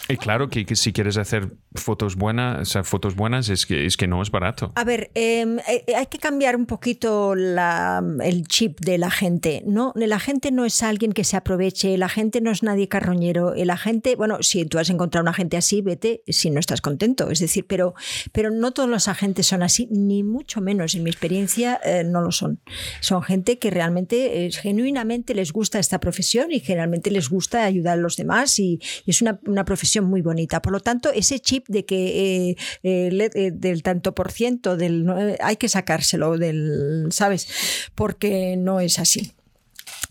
y 0.08 0.18
claro 0.18 0.50
que, 0.50 0.66
si 0.76 0.94
quieres 0.94 1.18
hacer 1.18 1.52
fotos 1.74 2.16
buenas, 2.16 2.78
fotos 2.84 3.16
buenas 3.16 3.50
es 3.50 3.66
que, 3.66 3.86
es 3.86 3.98
que 3.98 4.08
no 4.08 4.22
es 4.22 4.30
barato. 4.30 4.72
A 4.76 4.84
ver, 4.84 5.10
em, 5.16 5.58
eh, 5.60 5.84
hay 5.96 6.06
que 6.08 6.20
cambiar 6.20 6.56
un 6.56 6.68
poquito 6.68 7.34
el 7.34 8.48
chip 8.48 8.80
de 8.82 9.00
la 9.00 9.10
gente. 9.10 9.64
¿no? 9.66 9.94
La 9.96 10.20
gente 10.20 10.52
no 10.52 10.66
es 10.66 10.84
alguien 10.84 11.12
que 11.12 11.24
se 11.24 11.38
aproveche, 11.38 11.98
la 11.98 12.10
gente 12.10 12.40
no 12.42 12.52
es 12.52 12.62
nadie 12.62 12.88
carroñero. 12.88 13.54
La 13.56 13.78
gente, 13.78 14.16
bueno, 14.16 14.38
si 14.42 14.66
tú 14.66 14.78
has 14.78 14.92
encontrado 14.92 15.24
una 15.24 15.34
gente 15.34 15.58
así, 15.58 15.82
vete 15.82 16.22
si 16.28 16.52
no 16.52 16.60
estás 16.60 16.82
contento. 16.82 17.32
Es 17.32 17.40
decir, 17.40 17.66
pero, 17.68 17.96
pero 18.32 18.52
no 18.52 18.72
todos 18.74 18.90
los 18.90 19.08
agentes 19.08 19.48
son 19.48 19.64
así, 19.64 19.88
ni 19.90 20.22
mucho 20.24 20.62
menos. 20.62 20.94
En 20.94 21.04
mi 21.04 21.10
experiencia 21.10 21.80
eh, 21.84 22.04
no 22.04 22.22
lo 22.22 22.32
son. 22.32 22.60
Son 23.00 23.24
gente 23.24 23.58
que 23.58 23.72
realmente, 23.72 24.46
eh, 24.46 24.52
genuinamente 24.52 25.34
les 25.34 25.52
gusta 25.52 25.80
esta 25.80 26.00
profesión 26.00 26.52
y 26.52 26.60
generalmente 26.60 27.10
les 27.10 27.30
gusta 27.30 27.64
ayudar 27.64 27.94
a 27.94 28.02
los 28.02 28.18
demás 28.18 28.60
y, 28.60 28.80
y 29.06 29.12
es 29.12 29.22
una, 29.24 29.40
una 29.48 29.66
profesión 29.66 29.95
muy 30.02 30.22
bonita. 30.22 30.62
Por 30.62 30.74
lo 30.74 30.80
tanto, 30.80 31.12
ese 31.12 31.40
chip 31.40 31.68
de 31.68 31.86
que 31.86 32.50
eh, 32.50 32.56
eh, 32.84 33.30
eh, 33.34 33.52
del 33.52 33.84
tanto 33.84 34.16
por 34.16 34.32
ciento 34.32 34.78
del 34.78 35.06
hay 35.42 35.58
que 35.58 35.70
sacárselo 35.70 36.38
del, 36.38 37.08
¿sabes? 37.12 37.48
Porque 37.96 38.56
no 38.58 38.80
es 38.80 39.00
así. 39.00 39.32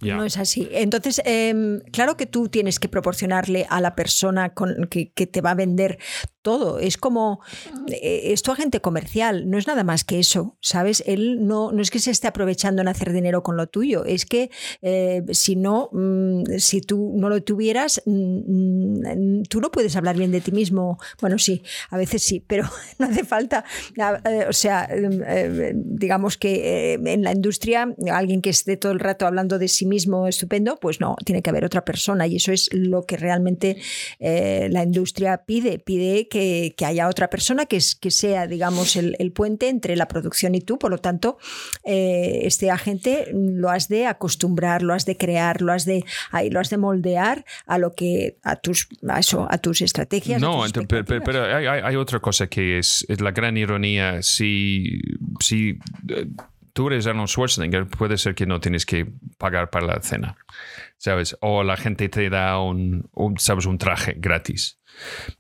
No 0.01 0.25
es 0.25 0.37
así. 0.37 0.69
Entonces, 0.73 1.23
em, 1.25 1.81
claro 1.93 2.17
que 2.17 2.27
tú 2.27 2.49
tienes 2.49 2.79
que 2.79 2.89
proporcionarle 2.89 3.67
a 3.71 3.81
la 3.81 3.95
persona 3.95 4.53
con, 4.53 4.87
que, 4.91 5.13
que, 5.13 5.27
te 5.27 5.41
va 5.41 5.53
a 5.53 5.55
vender 5.55 5.99
todo. 6.45 6.79
Es 6.79 6.97
como, 6.97 7.41
eh, 7.89 8.33
es 8.33 8.43
tu 8.43 8.53
agente 8.53 8.81
comercial, 8.81 9.51
no 9.51 9.59
es 9.59 9.67
nada 9.67 9.83
más 9.83 10.05
que 10.05 10.21
eso, 10.21 10.57
¿sabes? 10.61 11.03
Él 11.07 11.45
no, 11.47 11.73
no 11.73 11.83
es 11.83 11.91
que 11.91 11.99
se 11.99 12.13
esté 12.13 12.29
aprovechando 12.29 12.83
en 12.83 12.89
hacer 12.89 13.13
dinero 13.13 13.43
con 13.43 13.57
lo 13.57 13.67
tuyo, 13.67 14.05
es 14.05 14.27
que 14.27 14.51
eh, 14.83 15.23
si 15.33 15.57
no, 15.57 15.89
mm, 15.91 16.59
si 16.59 16.83
tú 16.83 17.15
no 17.17 17.29
lo 17.31 17.43
tuvieras, 17.43 18.03
mm, 18.05 18.11
mm, 18.11 19.43
tú 19.45 19.61
no 19.61 19.71
puedes 19.71 19.97
hablar 19.97 20.17
bien 20.17 20.31
de 20.31 20.43
ti 20.43 20.53
mismo. 20.53 20.99
Bueno, 21.21 21.39
sí, 21.39 21.63
a 21.89 21.97
veces 21.97 22.23
sí, 22.23 22.45
pero 22.47 22.69
no 22.99 23.07
hace 23.07 23.25
falta. 23.25 23.65
Eh, 23.97 24.45
o 24.47 24.53
sea, 24.53 24.89
digamos 25.75 26.37
que 26.37 26.95
en 26.95 27.23
la 27.23 27.33
industria, 27.33 27.89
alguien 28.13 28.43
que 28.43 28.51
esté 28.51 28.77
todo 28.77 28.93
el 28.93 29.01
rato 29.01 29.27
hablando 29.27 29.59
de 29.59 29.69
sí 29.69 29.87
mismo 29.87 30.29
estupendo, 30.29 30.77
pues 30.79 31.01
no, 31.01 31.17
tiene 31.25 31.41
que 31.41 31.49
haber 31.49 31.65
otra 31.65 31.87
persona 31.87 32.27
y 32.27 32.37
eso 32.37 32.53
es 32.53 32.69
lo 32.73 33.07
que 33.07 33.17
realmente 33.17 33.79
la 34.21 34.83
industria 34.83 35.43
pide. 35.47 35.79
Pide 35.79 36.29
que, 36.29 36.34
haya 36.85 37.09
otra 37.09 37.29
persona 37.29 37.67
que, 37.67 37.77
es, 37.77 37.95
que 37.95 38.11
sea, 38.11 38.47
digamos, 38.47 38.97
el, 38.97 39.33
puente 39.33 39.69
entre 39.69 39.97
la 39.97 40.07
producción 40.07 40.55
y 40.55 40.61
tú. 40.61 40.79
Por 40.79 40.91
lo 40.91 40.99
tanto, 40.99 41.39
eh, 41.85 42.41
este 42.43 42.71
agente 42.71 43.29
lo 43.33 43.71
has 43.71 43.89
de 43.89 44.07
acostumbrar, 44.07 44.83
lo 44.83 44.95
has 44.95 45.07
de 45.07 45.17
crear, 45.17 45.63
lo 45.63 45.73
has 45.73 45.85
de, 45.85 46.05
ahí, 46.31 46.51
lo 46.51 46.61
has 46.61 46.71
de 46.71 46.79
moldear 46.79 47.45
a 47.67 47.79
lo 47.79 47.95
que 47.95 48.39
a 48.43 48.57
tus, 48.57 48.89
a 49.09 49.19
eso, 49.19 49.47
a 49.51 49.59
tus 49.59 49.81
estrategias. 49.83 50.41
No, 50.41 50.63
pero, 50.89 51.45
hay, 51.45 51.97
otra 51.97 52.21
cosa 52.21 52.47
que 52.47 52.79
es, 52.79 53.05
es 53.09 53.21
la 53.21 53.33
gran 53.33 53.57
ironía. 53.57 54.23
Si, 54.23 55.01
si 55.41 55.79
eh, 56.09 56.27
tú 56.73 56.89
eres 56.89 57.07
Arnold 57.07 57.29
Schwarzenegger, 57.29 57.87
puede 57.87 58.19
ser 58.19 58.35
que 58.35 58.47
no 58.47 58.61
tienes 58.61 58.85
que 58.85 59.07
pagar 59.39 59.71
para 59.71 59.87
la 59.87 60.03
cena, 60.03 60.37
¿sabes? 60.99 61.37
O 61.41 61.63
la 61.63 61.77
gente 61.77 62.09
te 62.09 62.29
da 62.29 62.61
un, 62.61 63.09
un 63.13 63.39
¿sabes? 63.39 63.67
un 63.67 63.79
traje 63.79 64.15
gratis. 64.19 64.79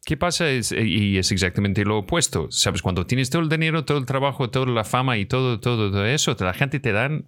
¿Qué 0.04 0.16
pasa? 0.16 0.48
Es, 0.50 0.72
y 0.72 1.18
es 1.18 1.32
exactamente 1.32 1.84
lo 1.84 1.98
opuesto. 1.98 2.48
¿Sabes? 2.50 2.82
Cuando 2.82 3.06
tienes 3.06 3.30
todo 3.30 3.42
el 3.42 3.48
dinero, 3.48 3.84
todo 3.84 3.98
el 3.98 4.06
trabajo, 4.06 4.50
toda 4.50 4.66
la 4.66 4.84
fama 4.84 5.16
y 5.18 5.26
todo, 5.26 5.60
todo, 5.60 5.90
todo 5.90 6.06
eso, 6.06 6.36
la 6.40 6.54
gente 6.54 6.80
te 6.80 6.92
dan 6.92 7.26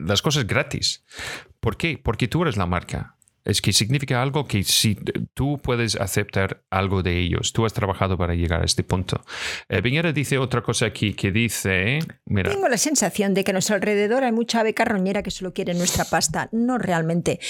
las 0.00 0.22
cosas 0.22 0.46
gratis. 0.46 1.04
¿Por 1.60 1.76
qué? 1.76 1.98
Porque 2.02 2.28
tú 2.28 2.42
eres 2.42 2.56
la 2.56 2.66
marca. 2.66 3.16
Es 3.50 3.60
que 3.60 3.72
significa 3.72 4.22
algo 4.22 4.46
que 4.46 4.62
si 4.62 4.96
tú 5.34 5.58
puedes 5.60 5.96
aceptar 5.96 6.62
algo 6.70 7.02
de 7.02 7.18
ellos, 7.18 7.52
tú 7.52 7.66
has 7.66 7.72
trabajado 7.72 8.16
para 8.16 8.36
llegar 8.36 8.62
a 8.62 8.64
este 8.64 8.84
punto. 8.84 9.24
Eh, 9.68 9.82
dice 10.14 10.38
otra 10.38 10.62
cosa 10.62 10.86
aquí 10.86 11.14
que 11.14 11.32
dice, 11.32 11.98
mira, 12.26 12.48
Tengo 12.48 12.68
la 12.68 12.78
sensación 12.78 13.34
de 13.34 13.42
que 13.42 13.50
a 13.50 13.54
nuestro 13.54 13.74
alrededor 13.74 14.22
hay 14.22 14.30
mucha 14.30 14.60
ave 14.60 14.72
carroñera 14.72 15.24
que 15.24 15.32
solo 15.32 15.52
quiere 15.52 15.74
nuestra 15.74 16.04
pasta. 16.04 16.48
No 16.52 16.78
realmente. 16.78 17.40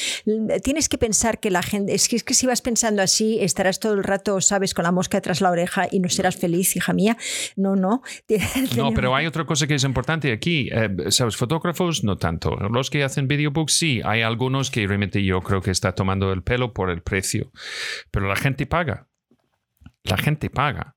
Tienes 0.63 0.89
que 0.89 0.97
pensar 0.97 1.39
que 1.39 1.51
la 1.51 1.63
gente, 1.63 1.95
es 1.95 2.09
que, 2.09 2.17
es 2.17 2.25
que 2.25 2.33
si 2.33 2.47
vas 2.47 2.63
pensando 2.63 3.03
así, 3.03 3.39
estarás 3.41 3.79
todo 3.79 3.93
el 3.93 4.03
rato, 4.03 4.41
sabes, 4.41 4.73
con 4.73 4.85
la 4.85 4.93
mosca 4.93 5.21
tras 5.21 5.43
la 5.43 5.51
oreja 5.51 5.87
y 5.91 6.01
no 6.01 6.09
serás 6.09 6.37
feliz, 6.37 6.77
hija 6.77 6.95
mía. 6.95 7.19
No, 7.57 7.77
no. 7.77 8.03
No, 8.77 8.93
pero 8.95 9.15
hay 9.15 9.27
otra 9.27 9.45
cosa 9.45 9.67
que 9.67 9.75
es 9.75 9.85
importante 9.85 10.33
aquí. 10.33 10.71
Eh, 10.73 11.11
¿Sabes? 11.11 11.37
Fotógrafos, 11.37 12.05
no 12.05 12.17
tanto. 12.17 12.57
Los 12.57 12.89
que 12.89 13.05
hacen 13.05 13.29
videobooks, 13.29 13.73
sí. 13.73 14.01
Hay 14.05 14.23
algunos 14.23 14.71
que 14.71 14.87
realmente 14.87 15.23
yo 15.23 15.41
creo 15.41 15.61
que 15.61 15.71
tomando 15.95 16.33
el 16.33 16.43
pelo 16.43 16.73
por 16.73 16.91
el 16.91 17.03
precio. 17.03 17.53
Pero 18.11 18.29
la 18.29 18.37
gente 18.37 18.67
paga. 18.67 19.09
La 20.05 20.17
gente 20.17 20.51
paga. 20.51 20.97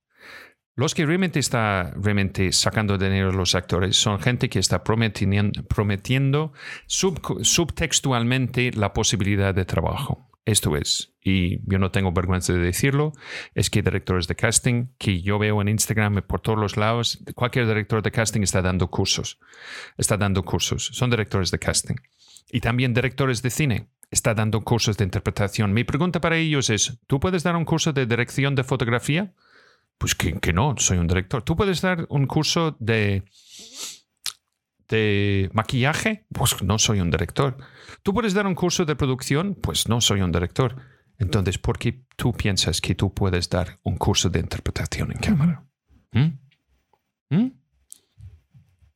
Los 0.76 0.96
que 0.96 1.06
realmente 1.06 1.40
está 1.40 1.94
realmente 1.96 2.52
sacando 2.52 2.98
dinero 2.98 3.30
de 3.30 3.38
los 3.38 3.54
actores 3.54 3.96
son 3.96 4.20
gente 4.20 4.50
que 4.50 4.58
está 4.58 4.84
prometiendo, 4.84 5.64
prometiendo 5.66 6.54
sub- 6.88 7.44
subtextualmente 7.44 8.72
la 8.74 8.92
posibilidad 8.92 9.54
de 9.54 9.66
trabajo. 9.66 10.32
Esto 10.46 10.76
es, 10.76 11.14
y 11.22 11.60
yo 11.72 11.80
no 11.80 11.92
tengo 11.92 12.12
vergüenza 12.12 12.52
de 12.52 12.60
decirlo, 12.60 13.14
es 13.54 13.70
que 13.70 13.82
directores 13.82 14.28
de 14.28 14.36
casting 14.36 14.88
que 14.98 15.22
yo 15.22 15.40
veo 15.40 15.62
en 15.62 15.70
Instagram 15.70 16.22
por 16.28 16.42
todos 16.42 16.60
los 16.60 16.76
lados, 16.76 17.24
cualquier 17.34 17.66
director 17.66 18.02
de 18.02 18.12
casting 18.12 18.42
está 18.42 18.62
dando 18.62 18.90
cursos. 18.90 19.40
Está 19.98 20.18
dando 20.18 20.44
cursos. 20.44 20.90
Son 20.92 21.10
directores 21.10 21.50
de 21.52 21.60
casting. 21.60 21.96
Y 22.52 22.60
también 22.60 22.94
directores 22.94 23.42
de 23.42 23.52
cine. 23.52 23.88
Está 24.14 24.36
dando 24.36 24.64
cursos 24.64 24.96
de 24.96 25.06
interpretación. 25.06 25.74
Mi 25.74 25.84
pregunta 25.84 26.22
para 26.22 26.38
ellos 26.38 26.70
es, 26.70 27.00
¿tú 27.08 27.20
puedes 27.20 27.42
dar 27.42 27.56
un 27.56 27.66
curso 27.66 27.94
de 27.94 28.06
dirección 28.06 28.54
de 28.54 28.64
fotografía? 28.64 29.34
Pues 29.98 30.14
que, 30.14 30.54
no, 30.54 30.76
soy 30.78 31.00
un 31.00 31.08
director. 31.08 31.42
¿Tú 31.42 31.56
puedes 31.56 31.82
dar 31.82 32.06
un 32.10 32.28
curso 32.28 32.78
de, 32.80 33.24
de 34.88 35.50
maquillaje? 35.54 36.28
Pues 36.32 36.62
no 36.62 36.78
soy 36.78 37.00
un 37.00 37.10
director. 37.10 37.58
¿Tú 38.04 38.14
puedes 38.14 38.36
dar 38.36 38.46
un 38.46 38.54
curso 38.54 38.86
de 38.86 38.96
producción? 38.96 39.56
Pues 39.56 39.90
no 39.90 40.00
soy 40.00 40.22
un 40.22 40.32
director. 40.32 40.76
Entonces, 41.18 41.58
¿por 41.58 41.80
qué 41.80 42.06
tú 42.16 42.34
piensas 42.34 42.82
que 42.82 42.94
tú 42.94 43.16
puedes 43.16 43.50
dar 43.50 43.80
un 43.82 43.98
curso 43.98 44.30
de 44.30 44.42
interpretación 44.42 45.12
en 45.12 45.18
cámara? 45.18 45.66
¿Mm? 46.12 47.36
¿Mm? 47.36 47.52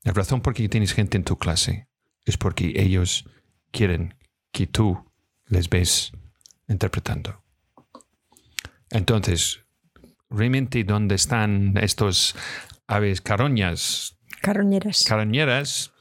La 0.03 0.13
razón 0.13 0.41
por 0.41 0.53
qué 0.53 0.69
tienes 0.69 0.93
gente 0.93 1.17
en 1.17 1.23
tu 1.23 1.39
clase 1.39 1.89
es 2.23 2.37
porque 2.37 2.73
ellos 2.75 3.27
quieren 3.71 4.13
que 4.51 4.67
tú 4.67 5.06
les 5.49 5.69
ves 5.69 6.11
interpretando. 6.67 7.43
Entonces, 8.89 9.61
realmente 10.29 10.83
dónde 10.83 11.15
están 11.15 11.75
estos 11.77 12.35
aves 12.87 13.21
caroñas, 13.21 14.17
Carroñeras. 14.41 15.03
caroñeras, 15.07 15.91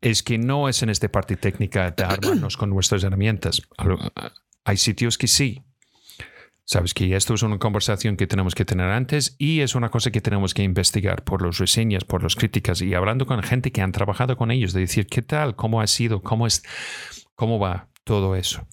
es 0.00 0.22
que 0.22 0.38
no 0.38 0.68
es 0.68 0.82
en 0.82 0.90
esta 0.90 1.08
parte 1.10 1.36
técnica 1.36 1.90
de 1.90 2.04
armarnos 2.08 2.56
con 2.56 2.70
nuestras 2.70 3.04
herramientas. 3.04 3.62
Algo- 3.76 3.98
Hay 4.64 4.76
sitios 4.76 5.18
que 5.18 5.28
sí. 5.28 5.62
Sabes 6.66 6.94
que 6.94 7.14
esto 7.14 7.34
es 7.34 7.42
una 7.42 7.58
conversación 7.58 8.16
que 8.16 8.26
tenemos 8.26 8.54
que 8.54 8.64
tener 8.64 8.86
antes 8.90 9.36
y 9.38 9.60
es 9.60 9.74
una 9.74 9.90
cosa 9.90 10.10
que 10.10 10.22
tenemos 10.22 10.54
que 10.54 10.62
investigar 10.62 11.22
por 11.22 11.42
las 11.44 11.58
reseñas, 11.58 12.04
por 12.04 12.22
las 12.22 12.36
críticas 12.36 12.80
y 12.80 12.94
hablando 12.94 13.26
con 13.26 13.42
gente 13.42 13.70
que 13.70 13.82
han 13.82 13.92
trabajado 13.92 14.38
con 14.38 14.50
ellos, 14.50 14.72
de 14.72 14.80
decir 14.80 15.06
qué 15.06 15.20
tal, 15.20 15.56
cómo 15.56 15.82
ha 15.82 15.86
sido, 15.86 16.22
cómo 16.22 16.46
es, 16.46 16.62
cómo 17.34 17.58
va 17.58 17.90
todo 18.02 18.34
eso. 18.34 18.66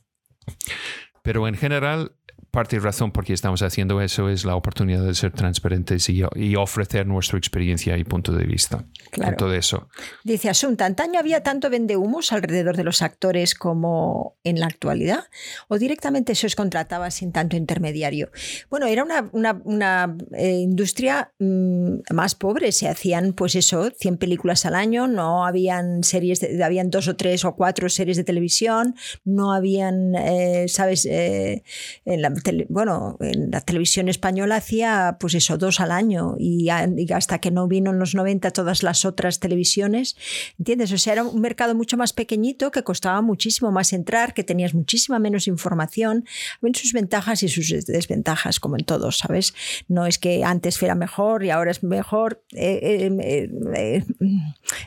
Pero 1.23 1.47
en 1.47 1.55
general, 1.55 2.13
parte 2.51 2.75
y 2.75 2.79
razón 2.79 3.11
por 3.11 3.23
qué 3.25 3.33
estamos 3.33 3.61
haciendo 3.61 4.01
eso 4.01 4.29
es 4.29 4.43
la 4.45 4.55
oportunidad 4.55 5.03
de 5.05 5.13
ser 5.15 5.31
transparentes 5.31 6.09
y, 6.09 6.21
y 6.35 6.55
ofrecer 6.55 7.07
nuestra 7.07 7.37
experiencia 7.37 7.97
y 7.97 8.03
punto 8.03 8.33
de 8.33 8.43
vista 8.45 8.85
Claro. 9.11 9.35
todo 9.37 9.53
eso. 9.53 9.87
Dice 10.23 10.49
Asunta, 10.49 10.85
¿antaño 10.85 11.19
había 11.19 11.43
tanto 11.43 11.69
vendehumos 11.69 12.31
alrededor 12.31 12.77
de 12.77 12.83
los 12.83 13.01
actores 13.01 13.55
como 13.55 14.37
en 14.43 14.59
la 14.59 14.67
actualidad? 14.67 15.25
¿O 15.67 15.77
directamente 15.77 16.35
se 16.35 16.47
os 16.47 16.55
contrataba 16.55 17.09
sin 17.11 17.31
tanto 17.31 17.55
intermediario? 17.57 18.31
Bueno, 18.69 18.85
era 18.87 19.03
una, 19.03 19.29
una- 19.33 19.61
una, 19.65 20.17
eh, 20.37 20.51
industria 20.59 21.31
mm, 21.39 22.13
más 22.13 22.35
pobre. 22.35 22.71
Se 22.71 22.87
hacían, 22.87 23.33
pues 23.33 23.55
eso, 23.55 23.89
100 23.91 24.17
películas 24.17 24.65
al 24.65 24.75
año, 24.75 25.07
no 25.07 25.45
habían 25.45 26.03
series, 26.03 26.39
de- 26.39 26.63
habían 26.63 26.89
dos 26.89 27.07
o 27.07 27.15
tres 27.15 27.43
o 27.45 27.55
cuatro 27.55 27.89
series 27.89 28.17
de 28.17 28.23
televisión, 28.23 28.95
no 29.25 29.53
habían, 29.53 30.15
eh, 30.15 30.65
¿sabes? 30.69 31.05
Eh, 31.05 31.63
en 32.05 32.21
la 32.21 32.29
tele- 32.43 32.65
bueno, 32.69 33.17
en 33.19 33.51
la 33.51 33.61
televisión 33.61 34.09
española 34.09 34.57
hacía, 34.57 35.17
pues 35.19 35.33
eso, 35.35 35.57
dos 35.57 35.79
al 35.79 35.91
año 35.91 36.35
y, 36.39 36.69
hasta 36.69 37.39
que 37.39 37.51
no 37.51 37.67
vino 37.67 37.91
en 37.91 37.99
los 37.99 38.15
90 38.15 38.51
todas 38.51 38.83
las 38.83 39.05
otras 39.05 39.39
televisiones, 39.39 40.15
¿entiendes? 40.59 40.91
O 40.91 40.97
sea, 40.97 41.13
era 41.13 41.23
un 41.23 41.41
mercado 41.41 41.75
mucho 41.75 41.97
más 41.97 42.13
pequeñito 42.13 42.71
que 42.71 42.83
costaba 42.83 43.21
muchísimo 43.21 43.71
más 43.71 43.93
entrar, 43.93 44.33
que 44.33 44.43
tenías 44.43 44.73
muchísima 44.73 45.19
menos 45.19 45.47
información, 45.47 46.25
ven 46.61 46.75
sus 46.75 46.93
ventajas 46.93 47.43
y 47.43 47.47
sus 47.49 47.69
des- 47.69 47.85
desventajas, 47.85 48.59
como 48.59 48.77
en 48.77 48.85
todos, 48.85 49.17
¿sabes? 49.19 49.53
No 49.87 50.05
es 50.05 50.17
que 50.19 50.43
antes 50.43 50.81
era 50.81 50.95
mejor 50.95 51.43
y 51.43 51.49
ahora 51.49 51.71
es 51.71 51.83
mejor, 51.83 52.43
eh, 52.53 52.79
eh, 52.81 53.17
eh, 53.21 53.49
eh, 53.75 54.03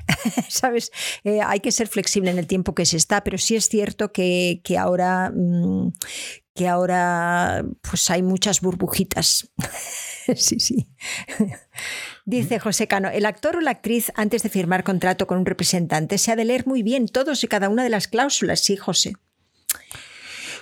¿sabes? 0.48 0.90
Eh, 1.24 1.40
hay 1.44 1.60
que 1.60 1.72
ser 1.72 1.88
flexible 1.88 2.30
en 2.30 2.38
el 2.38 2.46
tiempo 2.46 2.74
que 2.74 2.86
se 2.86 2.96
está, 2.96 3.22
pero 3.24 3.38
sí 3.38 3.56
es 3.56 3.68
cierto 3.68 4.12
que, 4.12 4.60
que 4.64 4.78
ahora... 4.78 5.30
mm, 5.34 5.92
que 6.54 6.68
ahora 6.68 7.64
pues 7.88 8.08
hay 8.10 8.22
muchas 8.22 8.60
burbujitas. 8.60 9.50
sí, 10.36 10.60
sí. 10.60 10.88
Dice 12.24 12.58
José 12.58 12.86
Cano, 12.88 13.08
el 13.10 13.26
actor 13.26 13.56
o 13.56 13.60
la 13.60 13.72
actriz 13.72 14.10
antes 14.14 14.42
de 14.42 14.48
firmar 14.48 14.82
contrato 14.84 15.26
con 15.26 15.38
un 15.38 15.46
representante 15.46 16.16
se 16.16 16.32
ha 16.32 16.36
de 16.36 16.44
leer 16.46 16.66
muy 16.66 16.82
bien 16.82 17.06
todos 17.08 17.44
y 17.44 17.48
cada 17.48 17.68
una 17.68 17.82
de 17.84 17.90
las 17.90 18.08
cláusulas, 18.08 18.60
sí, 18.60 18.76
José. 18.76 19.12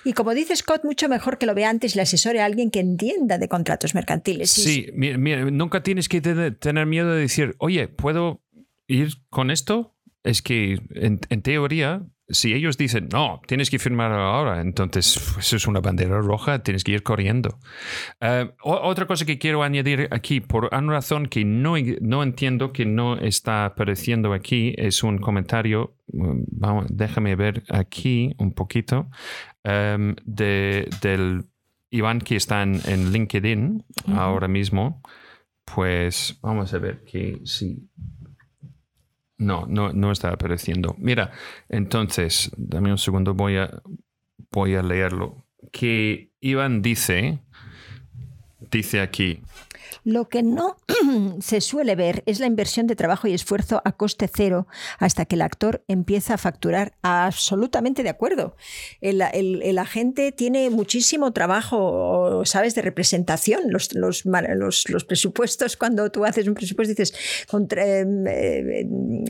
Y 0.05 0.15
como 0.15 0.35
dice 0.35 0.57
Scott, 0.57 0.83
mucho 0.85 1.09
mejor 1.09 1.39
que 1.39 1.47
lo 1.47 1.55
vea 1.55 1.71
antes 1.71 1.95
y 1.95 1.97
le 1.99 2.03
asesore 2.03 2.41
a 2.41 2.47
alguien 2.47 2.71
que 2.73 2.81
entienda 2.81 3.39
de 3.39 3.49
contratos 3.49 3.95
mercantiles. 3.95 4.51
Sí, 4.51 4.89
mira, 4.95 5.17
mira, 5.17 5.45
nunca 5.51 5.83
tienes 5.85 6.09
que 6.09 6.21
te- 6.21 6.51
tener 6.51 6.87
miedo 6.87 7.13
de 7.13 7.21
decir, 7.21 7.55
oye, 7.59 7.87
¿puedo 7.87 8.43
ir 8.89 9.13
con 9.31 9.53
esto? 9.53 9.95
Es 10.25 10.43
que 10.43 10.81
en, 10.95 11.21
en 11.29 11.43
teoría, 11.43 12.03
si 12.33 12.55
ellos 12.55 12.77
dicen, 12.77 13.09
no, 13.13 13.41
tienes 13.47 13.71
que 13.71 13.79
firmar 13.79 14.11
ahora, 14.13 14.61
entonces 14.61 15.21
pues, 15.35 15.47
eso 15.47 15.57
es 15.57 15.67
una 15.67 15.81
bandera 15.81 16.21
roja, 16.21 16.63
tienes 16.63 16.83
que 16.83 16.93
ir 16.93 17.03
corriendo. 17.03 17.59
Eh, 18.21 18.51
otra 18.63 19.07
cosa 19.07 19.25
que 19.25 19.39
quiero 19.39 19.63
añadir 19.63 20.09
aquí, 20.11 20.41
por 20.41 20.69
una 20.73 20.93
razón 20.93 21.27
que 21.27 21.45
no, 21.45 21.75
no 22.01 22.23
entiendo, 22.23 22.73
que 22.73 22.87
no 22.87 23.19
está 23.19 23.67
apareciendo 23.67 24.33
aquí, 24.33 24.75
es 24.77 25.03
un 25.03 25.19
comentario, 25.19 25.97
mm, 26.13 26.43
vamos, 26.49 26.87
déjame 26.89 27.37
ver 27.37 27.63
aquí 27.69 28.35
un 28.39 28.53
poquito, 28.53 29.09
em, 29.63 30.17
de, 30.25 30.89
del 31.03 31.45
Iván 31.91 32.21
que 32.21 32.37
está 32.37 32.63
en, 32.63 32.81
en 32.87 33.13
LinkedIn 33.13 33.85
ahora 34.15 34.49
mismo, 34.49 35.03
pues 35.65 36.39
vamos 36.43 36.73
a 36.75 36.79
ver 36.79 37.05
que 37.05 37.41
sí. 37.45 37.89
No, 39.43 39.67
no, 39.67 39.93
no 39.93 40.13
está 40.13 40.31
apareciendo. 40.31 40.95
Mira, 40.99 41.33
entonces, 41.69 42.51
dame 42.57 42.93
un 42.93 42.99
segundo, 42.99 43.35
voy 43.35 43.57
a, 43.57 43.83
voy 44.53 44.77
a 44.77 44.83
leerlo. 44.83 45.45
Que 45.73 46.31
Iván 46.41 46.81
dice, 46.81 47.41
dice 48.71 49.01
aquí, 49.01 49.43
Lo 50.05 50.29
que 50.29 50.43
no 50.43 50.77
se 51.41 51.61
suele 51.61 51.95
ver 51.95 52.23
es 52.27 52.41
la 52.41 52.47
inversión 52.47 52.87
de 52.87 52.97
trabajo 52.97 53.29
y 53.29 53.35
esfuerzo 53.35 53.81
a 53.85 53.93
coste 53.93 54.29
cero 54.33 54.67
hasta 54.99 55.25
que 55.27 55.37
el 55.37 55.43
actor 55.43 55.85
empieza 55.89 56.35
a 56.35 56.39
facturar. 56.39 56.95
Absolutamente 57.03 58.03
de 58.03 58.09
acuerdo. 58.09 58.57
El, 59.01 59.23
el- 59.23 59.79
agente 59.79 60.33
tiene 60.33 60.71
muchísimo 60.71 61.33
trabajo, 61.33 62.45
¿sabes?, 62.45 62.75
de 62.75 62.83
representación. 62.83 63.63
Los, 63.71 63.89
presupuestos, 65.05 65.77
cuando 65.77 66.11
tú 66.11 66.25
haces 66.25 66.47
un 66.47 66.55
presupuesto, 66.55 66.91
dices 66.91 67.15
contra- 67.49 67.85
eh, 67.85 68.07
eh, 68.27 68.87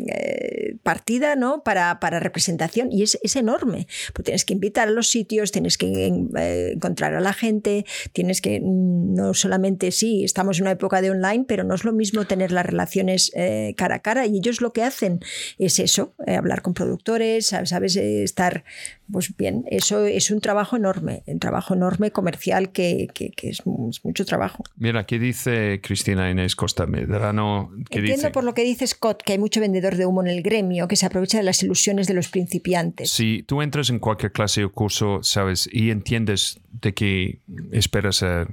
eh, 0.09 0.77
partida 0.83 1.37
¿no? 1.37 1.63
para, 1.63 1.99
representación 2.21 2.91
y 2.93 3.03
es, 3.03 3.19
enorme. 3.37 3.87
Pues 4.13 4.25
tienes 4.25 4.45
que 4.45 4.53
invitar 4.55 4.89
a 4.89 4.91
los 4.91 5.09
sitios, 5.09 5.53
tienes 5.53 5.79
que 5.79 6.07
encontrar 6.07 7.15
a 7.15 7.21
la 7.21 7.33
gente, 7.33 7.85
tienes 8.13 8.41
que 8.41 8.61
mm, 8.61 9.15
no 9.15 9.35
solamente, 9.35 9.91
sí, 9.91 10.25
estamos 10.25 10.62
una 10.63 10.71
época 10.71 11.03
de 11.03 11.11
online, 11.11 11.45
pero 11.47 11.65
no 11.65 11.75
es 11.75 11.85
lo 11.85 11.93
mismo 11.93 12.25
tener 12.25 12.53
las 12.53 12.65
relaciones 12.65 13.31
eh, 13.35 13.75
cara 13.77 13.97
a 13.97 13.99
cara 13.99 14.27
y 14.27 14.39
ellos 14.39 14.61
lo 14.61 14.73
que 14.73 14.83
hacen 14.83 15.21
es 15.59 15.79
eso, 15.79 16.15
eh, 16.27 16.37
hablar 16.37 16.63
con 16.63 16.75
productores, 16.75 17.47
sabes, 17.65 17.97
eh, 17.97 18.23
estar, 18.23 18.65
pues 19.11 19.37
bien, 19.37 19.65
eso 19.71 20.07
es 20.07 20.31
un 20.31 20.41
trabajo 20.41 20.77
enorme, 20.77 21.23
un 21.27 21.39
trabajo 21.39 21.75
enorme 21.75 22.11
comercial 22.11 22.73
que, 22.73 23.09
es, 23.43 23.63
mucho 23.67 24.25
trabajo. 24.25 24.65
Mira, 24.77 25.05
¿qué 25.05 25.19
dice 25.19 25.81
Cristina 25.83 26.31
Inés 26.31 26.57
Costa 26.57 26.87
Medrano? 26.87 27.71
Entiendo 27.91 28.33
por 28.33 28.45
lo 28.45 28.55
que 28.55 28.65
dice 28.65 28.87
Scott 28.87 29.23
que 29.23 29.33
hay 29.33 29.39
mucho 29.39 29.61
vendedor 29.61 29.97
de 29.97 30.07
humo 30.07 30.23
en 30.23 30.29
el 30.29 30.43
gremio 30.43 30.89
que 30.89 30.97
se 30.97 31.07
aprovecha 31.07 31.39
de 31.39 31.45
las 31.45 31.63
ilusiones 31.63 32.07
de 32.07 32.15
los 32.15 32.29
principiantes. 32.29 33.11
Si 33.11 33.43
tú 33.43 33.63
entras 33.63 33.91
en 33.91 33.99
cualquier 33.99 34.33
clase 34.33 34.65
o 34.65 34.73
curso, 34.73 35.21
sabes, 35.23 35.69
y 35.71 35.91
entiendes 35.91 36.61
de 36.81 36.95
que 36.95 37.41
esperas 37.73 38.23
a 38.23 38.47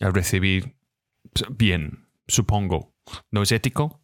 recibir 0.00 0.77
bien, 1.50 2.08
supongo. 2.26 2.94
No 3.30 3.42
es 3.42 3.52
ético, 3.52 4.02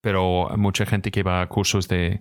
pero 0.00 0.50
hay 0.50 0.56
mucha 0.56 0.86
gente 0.86 1.10
que 1.10 1.22
va 1.22 1.42
a 1.42 1.48
cursos 1.48 1.88
de, 1.88 2.20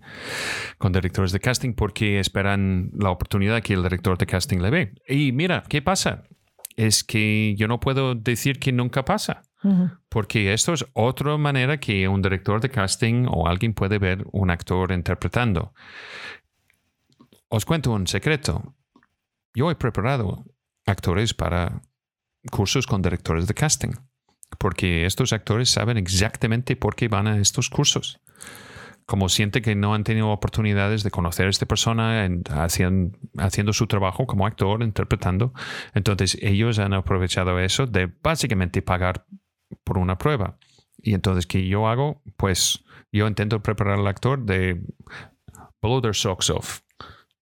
con 0.78 0.92
directores 0.92 1.32
de 1.32 1.40
casting 1.40 1.74
porque 1.74 2.20
esperan 2.20 2.90
la 2.98 3.12
oportunidad 3.12 3.62
que 3.62 3.74
el 3.74 3.84
director 3.84 4.18
de 4.18 4.26
casting 4.26 4.60
le 4.60 4.70
ve. 4.70 4.94
Y 5.08 5.32
mira, 5.32 5.64
¿qué 5.70 5.82
pasa? 5.82 6.24
Es 6.76 7.04
que 7.04 7.56
yo 7.58 7.68
no 7.68 7.80
puedo 7.80 8.16
decir 8.16 8.60
que 8.60 8.72
nunca 8.72 9.06
pasa. 9.06 9.44
Porque 10.10 10.54
esto 10.54 10.74
es 10.74 10.86
otra 10.94 11.38
manera 11.38 11.80
que 11.80 12.08
un 12.08 12.22
director 12.22 12.62
de 12.62 12.70
casting 12.70 13.26
o 13.28 13.48
alguien 13.48 13.74
puede 13.74 13.98
ver 13.98 14.24
un 14.32 14.52
actor 14.52 14.92
interpretando. 14.92 15.74
Os 17.50 17.66
cuento 17.66 17.92
un 17.92 18.06
secreto. 18.06 18.76
Yo 19.56 19.72
he 19.72 19.76
preparado 19.76 20.46
actores 20.86 21.34
para 21.34 21.82
cursos 22.52 22.86
con 22.86 23.02
directores 23.02 23.48
de 23.48 23.54
casting, 23.54 23.94
porque 24.58 25.06
estos 25.06 25.34
actores 25.34 25.70
saben 25.70 25.98
exactamente 25.98 26.76
por 26.76 26.96
qué 26.96 27.08
van 27.08 27.28
a 27.28 27.38
estos 27.38 27.70
cursos. 27.70 28.20
Como 29.06 29.30
sienten 29.30 29.62
que 29.62 29.76
no 29.76 29.94
han 29.94 30.04
tenido 30.04 30.30
oportunidades 30.30 31.04
de 31.04 31.12
conocer 31.12 31.46
a 31.46 31.50
esta 31.50 31.68
persona 31.68 32.28
haciendo 33.38 33.74
su 33.74 33.86
trabajo 33.86 34.26
como 34.26 34.48
actor, 34.48 34.82
interpretando, 34.82 35.54
entonces 35.94 36.38
ellos 36.42 36.80
han 36.80 36.94
aprovechado 36.94 37.60
eso 37.60 37.86
de 37.86 38.12
básicamente 38.24 38.82
pagar 38.82 39.26
por 39.84 40.00
una 40.00 40.18
prueba. 40.18 40.58
Y 40.98 41.14
entonces, 41.14 41.46
¿qué 41.46 41.68
yo 41.68 41.88
hago? 41.88 42.24
Pues 42.36 42.84
yo 43.12 43.28
intento 43.28 43.62
preparar 43.62 44.00
al 44.00 44.08
actor 44.08 44.44
de 44.44 44.82
blow 45.82 46.02
their 46.02 46.16
socks 46.16 46.50
off, 46.50 46.80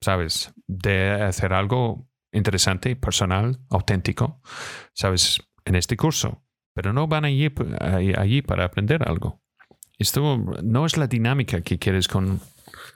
¿sabes? 0.02 0.54
De 0.68 1.12
hacer 1.12 1.54
algo 1.54 2.10
interesante, 2.34 2.98
personal, 2.98 3.62
auténtico, 3.70 4.42
¿sabes? 4.94 5.42
En 5.64 5.76
este 5.76 5.96
curso. 5.96 6.43
Pero 6.74 6.94
no 6.94 7.08
van 7.08 7.26
allí, 7.26 7.50
allí 8.18 8.42
para 8.42 8.66
aprender 8.66 9.08
algo. 9.08 9.40
Esto 9.98 10.38
no 10.38 10.86
es 10.86 10.98
la 10.98 11.08
dinámica 11.08 11.62
que 11.62 11.78
quieres 11.78 12.08
con... 12.08 12.40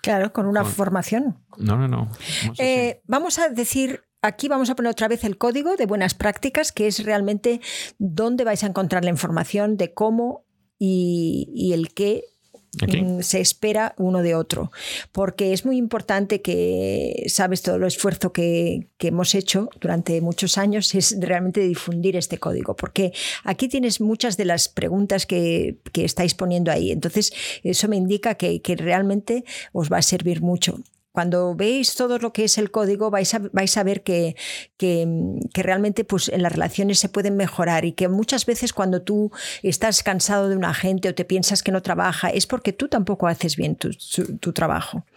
Claro, 0.02 0.34
con 0.34 0.48
una 0.48 0.64
formación. 0.66 1.38
No, 1.58 1.78
no, 1.78 1.88
no. 1.88 2.10
Eh, 2.58 3.02
vamos 3.06 3.40
a 3.40 3.50
decir 3.50 4.02
aquí 4.22 4.48
vamos 4.48 4.70
a 4.70 4.76
poner 4.76 4.92
otra 4.92 5.08
vez 5.08 5.24
el 5.24 5.38
código 5.38 5.76
de 5.76 5.86
buenas 5.86 6.14
prácticas, 6.14 6.72
que 6.72 6.88
es 6.88 7.04
realmente 7.04 7.62
dónde 7.98 8.44
vais 8.44 8.64
a 8.64 8.68
encontrar 8.68 9.04
la 9.04 9.12
información 9.12 9.78
de 9.78 9.94
cómo 9.94 10.46
y, 10.80 11.52
y 11.54 11.74
el 11.74 11.94
qué 11.94 12.24
Mm, 12.86 13.22
se 13.22 13.40
espera 13.40 13.94
uno 13.98 14.22
de 14.22 14.36
otro. 14.36 14.72
Porque 15.12 15.54
es 15.54 15.66
muy 15.66 15.78
importante 15.78 16.42
que, 16.42 17.26
sabes, 17.28 17.62
todo 17.62 17.76
el 17.76 17.84
esfuerzo 17.84 18.32
que, 18.32 18.88
hemos 19.00 19.36
hecho 19.36 19.70
durante 19.80 20.20
muchos 20.22 20.58
años 20.58 20.94
es 20.94 21.16
realmente 21.20 21.62
difundir 21.62 22.16
este 22.16 22.38
código. 22.38 22.76
Porque 22.76 23.14
aquí 23.44 23.68
tienes 23.68 24.02
muchas 24.02 24.38
de 24.38 24.46
las 24.46 24.68
preguntas 24.68 25.26
que, 25.26 25.78
estáis 25.94 26.36
poniendo 26.36 26.72
ahí. 26.72 26.92
Entonces, 26.92 27.34
eso 27.64 27.88
me 27.88 27.96
indica 27.96 28.36
que, 28.36 28.62
que 28.62 28.76
realmente 28.76 29.44
os 29.74 29.92
va 29.92 29.98
a 29.98 30.02
servir 30.02 30.42
mucho 30.42 30.80
cuando 31.18 31.56
veis 31.56 31.96
todo 31.96 32.20
lo 32.20 32.32
que 32.32 32.44
es 32.44 32.60
el 32.60 32.70
código 32.70 33.10
vais 33.10 33.34
a, 33.34 33.40
vais 33.52 33.76
a 33.76 33.82
ver 33.82 34.04
que, 34.04 34.36
que, 34.78 35.08
realmente 35.56 36.04
pues, 36.04 36.30
en 36.30 36.44
las 36.44 36.52
relaciones 36.52 37.00
se 37.00 37.10
pueden 37.10 37.36
mejorar 37.36 37.86
y 37.86 37.94
que 37.94 38.08
muchas 38.08 38.46
veces 38.46 38.72
cuando 38.72 39.02
tú 39.02 39.32
estás 39.64 40.04
cansado 40.04 40.48
de 40.48 40.56
una 40.56 40.76
gente 40.76 41.10
o 41.10 41.16
te 41.16 41.26
piensas 41.26 41.64
que 41.64 41.72
no 41.72 41.82
trabaja 41.82 42.30
es 42.30 42.46
porque 42.46 42.72
tú 42.72 42.88
tampoco 42.88 43.26
haces 43.26 43.56
bien 43.56 43.76
tu, 43.78 44.54
trabajo, 44.54 45.08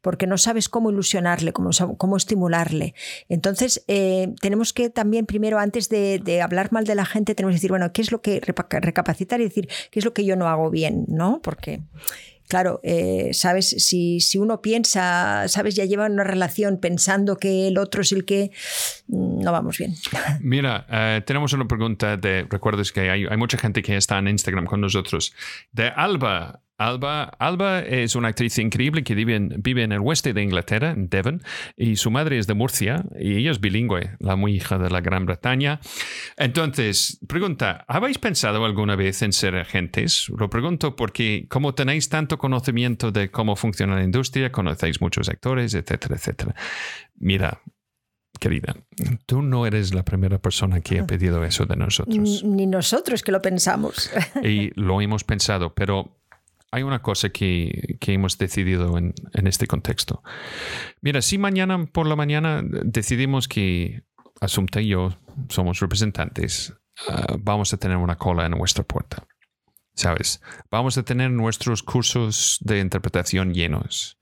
porque 0.00 0.26
no 0.26 0.38
sabes 0.38 0.70
cómo 0.70 0.90
ilusionarle, 0.90 1.52
cómo, 1.52 1.68
cómo 1.98 2.16
estimularle. 2.16 2.94
Entonces 3.28 3.84
eh, 3.86 4.32
tenemos 4.40 4.72
que 4.72 4.88
también 4.88 5.26
primero 5.26 5.58
antes 5.58 5.90
de, 5.90 6.20
de, 6.24 6.40
hablar 6.40 6.72
mal 6.72 6.84
de 6.86 6.94
la 6.94 7.04
gente 7.04 7.34
tenemos 7.34 7.52
que 7.52 7.56
decir, 7.56 7.70
bueno, 7.70 7.92
¿qué 7.92 8.00
es 8.00 8.12
lo 8.12 8.22
que 8.22 8.40
recapacitar 8.40 9.42
y 9.42 9.44
decir 9.44 9.68
qué 9.90 9.98
es 9.98 10.06
lo 10.06 10.14
que 10.14 10.24
yo 10.24 10.36
no 10.36 10.48
hago 10.48 10.70
bien? 10.70 11.04
¿no? 11.06 11.42
Porque 11.42 11.82
claro, 12.50 12.80
eh, 12.82 13.30
sabes, 13.32 13.70
si, 13.70 14.20
si, 14.20 14.36
uno 14.38 14.60
piensa, 14.60 15.46
sabes, 15.46 15.76
ya 15.76 15.84
lleva 15.84 16.06
una 16.06 16.24
relación 16.24 16.78
pensando 16.78 17.36
que 17.36 17.68
el 17.68 17.78
otro 17.78 18.02
es 18.02 18.10
el 18.10 18.24
que 18.24 18.50
mm, 19.06 19.42
no 19.42 19.52
vamos 19.52 19.78
bien. 19.78 19.94
Mira, 20.40 20.84
eh, 20.90 21.22
tenemos 21.24 21.52
una 21.52 21.66
pregunta 21.68 22.16
de, 22.16 22.46
recuerdes 22.50 22.90
que 22.90 23.08
hay, 23.08 23.24
hay, 23.24 23.36
mucha 23.36 23.56
gente 23.56 23.82
que 23.82 23.96
está 23.96 24.18
en 24.18 24.28
Instagram 24.28 24.66
con 24.66 24.80
nosotros, 24.80 25.32
de 25.72 25.88
Alba. 25.88 26.60
Alba, 26.80 27.24
Alba 27.38 27.80
es 27.80 28.16
una 28.16 28.28
actriz 28.28 28.56
increíble 28.56 29.04
que 29.04 29.14
vive 29.14 29.36
en, 29.36 29.54
vive 29.58 29.82
en 29.82 29.92
el 29.92 30.00
oeste 30.00 30.32
de 30.32 30.42
Inglaterra, 30.42 30.92
en 30.92 31.10
Devon, 31.10 31.42
y 31.76 31.96
su 31.96 32.10
madre 32.10 32.38
es 32.38 32.46
de 32.46 32.54
Murcia 32.54 33.04
y 33.18 33.36
ella 33.36 33.50
es 33.50 33.60
bilingüe, 33.60 34.16
la 34.18 34.34
muy 34.34 34.54
hija 34.54 34.78
de 34.78 34.88
la 34.88 35.02
Gran 35.02 35.26
Bretaña. 35.26 35.80
Entonces, 36.38 37.20
pregunta, 37.28 37.84
¿habéis 37.86 38.16
pensado 38.16 38.64
alguna 38.64 38.96
vez 38.96 39.20
en 39.20 39.34
ser 39.34 39.56
agentes? 39.56 40.30
Lo 40.30 40.48
pregunto 40.48 40.96
porque 40.96 41.44
como 41.50 41.74
tenéis 41.74 42.08
tanto 42.08 42.38
conocimiento 42.38 43.12
de 43.12 43.30
cómo 43.30 43.56
funciona 43.56 43.96
la 43.96 44.02
industria, 44.02 44.50
conocéis 44.50 45.02
muchos 45.02 45.28
actores, 45.28 45.74
etcétera, 45.74 46.16
etcétera. 46.16 46.54
Mira, 47.16 47.60
querida, 48.38 48.74
tú 49.26 49.42
no 49.42 49.66
eres 49.66 49.92
la 49.92 50.02
primera 50.02 50.38
persona 50.38 50.80
que 50.80 51.00
ha 51.00 51.06
pedido 51.06 51.44
eso 51.44 51.66
de 51.66 51.76
nosotros. 51.76 52.42
Ni 52.42 52.66
nosotros 52.66 53.22
que 53.22 53.32
lo 53.32 53.42
pensamos. 53.42 54.10
Y 54.42 54.70
lo 54.80 55.02
hemos 55.02 55.24
pensado, 55.24 55.74
pero 55.74 56.19
hay 56.72 56.82
una 56.82 57.02
cosa 57.02 57.30
que, 57.30 57.98
hemos 58.00 58.38
decidido 58.38 58.96
en, 58.96 59.14
este 59.46 59.66
contexto. 59.66 60.22
Mira, 61.00 61.22
si 61.22 61.38
mañana 61.38 61.86
por 61.86 62.06
la 62.06 62.16
mañana 62.16 62.62
decidimos 62.62 63.48
que 63.48 64.04
Asunta 64.40 64.80
y 64.80 64.88
yo 64.88 65.10
somos 65.50 65.80
representantes, 65.80 66.72
ah, 67.08 67.36
vamos 67.38 67.74
a 67.74 67.76
tener 67.76 67.98
una 67.98 68.16
cola 68.16 68.46
en 68.46 68.52
nuestra 68.52 68.84
puerta. 68.84 69.26
¿Sabes? 69.94 70.40
Vamos 70.70 70.96
a 70.96 71.02
tener 71.02 71.30
nuestros 71.30 71.82
cursos 71.82 72.56
de 72.62 72.80
interpretación 72.80 73.52
llenos. 73.52 74.18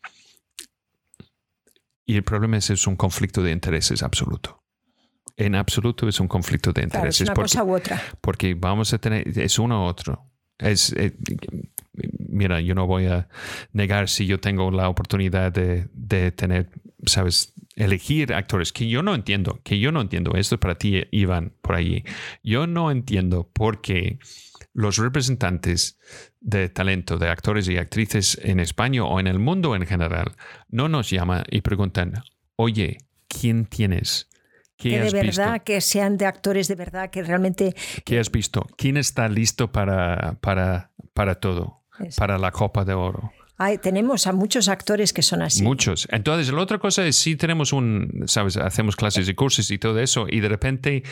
Y 2.04 2.16
el 2.16 2.24
problema 2.24 2.56
es, 2.56 2.70
es 2.70 2.86
un 2.88 2.96
conflicto 2.96 3.42
de 3.42 3.52
intereses 3.52 4.02
absoluto. 4.02 4.64
En 5.36 5.54
absoluto 5.54 6.08
es 6.08 6.18
un 6.18 6.26
conflicto 6.26 6.72
de 6.72 6.82
intereses. 6.82 7.20
es 7.20 7.28
una 7.28 7.34
cosa 7.34 7.62
u 7.62 7.76
otra. 7.76 8.02
Porque 8.20 8.54
vamos 8.54 8.92
a 8.92 8.98
tener, 8.98 9.38
es 9.38 9.58
uno 9.60 9.84
u 9.84 9.86
otro. 9.86 10.32
Es, 10.58 10.92
eh, 10.94 11.16
mira, 12.28 12.60
yo 12.60 12.74
no 12.74 12.86
voy 12.86 13.06
a 13.06 13.28
negar 13.72 14.08
si 14.08 14.26
yo 14.26 14.38
tengo 14.38 14.70
la 14.70 14.88
oportunidad 14.88 15.52
de, 15.52 15.88
de, 15.92 16.30
tener, 16.32 16.68
sabes, 17.06 17.54
elegir 17.74 18.32
actores 18.32 18.72
que 18.72 18.88
yo 18.88 19.02
no 19.02 19.14
entiendo, 19.14 19.60
que 19.64 19.78
yo 19.78 19.90
no 19.92 20.00
entiendo. 20.00 20.34
Esto 20.36 20.56
es 20.56 20.60
para 20.60 20.76
ti, 20.76 21.02
Iván, 21.10 21.54
por 21.62 21.74
allí. 21.74 22.04
Yo 22.42 22.66
no 22.66 22.90
entiendo 22.90 23.50
por 23.52 23.80
qué 23.80 24.18
los 24.74 24.96
representantes 24.98 25.98
de 26.40 26.68
talento, 26.68 27.18
de 27.18 27.28
actores 27.28 27.68
y 27.68 27.78
actrices 27.78 28.38
en 28.42 28.60
España 28.60 29.04
o 29.04 29.18
en 29.18 29.26
el 29.26 29.38
mundo 29.38 29.74
en 29.74 29.86
general, 29.86 30.36
no 30.68 30.88
nos 30.88 31.10
llaman 31.10 31.44
y 31.50 31.62
preguntan, 31.62 32.22
oye, 32.56 32.98
¿quién 33.26 33.66
tienes? 33.66 34.28
que 34.78 35.00
de 35.00 35.10
verdad, 35.10 35.62
que 35.62 35.80
sean 35.80 36.16
de 36.16 36.24
actores 36.24 36.68
de 36.68 36.76
verdad, 36.76 37.10
que 37.10 37.22
realmente... 37.22 37.74
¿Qué 38.04 38.20
has 38.20 38.30
visto? 38.30 38.64
¿Quién 38.76 38.96
está 38.96 39.28
listo 39.28 39.72
para, 39.72 40.38
para, 40.40 40.92
para 41.14 41.34
todo? 41.40 41.77
Para 42.16 42.38
la 42.38 42.50
Copa 42.50 42.84
de 42.84 42.94
Oro. 42.94 43.32
tenemos 43.82 44.26
a 44.26 44.32
muchos 44.32 44.68
actores 44.68 45.12
que 45.12 45.22
son 45.22 45.42
así. 45.42 45.62
Muchos. 45.62 46.08
Entonces, 46.10 46.52
la 46.52 46.60
otra 46.60 46.78
cosa 46.78 47.06
es 47.06 47.16
si 47.16 47.36
tenemos 47.36 47.72
un, 47.72 48.24
sabes, 48.26 48.56
hacemos 48.56 48.96
clases 48.96 49.28
y 49.28 49.34
cursos 49.34 49.70
y 49.70 49.78
todo 49.78 49.98
eso, 49.98 50.26
y 50.28 50.40
de 50.40 50.48
repente 50.48 51.02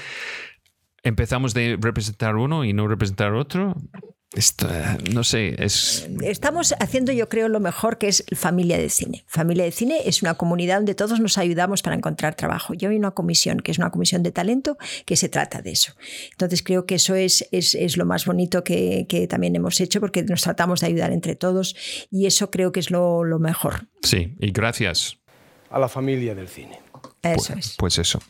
empezamos 1.03 1.55
de 1.55 1.79
representar 1.81 2.37
uno 2.37 2.65
y 2.65 2.73
no 2.73 2.89
representar 2.89 3.33
otro. 3.35 3.75
Esto, 4.35 4.69
no 5.13 5.23
sé, 5.23 5.55
es... 5.63 6.09
Estamos 6.23 6.75
haciendo, 6.81 7.13
yo 7.13 7.29
creo, 7.29 7.49
lo 7.49 7.61
mejor 7.61 7.97
que 7.97 8.09
es 8.09 8.25
familia 8.35 8.77
de 8.77 8.91
cine. 8.91 9.25
Familia 9.29 9.65
de 9.65 9.71
cine 9.71 10.01
es 10.05 10.21
una 10.21 10.35
comunidad 10.35 10.77
donde 10.77 10.95
todos 10.95 11.21
nos 11.21 11.39
ayudamos 11.39 11.81
para 11.83 11.95
encontrar 11.95 12.35
trabajo. 12.35 12.75
Yo 12.75 12.91
hay 12.91 12.97
una 12.97 13.13
comisión, 13.13 13.61
que 13.61 13.71
es 13.71 13.79
una 13.79 13.91
comisión 13.91 14.23
de 14.25 14.33
talento, 14.33 14.79
que 15.05 15.17
se 15.17 15.29
trata 15.29 15.63
de 15.63 15.71
eso. 15.71 15.95
Entonces 16.33 16.63
creo 16.63 16.87
que 16.87 16.97
eso 16.97 17.15
es, 17.15 17.49
es, 17.53 17.97
lo 17.97 18.05
más 18.05 18.27
bonito 18.27 18.65
que, 18.65 19.27
también 19.31 19.55
hemos 19.55 19.81
hecho, 19.81 20.01
porque 20.01 20.25
nos 20.25 20.43
tratamos 20.43 20.81
de 20.81 20.89
ayudar 20.89 21.13
entre 21.13 21.37
todos 21.37 21.77
y 22.11 22.27
eso 22.27 22.51
creo 22.51 22.73
que 22.73 22.81
es 22.81 22.91
lo, 22.91 23.25
lo 23.25 23.39
mejor. 23.39 23.87
Sí, 24.03 24.35
y 24.41 24.51
gracias. 24.51 25.19
A 25.71 25.79
la 25.79 25.89
familia 25.89 26.35
del 26.35 26.49
cine. 26.49 26.86
Eso 27.35 27.53
pues, 27.53 27.67
es. 27.67 27.77
pues 27.77 27.99
eso. 27.99 28.21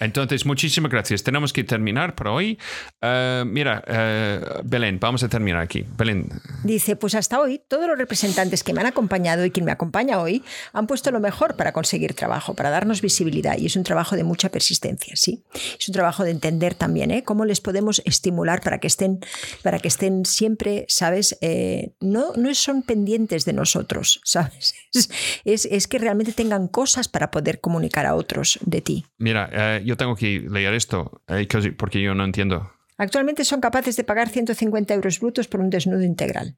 Entonces, 0.00 0.46
muchísimas 0.46 0.90
gracias. 0.90 1.22
Tenemos 1.22 1.52
que 1.52 1.64
terminar 1.64 2.14
por 2.14 2.28
hoy. 2.28 2.58
Eh, 3.00 3.44
mira, 3.46 3.82
eh, 3.86 4.40
Belén, 4.64 4.98
vamos 5.00 5.22
a 5.22 5.28
terminar 5.28 5.60
aquí. 5.60 5.84
Belén. 5.96 6.28
Dice, 6.64 6.96
pues 6.96 7.14
hasta 7.14 7.40
hoy 7.40 7.60
todos 7.68 7.86
los 7.86 7.98
representantes 7.98 8.62
que 8.62 8.72
me 8.72 8.80
han 8.80 8.86
acompañado 8.86 9.44
y 9.44 9.50
quien 9.50 9.64
me 9.64 9.72
acompaña 9.72 10.20
hoy 10.20 10.42
han 10.72 10.86
puesto 10.86 11.10
lo 11.10 11.20
mejor 11.20 11.56
para 11.56 11.72
conseguir 11.72 12.14
trabajo, 12.14 12.54
para 12.54 12.70
darnos 12.70 13.00
visibilidad 13.00 13.58
y 13.58 13.66
es 13.66 13.76
un 13.76 13.84
trabajo 13.84 14.16
de 14.16 14.24
mucha 14.24 14.48
persistencia, 14.50 15.14
¿sí? 15.16 15.42
Es 15.78 15.88
un 15.88 15.92
trabajo 15.92 16.24
de 16.24 16.30
entender 16.30 16.74
también 16.74 17.10
¿eh? 17.10 17.24
cómo 17.24 17.44
les 17.44 17.60
podemos 17.60 18.02
estimular 18.04 18.62
para 18.62 18.78
que 18.78 18.86
estén, 18.86 19.20
para 19.62 19.78
que 19.78 19.88
estén 19.88 20.24
siempre, 20.24 20.84
¿sabes? 20.88 21.36
Eh, 21.40 21.92
no, 22.00 22.32
no 22.36 22.54
son 22.54 22.82
pendientes 22.82 23.44
de 23.44 23.52
nosotros, 23.52 24.20
¿sabes? 24.24 24.74
Es, 24.94 25.10
es, 25.44 25.64
es 25.66 25.88
que 25.88 25.98
realmente 25.98 26.32
tengan 26.32 26.68
cosas 26.68 27.08
para 27.08 27.30
poder 27.30 27.60
comunicar 27.60 28.06
a 28.06 28.14
otros 28.14 28.37
de 28.64 28.80
ti. 28.80 29.06
Mira, 29.18 29.48
eh, 29.52 29.82
yo 29.84 29.96
tengo 29.96 30.14
que 30.14 30.40
leer 30.48 30.74
esto 30.74 31.22
eh, 31.28 31.46
porque 31.76 32.00
yo 32.00 32.14
no 32.14 32.24
entiendo. 32.24 32.72
Actualmente 32.96 33.44
son 33.44 33.60
capaces 33.60 33.96
de 33.96 34.04
pagar 34.04 34.28
150 34.28 34.94
euros 34.94 35.20
brutos 35.20 35.46
por 35.48 35.60
un 35.60 35.70
desnudo 35.70 36.02
integral. 36.02 36.56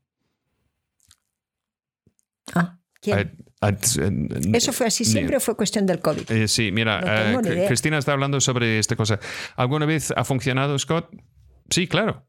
Ah, 2.54 2.78
¿quién? 3.00 3.18
Eh, 3.18 3.30
¿Eso 4.54 4.72
fue 4.72 4.86
así 4.86 5.04
siempre 5.04 5.36
o 5.36 5.40
fue 5.40 5.54
cuestión 5.54 5.84
del 5.84 6.00
COVID? 6.00 6.30
Eh, 6.30 6.48
sí, 6.48 6.72
mira, 6.72 7.32
No. 7.32 7.40
Cristina 7.42 7.98
está 7.98 8.12
hablando 8.12 8.40
sobre 8.40 8.78
esta 8.78 8.96
cosa. 8.96 9.20
¿Alguna 9.56 9.84
vez 9.84 10.12
ha 10.16 10.24
funcionado, 10.24 10.78
Scott? 10.78 11.10
Sí, 11.68 11.86
claro. 11.86 12.26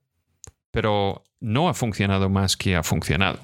Pero 0.71 1.23
no 1.39 1.69
ha 1.69 1.73
funcionado 1.73 2.29
más 2.29 2.57
que 2.57 2.75
ha 2.75 2.83
funcionado. 2.83 3.39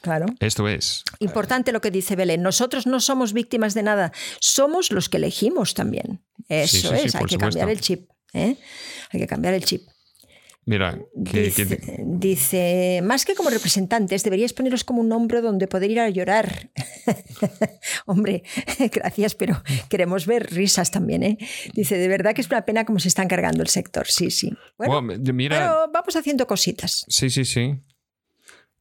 Claro. 0.00 0.26
Esto 0.40 0.68
es. 0.68 1.02
Importante 1.18 1.72
lo 1.72 1.80
que 1.80 1.90
dice 1.90 2.16
Belén. 2.16 2.42
Nosotros 2.42 2.86
no 2.86 3.00
somos 3.00 3.32
víctimas 3.32 3.74
de 3.74 3.82
nada, 3.82 4.12
somos 4.40 4.90
los 4.92 5.08
que 5.08 5.16
elegimos 5.18 5.74
también. 5.74 6.22
Eso 6.48 6.76
Sí, 6.76 6.82
sí, 6.82 6.88
sí, 6.88 6.94
es, 6.94 6.94
hay 6.94 7.02
que 7.02 7.08
supuesto. 7.34 7.38
cambiar 7.38 7.68
el 7.70 7.80
chip. 7.80 8.10
¿eh? 8.32 8.56
Hay 9.10 9.20
que 9.20 9.26
cambiar 9.26 9.54
el 9.54 9.64
chip. 9.64 9.82
Mira, 10.64 10.98
que, 11.24 11.44
Dice, 11.44 11.66
que- 11.66 12.02
dice, 12.04 13.00
más 13.02 13.24
que 13.24 13.34
como 13.34 13.48
representantes, 13.48 14.22
deberíais 14.22 14.52
poneros 14.52 14.84
como 14.84 15.00
un 15.00 15.10
hombro 15.12 15.40
donde 15.40 15.66
poder 15.66 15.90
ir 15.90 15.98
a 16.00 16.10
llorar. 16.10 16.70
Hombre, 18.06 18.42
gracias, 18.92 19.34
pero 19.34 19.62
queremos 19.88 20.26
ver 20.26 20.52
risas 20.52 20.90
también. 20.90 21.22
¿eh? 21.22 21.38
Dice, 21.72 21.96
de 21.96 22.06
verdad 22.08 22.34
que 22.34 22.42
es 22.42 22.48
una 22.48 22.66
pena 22.66 22.84
cómo 22.84 22.98
se 22.98 23.08
están 23.08 23.28
cargando 23.28 23.62
el 23.62 23.68
sector. 23.68 24.06
Sí, 24.08 24.30
sí. 24.30 24.52
Bueno, 24.76 25.00
Bueno, 25.02 25.32
mira, 25.32 25.56
pero 25.58 25.90
vamos 25.92 26.14
haciendo 26.16 26.46
cositas. 26.46 27.06
sí, 27.08 27.30
sí, 27.30 27.46
sí. 27.46 27.74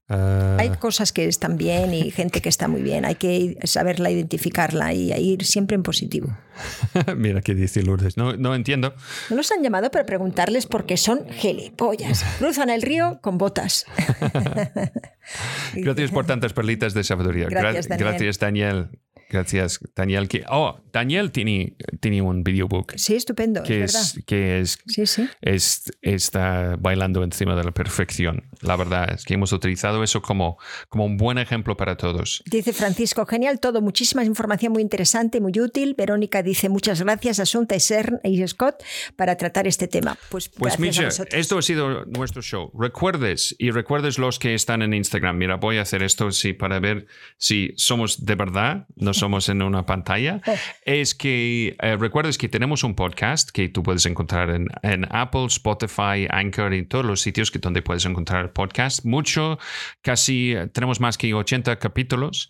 Ah, 0.09 0.55
Hay 0.59 0.69
cosas 0.69 1.11
que 1.11 1.25
están 1.27 1.57
bien 1.57 1.93
y 1.93 2.11
gente 2.11 2.41
que 2.41 2.47
está 2.47 2.67
muy 2.69 2.81
bien. 2.81 3.03
Hay 3.03 3.15
que 3.15 3.57
saberla 3.65 4.09
identificarla 4.09 4.93
y 4.93 5.11
ir 5.13 5.43
siempre 5.45 5.75
en 5.75 5.83
positivo. 5.83 6.37
mira 7.17 7.41
qué 7.41 7.53
dice 7.53 7.81
Lourdes. 7.83 8.15
No, 8.15 8.35
no 8.37 8.55
entiendo. 8.55 8.93
No 9.29 9.35
los 9.35 9.51
han 9.51 9.61
llamado 9.63 9.91
para 9.91 10.05
preguntarles 10.05 10.65
por 10.65 10.85
qué 10.85 10.95
son 10.95 11.27
gilipollas. 11.29 12.23
Cruzan 12.39 12.69
el 12.69 12.81
río 12.81 13.19
con 13.21 13.37
botas. 13.37 13.85
Gracias 15.73 16.11
por 16.11 16.25
tantas 16.25 16.53
perlitas 16.53 16.93
de 16.93 17.03
sabiduría. 17.03 17.47
Gra- 17.47 17.61
Gracias, 17.61 17.87
Daniel. 17.89 18.07
Gracias, 18.09 18.39
Daniel. 18.39 18.89
Gracias, 19.29 19.79
Daniel. 19.95 20.27
Que, 20.27 20.43
oh, 20.49 20.79
Daniel 20.93 21.31
tiene, 21.31 21.75
tiene 21.99 22.21
un 22.21 22.43
videobook 22.43 22.93
Sí, 22.97 23.15
estupendo, 23.15 23.63
que 23.63 23.83
es 23.83 23.93
verdad. 23.93 24.11
es, 24.17 24.25
que 24.25 24.59
es 24.59 24.79
Sí, 24.87 25.05
sí. 25.05 25.29
es- 25.41 25.91
está 26.01 26.75
bailando 26.79 27.23
encima 27.23 27.55
de 27.55 27.63
la 27.63 27.71
perfección. 27.71 28.43
La 28.61 28.75
verdad 28.75 29.13
es 29.13 29.23
que 29.25 29.33
hemos 29.33 29.51
utilizado 29.51 30.03
eso 30.03 30.21
como, 30.21 30.57
como 30.89 31.05
un 31.05 31.17
buen 31.17 31.37
ejemplo 31.37 31.75
para 31.75 31.97
todos. 31.97 32.41
Dice 32.45 32.73
Francisco, 32.73 33.25
genial 33.25 33.59
todo, 33.59 33.81
muchísima 33.81 34.23
información 34.23 34.73
muy 34.73 34.81
interesante, 34.81 35.41
muy 35.41 35.53
útil. 35.59 35.93
Verónica 35.97 36.41
dice, 36.41 36.69
muchas 36.69 37.01
gracias 37.01 37.39
Asunta 37.39 37.75
y, 38.23 38.47
Scott 38.47 38.83
para 39.15 39.35
tratar 39.35 39.67
este 39.67 39.87
tema. 39.87 40.17
Pues, 40.29 40.49
Pues 40.49 40.79
Misha, 40.79 41.09
esto 41.31 41.57
ha 41.57 41.61
sido 41.61 42.05
nuestro 42.05 42.41
show. 42.41 42.71
Recuerdes 42.77 43.55
y 43.59 43.71
recuerdes 43.71 44.17
los 44.17 44.39
que 44.39 44.53
están 44.53 44.81
en 44.81 44.93
Instagram. 44.93 45.37
Mira, 45.37 45.55
voy 45.57 45.77
a 45.77 45.81
hacer 45.81 46.01
esto 46.03 46.31
sí, 46.31 46.53
para 46.53 46.79
ver 46.79 47.07
si 47.37 47.73
somos 47.75 48.25
de 48.25 48.35
verdad, 48.35 48.87
no 48.95 49.13
somos 49.17 49.49
en 49.49 49.61
una 49.61 49.85
pantalla. 49.85 50.41
Es 50.85 51.15
que 51.15 51.75
eh, 51.81 51.97
recuerdes 51.97 52.37
que 52.37 52.47
tenemos 52.47 52.83
un 52.83 52.95
podcast 52.95 53.49
que 53.49 53.67
tú 53.67 53.83
puedes 53.83 54.05
encontrar 54.05 54.49
en, 54.49 54.67
en 54.83 55.05
Apple, 55.09 55.45
Spotify, 55.47 56.27
Anchor 56.29 56.73
y 56.73 56.85
todos 56.85 57.05
los 57.05 57.21
sitios 57.21 57.51
que 57.51 57.59
donde 57.59 57.81
puedes 57.81 58.05
encontrar 58.05 58.53
podcast. 58.53 59.05
Mucho, 59.05 59.59
casi 60.01 60.55
tenemos 60.73 60.99
más 60.99 61.17
que 61.17 61.33
80 61.33 61.77
capítulos. 61.79 62.49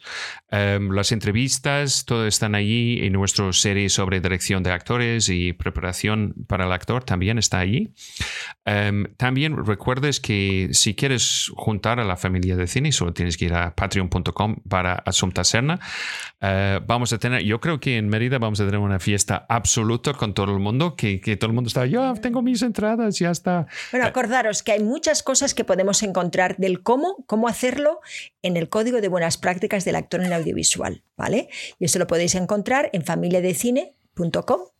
Em, 0.50 0.92
las 0.92 1.12
entrevistas, 1.12 2.06
todo 2.06 2.28
están 2.28 2.56
allí 2.56 3.04
y 3.04 3.10
nuestra 3.10 3.52
serie 3.54 3.90
sobre 3.90 4.22
dirección 4.22 4.64
de 4.64 4.72
actores 4.72 5.30
y 5.30 5.54
preparación 5.54 6.34
para 6.48 6.66
el 6.66 6.72
actor 6.72 7.04
también 7.04 7.38
está 7.38 7.60
allí. 7.60 7.94
Em, 8.66 9.06
también 9.18 9.66
recuerdes 9.66 10.20
que 10.20 10.70
si 10.72 10.96
quieres 10.96 11.52
juntar 11.56 12.00
a 12.00 12.04
la 12.04 12.18
familia 12.18 12.56
de 12.56 12.68
cine, 12.68 12.92
solo 12.92 13.14
tienes 13.14 13.38
que 13.38 13.46
ir 13.46 13.54
a 13.54 13.76
patreon.com 13.76 14.58
para 14.70 14.94
Asunta 14.94 15.44
Serna. 15.44 15.80
Eh, 16.58 16.80
vamos 16.86 17.14
a 17.14 17.20
tener, 17.20 17.44
yo 17.44 17.60
creo 17.60 17.80
que 17.80 17.98
en 17.98 18.10
Mérida 18.10 18.40
vamos 18.40 18.60
a 18.60 18.66
tener 18.66 18.80
una 18.80 19.00
fiesta 19.00 19.46
absoluta 19.48 20.14
con 20.14 20.34
todo 20.34 20.52
el 20.52 20.60
mundo, 20.60 20.96
que, 20.96 21.22
que 21.22 21.38
todo 21.38 21.50
el 21.50 21.54
mundo 21.54 21.68
está, 21.68 21.86
yo 21.86 22.14
tengo 22.16 22.42
mis 22.42 22.64
entradas, 22.64 23.20
ya 23.20 23.30
está. 23.30 23.68
Bueno, 23.92 24.08
acordaros 24.08 24.64
que 24.64 24.72
hay 24.72 24.84
muchas 24.84 25.22
cosas 25.22 25.54
que 25.54 25.64
podemos 25.64 26.02
encontrar 26.02 26.58
del 26.58 26.82
cómo, 26.82 27.24
cómo 27.28 27.48
hacerlo 27.48 28.00
en 28.42 28.58
el 28.58 28.70
código 28.70 29.02
de 29.02 29.08
buenas 29.08 29.38
prácticas 29.38 29.86
del 29.86 29.96
actor 29.96 30.24
en 30.24 30.34
audiovisual, 30.34 31.04
¿vale? 31.16 31.50
Y 31.80 31.86
eso 31.86 32.00
lo 32.00 32.08
podéis 32.08 32.34
encontrar 32.34 32.90
en 32.94 33.04
familiadecine.com 33.04 34.77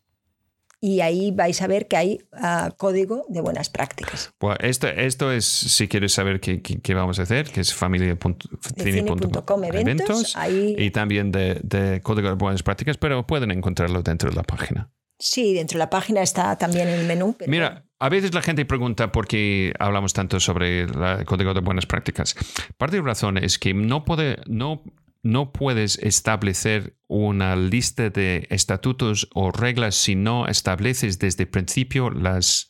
y 0.80 1.02
ahí 1.02 1.32
vais 1.32 1.62
a 1.62 1.68
ver 1.68 1.88
que 1.88 1.98
hay 1.98 2.20
ah, 2.34 2.72
código 2.78 3.26
de 3.30 3.42
buenas 3.42 3.70
prácticas. 3.70 4.32
Esto, 4.60 4.88
esto 4.88 5.32
es, 5.32 5.46
si 5.46 5.88
quieres 5.88 6.14
saber 6.14 6.40
qué, 6.40 6.62
qué- 6.62 6.80
qué 6.80 6.94
vamos 6.94 7.18
a 7.20 7.24
hacer, 7.24 7.50
que 7.50 7.62
es 7.62 7.74
familia.cine.com 7.74 8.36
cine.com 8.78 9.64
eventos, 9.64 10.36
ahí 10.36 10.76
y 10.78 10.92
también 10.92 11.32
de, 11.32 11.60
de 11.64 12.02
Código 12.02 12.30
de 12.30 12.36
Buenas 12.36 12.64
Prácticas, 12.64 12.98
pero 12.98 13.26
pueden 13.26 13.52
encontrarlo 13.52 14.02
dentro 14.04 14.30
de 14.30 14.36
la 14.36 14.44
página. 14.44 14.90
sí, 15.20 15.54
dentro 15.54 15.76
de 15.78 15.80
la 15.80 15.90
página 15.90 16.22
está 16.22 16.58
también 16.58 16.88
el 16.88 17.06
menú. 17.06 17.36
pero. 17.38 17.50
Mira, 17.50 17.86
a 18.00 18.10
veces 18.10 18.34
la 18.34 18.42
gente 18.44 18.66
pregunta 18.66 19.12
por 19.12 19.28
qué 19.28 19.74
hablamos 19.80 20.14
tanto 20.14 20.40
sobre 20.40 20.82
el 20.84 21.26
Código 21.26 21.54
de 21.56 21.62
Buenas 21.62 21.88
Prácticas. 21.88 22.36
Parte 22.78 22.98
de 22.98 23.02
la 23.02 23.08
razón 23.10 23.38
es 23.38 23.58
que 23.58 23.74
no, 23.74 24.06
puede, 24.06 24.38
no, 24.48 24.84
no 25.28 25.52
puedes 25.52 25.98
establecer 26.00 26.96
una 27.08 27.56
lista 27.56 28.10
de 28.10 28.48
estatutos 28.50 29.28
o 29.34 29.52
reglas 29.52 29.96
si 29.96 30.16
no 30.16 30.48
estableces 30.48 31.20
desde 31.20 31.44
el 31.44 31.50
principio 31.50 32.10
las, 32.10 32.70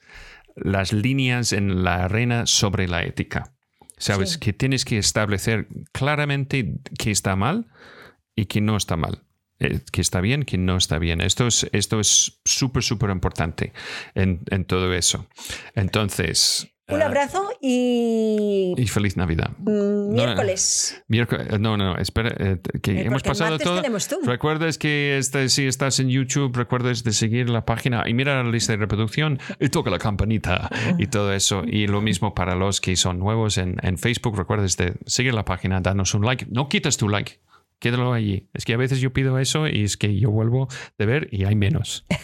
las 0.55 0.91
líneas 0.93 1.53
en 1.53 1.83
la 1.83 2.03
arena 2.05 2.45
sobre 2.45 2.87
la 2.87 3.03
ética. 3.03 3.53
Sabes 3.97 4.31
Sí. 4.33 4.39
que 4.39 4.53
tienes 4.53 4.85
que 4.85 4.97
establecer 4.97 5.67
claramente 5.91 6.75
qué 6.99 7.11
está 7.11 7.35
mal 7.35 7.65
y 8.35 8.45
qué 8.45 8.61
no 8.61 8.75
está 8.77 8.95
mal. 8.97 9.23
eh, 9.59 9.79
que 9.91 10.01
está 10.01 10.21
bien, 10.21 10.43
que 10.43 10.59
no 10.59 10.77
está 10.77 10.99
bien. 10.99 11.19
Esto 11.19 11.47
es 11.47 11.67
esto 11.73 11.99
es 11.99 12.39
súper, 12.45 12.83
súper 12.83 13.09
importante 13.09 13.73
en, 14.13 14.41
en 14.51 14.65
todo 14.65 14.93
eso. 14.93 15.25
Entonces, 15.73 16.67
Un 16.89 17.01
eh, 17.01 17.03
abrazo 17.03 17.49
y 17.61 18.73
y 18.77 18.87
feliz 18.87 19.17
Navidad. 19.17 19.49
mm, 19.57 20.13
miércoles. 20.13 21.03
Miércoles- 21.09 21.59
no, 21.59 21.75
no, 21.75 21.97
espera, 21.97 22.33
eh, 22.39 22.57
que 22.81 22.91
Eh, 23.01 23.05
hemos 23.07 23.23
pasado 23.23 23.57
todo. 23.59 23.81
Recuerdes 24.23 24.77
que 24.77 25.17
este, 25.17 25.49
si 25.49 25.67
estás 25.67 25.99
en 25.99 26.09
YouTube, 26.09 26.55
recuerdes 26.55 27.03
de 27.03 27.11
seguir 27.11 27.49
la 27.49 27.65
página 27.65 28.03
y 28.07 28.13
mira 28.13 28.41
la 28.41 28.49
lista 28.49 28.71
de 28.71 28.77
reproducción 28.77 29.37
y 29.59 29.67
toca 29.69 29.89
la 29.89 29.99
campanita 29.99 30.69
y 30.97 31.07
todo 31.07 31.33
eso. 31.33 31.63
Y 31.65 31.87
lo 31.87 31.99
mismo 32.01 32.33
para 32.33 32.55
los 32.55 32.79
que 32.79 32.95
son 32.95 33.19
nuevos 33.19 33.57
en, 33.57 33.75
en 33.83 33.97
Facebook, 33.97 34.37
recuerdes 34.37 34.77
de 34.77 34.93
seguir 35.05 35.33
la 35.33 35.43
página, 35.43 35.81
darnos 35.81 36.13
un 36.13 36.23
like. 36.25 36.45
No 36.49 36.69
quitas 36.69 36.95
tu 36.95 37.09
like. 37.09 37.39
Quédalo 37.79 38.13
allí. 38.13 38.49
Es 38.53 38.65
que 38.65 38.73
a 38.73 38.77
veces 38.77 38.99
yo 38.99 39.13
pido 39.13 39.37
eso 39.39 39.67
y 39.67 39.83
es 39.83 39.97
que 39.97 40.17
yo 40.19 40.31
vuelvo 40.31 40.67
de 40.97 41.05
ver 41.05 41.27
y 41.31 41.45
hay 41.45 41.55
menos. 41.55 42.05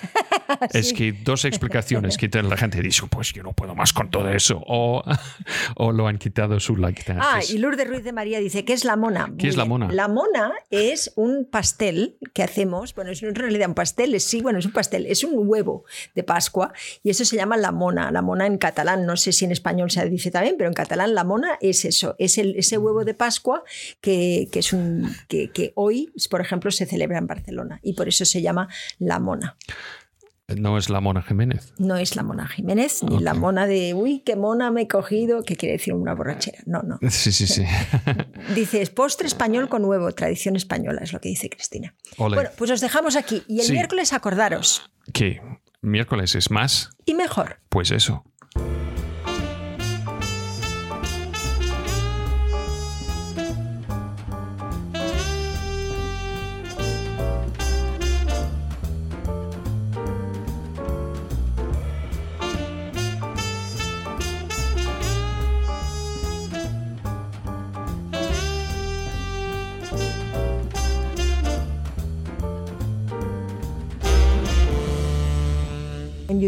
Es 0.73 0.93
que 0.93 1.13
dos 1.13 1.45
explicaciones 1.45 2.17
que 2.17 2.29
la 2.41 2.57
gente 2.57 2.81
dice, 2.81 3.03
pues 3.09 3.33
yo 3.33 3.43
no 3.43 3.53
puedo 3.53 3.75
más 3.75 3.93
con 3.93 4.09
todo 4.09 4.29
eso. 4.29 4.61
O, 4.65 5.03
o 5.75 5.91
lo 5.91 6.07
han 6.07 6.17
quitado 6.17 6.59
su 6.59 6.75
like. 6.75 7.03
Ah, 7.19 7.39
y 7.47 7.57
Lourdes 7.57 7.87
Ruiz 7.87 8.03
de 8.03 8.13
María 8.13 8.39
dice, 8.39 8.65
¿qué 8.65 8.73
es 8.73 8.85
la 8.85 8.95
mona? 8.95 9.31
¿Qué 9.37 9.47
es 9.47 9.57
la 9.57 9.65
mona? 9.65 9.91
La 9.91 10.07
mona 10.07 10.53
es 10.69 11.11
un 11.15 11.45
pastel 11.45 12.17
que 12.33 12.43
hacemos, 12.43 12.93
bueno, 12.95 13.11
es 13.11 13.21
en 13.23 13.35
realidad 13.35 13.69
un 13.69 13.75
pastel, 13.75 14.15
es, 14.15 14.23
sí, 14.23 14.41
bueno, 14.41 14.59
es 14.59 14.65
un 14.65 14.71
pastel, 14.71 15.05
es 15.05 15.23
un 15.23 15.33
huevo 15.35 15.85
de 16.15 16.23
Pascua 16.23 16.73
y 17.03 17.09
eso 17.09 17.25
se 17.25 17.35
llama 17.35 17.57
la 17.57 17.71
mona, 17.71 18.11
la 18.11 18.21
mona 18.21 18.45
en 18.45 18.57
catalán, 18.57 19.05
no 19.05 19.17
sé 19.17 19.31
si 19.31 19.45
en 19.45 19.51
español 19.51 19.91
se 19.91 20.07
dice 20.09 20.31
también, 20.31 20.55
pero 20.57 20.69
en 20.69 20.73
catalán 20.73 21.13
la 21.13 21.23
mona 21.23 21.57
es 21.61 21.85
eso, 21.85 22.15
es 22.19 22.37
el, 22.37 22.55
ese 22.57 22.77
huevo 22.77 23.05
de 23.05 23.13
Pascua 23.13 23.63
que, 24.01 24.47
que 24.51 24.59
es 24.59 24.73
un, 24.73 25.13
que, 25.27 25.42
que 25.51 25.71
hoy, 25.75 26.11
por 26.29 26.41
ejemplo, 26.41 26.71
se 26.71 26.85
celebra 26.85 27.17
en 27.17 27.27
Barcelona 27.27 27.79
y 27.83 27.93
por 27.93 28.07
eso 28.07 28.25
se 28.25 28.41
llama 28.41 28.67
la 28.99 29.19
mona. 29.19 29.57
No 30.55 30.77
es 30.77 30.89
la 30.89 30.99
Mona 30.99 31.21
Jiménez. 31.21 31.73
No 31.79 31.95
es 31.95 32.17
la 32.17 32.21
Mona 32.21 32.47
Jiménez, 32.47 33.01
ni 33.01 33.19
la 33.19 33.33
mona 33.33 33.65
de, 33.65 33.93
uy, 33.93 34.19
qué 34.25 34.35
mona 34.35 34.71
me 34.71 34.81
he 34.81 34.87
cogido, 34.89 35.41
que 35.43 35.55
quiere 35.55 35.73
decir 35.77 35.93
una 35.93 36.13
borrachera. 36.13 36.59
No, 36.65 36.81
no. 36.83 36.99
Sí, 37.09 37.31
sí, 37.31 37.47
sí. 37.47 37.63
Dices, 38.53 38.89
postre 38.89 39.25
español 39.25 39.69
con 39.69 39.85
huevo, 39.85 40.11
tradición 40.11 40.55
española, 40.57 40.99
es 41.01 41.13
lo 41.13 41.21
que 41.21 41.29
dice 41.29 41.49
Cristina. 41.49 41.95
Ole. 42.17 42.35
Bueno, 42.35 42.49
pues 42.57 42.69
os 42.71 42.81
dejamos 42.81 43.15
aquí. 43.15 43.43
Y 43.47 43.61
el 43.61 43.67
Sí. 43.67 43.71
miércoles 43.73 44.11
acordaros. 44.11 44.83
¿Qué? 45.13 45.41
¿Miércoles 45.81 46.35
es 46.35 46.51
más? 46.51 46.89
Y 47.05 47.13
mejor. 47.13 47.59
Pues 47.69 47.91
eso. 47.91 48.23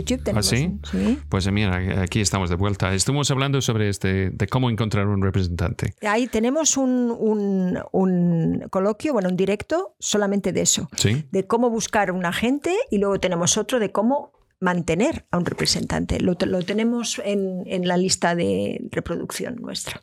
YouTube 0.05 0.23
tenemos. 0.23 0.47
sí? 0.47 1.19
Pues 1.29 1.51
mira, 1.51 2.01
aquí 2.01 2.21
estamos 2.21 2.49
de 2.49 2.55
vuelta. 2.55 2.93
Estuvimos 2.93 3.29
hablando 3.31 3.61
sobre 3.61 3.89
este, 3.89 4.29
de 4.29 4.47
cómo 4.47 4.69
encontrar 4.69 5.07
un 5.07 5.21
representante. 5.21 5.93
Ahí 6.07 6.27
tenemos 6.27 6.77
un, 6.77 7.13
un- 7.17 7.79
un 7.91 8.67
coloquio, 8.69 9.13
bueno, 9.13 9.29
un 9.29 9.35
directo 9.35 9.95
solamente 9.99 10.51
de 10.53 10.61
eso. 10.61 10.89
¿Sí? 10.97 11.25
De 11.31 11.45
cómo 11.47 11.69
buscar 11.69 12.11
un 12.11 12.25
agente 12.25 12.73
y 12.91 12.97
luego 12.99 13.19
tenemos 13.19 13.57
otro 13.57 13.79
de 13.79 13.91
cómo 13.91 14.31
mantener 14.61 15.25
a 15.31 15.37
un 15.37 15.45
representante. 15.45 16.19
Lo, 16.21 16.35
lo 16.45 16.61
tenemos 16.61 17.21
en, 17.25 17.63
en 17.65 17.87
la 17.87 17.97
lista 17.97 18.35
de 18.35 18.87
reproducción 18.91 19.55
nuestra. 19.57 20.01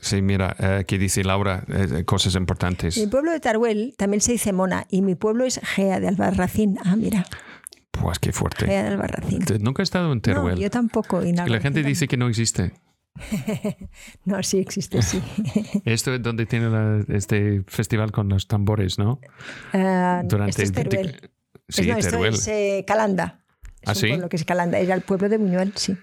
Sí, 0.00 0.20
mira, 0.22 0.54
eh, 0.58 0.66
aquí 0.80 0.98
dice 0.98 1.24
Laura 1.24 1.64
eh, 1.68 2.04
cosas 2.04 2.34
importantes. 2.34 2.98
Mi 2.98 3.06
pueblo 3.06 3.32
de 3.32 3.40
Taruel 3.40 3.94
también 3.96 4.20
se 4.20 4.32
dice 4.32 4.52
Mona 4.52 4.86
y 4.90 5.00
mi 5.02 5.14
pueblo 5.14 5.44
es 5.44 5.58
Gea 5.62 5.98
de 6.00 6.08
Albarracín. 6.08 6.78
Ah, 6.84 6.96
mira, 6.96 7.24
Pues 8.00 8.18
qué 8.18 8.32
fuerte. 8.32 8.66
Gea 8.66 8.82
de 8.84 8.88
Albarracín. 8.90 9.44
Te- 9.44 9.58
Nunca 9.58 9.82
he 9.82 9.84
estado 9.84 10.06
en 10.12 10.18
No, 10.18 10.22
Teruel. 10.22 10.58
yo 10.58 10.70
tampoco. 10.70 11.24
y 11.24 11.32
la 11.32 11.60
gente 11.60 11.82
dice 11.82 12.06
que 12.08 12.16
no 12.16 12.28
existe. 12.28 12.72
No, 14.24 14.42
sí 14.42 14.58
existe, 14.58 15.00
sí. 15.02 15.22
Esto 15.84 16.14
es 16.14 16.22
donde 16.22 16.46
tiene 16.46 16.68
la- 16.68 17.02
este 17.08 17.62
festival 17.66 18.12
con 18.12 18.28
los 18.28 18.46
tambores, 18.46 18.98
¿no? 18.98 19.20
Ah, 19.72 20.22
Durante 20.24 20.62
esto 20.62 20.62
es 20.62 20.72
20 20.72 20.96
Teruel. 20.96 21.30
Sí, 21.68 21.82
Es- 21.82 21.86
no, 21.88 21.96
esto 21.96 22.10
Teruel. 22.10 22.34
es 22.34 22.48
eh, 22.48 22.84
Calanda. 22.86 23.40
Es 23.80 23.88
¿Ah, 23.88 23.92
un 23.92 23.96
sí? 23.96 24.08
pueblo 24.08 24.28
que 24.28 24.36
es 24.36 24.44
Calanda. 24.44 24.78
Era 24.78 24.94
el 24.94 25.00
pueblo 25.02 25.28
de 25.28 25.38
Buñuel, 25.38 25.72
sí. 25.76 25.96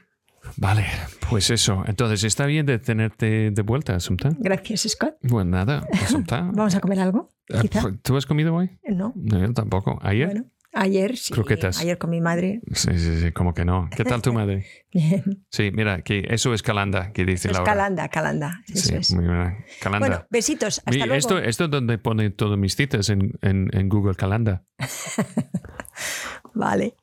Vale, 0.57 0.86
pues 1.30 1.49
eso. 1.52 1.84
Entonces, 1.88 2.24
¿está 2.26 2.45
bien 2.45 2.65
de 2.65 2.78
tenerte 2.80 3.52
de 3.52 3.61
vuelta, 3.61 3.95
Asunta? 3.95 4.30
Gracias, 4.40 4.82
Scott. 4.90 5.15
Bueno, 5.22 5.52
nada, 5.52 5.88
Asunta. 6.02 6.41
¿Vamos 6.53 6.76
a 6.76 6.82
comer 6.82 6.99
algo? 6.99 7.30
Ah, 7.53 7.61
Quizá. 7.61 7.82
¿Tú 8.02 8.18
has 8.18 8.26
comido 8.26 8.53
hoy? 8.56 8.72
No. 8.90 9.14
No, 9.15 9.40
yo 9.40 9.53
tampoco. 9.53 9.99
¿Ayer? 10.02 10.28
Bueno, 10.28 10.45
ayer 10.74 11.16
sí. 11.18 11.34
Croquetas. 11.34 11.80
Ayer 11.80 11.98
con 11.98 12.10
mi 12.10 12.20
madre. 12.22 12.62
Sí, 12.74 12.90
sí, 12.98 13.22
sí, 13.22 13.32
como 13.32 13.54
que 13.54 13.64
no. 13.66 13.90
¿Qué 13.95 14.04
tal 14.04 14.22
tu 14.22 14.34
madre? 14.34 14.66
Bien. 14.91 15.45
Sí, 15.50 15.72
mira, 15.74 16.02
que 16.02 16.26
eso 16.30 16.54
es 16.54 16.62
Calanda, 16.64 17.12
que 17.14 17.26
dice 17.26 17.48
Es 17.50 17.54
Laura. 17.54 17.72
Calanda, 17.72 18.10
Calanda. 18.10 18.62
Eso 18.68 18.90
Sí, 18.90 18.95
es. 18.95 19.14
muy 19.14 19.26
bien. 19.26 19.66
Calanda. 19.82 20.08
Bueno, 20.08 20.26
besitos. 20.30 20.80
Hasta 20.80 20.91
luego. 20.98 21.14
esto, 21.16 21.38
esto 21.40 21.66
es 21.66 21.70
donde 21.72 21.98
pone 21.98 22.30
todas 22.32 22.58
mis 22.58 22.76
citas 22.76 23.10
en, 23.10 23.34
en, 23.41 23.70
en 23.74 23.90
Google 23.90 24.16
Calanda. 24.16 24.64
Vale. 26.54 26.95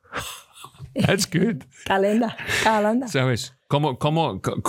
That's 0.95 1.29
good. 1.31 1.63
Calenda. 1.87 2.37
Calanda. 2.65 3.09
¿Sabes? 3.09 3.55
¿Cómo, 3.69 3.99
cómo, 3.99 4.41
co- 4.43 4.61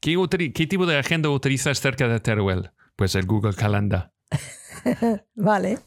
qué, 0.00 0.16
¿Qué 0.54 0.66
tipo 0.66 0.86
de 0.86 0.96
agenda 0.98 1.28
utilizas 1.30 1.80
cerca 1.80 2.06
de 2.08 2.20
Teruel? 2.20 2.70
Pues 2.96 3.14
el 3.14 3.26
Google 3.26 3.54
Calanda. 3.54 4.12
Vale. 5.34 5.78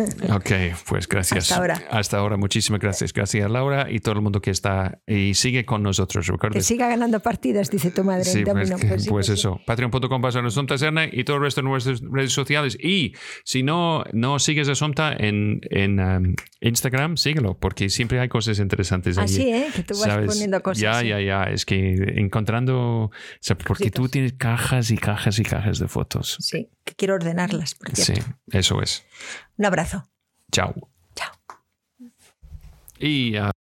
Ok, 0.34 0.50
pues 0.88 1.08
gracias. 1.08 1.44
Hasta 1.44 1.56
ahora. 1.56 1.82
Hasta 1.90 2.18
ahora, 2.18 2.36
muchísimas 2.36 2.80
gracias. 2.80 3.12
Gracias 3.12 3.50
Laura 3.50 3.86
y 3.90 4.00
todo 4.00 4.14
el 4.14 4.20
mundo 4.22 4.40
que 4.40 4.50
está 4.50 5.00
y 5.06 5.34
sigue 5.34 5.64
con 5.64 5.82
nosotros. 5.82 6.26
Que 6.26 6.32
Recuerden. 6.32 6.62
siga 6.62 6.88
ganando 6.88 7.20
partidas, 7.20 7.70
dice 7.70 7.90
tu 7.90 8.04
madre. 8.04 8.24
Sí, 8.24 8.44
pues, 8.44 8.70
que- 8.70 8.86
Pues 8.86 9.02
sí, 9.04 9.08
pues 9.10 9.26
sí. 9.26 9.32
eso. 9.32 9.60
Patreon.com 9.66 10.20
pasa 10.22 10.40
Sonta 10.50 10.78
Serna 10.78 11.06
y 11.10 11.24
todo 11.24 11.36
el 11.36 11.42
resto 11.42 11.60
de 11.62 11.68
nuestras 11.68 12.00
redes 12.00 12.32
sociales. 12.32 12.76
Y 12.80 13.14
si 13.44 13.62
no, 13.62 14.04
no 14.12 14.38
sigues 14.38 14.68
a 14.68 14.74
Sonta 14.74 15.12
en, 15.12 15.60
en 15.70 16.00
um, 16.00 16.34
Instagram, 16.60 17.16
síguelo, 17.16 17.58
porque 17.58 17.88
siempre 17.90 18.20
hay 18.20 18.28
cosas 18.28 18.58
interesantes 18.58 19.18
ahí. 19.18 19.24
Así, 19.24 19.42
¿eh? 19.50 19.66
Que 19.74 19.82
tú 19.82 19.94
vas 19.94 20.04
¿sabes? 20.04 20.26
poniendo 20.26 20.62
cosas. 20.62 20.80
Ya, 20.80 21.00
sí. 21.00 21.08
ya, 21.08 21.20
ya. 21.20 21.44
Es 21.44 21.64
que 21.64 21.94
encontrando. 22.16 23.04
o 23.04 23.10
sea, 23.40 23.56
porque 23.56 23.90
tú 23.90 24.08
tienes 24.08 24.32
cajas 24.34 24.90
y 24.90 24.96
cajas 24.98 25.38
y 25.38 25.42
cajas 25.42 25.78
de 25.78 25.88
fotos. 25.88 26.36
Sí, 26.40 26.68
que 26.84 26.94
quiero 26.94 27.14
ordenarlas, 27.14 27.74
por 27.74 27.94
Sí, 27.94 28.04
cierto. 28.14 28.34
eso 28.52 28.80
es. 28.82 29.04
Un 29.60 29.66
abrazo. 29.66 30.08
Chao. 30.50 30.74
Chao. 31.14 31.32
Y. 32.98 33.36
ah, 33.36 33.52